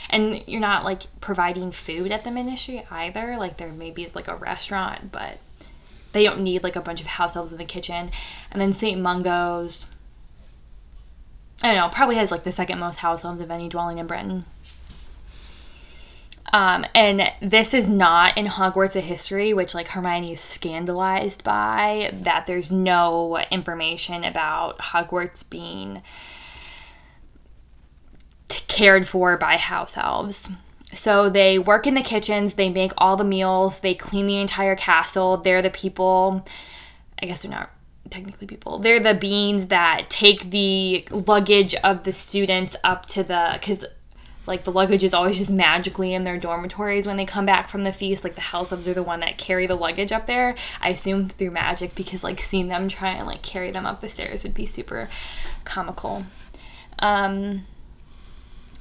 And 0.09 0.43
you're 0.47 0.61
not 0.61 0.85
like 0.85 1.03
providing 1.19 1.71
food 1.71 2.11
at 2.11 2.23
the 2.23 2.31
ministry 2.31 2.85
either. 2.89 3.35
Like 3.37 3.57
there 3.57 3.71
maybe 3.71 4.03
is 4.03 4.15
like 4.15 4.27
a 4.27 4.35
restaurant, 4.35 5.11
but 5.11 5.37
they 6.13 6.23
don't 6.23 6.41
need 6.41 6.63
like 6.63 6.75
a 6.75 6.81
bunch 6.81 7.01
of 7.01 7.07
house 7.07 7.35
elves 7.35 7.51
in 7.51 7.57
the 7.57 7.65
kitchen. 7.65 8.11
And 8.51 8.61
then 8.61 8.73
St. 8.73 8.99
Mungo's 8.99 9.87
I 11.63 11.67
don't 11.67 11.75
know, 11.75 11.89
probably 11.93 12.15
has 12.15 12.31
like 12.31 12.43
the 12.43 12.51
second 12.51 12.79
most 12.79 12.99
house 12.99 13.23
elves 13.23 13.41
of 13.41 13.51
any 13.51 13.69
dwelling 13.69 13.99
in 13.99 14.07
Britain. 14.07 14.45
Um, 16.53 16.85
and 16.93 17.31
this 17.41 17.73
is 17.73 17.87
not 17.87 18.37
in 18.37 18.45
Hogwarts 18.45 18.95
of 18.95 19.03
History, 19.03 19.53
which 19.53 19.73
like 19.73 19.89
Hermione 19.89 20.33
is 20.33 20.41
scandalized 20.41 21.43
by 21.43 22.09
that 22.13 22.45
there's 22.45 22.71
no 22.71 23.37
information 23.49 24.23
about 24.23 24.79
Hogwarts 24.79 25.49
being 25.49 26.01
t- 28.49 28.63
cared 28.67 29.07
for 29.07 29.37
by 29.37 29.55
house 29.55 29.97
elves. 29.97 30.49
So 30.93 31.29
they 31.29 31.57
work 31.57 31.87
in 31.87 31.93
the 31.93 32.01
kitchens, 32.01 32.55
they 32.55 32.69
make 32.69 32.91
all 32.97 33.15
the 33.15 33.23
meals, 33.23 33.79
they 33.79 33.93
clean 33.93 34.27
the 34.27 34.41
entire 34.41 34.75
castle. 34.75 35.37
They're 35.37 35.61
the 35.61 35.69
people, 35.69 36.45
I 37.21 37.27
guess 37.27 37.43
they're 37.43 37.51
not 37.51 37.69
technically 38.11 38.45
people. 38.47 38.79
They're 38.79 38.99
the 38.99 39.13
beings 39.13 39.67
that 39.67 40.09
take 40.09 40.51
the 40.51 41.05
luggage 41.09 41.73
of 41.75 42.03
the 42.03 42.11
students 42.11 42.75
up 42.83 43.05
to 43.07 43.23
the 43.23 43.59
cuz 43.61 43.83
like 44.47 44.63
the 44.63 44.71
luggage 44.71 45.03
is 45.03 45.13
always 45.13 45.37
just 45.37 45.51
magically 45.51 46.13
in 46.13 46.23
their 46.23 46.37
dormitories 46.37 47.05
when 47.05 47.15
they 47.15 47.25
come 47.25 47.45
back 47.45 47.69
from 47.69 47.83
the 47.83 47.93
feast. 47.93 48.23
Like 48.23 48.35
the 48.35 48.41
house 48.41 48.71
elves 48.71 48.87
are 48.87 48.93
the 48.93 49.03
one 49.03 49.21
that 49.21 49.37
carry 49.37 49.65
the 49.65 49.75
luggage 49.75 50.11
up 50.11 50.27
there. 50.27 50.55
I 50.81 50.89
assume 50.89 51.29
through 51.29 51.51
magic 51.51 51.95
because 51.95 52.23
like 52.23 52.39
seeing 52.39 52.67
them 52.67 52.87
try 52.87 53.11
and 53.11 53.27
like 53.27 53.41
carry 53.41 53.71
them 53.71 53.85
up 53.85 54.01
the 54.01 54.09
stairs 54.09 54.43
would 54.43 54.53
be 54.53 54.65
super 54.65 55.09
comical. 55.63 56.25
Um 56.99 57.65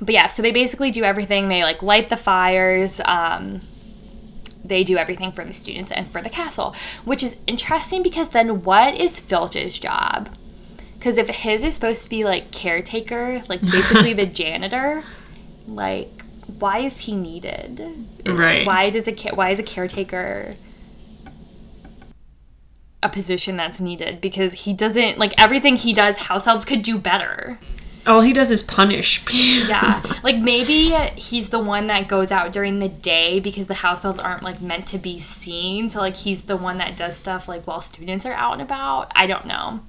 but 0.01 0.15
yeah, 0.15 0.29
so 0.29 0.43
they 0.43 0.51
basically 0.51 0.91
do 0.91 1.05
everything. 1.05 1.49
They 1.49 1.63
like 1.63 1.83
light 1.83 2.09
the 2.09 2.17
fires. 2.17 3.01
Um, 3.05 3.61
they 4.71 4.83
do 4.83 4.97
everything 4.97 5.33
for 5.33 5.45
the 5.45 5.53
students 5.53 5.93
and 5.93 6.11
for 6.11 6.23
the 6.23 6.31
castle, 6.31 6.75
which 7.05 7.23
is 7.23 7.37
interesting 7.47 8.03
because 8.03 8.31
then 8.31 8.63
what 8.63 8.95
is 8.95 9.21
Filch's 9.21 9.79
job? 9.79 10.31
Because 10.95 11.19
if 11.19 11.29
his 11.29 11.65
is 11.65 11.75
supposed 11.75 12.05
to 12.05 12.11
be 12.11 12.25
like 12.25 12.53
caretaker, 12.53 13.43
like 13.49 13.61
basically 13.71 14.15
the 14.15 14.25
janitor, 14.25 15.05
like 15.67 16.23
why 16.59 16.79
is 16.79 17.01
he 17.01 17.15
needed? 17.15 18.07
Right. 18.27 18.67
Why 18.67 18.89
does 18.91 19.09
a 19.09 19.15
why 19.35 19.51
is 19.51 19.59
a 19.59 19.63
caretaker 19.63 20.57
a 23.03 23.09
position 23.09 23.57
that's 23.57 23.81
needed? 23.81 24.21
Because 24.21 24.53
he 24.65 24.73
doesn't 24.73 25.19
like 25.19 25.33
everything 25.39 25.77
he 25.77 25.93
does. 25.93 26.19
House 26.19 26.47
elves 26.47 26.65
could 26.65 26.83
do 26.83 26.99
better. 26.99 27.59
All 28.07 28.23
he 28.23 28.33
does 28.33 28.51
is 28.51 28.63
punish. 28.63 29.25
Yeah, 29.71 30.03
like 30.23 30.39
maybe 30.39 30.91
he's 31.17 31.51
the 31.51 31.59
one 31.59 31.87
that 31.89 32.09
goes 32.09 32.33
out 32.33 32.53
during 32.53 32.79
the 32.79 32.89
day 32.89 33.39
because 33.41 33.67
the 33.67 33.75
households 33.75 34.19
aren't 34.19 34.43
like 34.43 34.61
meant 34.61 34.87
to 34.89 34.99
be 34.99 35.19
seen. 35.19 35.91
So 35.91 36.01
like 36.01 36.17
he's 36.17 36.43
the 36.43 36.57
one 36.57 36.79
that 36.79 36.97
does 36.97 37.17
stuff 37.17 37.47
like 37.47 37.67
while 37.67 37.81
students 37.81 38.27
are 38.27 38.33
out 38.33 38.55
and 38.55 38.63
about. 38.63 39.13
I 39.15 39.27
don't 39.27 39.47
know. 39.47 39.81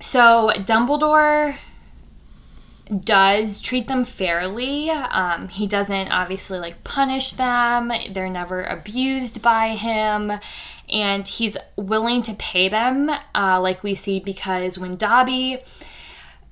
So 0.00 0.50
Dumbledore 0.56 1.56
does 3.00 3.60
treat 3.60 3.88
them 3.88 4.04
fairly. 4.04 4.90
Um, 4.90 5.48
he 5.48 5.66
doesn't 5.66 6.08
obviously 6.08 6.58
like 6.58 6.84
punish 6.84 7.32
them. 7.32 7.92
They're 8.10 8.28
never 8.28 8.62
abused 8.62 9.42
by 9.42 9.70
him. 9.70 10.32
And 10.88 11.26
he's 11.26 11.56
willing 11.76 12.22
to 12.24 12.34
pay 12.34 12.68
them, 12.68 13.10
uh, 13.34 13.60
like 13.60 13.82
we 13.82 13.94
see, 13.94 14.20
because 14.20 14.78
when 14.78 14.96
Dobby 14.96 15.60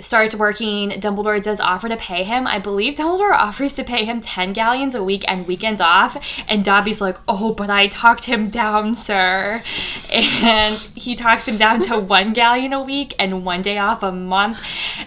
starts 0.05 0.35
working, 0.35 0.91
Dumbledore 0.91 1.43
does 1.43 1.61
offer 1.61 1.89
to 1.89 1.97
pay 1.97 2.25
him. 2.25 2.47
I 2.47 2.59
believe 2.59 2.95
Dumbledore 2.95 3.33
offers 3.39 3.75
to 3.77 3.85
pay 3.85 4.05
him 4.05 4.21
10 4.21 4.53
galleons 4.53 4.95
a 4.95 5.03
week 5.03 5.25
and 5.29 5.47
weekends 5.47 5.81
off. 5.81 6.17
And 6.49 6.65
Dobby's 6.65 7.01
like, 7.01 7.19
oh, 7.29 7.55
but 7.55 7.71
I 7.71 7.87
talked 7.87 8.27
him 8.27 8.49
down, 8.49 8.95
sir. 8.95 9.63
And 10.13 10.77
he 10.95 11.15
talks 11.15 11.47
him 11.47 11.57
down 11.57 11.81
to 11.83 11.99
one 11.99 12.33
galleon 12.33 12.73
a 12.73 12.83
week 12.83 13.15
and 13.19 13.45
one 13.45 13.63
day 13.63 13.79
off 13.79 14.03
a 14.03 14.13
month. 14.13 14.59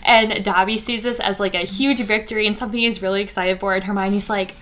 And 0.04 0.44
Dobby 0.44 0.78
sees 0.78 1.04
this 1.04 1.20
as 1.20 1.40
like 1.40 1.56
a 1.56 1.60
huge 1.60 2.02
victory 2.02 2.48
and 2.48 2.58
something 2.58 2.80
he's 2.80 3.02
really 3.02 3.22
excited 3.22 3.60
for. 3.60 3.74
And 3.74 3.84
Hermione's 3.84 4.30
like, 4.30 4.56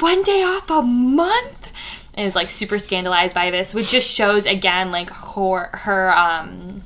one 0.00 0.22
day 0.22 0.42
off 0.42 0.70
a 0.70 0.82
month? 0.82 1.72
And 2.14 2.26
is 2.26 2.34
like 2.34 2.48
super 2.48 2.78
scandalized 2.78 3.34
by 3.34 3.50
this, 3.50 3.74
which 3.74 3.90
just 3.90 4.12
shows 4.12 4.46
again 4.46 4.90
like 4.90 5.10
her 5.10 5.68
her 5.72 6.16
um 6.16 6.82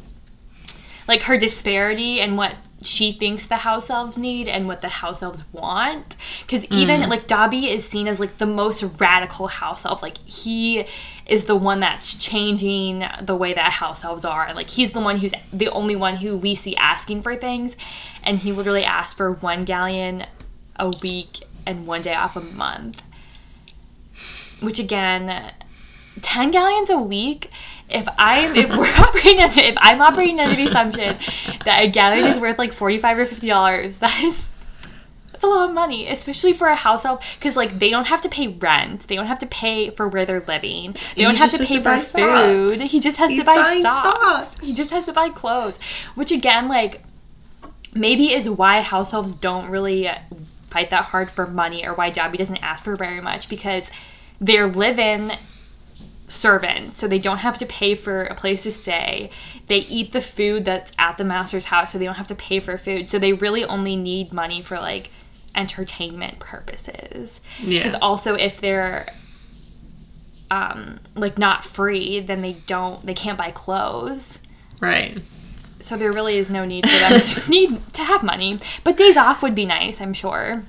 like 1.06 1.22
her 1.22 1.38
disparity 1.38 2.20
and 2.20 2.36
what 2.36 2.54
she 2.82 3.12
thinks 3.12 3.46
the 3.46 3.56
house 3.56 3.90
elves 3.90 4.16
need 4.16 4.48
and 4.48 4.66
what 4.66 4.80
the 4.80 4.88
house 4.88 5.22
elves 5.22 5.42
want. 5.52 6.16
Because 6.40 6.66
mm. 6.66 6.76
even 6.76 7.08
like 7.08 7.26
dobby 7.26 7.68
is 7.70 7.86
seen 7.86 8.08
as 8.08 8.18
like 8.18 8.38
the 8.38 8.46
most 8.46 8.82
radical 8.98 9.48
house 9.48 9.84
elf. 9.84 10.02
Like 10.02 10.18
he 10.18 10.86
is 11.26 11.44
the 11.44 11.56
one 11.56 11.80
that's 11.80 12.18
changing 12.18 13.04
the 13.22 13.36
way 13.36 13.54
that 13.54 13.72
house 13.72 14.04
elves 14.04 14.24
are. 14.24 14.52
Like 14.54 14.70
he's 14.70 14.92
the 14.92 15.00
one 15.00 15.18
who's 15.18 15.32
the 15.52 15.68
only 15.68 15.96
one 15.96 16.16
who 16.16 16.36
we 16.36 16.54
see 16.54 16.74
asking 16.76 17.22
for 17.22 17.36
things. 17.36 17.76
And 18.22 18.38
he 18.38 18.52
literally 18.52 18.84
asked 18.84 19.16
for 19.16 19.32
one 19.32 19.64
galleon 19.64 20.26
a 20.76 20.88
week 20.88 21.44
and 21.66 21.86
one 21.86 22.02
day 22.02 22.14
off 22.14 22.36
a 22.36 22.40
month. 22.40 23.02
Which 24.60 24.78
again 24.78 25.52
10 26.20 26.50
galleons 26.50 26.90
a 26.90 26.98
week? 26.98 27.50
If 27.88 28.06
i'm 28.18 28.54
if 28.54 28.70
we're 28.70 28.86
operating 29.04 29.40
under, 29.40 29.60
if 29.60 29.74
i'm 29.78 30.00
operating 30.00 30.38
under 30.38 30.54
the 30.54 30.66
assumption 30.66 31.16
that 31.64 31.82
a 31.82 31.88
galleon 31.88 32.26
is 32.26 32.38
worth 32.40 32.58
like 32.58 32.72
45 32.72 33.18
or 33.18 33.26
50 33.26 33.46
dollars 33.48 33.98
that 33.98 34.22
is 34.22 34.52
that's 35.30 35.44
a 35.44 35.46
lot 35.46 35.68
of 35.68 35.74
money 35.74 36.06
especially 36.08 36.52
for 36.52 36.68
a 36.68 36.74
house 36.74 37.04
elf 37.04 37.24
because 37.38 37.56
like 37.56 37.78
they 37.78 37.90
don't 37.90 38.06
have 38.08 38.20
to 38.22 38.28
pay 38.28 38.48
rent 38.48 39.06
they 39.08 39.16
don't 39.16 39.26
have 39.26 39.38
to 39.38 39.46
pay 39.46 39.90
for 39.90 40.08
where 40.08 40.24
they're 40.24 40.44
living 40.46 40.94
they 41.16 41.22
don't 41.22 41.36
have 41.36 41.50
to 41.50 41.58
pay 41.58 41.76
to 41.76 41.80
for 41.82 41.96
food 41.98 42.76
socks. 42.78 42.90
he 42.90 43.00
just 43.00 43.18
has 43.18 43.30
He's 43.30 43.40
to 43.40 43.44
buy 43.46 43.62
socks. 43.82 44.48
socks. 44.48 44.60
he 44.60 44.74
just 44.74 44.90
has 44.90 45.06
to 45.06 45.12
buy 45.12 45.28
clothes 45.30 45.78
which 46.14 46.30
again 46.32 46.68
like 46.68 47.02
maybe 47.94 48.32
is 48.32 48.48
why 48.48 48.80
house 48.82 49.12
elves 49.12 49.34
don't 49.34 49.68
really 49.70 50.08
fight 50.66 50.90
that 50.90 51.06
hard 51.06 51.30
for 51.30 51.46
money 51.46 51.84
or 51.86 51.94
why 51.94 52.10
Dobby 52.10 52.38
doesn't 52.38 52.62
ask 52.62 52.84
for 52.84 52.94
very 52.94 53.20
much 53.20 53.48
because 53.48 53.90
they're 54.40 54.68
living 54.68 55.32
servant 56.30 56.96
so 56.96 57.08
they 57.08 57.18
don't 57.18 57.38
have 57.38 57.58
to 57.58 57.66
pay 57.66 57.94
for 57.94 58.22
a 58.24 58.34
place 58.34 58.62
to 58.62 58.70
stay 58.70 59.28
they 59.66 59.78
eat 59.78 60.12
the 60.12 60.20
food 60.20 60.64
that's 60.64 60.92
at 60.98 61.18
the 61.18 61.24
master's 61.24 61.66
house 61.66 61.92
so 61.92 61.98
they 61.98 62.04
don't 62.04 62.14
have 62.16 62.26
to 62.26 62.34
pay 62.36 62.60
for 62.60 62.78
food 62.78 63.08
so 63.08 63.18
they 63.18 63.32
really 63.32 63.64
only 63.64 63.96
need 63.96 64.32
money 64.32 64.62
for 64.62 64.78
like 64.78 65.10
entertainment 65.56 66.38
purposes 66.38 67.40
Yeah. 67.60 67.78
because 67.78 67.94
also 67.96 68.34
if 68.36 68.60
they're 68.60 69.08
um 70.50 71.00
like 71.14 71.38
not 71.38 71.64
free 71.64 72.20
then 72.20 72.42
they 72.42 72.54
don't 72.66 73.04
they 73.04 73.14
can't 73.14 73.38
buy 73.38 73.50
clothes 73.50 74.40
Right. 74.80 75.18
so 75.80 75.96
there 75.96 76.12
really 76.12 76.36
is 76.36 76.48
no 76.50 76.64
need 76.64 76.88
for 76.88 76.98
them 76.98 77.20
to 77.20 77.50
need 77.50 77.86
to 77.94 78.02
have 78.02 78.22
money. 78.22 78.58
But 78.82 78.96
days 78.96 79.16
off 79.18 79.42
would 79.42 79.54
be 79.54 79.66
nice, 79.66 80.00
I'm 80.00 80.14
sure. 80.14 80.62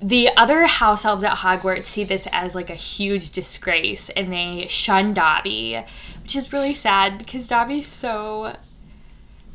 The 0.00 0.28
other 0.36 0.66
house 0.66 1.04
elves 1.04 1.24
at 1.24 1.38
Hogwarts 1.38 1.86
see 1.86 2.04
this 2.04 2.28
as 2.30 2.54
like 2.54 2.68
a 2.70 2.74
huge 2.74 3.30
disgrace 3.30 4.08
and 4.10 4.32
they 4.32 4.66
shun 4.68 5.14
Dobby, 5.14 5.82
which 6.22 6.36
is 6.36 6.52
really 6.52 6.74
sad 6.74 7.18
because 7.18 7.48
Dobby's 7.48 7.86
so 7.86 8.56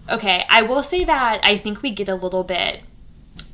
Okay, 0.10 0.46
I 0.50 0.64
will 0.64 0.84
say 0.84 1.04
that 1.04 1.40
I 1.44 1.58
think 1.58 1.82
we 1.82 1.92
get 1.92 2.10
a 2.10 2.16
little 2.16 2.44
bit 2.44 2.82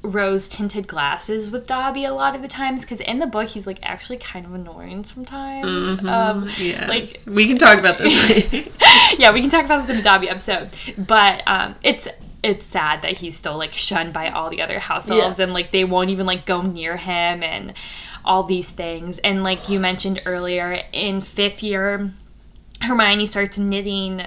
rose 0.01 0.47
tinted 0.47 0.88
glasses 0.88 1.49
with 1.49 1.68
Dobby 1.68 2.05
a 2.05 2.14
lot 2.14 2.35
of 2.35 2.41
the 2.41 2.47
times 2.47 2.84
because 2.85 3.01
in 3.01 3.19
the 3.19 3.27
book 3.27 3.49
he's 3.49 3.68
like 3.68 3.80
actually 3.84 4.18
kind 4.18 4.45
of 4.45 4.53
annoying 4.53 5.03
sometimes. 5.03 6.01
Um, 6.05 6.49
Yes. 6.57 6.88
like 7.27 7.35
we 7.35 7.47
can 7.47 7.57
talk 7.57 7.77
about 7.80 7.97
this 7.97 8.53
yeah, 9.19 9.34
we 9.34 9.41
can 9.41 9.49
talk 9.49 9.65
about 9.65 9.81
this 9.81 9.89
in 9.89 9.97
the 9.97 10.01
Dobby 10.03 10.30
episode. 10.30 10.69
But 10.97 11.43
um, 11.45 11.76
it's 11.84 12.07
it's 12.43 12.65
sad 12.65 13.01
that 13.01 13.18
he's 13.18 13.35
still 13.38 13.57
like 13.57 13.73
shunned 13.73 14.14
by 14.14 14.30
all 14.30 14.49
the 14.49 14.61
other 14.61 14.80
house 14.80 15.09
Yeah. 15.09 15.23
elves 15.23 15.39
and 15.39 15.53
like 15.53 15.72
they 15.72 15.84
won't 15.84 16.09
even 16.09 16.26
like 16.26 16.45
go 16.45 16.61
near 16.61 16.97
him 16.97 17.41
and 17.43 17.73
all 18.23 18.43
these 18.43 18.72
things. 18.72 19.19
And 19.19 19.43
like 19.43 19.69
you 19.69 19.80
mentioned 19.80 20.22
earlier, 20.26 20.84
in 20.93 21.22
fifth 21.22 21.64
year, 21.64 22.11
Hermione 22.81 23.26
starts 23.26 23.57
knitting 23.57 24.23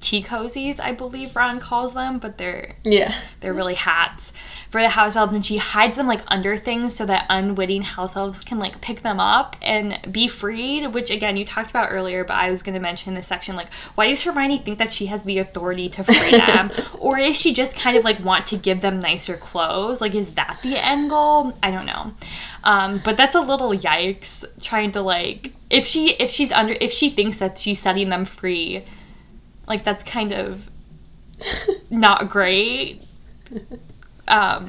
tea 0.00 0.22
cozies, 0.22 0.78
I 0.78 0.92
believe 0.92 1.34
Ron 1.34 1.60
calls 1.60 1.94
them, 1.94 2.18
but 2.18 2.38
they're 2.38 2.76
yeah. 2.84 3.12
they're 3.40 3.52
really 3.52 3.74
hats 3.74 4.32
for 4.70 4.80
the 4.80 4.88
house 4.88 5.16
elves, 5.16 5.32
and 5.32 5.44
she 5.44 5.56
hides 5.56 5.96
them 5.96 6.06
like 6.06 6.20
under 6.28 6.56
things 6.56 6.94
so 6.94 7.06
that 7.06 7.26
unwitting 7.28 7.82
house 7.82 8.16
elves 8.16 8.42
can 8.42 8.58
like 8.58 8.80
pick 8.80 9.02
them 9.02 9.18
up 9.18 9.56
and 9.60 9.98
be 10.10 10.28
freed. 10.28 10.94
Which 10.94 11.10
again, 11.10 11.36
you 11.36 11.44
talked 11.44 11.70
about 11.70 11.90
earlier, 11.90 12.24
but 12.24 12.34
I 12.34 12.50
was 12.50 12.62
going 12.62 12.74
to 12.74 12.80
mention 12.80 13.10
in 13.10 13.14
this 13.14 13.26
section 13.26 13.56
like, 13.56 13.72
why 13.94 14.08
does 14.08 14.22
Hermione 14.22 14.58
think 14.58 14.78
that 14.78 14.92
she 14.92 15.06
has 15.06 15.22
the 15.22 15.38
authority 15.38 15.88
to 15.90 16.04
free 16.04 16.30
them, 16.46 16.70
or 16.98 17.18
is 17.18 17.40
she 17.40 17.52
just 17.52 17.76
kind 17.76 17.96
of 17.96 18.04
like 18.04 18.22
want 18.24 18.46
to 18.48 18.56
give 18.56 18.80
them 18.80 19.00
nicer 19.00 19.36
clothes? 19.36 20.00
Like, 20.00 20.14
is 20.14 20.32
that 20.32 20.58
the 20.62 20.76
end 20.76 21.10
goal? 21.10 21.56
I 21.62 21.70
don't 21.70 21.86
know. 21.86 22.12
Um, 22.64 23.00
but 23.04 23.16
that's 23.16 23.34
a 23.34 23.40
little 23.40 23.70
yikes 23.70 24.44
trying 24.60 24.92
to 24.92 25.02
like 25.02 25.52
if 25.70 25.86
she 25.86 26.12
if 26.14 26.30
she's 26.30 26.52
under 26.52 26.74
if 26.80 26.92
she 26.92 27.10
thinks 27.10 27.38
that 27.38 27.58
she's 27.58 27.78
setting 27.78 28.08
them 28.08 28.24
free 28.24 28.84
like 29.68 29.84
that's 29.84 30.02
kind 30.02 30.32
of 30.32 30.68
not 31.90 32.28
great 32.28 33.02
um, 34.28 34.68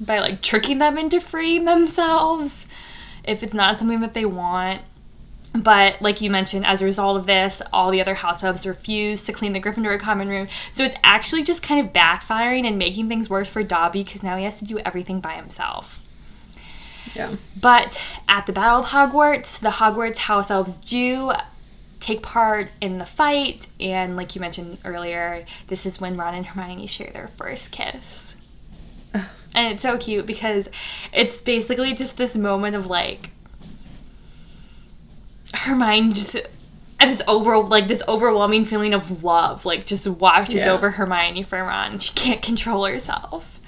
by 0.00 0.18
like 0.18 0.40
tricking 0.40 0.78
them 0.78 0.98
into 0.98 1.20
freeing 1.20 1.64
themselves 1.64 2.66
if 3.24 3.42
it's 3.42 3.54
not 3.54 3.78
something 3.78 4.00
that 4.00 4.14
they 4.14 4.24
want. 4.24 4.82
But 5.54 6.02
like 6.02 6.20
you 6.20 6.28
mentioned, 6.28 6.66
as 6.66 6.82
a 6.82 6.84
result 6.84 7.16
of 7.16 7.24
this, 7.24 7.62
all 7.72 7.90
the 7.90 8.00
other 8.00 8.14
house 8.14 8.44
elves 8.44 8.66
refuse 8.66 9.24
to 9.24 9.32
clean 9.32 9.52
the 9.52 9.60
Gryffindor 9.60 9.98
common 9.98 10.28
room. 10.28 10.48
So 10.70 10.84
it's 10.84 10.96
actually 11.02 11.44
just 11.44 11.62
kind 11.62 11.84
of 11.84 11.94
backfiring 11.94 12.66
and 12.66 12.76
making 12.76 13.08
things 13.08 13.30
worse 13.30 13.48
for 13.48 13.62
Dobby 13.62 14.02
because 14.02 14.22
now 14.22 14.36
he 14.36 14.44
has 14.44 14.58
to 14.58 14.66
do 14.66 14.78
everything 14.80 15.20
by 15.20 15.32
himself. 15.32 16.00
Yeah. 17.14 17.36
But 17.58 18.02
at 18.28 18.44
the 18.44 18.52
Battle 18.52 18.80
of 18.80 18.86
Hogwarts, 18.88 19.58
the 19.58 19.70
Hogwarts 19.70 20.18
house 20.18 20.50
elves 20.50 20.76
do 20.76 21.32
take 22.00 22.22
part 22.22 22.70
in 22.80 22.98
the 22.98 23.06
fight, 23.06 23.68
and 23.80 24.16
like 24.16 24.34
you 24.34 24.40
mentioned 24.40 24.78
earlier, 24.84 25.44
this 25.68 25.86
is 25.86 26.00
when 26.00 26.16
Ron 26.16 26.34
and 26.34 26.46
Hermione 26.46 26.86
share 26.86 27.10
their 27.12 27.28
first 27.36 27.72
kiss. 27.72 28.36
And 29.54 29.72
it's 29.72 29.82
so 29.82 29.96
cute 29.96 30.26
because 30.26 30.68
it's 31.14 31.40
basically 31.40 31.94
just 31.94 32.18
this 32.18 32.36
moment 32.36 32.76
of 32.76 32.88
like 32.88 33.30
Hermione 35.54 36.12
just 36.12 36.34
and 37.00 37.10
this 37.10 37.22
over 37.26 37.56
like 37.58 37.88
this 37.88 38.02
overwhelming 38.06 38.66
feeling 38.66 38.92
of 38.92 39.24
love 39.24 39.64
like 39.64 39.86
just 39.86 40.06
washes 40.06 40.56
Yeah. 40.56 40.72
over 40.72 40.90
Hermione 40.90 41.42
for 41.42 41.58
Ron. 41.62 41.98
She 41.98 42.12
can't 42.12 42.42
control 42.42 42.84
herself. 42.84 43.58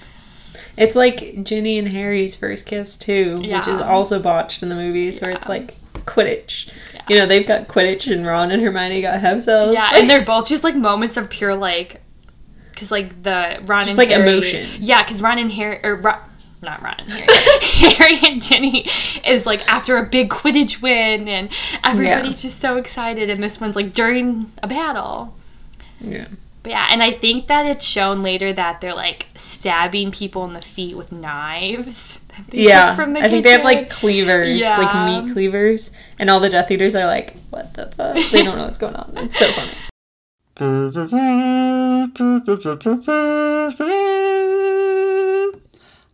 It's 0.76 0.94
like 0.94 1.42
Ginny 1.42 1.78
and 1.78 1.88
Harry's 1.88 2.36
first 2.36 2.66
kiss 2.66 2.98
too, 2.98 3.36
which 3.40 3.66
is 3.66 3.78
also 3.80 4.20
botched 4.20 4.62
in 4.62 4.68
the 4.68 4.74
movies, 4.74 5.22
where 5.22 5.30
it's 5.30 5.48
like 5.48 5.74
Quidditch. 6.08 6.70
You 7.08 7.16
know, 7.16 7.26
they've 7.26 7.46
got 7.46 7.68
Quidditch, 7.68 8.10
and 8.12 8.24
Ron 8.26 8.50
and 8.50 8.60
Hermione 8.62 9.00
got 9.02 9.20
house 9.20 9.46
elves. 9.48 9.72
Yeah, 9.74 9.90
and 9.94 10.08
they're 10.08 10.24
both 10.24 10.48
just 10.48 10.64
like 10.64 10.74
moments 10.76 11.16
of 11.16 11.30
pure 11.30 11.54
like, 11.54 12.00
because 12.70 12.90
like 12.90 13.22
the 13.22 13.62
Ron 13.66 13.80
Just, 13.84 13.92
and 13.92 13.98
like, 13.98 14.08
Harry- 14.10 14.22
emotion. 14.28 14.68
Yeah, 14.78 15.02
because 15.02 15.20
Ron 15.22 15.38
and 15.38 15.50
Harry 15.52 15.80
or 15.84 15.96
Ron, 15.96 16.20
not 16.62 16.82
Ron 16.82 16.96
and 16.98 17.08
Harry, 17.10 17.94
Harry 17.94 18.18
and 18.32 18.42
Ginny 18.42 18.86
is 19.26 19.46
like 19.46 19.66
after 19.68 19.96
a 19.96 20.04
big 20.04 20.28
Quidditch 20.30 20.82
win, 20.82 21.28
and 21.28 21.48
everybody's 21.84 22.42
just 22.42 22.58
so 22.60 22.76
excited, 22.76 23.30
and 23.30 23.42
this 23.42 23.60
one's 23.60 23.76
like 23.76 23.92
during 23.92 24.50
a 24.62 24.68
battle. 24.68 25.34
yeah. 26.00 26.26
But 26.68 26.72
yeah, 26.74 26.86
and 26.90 27.02
I 27.02 27.12
think 27.12 27.46
that 27.46 27.64
it's 27.64 27.82
shown 27.86 28.22
later 28.22 28.52
that 28.52 28.82
they're 28.82 28.92
like 28.92 29.24
stabbing 29.34 30.10
people 30.12 30.44
in 30.44 30.52
the 30.52 30.60
feet 30.60 30.98
with 30.98 31.12
knives. 31.12 32.18
that 32.18 32.46
they 32.50 32.58
took 32.58 32.68
Yeah, 32.68 32.94
from 32.94 33.14
the 33.14 33.20
I 33.22 33.28
think 33.28 33.44
they 33.44 33.52
have 33.52 33.64
like 33.64 33.88
cleavers, 33.88 34.60
Yeah. 34.60 34.76
like 34.76 35.24
meat 35.24 35.32
cleavers, 35.32 35.90
and 36.18 36.28
all 36.28 36.40
the 36.40 36.50
Death 36.50 36.70
Eaters 36.70 36.94
are 36.94 37.06
like, 37.06 37.34
"What 37.48 37.72
the 37.72 37.86
fuck?" 37.86 38.18
They 38.30 38.42
don't 38.44 38.58
know 38.58 38.64
what's 38.66 38.76
going 38.76 38.96
on. 38.96 39.14
It's 39.16 39.38
so 39.38 39.50
funny. 39.50 39.72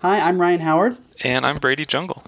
Hi, 0.03 0.21
I'm 0.21 0.41
Ryan 0.41 0.61
Howard. 0.61 0.97
And 1.25 1.45
I'm 1.45 1.57
Brady 1.59 1.85
Jungle. 1.85 2.23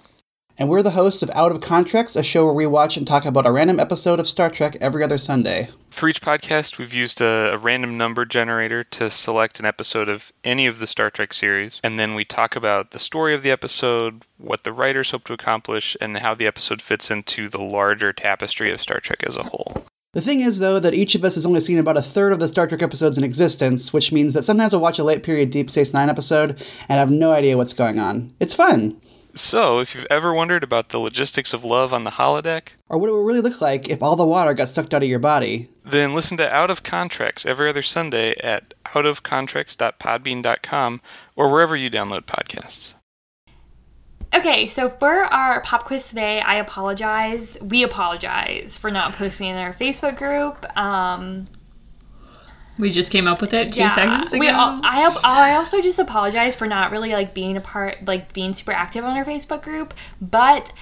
And 0.58 0.68
we're 0.68 0.82
the 0.82 0.90
hosts 0.90 1.22
of 1.22 1.30
Out 1.30 1.52
of 1.52 1.60
Contracts, 1.60 2.16
a 2.16 2.22
show 2.22 2.44
where 2.44 2.54
we 2.54 2.66
watch 2.66 2.96
and 2.96 3.06
talk 3.06 3.24
about 3.24 3.46
a 3.46 3.52
random 3.52 3.78
episode 3.78 4.18
of 4.18 4.28
Star 4.28 4.50
Trek 4.50 4.76
every 4.80 5.02
other 5.02 5.18
Sunday. 5.18 5.68
For 5.90 6.08
each 6.08 6.20
podcast, 6.20 6.78
we've 6.78 6.94
used 6.94 7.20
a, 7.20 7.52
a, 7.52 7.58
random 7.58 7.96
number 7.96 8.24
generator 8.24 8.84
to 8.84 9.10
select 9.10 9.60
an 9.60 9.66
episode 9.66 10.08
of 10.08 10.32
any 10.44 10.66
of 10.66 10.78
the 10.78 10.86
Star 10.86 11.10
Trek 11.10 11.32
series, 11.32 11.80
and 11.82 11.98
then 11.98 12.14
we 12.14 12.24
talk 12.24 12.56
about 12.56 12.90
the 12.90 12.98
story 12.98 13.34
of 13.34 13.42
the 13.42 13.50
episode, 13.50 14.24
what 14.38 14.64
the 14.64 14.72
writers 14.72 15.10
hope 15.10 15.24
to 15.24 15.32
accomplish, 15.32 15.96
and 16.00 16.18
how 16.18 16.34
the 16.34 16.46
episode 16.46 16.82
fits 16.82 17.10
into 17.10 17.48
the 17.48 17.62
larger 17.62 18.12
tapestry 18.12 18.70
of 18.70 18.80
Star 18.80 19.00
Trek 19.00 19.24
as 19.26 19.36
a 19.36 19.44
whole. 19.44 19.84
The 20.12 20.22
thing 20.22 20.40
is, 20.40 20.60
though, 20.60 20.80
that 20.80 20.94
each 20.94 21.14
of 21.14 21.24
us 21.24 21.34
has 21.34 21.44
only 21.44 21.60
seen 21.60 21.76
about 21.76 21.98
a 21.98 22.02
third 22.02 22.32
of 22.32 22.38
the 22.38 22.48
Star 22.48 22.66
Trek 22.66 22.82
episodes 22.82 23.18
in 23.18 23.24
existence, 23.24 23.92
which 23.92 24.12
means 24.12 24.32
that 24.32 24.44
sometimes 24.44 24.72
I'll 24.72 24.80
watch 24.80 24.98
a 24.98 25.04
late 25.04 25.22
period 25.22 25.50
Deep 25.50 25.68
Space 25.68 25.92
Nine 25.92 26.08
episode 26.08 26.62
and 26.88 26.98
have 26.98 27.10
no 27.10 27.32
idea 27.32 27.58
what's 27.58 27.74
going 27.74 27.98
on. 27.98 28.32
It's 28.40 28.54
fun! 28.54 28.98
So, 29.36 29.78
if 29.80 29.94
you've 29.94 30.06
ever 30.08 30.32
wondered 30.32 30.64
about 30.64 30.88
the 30.88 30.98
logistics 30.98 31.52
of 31.52 31.62
love 31.62 31.92
on 31.92 32.04
the 32.04 32.12
holodeck, 32.12 32.68
or 32.88 32.96
what 32.96 33.10
it 33.10 33.12
would 33.12 33.26
really 33.26 33.42
look 33.42 33.60
like 33.60 33.90
if 33.90 34.02
all 34.02 34.16
the 34.16 34.24
water 34.24 34.54
got 34.54 34.70
sucked 34.70 34.94
out 34.94 35.02
of 35.02 35.10
your 35.10 35.18
body, 35.18 35.68
then 35.84 36.14
listen 36.14 36.38
to 36.38 36.50
Out 36.50 36.70
of 36.70 36.82
Contracts 36.82 37.44
every 37.44 37.68
other 37.68 37.82
Sunday 37.82 38.34
at 38.42 38.72
outofcontracts.podbean.com 38.86 41.02
or 41.36 41.52
wherever 41.52 41.76
you 41.76 41.90
download 41.90 42.22
podcasts. 42.22 42.94
Okay, 44.34 44.66
so 44.66 44.88
for 44.88 45.24
our 45.24 45.60
pop 45.60 45.84
quiz 45.84 46.08
today, 46.08 46.40
I 46.40 46.56
apologize. 46.56 47.58
We 47.60 47.82
apologize 47.82 48.74
for 48.76 48.90
not 48.90 49.12
posting 49.12 49.48
in 49.48 49.56
our 49.56 49.74
Facebook 49.74 50.16
group. 50.16 50.64
Um, 50.78 51.46
we 52.78 52.90
just 52.90 53.10
came 53.10 53.26
up 53.26 53.40
with 53.40 53.54
it 53.54 53.72
two 53.72 53.80
yeah, 53.80 53.94
seconds 53.94 54.32
ago. 54.32 54.40
We 54.40 54.48
all, 54.48 54.80
I 54.84 55.18
I 55.24 55.56
also 55.56 55.80
just 55.80 55.98
apologize 55.98 56.54
for 56.54 56.66
not 56.66 56.90
really 56.90 57.12
like 57.12 57.34
being 57.34 57.56
a 57.56 57.60
part, 57.60 58.04
like 58.04 58.32
being 58.32 58.52
super 58.52 58.72
active 58.72 59.04
on 59.04 59.16
our 59.16 59.24
Facebook 59.24 59.62
group, 59.62 59.94
but 60.20 60.72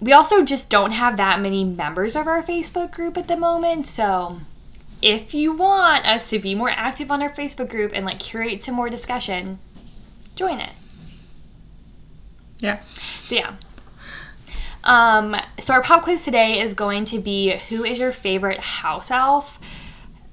we 0.00 0.12
also 0.12 0.44
just 0.44 0.70
don't 0.70 0.92
have 0.92 1.16
that 1.16 1.40
many 1.40 1.64
members 1.64 2.16
of 2.16 2.26
our 2.26 2.42
Facebook 2.42 2.92
group 2.92 3.16
at 3.16 3.28
the 3.28 3.36
moment. 3.36 3.86
So 3.86 4.40
if 5.02 5.34
you 5.34 5.52
want 5.52 6.06
us 6.06 6.30
to 6.30 6.38
be 6.38 6.54
more 6.54 6.70
active 6.70 7.10
on 7.10 7.22
our 7.22 7.30
Facebook 7.30 7.68
group 7.68 7.92
and 7.94 8.04
like 8.04 8.18
curate 8.18 8.62
some 8.62 8.74
more 8.74 8.90
discussion, 8.90 9.58
join 10.34 10.60
it. 10.60 10.72
Yeah. 12.58 12.80
So 13.22 13.36
yeah. 13.36 13.54
Um, 14.84 15.34
so 15.58 15.74
our 15.74 15.82
pop 15.82 16.02
quiz 16.02 16.24
today 16.24 16.60
is 16.60 16.72
going 16.72 17.04
to 17.06 17.18
be 17.18 17.56
who 17.68 17.84
is 17.84 17.98
your 17.98 18.12
favorite 18.12 18.60
house 18.60 19.10
elf? 19.10 19.58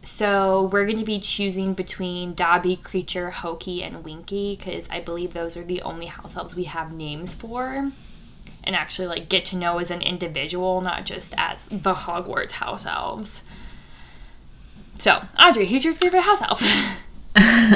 So 0.04 0.64
we're 0.66 0.86
going 0.86 1.00
to 1.00 1.06
be 1.06 1.20
choosing 1.20 1.74
between 1.74 2.34
Dobby, 2.34 2.76
Kreacher, 2.76 3.32
Hokey, 3.32 3.82
and 3.82 4.04
Winky 4.04 4.56
because 4.58 4.90
I 4.90 5.00
believe 5.00 5.34
those 5.34 5.56
are 5.56 5.64
the 5.64 5.82
only 5.82 6.08
house 6.08 6.36
elves 6.36 6.56
we 6.56 6.66
have 6.66 6.92
names 6.92 7.36
for. 7.36 7.92
And 8.66 8.76
actually, 8.76 9.08
like, 9.08 9.30
get 9.30 9.46
to 9.46 9.58
know 9.58 9.80
as 9.80 9.92
an 9.92 10.02
individual, 10.02 10.82
not 10.82 11.06
just 11.06 11.34
as 11.38 11.66
the 11.68 11.94
Hogwarts 11.94 12.54
house 12.54 12.86
elves. 12.86 13.44
So, 15.00 15.26
Audrey, 15.40 15.68
who's 15.68 15.86
your 15.86 15.94
favorite 15.94 16.22
house 16.22 16.42
elf? 16.42 16.64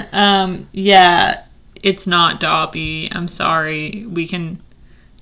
um, 0.14 0.68
yeah, 0.72 1.46
it's 1.82 2.08
not 2.08 2.40
Dobby. 2.40 3.10
I'm 3.12 3.28
sorry. 3.28 4.06
We 4.08 4.28
can 4.28 4.62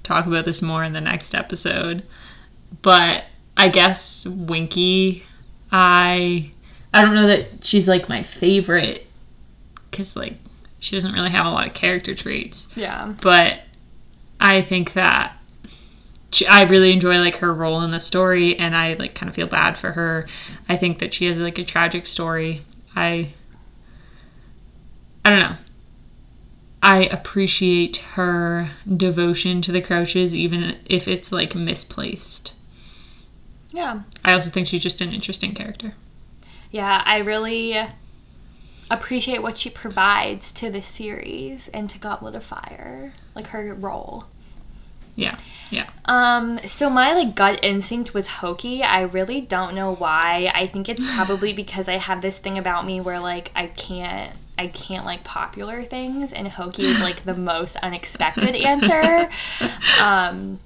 talk 0.03 0.26
about 0.26 0.45
this 0.45 0.61
more 0.61 0.84
in 0.84 0.94
the 0.94 1.02
next 1.02 1.36
episode. 1.36 2.03
But 2.82 3.26
I 3.57 3.69
guess 3.69 4.27
Winky, 4.27 5.23
I 5.72 6.52
I 6.96 7.04
don't 7.04 7.14
know 7.14 7.28
that 7.28 7.64
she's 7.64 7.88
like 7.90 8.08
my 8.08 8.24
favorite 8.24 9.06
cuz 9.92 10.16
like 10.16 10.38
she 10.80 10.96
doesn't 10.96 11.14
really 11.14 11.30
have 11.30 11.46
a 11.46 11.50
lot 11.50 11.68
of 11.68 11.74
character 11.74 12.16
traits. 12.16 12.70
Yeah. 12.76 13.14
But 13.22 13.60
I 14.40 14.62
think 14.62 14.94
that 14.94 15.38
she, 16.32 16.48
I 16.48 16.64
really 16.64 16.94
enjoy 16.94 17.20
like 17.20 17.38
her 17.38 17.54
role 17.54 17.82
in 17.82 17.92
the 17.92 18.00
story 18.00 18.58
and 18.58 18.76
I 18.76 18.94
like 18.94 19.14
kind 19.14 19.30
of 19.30 19.36
feel 19.36 19.48
bad 19.48 19.78
for 19.78 19.92
her. 19.92 20.26
I 20.70 20.78
think 20.78 21.00
that 21.00 21.14
she 21.14 21.26
has 21.26 21.38
like 21.38 21.58
a 21.58 21.64
tragic 21.64 22.08
story. 22.08 22.62
I 22.96 23.34
I 25.26 25.32
don't 25.32 25.40
know. 25.40 25.56
I 26.82 27.04
appreciate 27.06 27.98
her 28.14 28.68
devotion 28.96 29.62
to 29.64 29.72
the 29.72 29.82
Crouches, 29.82 30.36
even 30.36 30.78
if 30.86 31.08
it's 31.08 31.32
like 31.32 31.56
misplaced. 31.56 32.54
Yeah. 33.72 34.04
I 34.24 34.32
also 34.32 34.50
think 34.50 34.68
she's 34.68 34.84
just 34.84 35.02
an 35.02 35.12
interesting 35.12 35.54
character. 35.54 35.96
Yeah, 36.76 37.02
I 37.06 37.20
really 37.20 37.78
appreciate 38.92 39.42
what 39.42 39.58
she 39.58 39.70
provides 39.70 40.52
to 40.52 40.70
the 40.70 40.82
series 40.82 41.70
and 41.70 41.90
to 41.90 41.98
Goblet 41.98 42.36
of 42.36 42.44
Fire, 42.44 43.14
like 43.34 43.48
her 43.48 43.74
role. 43.74 44.26
Yeah. 45.16 45.38
Yeah. 45.70 45.90
Um 46.04 46.58
so 46.66 46.90
my 46.90 47.14
like 47.14 47.34
gut 47.34 47.62
instinct 47.64 48.14
was 48.14 48.28
hokey. 48.28 48.84
I 48.84 49.04
really 49.04 49.40
don't 49.40 49.74
know 49.74 49.96
why. 49.96 50.52
I 50.54 50.68
think 50.68 50.90
it's 50.90 51.16
probably 51.16 51.54
because 51.64 51.88
I 51.88 51.96
have 51.96 52.20
this 52.20 52.40
thing 52.40 52.58
about 52.58 52.86
me 52.86 53.00
where 53.00 53.22
like 53.22 53.54
I 53.56 53.68
can't 53.68 54.36
I 54.58 54.68
can't 54.68 55.06
like 55.06 55.24
popular 55.24 55.82
things, 55.82 56.34
and 56.34 56.46
hokey 56.46 56.84
is 56.84 57.00
like 57.00 57.24
the 57.24 57.36
most 57.54 57.78
unexpected 57.78 58.54
answer. 58.54 59.30
Um, 60.02 60.60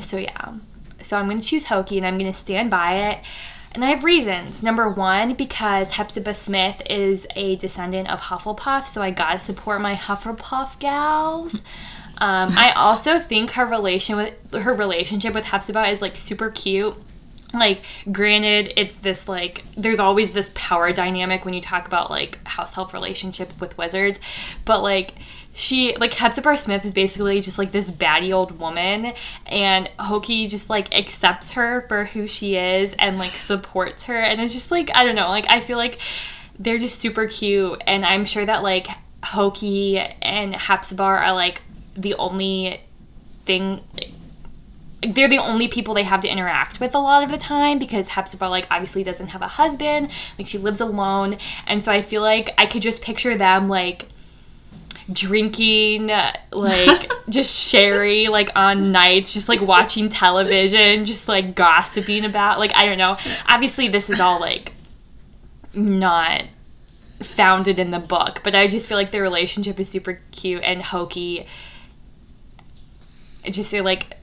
so 0.00 0.16
yeah, 0.16 0.54
so 1.00 1.16
I'm 1.16 1.28
gonna 1.28 1.40
choose 1.40 1.66
hokey, 1.66 1.96
and 1.96 2.04
I'm 2.04 2.18
gonna 2.18 2.32
stand 2.32 2.72
by 2.72 3.12
it. 3.12 3.24
And 3.72 3.84
I 3.84 3.88
have 3.88 4.04
reasons. 4.04 4.62
Number 4.62 4.88
one, 4.88 5.34
because 5.34 5.92
Hepzibah 5.92 6.34
Smith 6.34 6.82
is 6.88 7.26
a 7.36 7.56
descendant 7.56 8.08
of 8.08 8.20
Hufflepuff, 8.22 8.86
so 8.86 9.02
I 9.02 9.10
gotta 9.10 9.38
support 9.38 9.80
my 9.80 9.94
Hufflepuff 9.94 10.78
gals. 10.78 11.62
Um, 12.20 12.50
I 12.56 12.72
also 12.72 13.20
think 13.20 13.52
her 13.52 13.64
relation 13.64 14.16
with 14.16 14.52
her 14.52 14.74
relationship 14.74 15.34
with 15.34 15.44
Hepzibah 15.44 15.86
is 15.86 16.02
like 16.02 16.16
super 16.16 16.50
cute 16.50 16.96
like 17.54 17.82
granted 18.10 18.72
it's 18.76 18.96
this 18.96 19.28
like 19.28 19.64
there's 19.76 19.98
always 19.98 20.32
this 20.32 20.52
power 20.54 20.92
dynamic 20.92 21.44
when 21.44 21.54
you 21.54 21.60
talk 21.60 21.86
about 21.86 22.10
like 22.10 22.38
house 22.46 22.76
elf 22.76 22.92
relationship 22.92 23.58
with 23.60 23.76
wizards 23.78 24.20
but 24.64 24.82
like 24.82 25.14
she 25.58 25.96
like 25.96 26.14
Hepzibah 26.14 26.56
Smith 26.56 26.84
is 26.84 26.94
basically 26.94 27.40
just 27.40 27.58
like 27.58 27.72
this 27.72 27.90
batty 27.90 28.32
old 28.32 28.60
woman 28.60 29.12
and 29.46 29.90
Hokey 29.98 30.46
just 30.46 30.70
like 30.70 30.94
accepts 30.94 31.50
her 31.50 31.84
for 31.88 32.04
who 32.04 32.28
she 32.28 32.54
is 32.54 32.94
and 32.94 33.18
like 33.18 33.32
supports 33.32 34.04
her 34.04 34.16
and 34.16 34.40
it's 34.40 34.52
just 34.52 34.70
like 34.70 34.88
I 34.94 35.04
don't 35.04 35.16
know 35.16 35.28
like 35.28 35.46
I 35.48 35.60
feel 35.60 35.76
like 35.76 35.98
they're 36.60 36.78
just 36.78 37.00
super 37.00 37.26
cute 37.26 37.82
and 37.88 38.06
I'm 38.06 38.24
sure 38.24 38.46
that 38.46 38.62
like 38.62 38.86
Hokey 39.24 39.98
and 39.98 40.54
Hepzibah 40.54 41.02
are 41.02 41.32
like 41.32 41.60
the 41.96 42.14
only 42.14 42.80
thing 43.44 43.80
they're 45.02 45.28
the 45.28 45.38
only 45.38 45.66
people 45.66 45.92
they 45.92 46.04
have 46.04 46.20
to 46.20 46.28
interact 46.28 46.78
with 46.78 46.94
a 46.94 46.98
lot 47.00 47.24
of 47.24 47.32
the 47.32 47.38
time 47.38 47.80
because 47.80 48.10
Hepzibah 48.10 48.44
like 48.44 48.68
obviously 48.70 49.02
doesn't 49.02 49.28
have 49.28 49.42
a 49.42 49.48
husband 49.48 50.12
like 50.38 50.46
she 50.46 50.58
lives 50.58 50.80
alone 50.80 51.36
and 51.66 51.82
so 51.82 51.90
I 51.90 52.00
feel 52.00 52.22
like 52.22 52.54
I 52.56 52.66
could 52.66 52.82
just 52.82 53.02
picture 53.02 53.36
them 53.36 53.68
like 53.68 54.06
drinking 55.12 56.10
like 56.52 57.10
just 57.30 57.68
sherry 57.68 58.26
like 58.28 58.50
on 58.54 58.92
nights 58.92 59.32
just 59.32 59.48
like 59.48 59.60
watching 59.60 60.08
television 60.08 61.04
just 61.04 61.28
like 61.28 61.54
gossiping 61.54 62.24
about 62.24 62.58
like 62.58 62.74
I 62.74 62.84
don't 62.84 62.98
know 62.98 63.16
obviously 63.46 63.88
this 63.88 64.10
is 64.10 64.20
all 64.20 64.40
like 64.40 64.72
not 65.74 66.44
founded 67.20 67.78
in 67.78 67.90
the 67.90 67.98
book 67.98 68.40
but 68.44 68.54
I 68.54 68.66
just 68.66 68.88
feel 68.88 68.98
like 68.98 69.10
their 69.10 69.22
relationship 69.22 69.80
is 69.80 69.88
super 69.88 70.20
cute 70.30 70.62
and 70.62 70.82
hokey 70.82 71.46
just 73.50 73.70
say 73.70 73.80
like 73.80 74.18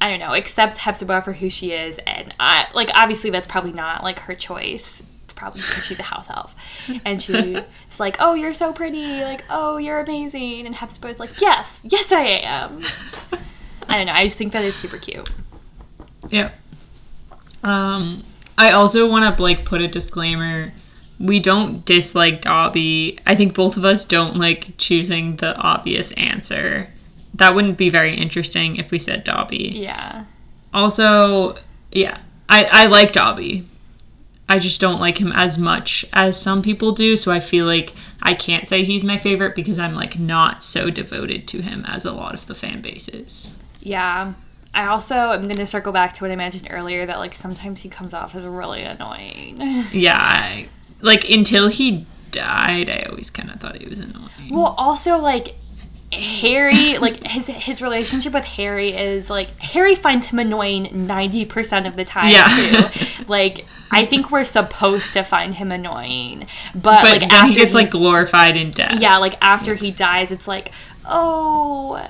I 0.00 0.10
don't 0.10 0.20
know, 0.20 0.34
accepts 0.34 0.78
Hepzibah 0.78 1.22
for 1.22 1.32
who 1.32 1.48
she 1.48 1.72
is, 1.72 1.98
and 2.06 2.34
I 2.38 2.66
like 2.74 2.90
obviously 2.94 3.30
that's 3.30 3.46
probably 3.46 3.72
not 3.72 4.02
like 4.02 4.20
her 4.20 4.34
choice. 4.34 5.02
Probably 5.36 5.60
because 5.60 5.84
she's 5.86 5.98
a 6.00 6.02
house 6.02 6.28
elf, 6.30 6.56
and 7.04 7.22
she's 7.22 7.60
like, 7.98 8.16
"Oh, 8.18 8.34
you're 8.34 8.54
so 8.54 8.72
pretty," 8.72 9.22
like, 9.22 9.44
"Oh, 9.48 9.76
you're 9.76 10.00
amazing," 10.00 10.66
and 10.66 10.74
Hepzibah's 10.74 11.20
like, 11.20 11.40
"Yes, 11.40 11.82
yes, 11.84 12.10
I 12.10 12.22
am." 12.22 12.80
I 13.88 13.98
don't 13.98 14.06
know. 14.06 14.12
I 14.12 14.24
just 14.24 14.38
think 14.38 14.52
that 14.52 14.64
it's 14.64 14.76
super 14.76 14.98
cute. 14.98 15.30
Yeah. 16.30 16.50
Um, 17.62 18.24
I 18.58 18.72
also 18.72 19.08
want 19.08 19.36
to 19.36 19.42
like 19.42 19.64
put 19.64 19.80
a 19.80 19.88
disclaimer. 19.88 20.72
We 21.20 21.38
don't 21.38 21.84
dislike 21.84 22.40
Dobby. 22.40 23.18
I 23.26 23.34
think 23.34 23.54
both 23.54 23.76
of 23.76 23.84
us 23.84 24.04
don't 24.04 24.36
like 24.36 24.74
choosing 24.76 25.36
the 25.36 25.56
obvious 25.56 26.12
answer 26.12 26.88
that 27.36 27.54
wouldn't 27.54 27.78
be 27.78 27.90
very 27.90 28.16
interesting 28.16 28.76
if 28.76 28.90
we 28.90 28.98
said 28.98 29.24
Dobby. 29.24 29.72
Yeah. 29.74 30.24
Also, 30.72 31.56
yeah, 31.92 32.18
I, 32.48 32.68
I 32.70 32.86
like 32.86 33.12
Dobby. 33.12 33.66
I 34.48 34.58
just 34.58 34.80
don't 34.80 35.00
like 35.00 35.18
him 35.18 35.32
as 35.32 35.58
much 35.58 36.04
as 36.12 36.40
some 36.40 36.62
people 36.62 36.92
do, 36.92 37.16
so 37.16 37.32
I 37.32 37.40
feel 37.40 37.66
like 37.66 37.94
I 38.22 38.34
can't 38.34 38.68
say 38.68 38.84
he's 38.84 39.02
my 39.02 39.16
favorite 39.16 39.56
because 39.56 39.78
I'm 39.78 39.94
like 39.94 40.18
not 40.18 40.62
so 40.62 40.88
devoted 40.88 41.48
to 41.48 41.62
him 41.62 41.84
as 41.86 42.04
a 42.04 42.12
lot 42.12 42.34
of 42.34 42.46
the 42.46 42.54
fan 42.54 42.80
bases. 42.80 43.56
Yeah. 43.80 44.34
I 44.72 44.86
also 44.86 45.14
am 45.14 45.44
going 45.44 45.56
to 45.56 45.66
circle 45.66 45.90
back 45.90 46.12
to 46.14 46.24
what 46.24 46.30
I 46.30 46.36
mentioned 46.36 46.68
earlier 46.70 47.06
that 47.06 47.18
like 47.18 47.34
sometimes 47.34 47.80
he 47.80 47.88
comes 47.88 48.12
off 48.12 48.34
as 48.34 48.44
really 48.44 48.82
annoying. 48.82 49.56
yeah, 49.92 50.18
I, 50.18 50.68
like 51.00 51.28
until 51.28 51.68
he 51.68 52.06
died, 52.30 52.90
I 52.90 53.06
always 53.08 53.30
kind 53.30 53.50
of 53.50 53.58
thought 53.58 53.76
he 53.76 53.88
was 53.88 54.00
annoying. 54.00 54.50
Well, 54.50 54.74
also 54.76 55.16
like 55.16 55.54
Harry, 56.16 56.98
like 56.98 57.26
his 57.26 57.46
his 57.48 57.80
relationship 57.82 58.32
with 58.32 58.44
Harry 58.44 58.96
is 58.96 59.28
like 59.30 59.50
Harry 59.60 59.94
finds 59.94 60.26
him 60.28 60.38
annoying 60.38 60.88
ninety 61.06 61.44
percent 61.44 61.86
of 61.86 61.96
the 61.96 62.04
time 62.04 62.30
Yeah. 62.30 62.46
too. 62.46 63.24
like 63.28 63.66
I 63.90 64.04
think 64.06 64.30
we're 64.30 64.44
supposed 64.44 65.12
to 65.14 65.22
find 65.22 65.54
him 65.54 65.70
annoying, 65.72 66.46
but, 66.74 67.02
But 67.02 67.22
like 67.22 67.32
after 67.32 67.48
he 67.48 67.54
gets 67.54 67.74
like 67.74 67.90
glorified 67.90 68.56
in 68.56 68.70
death. 68.70 69.00
yeah, 69.00 69.18
like 69.18 69.34
after 69.40 69.74
he 69.74 69.90
dies, 69.90 70.30
it's 70.30 70.48
like 70.48 70.72
oh. 71.04 72.06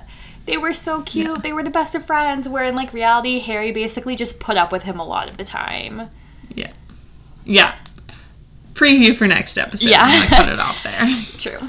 They 0.46 0.56
were 0.56 0.72
so 0.72 1.02
cute. 1.02 1.42
They 1.42 1.52
were 1.52 1.64
the 1.64 1.70
best 1.70 1.96
of 1.96 2.06
friends. 2.06 2.48
Where 2.48 2.62
in 2.62 2.76
like 2.76 2.92
reality, 2.92 3.40
Harry 3.40 3.72
basically 3.72 4.14
just 4.14 4.38
put 4.38 4.56
up 4.56 4.70
with 4.70 4.84
him 4.84 5.00
a 5.00 5.04
lot 5.04 5.28
of 5.28 5.38
the 5.38 5.44
time. 5.44 6.08
Yeah. 6.54 6.70
Yeah. 7.44 7.74
Preview 8.72 9.12
for 9.12 9.26
next 9.26 9.58
episode. 9.58 9.88
Yeah. 9.88 10.06
Put 10.28 10.48
it 10.52 10.60
off 10.60 10.80
there. 10.84 11.08
True. 11.38 11.66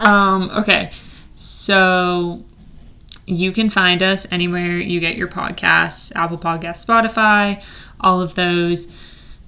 Um, 0.00 0.50
okay. 0.50 0.90
So 1.40 2.42
you 3.24 3.52
can 3.52 3.70
find 3.70 4.02
us 4.02 4.26
anywhere 4.32 4.76
you 4.78 4.98
get 4.98 5.16
your 5.16 5.28
podcasts, 5.28 6.10
Apple 6.16 6.36
Podcasts, 6.36 6.84
Spotify, 6.84 7.62
all 8.00 8.20
of 8.20 8.34
those. 8.34 8.90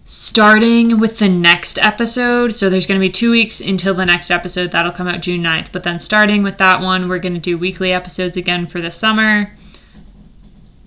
Starting 0.04 0.98
with 1.00 1.18
the 1.18 1.28
next 1.28 1.78
episode, 1.78 2.54
so 2.54 2.70
there's 2.70 2.86
going 2.86 3.00
to 3.00 3.04
be 3.04 3.10
two 3.10 3.32
weeks 3.32 3.60
until 3.60 3.92
the 3.94 4.06
next 4.06 4.30
episode. 4.30 4.70
That'll 4.70 4.92
come 4.92 5.08
out 5.08 5.20
June 5.20 5.42
9th. 5.42 5.72
But 5.72 5.82
then 5.82 5.98
starting 5.98 6.44
with 6.44 6.58
that 6.58 6.80
one, 6.80 7.08
we're 7.08 7.18
going 7.18 7.34
to 7.34 7.40
do 7.40 7.58
weekly 7.58 7.92
episodes 7.92 8.36
again 8.36 8.66
for 8.68 8.80
the 8.80 8.90
summer. 8.92 9.52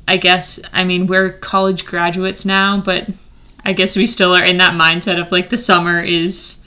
I 0.07 0.15
guess, 0.17 0.59
I 0.71 0.85
mean, 0.85 1.07
we're 1.07 1.31
college 1.31 1.85
graduates 1.85 2.45
now, 2.45 2.79
but 2.79 3.09
I 3.65 3.73
guess 3.73 3.95
we 3.97 4.05
still 4.05 4.33
are 4.35 4.43
in 4.43 4.57
that 4.57 4.73
mindset 4.73 5.19
of 5.21 5.31
like 5.33 5.49
the 5.49 5.57
summer 5.57 6.01
is 6.01 6.63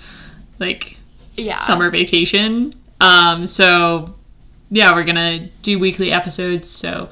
like 0.58 0.98
Yeah. 1.36 1.58
summer 1.58 1.90
vacation. 1.90 2.72
Um, 3.00 3.44
so 3.46 4.14
yeah, 4.70 4.94
we're 4.94 5.04
gonna 5.04 5.48
do 5.62 5.78
weekly 5.78 6.12
episodes. 6.12 6.68
So 6.68 7.08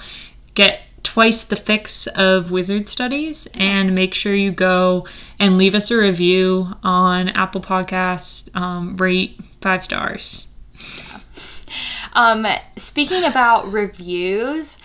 get 0.55 0.81
twice 1.03 1.45
the 1.45 1.57
fix 1.57 2.07
of 2.09 2.51
wizard 2.51 2.89
studies 2.89 3.47
and 3.55 3.95
make 3.95 4.15
sure 4.15 4.35
you 4.35 4.51
go 4.51 5.07
and 5.39 5.59
leave 5.59 5.75
us 5.75 5.91
a 5.91 5.97
review 5.97 6.69
on 6.83 7.29
Apple 7.31 7.61
Podcasts. 7.61 8.55
Um, 8.57 8.97
rate 8.97 9.41
five 9.61 9.85
stars. 9.85 10.49
Um, 12.15 12.47
speaking 12.77 13.25
about 13.25 13.73
reviews, 13.73 14.79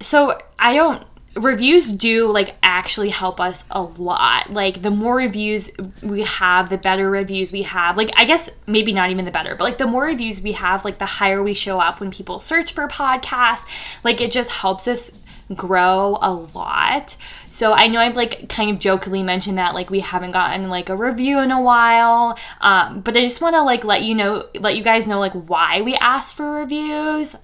so 0.00 0.36
I 0.58 0.74
don't 0.74 1.04
reviews 1.38 1.92
do 1.92 2.30
like 2.30 2.56
actually 2.62 3.10
help 3.10 3.40
us 3.40 3.64
a 3.70 3.82
lot. 3.82 4.52
Like 4.52 4.82
the 4.82 4.90
more 4.90 5.16
reviews 5.16 5.70
we 6.02 6.22
have, 6.22 6.68
the 6.68 6.78
better 6.78 7.08
reviews 7.10 7.52
we 7.52 7.62
have. 7.62 7.96
Like 7.96 8.10
I 8.16 8.24
guess 8.24 8.50
maybe 8.66 8.92
not 8.92 9.10
even 9.10 9.24
the 9.24 9.30
better, 9.30 9.54
but 9.54 9.64
like 9.64 9.78
the 9.78 9.86
more 9.86 10.04
reviews 10.04 10.40
we 10.40 10.52
have, 10.52 10.84
like 10.84 10.98
the 10.98 11.06
higher 11.06 11.42
we 11.42 11.54
show 11.54 11.80
up 11.80 12.00
when 12.00 12.10
people 12.10 12.40
search 12.40 12.72
for 12.72 12.88
podcasts. 12.88 13.66
Like 14.04 14.20
it 14.20 14.30
just 14.30 14.50
helps 14.50 14.88
us 14.88 15.12
grow 15.54 16.18
a 16.20 16.32
lot. 16.32 17.16
So 17.50 17.72
I 17.72 17.88
know 17.88 18.00
I've 18.00 18.16
like 18.16 18.48
kind 18.48 18.70
of 18.70 18.78
jokingly 18.78 19.22
mentioned 19.22 19.58
that 19.58 19.74
like 19.74 19.90
we 19.90 20.00
haven't 20.00 20.32
gotten 20.32 20.68
like 20.68 20.88
a 20.88 20.96
review 20.96 21.38
in 21.40 21.50
a 21.50 21.60
while. 21.60 22.38
Um, 22.60 23.00
but 23.00 23.16
I 23.16 23.20
just 23.22 23.40
want 23.40 23.54
to 23.54 23.62
like 23.62 23.84
let 23.84 24.02
you 24.02 24.14
know 24.14 24.44
let 24.58 24.76
you 24.76 24.82
guys 24.82 25.08
know 25.08 25.18
like 25.18 25.32
why 25.32 25.80
we 25.80 25.94
ask 25.96 26.34
for 26.34 26.52
reviews. 26.52 27.36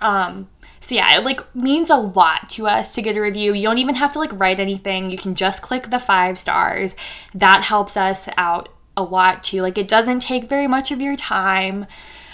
Um 0.00 0.48
so 0.82 0.96
yeah, 0.96 1.16
it 1.16 1.24
like 1.24 1.54
means 1.54 1.90
a 1.90 1.96
lot 1.96 2.50
to 2.50 2.66
us 2.66 2.92
to 2.94 3.02
get 3.02 3.16
a 3.16 3.20
review. 3.20 3.54
You 3.54 3.62
don't 3.62 3.78
even 3.78 3.94
have 3.94 4.12
to 4.14 4.18
like 4.18 4.38
write 4.38 4.58
anything. 4.58 5.10
You 5.10 5.16
can 5.16 5.36
just 5.36 5.62
click 5.62 5.90
the 5.90 6.00
5 6.00 6.36
stars. 6.36 6.96
That 7.32 7.62
helps 7.62 7.96
us 7.96 8.28
out 8.36 8.68
a 8.96 9.04
lot 9.04 9.44
too. 9.44 9.62
Like 9.62 9.78
it 9.78 9.86
doesn't 9.86 10.20
take 10.20 10.48
very 10.48 10.66
much 10.66 10.90
of 10.90 11.00
your 11.00 11.16
time. 11.16 11.86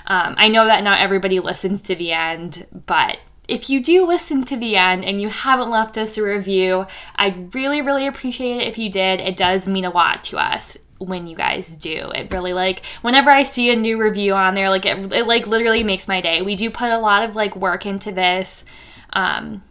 Um, 0.06 0.34
I 0.38 0.48
know 0.48 0.64
that 0.64 0.82
not 0.82 1.00
everybody 1.00 1.38
listens 1.40 1.82
to 1.82 1.94
the 1.94 2.12
end, 2.12 2.66
but 2.86 3.18
if 3.48 3.68
you 3.68 3.82
do 3.82 4.06
listen 4.06 4.44
to 4.44 4.56
the 4.56 4.76
end 4.76 5.04
and 5.04 5.20
you 5.20 5.28
haven't 5.28 5.70
left 5.70 5.98
us 5.98 6.16
a 6.16 6.22
review, 6.22 6.86
I'd 7.16 7.54
really, 7.54 7.82
really 7.82 8.06
appreciate 8.06 8.62
it 8.62 8.68
if 8.68 8.78
you 8.78 8.90
did. 8.90 9.20
It 9.20 9.36
does 9.36 9.68
mean 9.68 9.84
a 9.84 9.90
lot 9.90 10.22
to 10.24 10.38
us 10.38 10.78
when 10.98 11.26
you 11.26 11.36
guys 11.36 11.72
do. 11.74 12.10
It 12.14 12.32
really 12.32 12.52
like 12.52 12.84
whenever 13.02 13.30
I 13.30 13.42
see 13.42 13.70
a 13.70 13.76
new 13.76 14.00
review 14.00 14.34
on 14.34 14.54
there, 14.54 14.68
like 14.68 14.86
it, 14.86 15.12
it 15.12 15.26
like 15.26 15.46
literally 15.46 15.82
makes 15.82 16.08
my 16.08 16.20
day. 16.20 16.42
We 16.42 16.56
do 16.56 16.70
put 16.70 16.90
a 16.90 16.98
lot 16.98 17.22
of 17.22 17.36
like 17.36 17.56
work 17.56 17.86
into 17.86 18.12
this. 18.12 18.64
Um, 19.12 19.62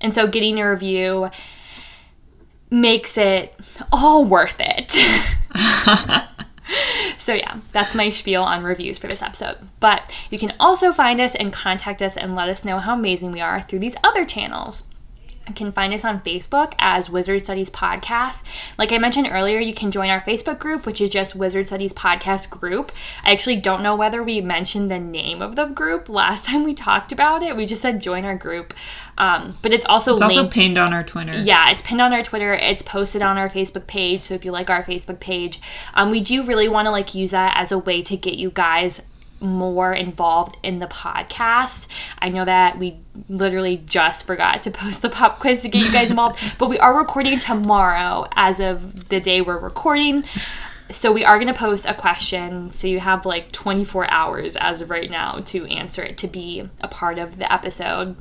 and 0.00 0.14
so 0.14 0.26
getting 0.26 0.58
a 0.60 0.70
review 0.70 1.30
makes 2.70 3.18
it 3.18 3.54
all 3.92 4.24
worth 4.24 4.56
it. 4.60 4.96
So 7.20 7.34
yeah, 7.34 7.58
that's 7.72 7.94
my 7.94 8.08
spiel 8.08 8.42
on 8.42 8.64
reviews 8.64 8.98
for 8.98 9.06
this 9.06 9.22
episode. 9.22 9.58
But 9.78 10.18
you 10.30 10.38
can 10.38 10.54
also 10.58 10.90
find 10.90 11.20
us 11.20 11.34
and 11.34 11.52
contact 11.52 12.00
us 12.00 12.16
and 12.16 12.34
let 12.34 12.48
us 12.48 12.64
know 12.64 12.78
how 12.78 12.94
amazing 12.94 13.30
we 13.32 13.40
are 13.40 13.60
through 13.60 13.80
these 13.80 13.96
other 14.02 14.24
channels. 14.24 14.88
Can 15.54 15.72
find 15.72 15.92
us 15.92 16.04
on 16.04 16.20
Facebook 16.20 16.74
as 16.78 17.10
Wizard 17.10 17.42
Studies 17.42 17.70
Podcast. 17.70 18.44
Like 18.78 18.92
I 18.92 18.98
mentioned 18.98 19.28
earlier, 19.30 19.58
you 19.58 19.74
can 19.74 19.90
join 19.90 20.10
our 20.10 20.20
Facebook 20.20 20.58
group, 20.58 20.86
which 20.86 21.00
is 21.00 21.10
just 21.10 21.34
Wizard 21.34 21.66
Studies 21.66 21.92
Podcast 21.92 22.50
Group. 22.50 22.92
I 23.24 23.32
actually 23.32 23.56
don't 23.56 23.82
know 23.82 23.96
whether 23.96 24.22
we 24.22 24.40
mentioned 24.40 24.90
the 24.90 24.98
name 24.98 25.42
of 25.42 25.56
the 25.56 25.66
group 25.66 26.08
last 26.08 26.46
time 26.48 26.62
we 26.64 26.74
talked 26.74 27.12
about 27.12 27.42
it. 27.42 27.56
We 27.56 27.66
just 27.66 27.82
said 27.82 28.00
join 28.00 28.24
our 28.24 28.36
group. 28.36 28.74
Um, 29.18 29.58
but 29.60 29.72
it's 29.72 29.84
also 29.84 30.14
It's 30.14 30.20
linked. 30.22 30.36
also 30.38 30.48
pinned 30.50 30.78
on 30.78 30.94
our 30.94 31.04
Twitter. 31.04 31.38
Yeah, 31.38 31.70
it's 31.70 31.82
pinned 31.82 32.00
on 32.00 32.12
our 32.14 32.22
Twitter. 32.22 32.54
It's 32.54 32.80
posted 32.82 33.20
on 33.20 33.36
our 33.36 33.50
Facebook 33.50 33.86
page. 33.86 34.22
So 34.22 34.34
if 34.34 34.44
you 34.46 34.52
like 34.52 34.70
our 34.70 34.82
Facebook 34.82 35.20
page, 35.20 35.60
um, 35.94 36.10
we 36.10 36.20
do 36.20 36.42
really 36.44 36.68
want 36.68 36.86
to 36.86 36.90
like 36.90 37.14
use 37.14 37.32
that 37.32 37.54
as 37.56 37.70
a 37.70 37.78
way 37.78 38.00
to 38.02 38.16
get 38.16 38.34
you 38.34 38.50
guys 38.50 39.02
more 39.40 39.92
involved 39.92 40.56
in 40.62 40.78
the 40.78 40.86
podcast. 40.86 41.88
I 42.18 42.28
know 42.28 42.44
that 42.44 42.78
we 42.78 42.98
literally 43.28 43.78
just 43.86 44.26
forgot 44.26 44.60
to 44.62 44.70
post 44.70 45.02
the 45.02 45.10
pop 45.10 45.38
quiz 45.38 45.62
to 45.62 45.68
get 45.68 45.84
you 45.84 45.92
guys 45.92 46.10
involved, 46.10 46.38
but 46.58 46.68
we 46.68 46.78
are 46.78 46.96
recording 46.96 47.38
tomorrow 47.38 48.26
as 48.36 48.60
of 48.60 49.08
the 49.08 49.20
day 49.20 49.40
we're 49.40 49.58
recording. 49.58 50.24
So 50.90 51.12
we 51.12 51.24
are 51.24 51.36
going 51.36 51.52
to 51.52 51.54
post 51.54 51.86
a 51.88 51.94
question. 51.94 52.70
So 52.72 52.88
you 52.88 52.98
have 52.98 53.24
like 53.24 53.52
24 53.52 54.10
hours 54.10 54.56
as 54.56 54.80
of 54.80 54.90
right 54.90 55.10
now 55.10 55.40
to 55.46 55.64
answer 55.66 56.02
it 56.02 56.18
to 56.18 56.26
be 56.26 56.68
a 56.80 56.88
part 56.88 57.18
of 57.18 57.38
the 57.38 57.50
episode. 57.52 58.16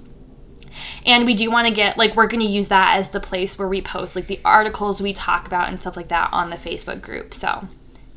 And 1.06 1.26
we 1.26 1.34
do 1.34 1.50
want 1.50 1.68
to 1.68 1.74
get, 1.74 1.98
like, 1.98 2.16
we're 2.16 2.28
going 2.28 2.46
to 2.46 2.46
use 2.46 2.68
that 2.68 2.96
as 2.96 3.10
the 3.10 3.20
place 3.20 3.58
where 3.58 3.68
we 3.68 3.82
post, 3.82 4.16
like, 4.16 4.28
the 4.28 4.40
articles 4.46 5.02
we 5.02 5.14
talk 5.14 5.48
about 5.48 5.68
and 5.68 5.80
stuff 5.80 5.98
like 5.98 6.10
that 6.10 6.30
on 6.32 6.52
the 6.52 6.58
Facebook 6.58 7.02
group. 7.02 7.34
So 7.34 7.68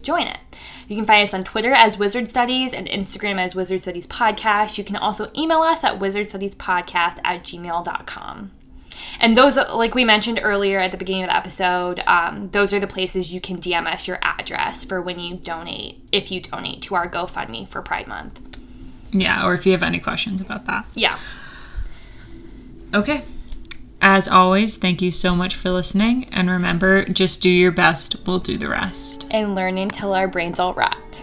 join 0.03 0.27
it. 0.27 0.39
You 0.89 0.97
can 0.97 1.05
find 1.05 1.23
us 1.23 1.35
on 1.35 1.45
Twitter 1.45 1.73
as 1.73 1.99
Wizard 1.99 2.29
Studies 2.29 2.73
and 2.73 2.87
Instagram 2.89 3.39
as 3.39 3.55
Wizard 3.55 3.81
Studies 3.81 4.07
Podcast. 4.07 4.79
You 4.79 4.85
can 4.85 4.97
also 4.97 5.29
email 5.37 5.61
us 5.61 5.85
at 5.85 5.99
wizardstudiespodcast 5.99 7.21
at 7.25 7.45
gmail.com. 7.45 8.51
And 9.21 9.37
those, 9.37 9.57
like 9.57 9.95
we 9.95 10.05
mentioned 10.05 10.41
earlier 10.43 10.79
at 10.79 10.91
the 10.91 10.97
beginning 10.97 11.25
of 11.25 11.29
the 11.29 11.37
episode, 11.37 12.03
um, 12.07 12.51
those 12.51 12.73
are 12.73 12.81
the 12.81 12.87
places 12.87 13.33
you 13.33 13.41
can 13.41 13.59
DM 13.59 13.87
us 13.87 14.07
your 14.07 14.19
address 14.23 14.85
for 14.85 15.01
when 15.01 15.19
you 15.19 15.37
donate, 15.37 16.01
if 16.13 16.31
you 16.31 16.41
donate 16.41 16.83
to 16.83 16.95
our 16.95 17.09
GoFundMe 17.09 17.67
for 17.67 17.83
Pride 17.83 18.07
Month. 18.07 18.41
Yeah, 19.13 19.47
or 19.47 19.55
if 19.55 19.67
you 19.67 19.73
have 19.73 19.83
any 19.83 20.01
questions 20.01 20.41
about 20.41 20.67
that. 20.67 20.87
Yeah. 20.95 21.19
Okay. 22.95 23.25
As 24.05 24.27
always, 24.27 24.79
thank 24.79 25.01
you 25.01 25.13
so 25.13 25.37
much 25.37 25.55
for 25.55 25.71
listening. 25.71 26.29
And 26.33 26.51
remember, 26.51 27.05
just 27.05 27.41
do 27.41 27.49
your 27.49 27.71
best, 27.71 28.17
we'll 28.27 28.41
do 28.41 28.57
the 28.57 28.69
rest. 28.69 29.29
And 29.31 29.55
learn 29.55 29.79
until 29.79 30.13
our 30.13 30.27
brains 30.27 30.59
all 30.59 30.75
rot. 30.75 31.23